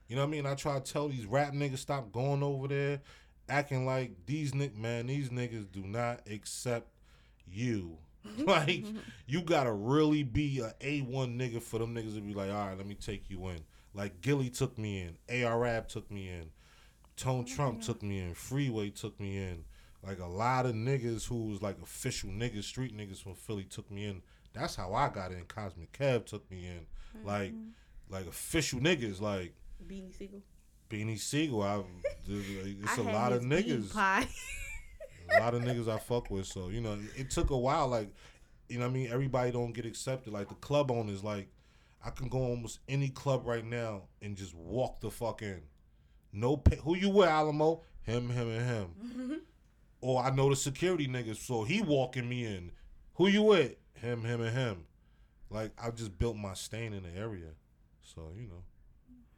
You 0.09 0.17
know 0.17 0.23
what 0.23 0.29
I 0.29 0.31
mean? 0.31 0.47
I 0.47 0.55
try 0.55 0.79
to 0.79 0.93
tell 0.93 1.09
these 1.09 1.27
rap 1.27 1.53
niggas 1.53 1.79
stop 1.79 2.11
going 2.13 2.43
over 2.43 2.67
there, 2.67 3.01
acting 3.49 3.87
like 3.87 4.13
these 4.27 4.55
nick 4.55 4.77
man, 4.77 5.07
these 5.07 5.29
niggas 5.31 5.71
do 5.71 5.83
not 5.83 6.21
accept 6.31 6.89
you. 7.47 7.99
like 8.39 8.85
you 9.27 9.41
gotta 9.43 9.73
really 9.73 10.23
be 10.23 10.61
a 10.61 10.75
A 10.81 11.01
one 11.03 11.39
nigga 11.39 11.63
for 11.63 11.79
them 11.79 11.95
niggas 11.95 12.15
to 12.17 12.21
be 12.21 12.35
like, 12.35 12.51
all 12.51 12.67
right, 12.69 12.77
let 12.77 12.87
me 12.87 12.95
take 12.95 13.31
you 13.31 13.47
in. 13.49 13.61
Like 13.95 14.21
Gillie 14.21 14.51
took 14.51 14.77
me 14.79 15.01
in, 15.03 15.17
ARAB 15.29 15.87
took 15.89 16.11
me 16.11 16.29
in, 16.29 16.51
Tone 17.17 17.45
Trump 17.45 17.81
took 17.83 18.03
me 18.03 18.19
in, 18.21 18.35
Freeway 18.35 18.91
took 18.91 19.19
me 19.21 19.37
in. 19.39 19.65
Like 20.07 20.21
a 20.21 20.27
lot 20.27 20.67
of 20.67 20.75
niggas 20.75 21.27
who 21.27 21.47
was 21.47 21.61
like 21.61 21.77
official 21.83 22.31
niggas, 22.31 22.65
street 22.65 22.97
niggas 22.97 23.23
from 23.23 23.35
Philly 23.35 23.65
took 23.65 23.91
me 23.91 24.07
in. 24.07 24.23
That's 24.53 24.77
how 24.77 24.95
I 24.95 25.09
got 25.09 25.33
in. 25.33 25.45
Cosmic 25.45 25.93
Kev 25.93 26.25
took 26.25 26.49
me 26.51 26.67
in. 26.67 26.87
Like 27.25 27.53
mm-hmm. 27.53 28.13
like 28.13 28.27
official 28.27 28.81
niggas 28.81 29.21
like 29.21 29.55
Beanie 29.87 30.17
Sigel. 30.17 30.43
Beanie 30.89 31.19
Sigel. 31.19 31.63
I, 31.63 31.83
it's 32.29 32.99
I 32.99 33.03
a 33.03 33.05
lot 33.05 33.33
of 33.33 33.43
niggas. 33.43 33.93
Pie. 33.93 34.27
a 35.37 35.41
lot 35.41 35.55
of 35.55 35.63
niggas 35.63 35.89
I 35.89 35.99
fuck 35.99 36.31
with. 36.31 36.47
So 36.47 36.69
you 36.69 36.81
know, 36.81 36.99
it 37.17 37.31
took 37.31 37.51
a 37.51 37.59
while. 37.59 37.89
Like, 37.89 38.13
you 38.69 38.79
know, 38.79 38.87
what 38.87 38.91
I 38.91 38.95
mean, 38.95 39.11
everybody 39.11 39.51
don't 39.51 39.73
get 39.73 39.87
accepted. 39.87 40.33
Like 40.33 40.49
the 40.49 40.55
club 40.57 40.91
owners, 40.91 41.25
like, 41.25 41.49
I 42.05 42.11
can 42.11 42.29
go 42.29 42.39
almost 42.39 42.81
any 42.89 43.09
club 43.09 43.47
right 43.47 43.65
now 43.65 44.03
and 44.23 44.37
just 44.37 44.55
walk 44.55 45.01
the 45.01 45.11
fuck 45.11 45.43
in. 45.43 45.63
No, 46.33 46.57
pay. 46.57 46.77
who 46.77 46.97
you 46.97 47.09
with, 47.09 47.29
Alamo? 47.29 47.83
Him, 48.03 48.29
him, 48.31 48.51
and 48.51 48.67
him. 48.67 49.41
or 50.01 50.23
I 50.23 50.31
know 50.31 50.49
the 50.51 50.57
security 50.57 51.07
niggas, 51.09 51.37
so 51.37 51.65
he 51.65 51.83
walking 51.83 52.29
me 52.29 52.45
in. 52.45 52.73
Who 53.15 53.29
you 53.29 53.43
with? 53.43 53.75
Him, 53.95 54.23
him, 54.23 54.41
and 54.41 54.57
him. 54.57 54.85
Like 55.51 55.73
I 55.83 55.91
just 55.91 56.19
built 56.19 56.37
my 56.37 56.55
stain 56.55 56.93
in 56.93 57.03
the 57.03 57.17
area. 57.17 57.51
So 58.03 58.33
you 58.37 58.47
know. 58.47 58.63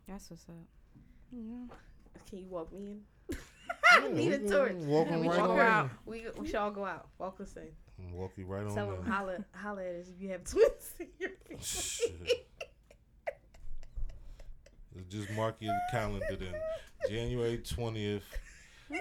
That's 0.06 0.30
what's 0.30 0.44
up. 0.48 0.56
Can 2.28 2.38
you 2.38 2.46
walk 2.48 2.72
me 2.72 2.90
in? 2.90 3.00
Yeah, 3.92 4.08
need 4.12 4.32
a 4.32 4.38
we 4.38 4.48
torch. 4.48 4.72
gonna 4.72 5.18
we 5.18 5.28
right 5.28 5.38
walk 5.38 5.50
on 5.50 5.58
in. 5.58 5.66
out. 5.66 5.90
We, 6.04 6.24
we 6.38 6.46
should 6.46 6.56
all 6.56 6.70
go 6.70 6.84
out. 6.84 7.08
Walk 7.18 7.40
us 7.40 7.54
in. 7.56 8.12
Walk 8.12 8.32
you 8.36 8.46
right 8.46 8.64
on 8.64 8.74
Tell 8.74 8.90
them 8.90 9.04
holla, 9.04 9.44
holla 9.54 9.82
at 9.82 9.94
us 9.96 10.08
if 10.08 10.20
you 10.20 10.30
have 10.30 10.44
twins. 10.50 10.94
in 10.98 11.08
your 11.18 11.30
family. 11.46 11.62
Shit. 11.62 12.48
Just 15.08 15.30
mark 15.30 15.56
your 15.60 15.74
calendar 15.90 16.36
then. 16.36 16.54
January 17.08 17.58
20th, 17.58 18.22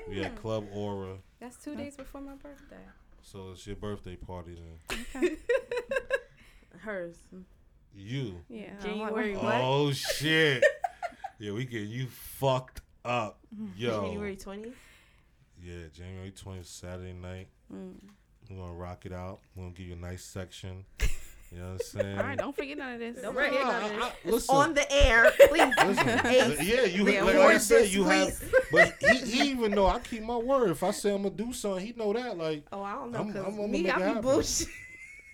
we 0.07 0.23
at 0.23 0.31
hmm. 0.31 0.37
Club 0.37 0.65
Aura. 0.73 1.17
That's 1.39 1.57
two 1.57 1.75
days 1.75 1.95
before 1.95 2.21
my 2.21 2.33
birthday. 2.33 2.83
So 3.21 3.51
it's 3.51 3.65
your 3.65 3.75
birthday 3.75 4.15
party 4.15 4.55
then. 4.55 5.05
Okay. 5.23 5.35
Hers. 6.79 7.15
You. 7.95 8.41
Yeah. 8.49 8.71
January 8.81 9.33
What? 9.35 9.43
what? 9.43 9.55
Oh, 9.55 9.91
shit. 9.91 10.63
Yeah, 11.41 11.53
we 11.53 11.63
get 11.63 11.87
you 11.87 12.07
fucked 12.07 12.81
up. 13.05 13.39
Yo. 13.77 14.01
January 14.01 14.35
20th. 14.35 14.73
Yeah, 15.63 15.83
January 15.93 16.33
20th, 16.33 16.65
Saturday 16.65 17.13
night. 17.13 17.47
Mm. 17.73 17.93
We're 18.49 18.57
going 18.57 18.69
to 18.71 18.75
rock 18.75 19.05
it 19.05 19.13
out. 19.13 19.39
We're 19.55 19.63
going 19.63 19.73
to 19.73 19.77
give 19.79 19.87
you 19.87 19.93
a 19.93 19.97
nice 19.97 20.21
section. 20.21 20.83
You 21.51 21.57
know 21.57 21.63
what 21.65 21.71
I'm 21.71 21.79
saying? 21.79 22.17
All 22.19 22.23
right, 22.25 22.37
don't 22.37 22.55
forget 22.55 22.77
none 22.77 22.93
of 22.93 22.99
this. 22.99 23.21
Don't 23.21 23.33
Nah, 23.35 23.41
forget 23.43 23.63
none 23.63 23.83
of 23.83 23.91
I- 24.03 24.11
this. 24.23 24.33
listen. 24.33 24.55
On 24.55 24.73
the 24.75 24.91
air, 24.91 25.31
please. 25.49 25.73
Listen, 25.83 26.07
yeah, 26.67 26.83
you 26.83 27.09
Yeah, 27.09 27.23
like, 27.23 27.35
like 27.35 27.45
I 27.47 27.57
said, 27.57 27.83
this, 27.83 27.93
you 27.93 28.03
have, 28.03 28.53
but 28.71 28.95
he, 28.99 29.17
he 29.17 29.49
even 29.51 29.71
know 29.71 29.87
I 29.87 29.99
keep 29.99 30.21
my 30.23 30.37
word. 30.37 30.69
If 30.69 30.83
I 30.83 30.91
say 30.91 31.11
I'm 31.13 31.23
gonna 31.23 31.31
do 31.35 31.51
something, 31.53 31.85
he 31.85 31.93
know 31.93 32.13
that. 32.13 32.37
Like 32.37 32.65
Oh, 32.71 32.83
I 32.83 32.93
don't 32.93 33.11
know, 33.11 33.17
I'm- 33.19 33.33
cause 33.33 33.43
I'm- 33.43 33.53
I'ma 33.55 33.67
me, 33.67 33.89
I 33.89 34.13
be 34.13 34.21
bullshit. 34.21 34.67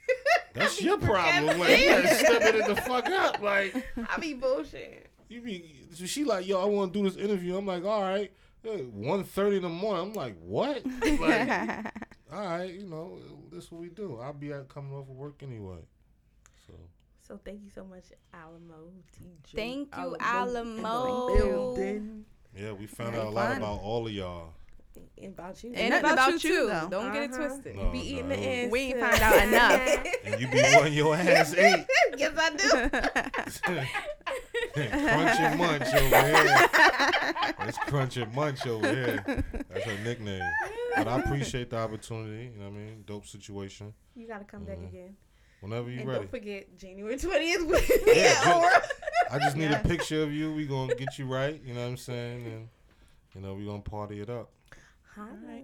that's 0.53 0.81
your 0.81 0.97
problem. 0.99 1.59
Like 1.59 1.79
you 1.79 1.85
gotta 1.89 2.15
step 2.15 2.41
it 2.43 2.55
in 2.55 2.67
the 2.73 2.81
fuck 2.81 3.07
up. 3.07 3.41
Like 3.41 3.75
I 4.09 4.17
be 4.19 4.33
bullshit. 4.35 5.09
you 5.27 5.41
be, 5.41 5.81
so 5.93 6.05
she 6.05 6.23
like, 6.23 6.47
yo, 6.47 6.61
I 6.61 6.65
want 6.65 6.93
to 6.93 6.99
do 7.03 7.09
this 7.09 7.17
interview. 7.17 7.57
I'm 7.57 7.65
like, 7.65 7.83
all 7.83 8.01
right. 8.01 8.31
One 8.63 9.23
thirty 9.23 9.57
in 9.57 9.61
the 9.63 9.69
morning. 9.69 10.07
I'm 10.07 10.13
like, 10.13 10.35
what? 10.41 10.83
Like, 10.85 11.85
all 12.33 12.41
right, 12.41 12.73
you 12.73 12.87
know, 12.87 13.19
this 13.51 13.65
is 13.65 13.71
what 13.71 13.81
we 13.81 13.89
do. 13.89 14.17
I'll 14.19 14.33
be 14.33 14.51
out 14.53 14.69
coming 14.69 14.93
off 14.93 15.07
of 15.09 15.15
work 15.15 15.43
anyway. 15.43 15.77
So 17.27 17.33
So 17.33 17.39
thank 17.43 17.63
you 17.63 17.71
so 17.73 17.83
much, 17.83 18.03
Alamo. 18.33 18.91
TJ. 19.19 19.55
Thank 19.55 19.95
you, 19.97 20.03
in 20.05 20.11
the 20.13 20.17
Alamo. 20.23 21.75
yeah, 22.55 22.71
we 22.73 22.85
found 22.85 23.15
out 23.15 23.25
a 23.25 23.29
lot 23.29 23.47
fun. 23.49 23.57
about 23.57 23.81
all 23.81 24.05
of 24.05 24.13
y'all. 24.13 24.53
And 25.21 25.33
about 25.33 25.61
you. 25.63 25.69
And 25.71 25.79
And 25.79 25.89
nothing 25.89 26.05
about, 26.05 26.13
about 26.29 26.43
you, 26.43 26.49
you, 26.49 26.55
too. 26.61 26.67
though. 26.67 26.87
Don't 26.89 27.11
get 27.13 27.23
it 27.23 27.31
Uh-huh. 27.33 27.47
twisted. 27.47 27.75
No, 27.75 27.89
be 27.91 27.99
eating 27.99 28.29
no. 28.29 28.35
the 28.35 28.49
ass. 28.65 28.71
We 28.71 28.79
ain't 28.79 28.93
too. 28.95 29.01
found 29.01 29.21
out 29.21 29.47
enough. 29.47 30.05
And 30.25 30.41
you 30.41 30.47
be 30.47 30.61
wanting 30.73 30.93
your 30.93 31.15
ass 31.15 31.53
ate. 31.57 31.85
yes, 32.17 32.31
I 32.37 32.49
do. 32.55 32.69
Crunch 34.73 35.39
and 35.39 35.59
munch 35.59 35.93
over 35.93 36.21
here. 36.21 36.43
That's 37.59 37.77
crunch 37.79 38.17
and 38.17 38.33
munch 38.33 38.65
over 38.67 38.87
here. 38.87 39.23
That's 39.69 39.85
her 39.85 39.97
nickname. 40.03 40.41
But 40.95 41.07
I 41.07 41.19
appreciate 41.19 41.69
the 41.71 41.77
opportunity. 41.77 42.51
You 42.53 42.59
know 42.59 42.65
what 42.69 42.75
I 42.75 42.77
mean? 42.77 43.03
Dope 43.05 43.25
situation. 43.25 43.93
You 44.15 44.27
gotta 44.27 44.45
come 44.45 44.63
back 44.63 44.77
Mhm. 44.77 44.87
again. 44.89 45.17
Whenever 45.65 45.89
you 45.89 45.99
and 45.99 46.07
ready. 46.07 46.19
don't 46.19 46.29
forget 46.31 46.77
January 46.77 47.17
twentieth. 47.19 48.03
Yeah, 48.07 48.41
at 48.45 48.55
Aura. 48.55 48.81
I 49.31 49.39
just 49.39 49.57
need 49.57 49.71
Yes. 49.71 49.83
a 49.83 49.87
picture 49.87 50.21
of 50.23 50.31
you. 50.31 50.53
We 50.53 50.65
gonna 50.67 50.93
get 50.95 51.17
you 51.17 51.25
right. 51.25 51.59
You 51.65 51.73
know 51.73 51.81
what 51.81 51.87
I'm 51.87 51.97
saying? 51.97 52.45
And 52.45 52.67
you 53.33 53.41
know 53.41 53.55
we 53.55 53.65
gonna 53.65 53.79
party 53.81 54.21
it 54.21 54.29
up. 54.29 54.51
Hi. 55.15 55.21
Alright. 55.23 55.63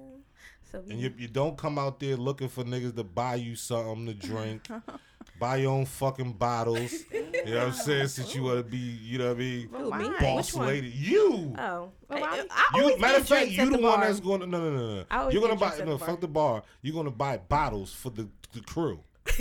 So 0.72 0.80
we 0.80 0.94
And 0.94 1.02
you, 1.02 1.14
you 1.18 1.28
don't 1.28 1.57
come 1.57 1.78
out 1.78 1.99
there 1.99 2.15
looking 2.15 2.48
for 2.48 2.64
niggas 2.64 2.95
to 2.95 3.03
buy 3.03 3.36
you 3.36 3.56
something 3.56 4.06
to 4.07 4.14
drink, 4.14 4.68
buy 5.40 5.57
your 5.57 5.72
own 5.72 5.86
fucking 5.86 6.34
bottles. 6.34 6.94
You 7.44 7.56
know 7.56 7.60
what 7.60 7.68
I'm 7.69 7.73
saying? 7.73 8.07
Since 8.10 8.36
you 8.36 8.44
wanna 8.44 8.61
be, 8.61 8.78
you 8.78 9.18
know 9.18 9.30
what 9.30 9.38
I 9.38 9.40
mean, 9.40 9.69
Who, 9.72 9.91
me? 9.98 10.10
boss 10.19 10.53
Which 10.53 10.61
lady. 10.64 10.90
You. 10.90 11.56
Oh, 11.57 11.90
well, 12.07 12.23
I, 12.23 12.45
I 12.52 12.78
you. 12.78 12.99
Matter 12.99 13.18
of 13.18 13.28
fact, 13.28 13.49
you 13.49 13.65
the, 13.65 13.78
the 13.78 13.84
one 13.84 14.02
that's 14.02 14.19
going. 14.19 14.41
to 14.41 14.45
No, 14.48 14.60
no, 14.60 14.69
no, 14.78 15.06
no. 15.10 15.30
You're 15.30 15.41
gonna 15.41 15.56
buy 15.56 15.76
no 15.80 15.94
the 15.94 15.98
fuck 15.98 16.07
bar. 16.07 16.18
the 16.18 16.28
bar. 16.28 16.64
You're 16.84 16.94
gonna 16.94 17.10
buy 17.10 17.38
bottles 17.38 17.91
for 17.94 18.11
the 18.11 18.30
the 18.53 18.61
crew. 18.61 18.99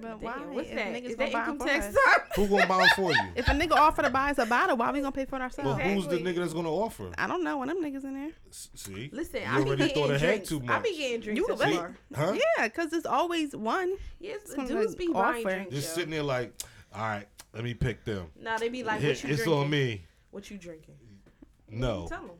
But 0.00 0.08
Damn, 0.08 0.20
why? 0.22 0.32
what's 0.54 0.68
if 0.68 0.74
that? 0.74 0.86
niggas 0.94 1.04
Is 1.10 1.16
that 1.16 1.32
buy 1.32 1.42
'em 1.44 1.50
income 1.52 1.68
tax 1.68 1.86
time? 1.86 2.20
Who 2.34 2.48
gonna 2.48 2.66
buy 2.66 2.78
them 2.78 2.88
for 2.96 3.12
you? 3.12 3.20
If 3.36 3.46
a 3.46 3.52
nigga 3.52 3.72
offer 3.76 4.02
to 4.02 4.10
buy 4.10 4.30
us 4.30 4.38
a 4.38 4.46
bottle, 4.46 4.76
why 4.76 4.90
we 4.90 4.98
gonna 5.00 5.12
pay 5.12 5.26
for 5.26 5.36
it 5.36 5.38
Well, 5.38 5.42
ourselves? 5.74 5.82
who's 5.84 6.08
the 6.08 6.16
nigga 6.16 6.36
that's 6.36 6.54
gonna 6.54 6.72
offer? 6.72 7.12
I 7.16 7.28
don't 7.28 7.44
know. 7.44 7.58
One 7.58 7.70
of 7.70 7.76
them 7.80 7.84
niggas 7.84 8.02
in 8.02 8.14
there. 8.14 8.30
S- 8.50 8.70
See, 8.74 9.10
Listen, 9.12 9.42
You 9.42 9.46
I 9.46 9.56
be 9.58 9.62
already 9.68 9.76
getting 9.86 9.94
thought 10.02 10.10
ahead 10.10 10.28
drinks. 10.28 10.48
too 10.48 10.60
I 10.62 10.66
much. 10.66 10.82
be 10.82 10.96
getting 10.96 11.20
drinks 11.20 11.38
You 11.38 11.46
at 11.52 11.58
the 11.58 11.64
wait. 11.66 11.76
bar. 11.76 11.96
huh? 12.16 12.32
Yeah, 12.58 12.66
because 12.68 12.90
there's 12.90 13.06
always 13.06 13.54
one. 13.54 13.92
Yes, 14.18 14.40
Some 14.46 14.66
dudes 14.66 14.96
niggas 14.96 14.98
be 14.98 15.06
buying 15.12 15.46
offer. 15.46 15.54
drinks. 15.56 15.74
Just 15.76 15.88
yo. 15.90 15.94
sitting 15.94 16.10
there 16.10 16.22
like, 16.24 16.52
all 16.92 17.02
right, 17.02 17.28
let 17.54 17.62
me 17.62 17.74
pick 17.74 18.04
them. 18.04 18.26
Nah, 18.40 18.58
they 18.58 18.70
be 18.70 18.82
like, 18.82 18.98
Here, 19.00 19.10
"What 19.10 19.22
you 19.22 19.30
it's 19.30 19.44
drinking? 19.44 19.52
on 19.62 19.70
me. 19.70 20.04
What 20.32 20.50
you 20.50 20.58
drinking?" 20.58 20.94
No, 21.74 22.06
Tell 22.08 22.20
them. 22.26 22.30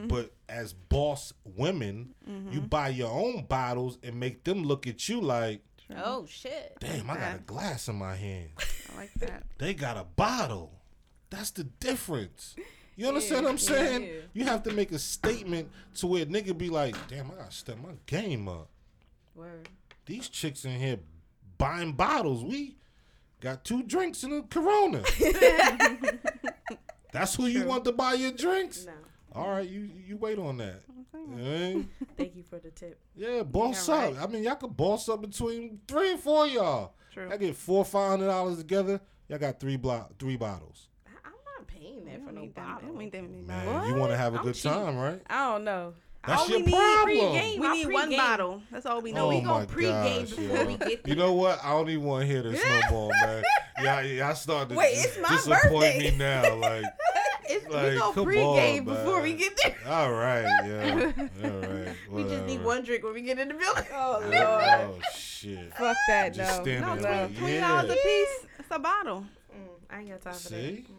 Mm-hmm. 0.00 0.08
but 0.08 0.32
as 0.48 0.72
boss 0.72 1.32
women, 1.44 2.14
you 2.50 2.60
buy 2.62 2.88
your 2.88 3.10
own 3.10 3.44
bottles 3.44 3.98
and 4.02 4.18
make 4.18 4.42
them 4.44 4.64
look 4.64 4.86
at 4.86 5.08
you 5.08 5.20
like, 5.20 5.60
Uh-huh. 5.92 6.02
Oh 6.04 6.26
shit. 6.26 6.76
damn, 6.80 7.10
I 7.10 7.16
got 7.16 7.36
a 7.36 7.38
glass 7.38 7.88
in 7.88 7.96
my 7.96 8.14
hand. 8.14 8.50
I 8.94 8.96
like 8.96 9.14
that. 9.14 9.44
They 9.58 9.74
got 9.74 9.96
a 9.96 10.04
bottle. 10.04 10.72
That's 11.30 11.50
the 11.50 11.64
difference. 11.64 12.56
You 12.96 13.08
understand 13.08 13.44
what 13.44 13.50
I'm 13.52 13.58
saying? 13.58 14.02
yeah. 14.02 14.10
You 14.34 14.44
have 14.44 14.62
to 14.64 14.72
make 14.72 14.92
a 14.92 14.98
statement 14.98 15.70
to 15.96 16.06
where 16.06 16.26
nigga 16.26 16.56
be 16.56 16.68
like, 16.68 16.96
damn, 17.08 17.30
I 17.30 17.34
gotta 17.34 17.52
step 17.52 17.78
my 17.78 17.94
game 18.06 18.48
up. 18.48 18.68
Word. 19.34 19.68
These 20.06 20.28
chicks 20.28 20.64
in 20.64 20.72
here 20.78 20.98
buying 21.56 21.92
bottles. 21.92 22.42
We 22.44 22.76
got 23.40 23.64
two 23.64 23.82
drinks 23.84 24.22
in 24.24 24.32
a 24.32 24.42
Corona. 24.42 25.02
That's 27.12 27.34
who 27.34 27.46
you 27.46 27.64
want 27.64 27.84
to 27.86 27.92
buy 27.92 28.14
your 28.14 28.32
drinks. 28.32 28.86
No, 28.86 28.92
All 29.40 29.50
right, 29.50 29.68
you 29.68 29.88
you 30.06 30.16
wait 30.16 30.38
on 30.38 30.58
that. 30.58 30.82
Yeah, 31.36 31.82
thank 32.16 32.36
you 32.36 32.42
for 32.42 32.58
the 32.58 32.70
tip. 32.70 33.00
yeah 33.16 33.42
boss 33.42 33.88
Yeah, 33.88 33.94
up. 33.96 34.22
I 34.22 34.26
mean, 34.26 34.42
y'all 34.44 34.54
could 34.56 34.76
boss 34.76 35.08
up 35.08 35.20
between 35.22 35.80
three 35.88 36.12
and 36.12 36.20
four 36.20 36.46
of 36.46 36.52
y'all. 36.52 36.94
True. 37.12 37.28
I 37.30 37.36
get 37.36 37.56
four 37.56 37.84
five 37.84 38.10
hundred 38.10 38.26
dollars 38.26 38.58
together. 38.58 39.00
Y'all 39.28 39.38
got 39.38 39.58
three 39.60 39.76
block 39.76 40.12
three 40.18 40.36
bottles. 40.36 40.88
I, 41.06 41.10
I'm 41.24 41.32
not 41.58 41.66
paying 41.66 42.04
that 42.06 42.24
for 42.24 42.32
no 42.32 42.46
bottle. 42.46 42.92
we 42.92 43.04
need 43.04 43.12
them 43.12 43.46
Man, 43.46 43.66
bottles. 43.66 43.88
you 43.90 43.94
want 43.96 44.12
to 44.12 44.16
have 44.16 44.34
a 44.34 44.38
I'm 44.38 44.44
good 44.44 44.54
cheap. 44.54 44.70
time, 44.72 44.96
right? 44.96 45.20
I 45.28 45.52
don't 45.52 45.64
know. 45.64 45.94
That's 46.26 46.42
All 46.42 46.48
your 46.50 46.58
we 46.58 46.66
need 46.66 46.72
problem. 46.74 47.04
Pre-game. 47.32 47.60
We 47.60 47.66
I 47.66 47.72
need 47.72 47.86
one 47.92 48.02
pre-game. 48.08 48.18
bottle. 48.18 48.62
That's 48.70 48.84
all 48.86 49.00
we 49.00 49.12
know. 49.12 49.26
oh 49.26 49.28
we 49.30 49.40
my 49.40 49.46
gonna 49.52 49.66
pre-game 49.66 50.24
gosh, 50.26 50.30
before 50.34 50.56
yo. 50.58 50.64
we 50.66 50.76
get 50.76 51.08
You 51.08 51.14
know 51.14 51.32
what? 51.32 51.64
I 51.64 51.70
don't 51.70 51.88
even 51.88 52.04
want 52.04 52.20
to 52.22 52.26
hear 52.26 52.42
this 52.42 52.62
no 52.62 52.80
more, 52.90 53.10
man. 53.22 53.42
Y'all, 53.82 54.02
y'all 54.04 54.34
starting 54.34 54.68
to 54.70 54.74
Wait, 54.74 54.92
it's 54.98 55.18
my 55.18 55.28
disappoint 55.30 55.70
birthday. 55.70 56.10
me 56.10 56.16
now. 56.18 56.56
Like, 56.56 56.84
Like, 57.48 57.92
we 57.92 57.98
go 57.98 58.12
pregame 58.12 58.78
on, 58.80 58.84
before 58.84 59.22
we 59.22 59.34
get 59.34 59.58
there. 59.62 59.76
All 59.88 60.12
right, 60.12 60.42
yeah. 60.66 61.12
All 61.44 61.50
right. 61.50 61.96
We 62.10 62.24
just 62.24 62.44
need 62.44 62.62
one 62.64 62.82
drink 62.84 63.04
when 63.04 63.14
we 63.14 63.22
get 63.22 63.38
in 63.38 63.48
the 63.48 63.54
building. 63.54 63.84
Oh 63.94 64.20
Oh 64.32 65.00
shit. 65.14 65.72
Fuck 65.74 65.96
that, 66.08 66.34
Just 66.34 66.58
no. 66.58 66.64
stand 66.64 66.80
No, 66.80 66.96
there. 66.96 66.96
twenty 66.96 67.24
like, 67.28 67.38
twenty 67.38 67.54
yeah. 67.54 67.68
dollars 67.68 67.90
a 67.90 67.94
piece. 67.94 68.46
It's 68.58 68.68
a 68.70 68.78
bottle. 68.78 69.24
Mm, 69.52 69.68
I 69.90 69.98
ain't 70.00 70.08
got 70.10 70.20
time 70.22 70.32
for 70.34 70.38
See? 70.38 70.54
that. 70.56 70.84
Mm. 70.84 70.94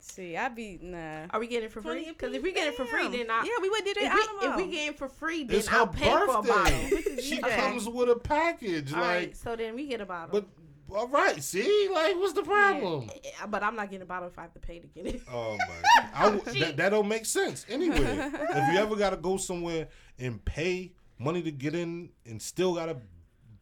See, 0.00 0.36
I 0.36 0.48
be 0.48 0.78
nah. 0.82 1.26
Are 1.30 1.40
we 1.40 1.46
getting 1.46 1.66
it 1.66 1.72
for 1.72 1.80
free? 1.82 2.06
Because 2.08 2.32
if 2.34 2.42
we 2.42 2.52
get 2.52 2.68
it 2.68 2.74
for 2.76 2.84
free, 2.84 3.08
then 3.08 3.30
I. 3.30 3.42
yeah, 3.42 3.50
we 3.60 3.68
would 3.70 3.84
do 3.84 3.92
If 3.96 4.12
we, 4.40 4.46
if 4.48 4.56
we 4.56 4.66
get 4.70 4.88
it 4.90 4.98
for 4.98 5.08
free, 5.08 5.44
then 5.44 5.58
It's 5.58 5.68
I'll 5.68 5.86
pay 5.88 6.10
for 6.10 6.36
a 6.38 6.42
bottle. 6.42 6.88
She 7.20 7.38
comes 7.38 7.88
with 7.88 8.08
a 8.10 8.16
package. 8.16 8.92
All 8.92 9.00
like, 9.00 9.08
right, 9.08 9.36
so 9.36 9.56
then 9.56 9.74
we 9.74 9.86
get 9.86 10.00
a 10.00 10.06
bottle. 10.06 10.28
but 10.40 10.46
all 10.94 11.08
right. 11.08 11.42
See, 11.42 11.88
like, 11.92 12.16
what's 12.16 12.32
the 12.32 12.42
problem? 12.42 13.10
Yeah, 13.24 13.46
but 13.46 13.62
I'm 13.62 13.76
not 13.76 13.90
getting 13.90 14.02
a 14.02 14.06
bottle 14.06 14.28
if 14.28 14.38
I 14.38 14.42
have 14.42 14.52
to 14.54 14.60
pay 14.60 14.78
to 14.78 14.86
get 14.86 15.06
it. 15.06 15.22
Oh 15.32 15.56
my! 15.58 16.08
I 16.14 16.30
w- 16.30 16.60
that, 16.60 16.76
that 16.76 16.88
don't 16.90 17.08
make 17.08 17.26
sense 17.26 17.64
anyway. 17.68 17.96
if 17.98 18.72
you 18.72 18.78
ever 18.78 18.96
gotta 18.96 19.16
go 19.16 19.36
somewhere 19.36 19.88
and 20.18 20.44
pay 20.44 20.92
money 21.18 21.42
to 21.42 21.50
get 21.50 21.74
in 21.74 22.10
and 22.24 22.40
still 22.40 22.74
gotta 22.74 22.96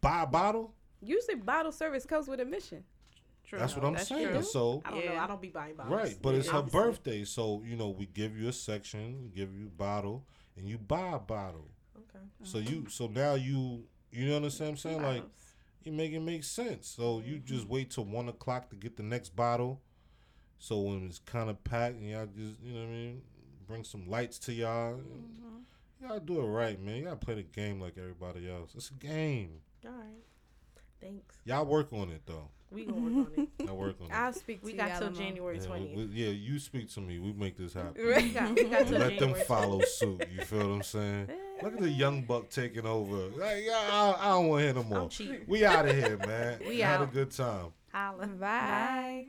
buy 0.01 0.23
a 0.23 0.27
bottle, 0.27 0.75
Usually, 1.01 1.35
bottle 1.37 1.73
service 1.73 2.07
comes 2.07 2.29
with 2.29 2.41
admission. 2.41 2.83
True. 3.47 3.59
that's 3.59 3.77
what 3.77 3.85
I'm 3.85 3.93
That's 3.93 4.09
saying. 4.09 4.29
true. 4.29 4.43
So 4.43 4.81
I 4.87 4.91
don't 4.91 5.05
know. 5.05 5.17
I 5.17 5.27
don't 5.27 5.41
be 5.43 5.49
buying 5.51 5.75
bottles. 5.75 5.95
right, 5.95 6.17
but 6.23 6.35
it's 6.35 6.49
her 6.49 6.63
birthday, 6.63 7.25
so 7.25 7.63
you 7.67 7.77
know 7.77 7.91
we 7.91 8.07
give 8.07 8.39
you 8.39 8.49
a 8.49 8.53
section, 8.53 9.31
give 9.35 9.55
you 9.55 9.67
a 9.67 9.71
bottle, 9.71 10.25
and 10.57 10.67
you 10.67 10.79
buy 10.79 11.13
a 11.13 11.19
bottle. 11.19 11.69
Okay. 11.97 12.25
So 12.43 12.59
you, 12.59 12.87
so 12.89 13.07
now 13.07 13.35
you, 13.35 13.85
you 14.11 14.27
know 14.29 14.41
what 14.41 14.61
I'm 14.61 14.77
saying? 14.79 14.97
Bottles. 14.99 15.15
Like 15.17 15.25
you 15.85 15.93
make 15.93 16.13
it 16.13 16.21
make 16.21 16.45
sense. 16.45 16.89
So 16.89 17.23
you 17.25 17.39
just 17.39 17.65
mm-hmm. 17.65 17.73
wait 17.73 17.91
till 17.91 18.05
one 18.05 18.29
o'clock 18.29 18.71
to 18.71 18.77
get 18.77 18.97
the 18.97 19.03
next 19.03 19.37
bottle. 19.37 19.81
So 20.59 20.81
when 20.81 21.07
it's 21.07 21.19
kind 21.19 21.51
of 21.51 21.63
packed 21.65 21.97
and 21.97 22.09
y'all 22.09 22.27
just, 22.27 22.61
you 22.63 22.73
know 22.73 22.81
what 22.81 22.89
I 22.89 22.93
mean, 22.93 23.23
bring 23.67 23.85
some 23.85 24.09
lights 24.09 24.39
to 24.41 24.53
y'all. 24.53 24.95
Mm-hmm. 24.95 26.07
Y'all 26.07 26.21
do 26.21 26.41
it 26.41 26.47
right, 26.47 26.81
man. 26.81 26.97
You 26.97 27.05
gotta 27.05 27.17
play 27.17 27.35
the 27.35 27.43
game 27.43 27.81
like 27.81 27.95
everybody 27.99 28.51
else. 28.51 28.73
It's 28.75 28.91
a 28.91 28.95
game. 28.95 29.61
All 29.85 29.93
right. 29.93 30.25
Thanks. 31.01 31.37
Y'all 31.45 31.67
work 31.67 31.93
on 31.93 32.11
it 32.11 32.23
though. 32.27 32.49
We 32.71 32.87
gonna 32.87 33.01
work 33.01 33.39
on 33.39 33.49
it. 33.59 33.67
Y'all 33.67 33.77
work 33.77 33.97
on 34.01 34.07
it. 34.07 34.13
I'll 34.13 34.33
speak 34.33 34.61
to 34.61 34.67
We 34.67 34.73
you, 34.73 34.79
got 34.79 34.99
till 34.99 35.11
January 35.11 35.59
Yeah, 35.59 35.67
twentieth. 35.67 35.97
we- 35.97 36.15
yeah, 36.15 36.31
you 36.31 36.59
speak 36.59 36.93
to 36.95 37.01
me. 37.01 37.19
We 37.19 37.33
make 37.33 37.57
this 37.57 37.75
happen. 37.75 37.95
We 37.97 38.31
got, 38.31 38.55
we 38.55 38.65
got 38.65 38.87
till 38.87 38.99
Let 38.99 39.19
them 39.19 39.35
follow 39.47 39.81
suit. 39.83 40.27
You 40.33 40.43
feel 40.43 40.59
what 40.59 40.75
I'm 40.75 40.83
saying? 40.83 41.29
Look 41.65 41.73
at 41.77 41.81
the 41.81 41.89
young 41.89 42.21
buck 42.21 42.51
taking 42.51 42.85
over. 42.85 43.31
Like, 43.39 43.65
I, 43.73 44.15
I 44.21 44.29
don't 44.33 44.49
want 44.49 44.61
to 44.61 44.65
hear 44.67 44.75
no 44.75 44.83
more. 44.83 45.09
We 45.47 45.65
out 45.65 45.89
of 45.89 45.97
here, 45.97 46.19
man. 46.19 46.61
We 46.69 46.81
had 46.81 47.01
a 47.01 47.07
good 47.07 47.31
time. 47.31 47.73
Holla. 47.91 48.27
Bye. 48.27 49.29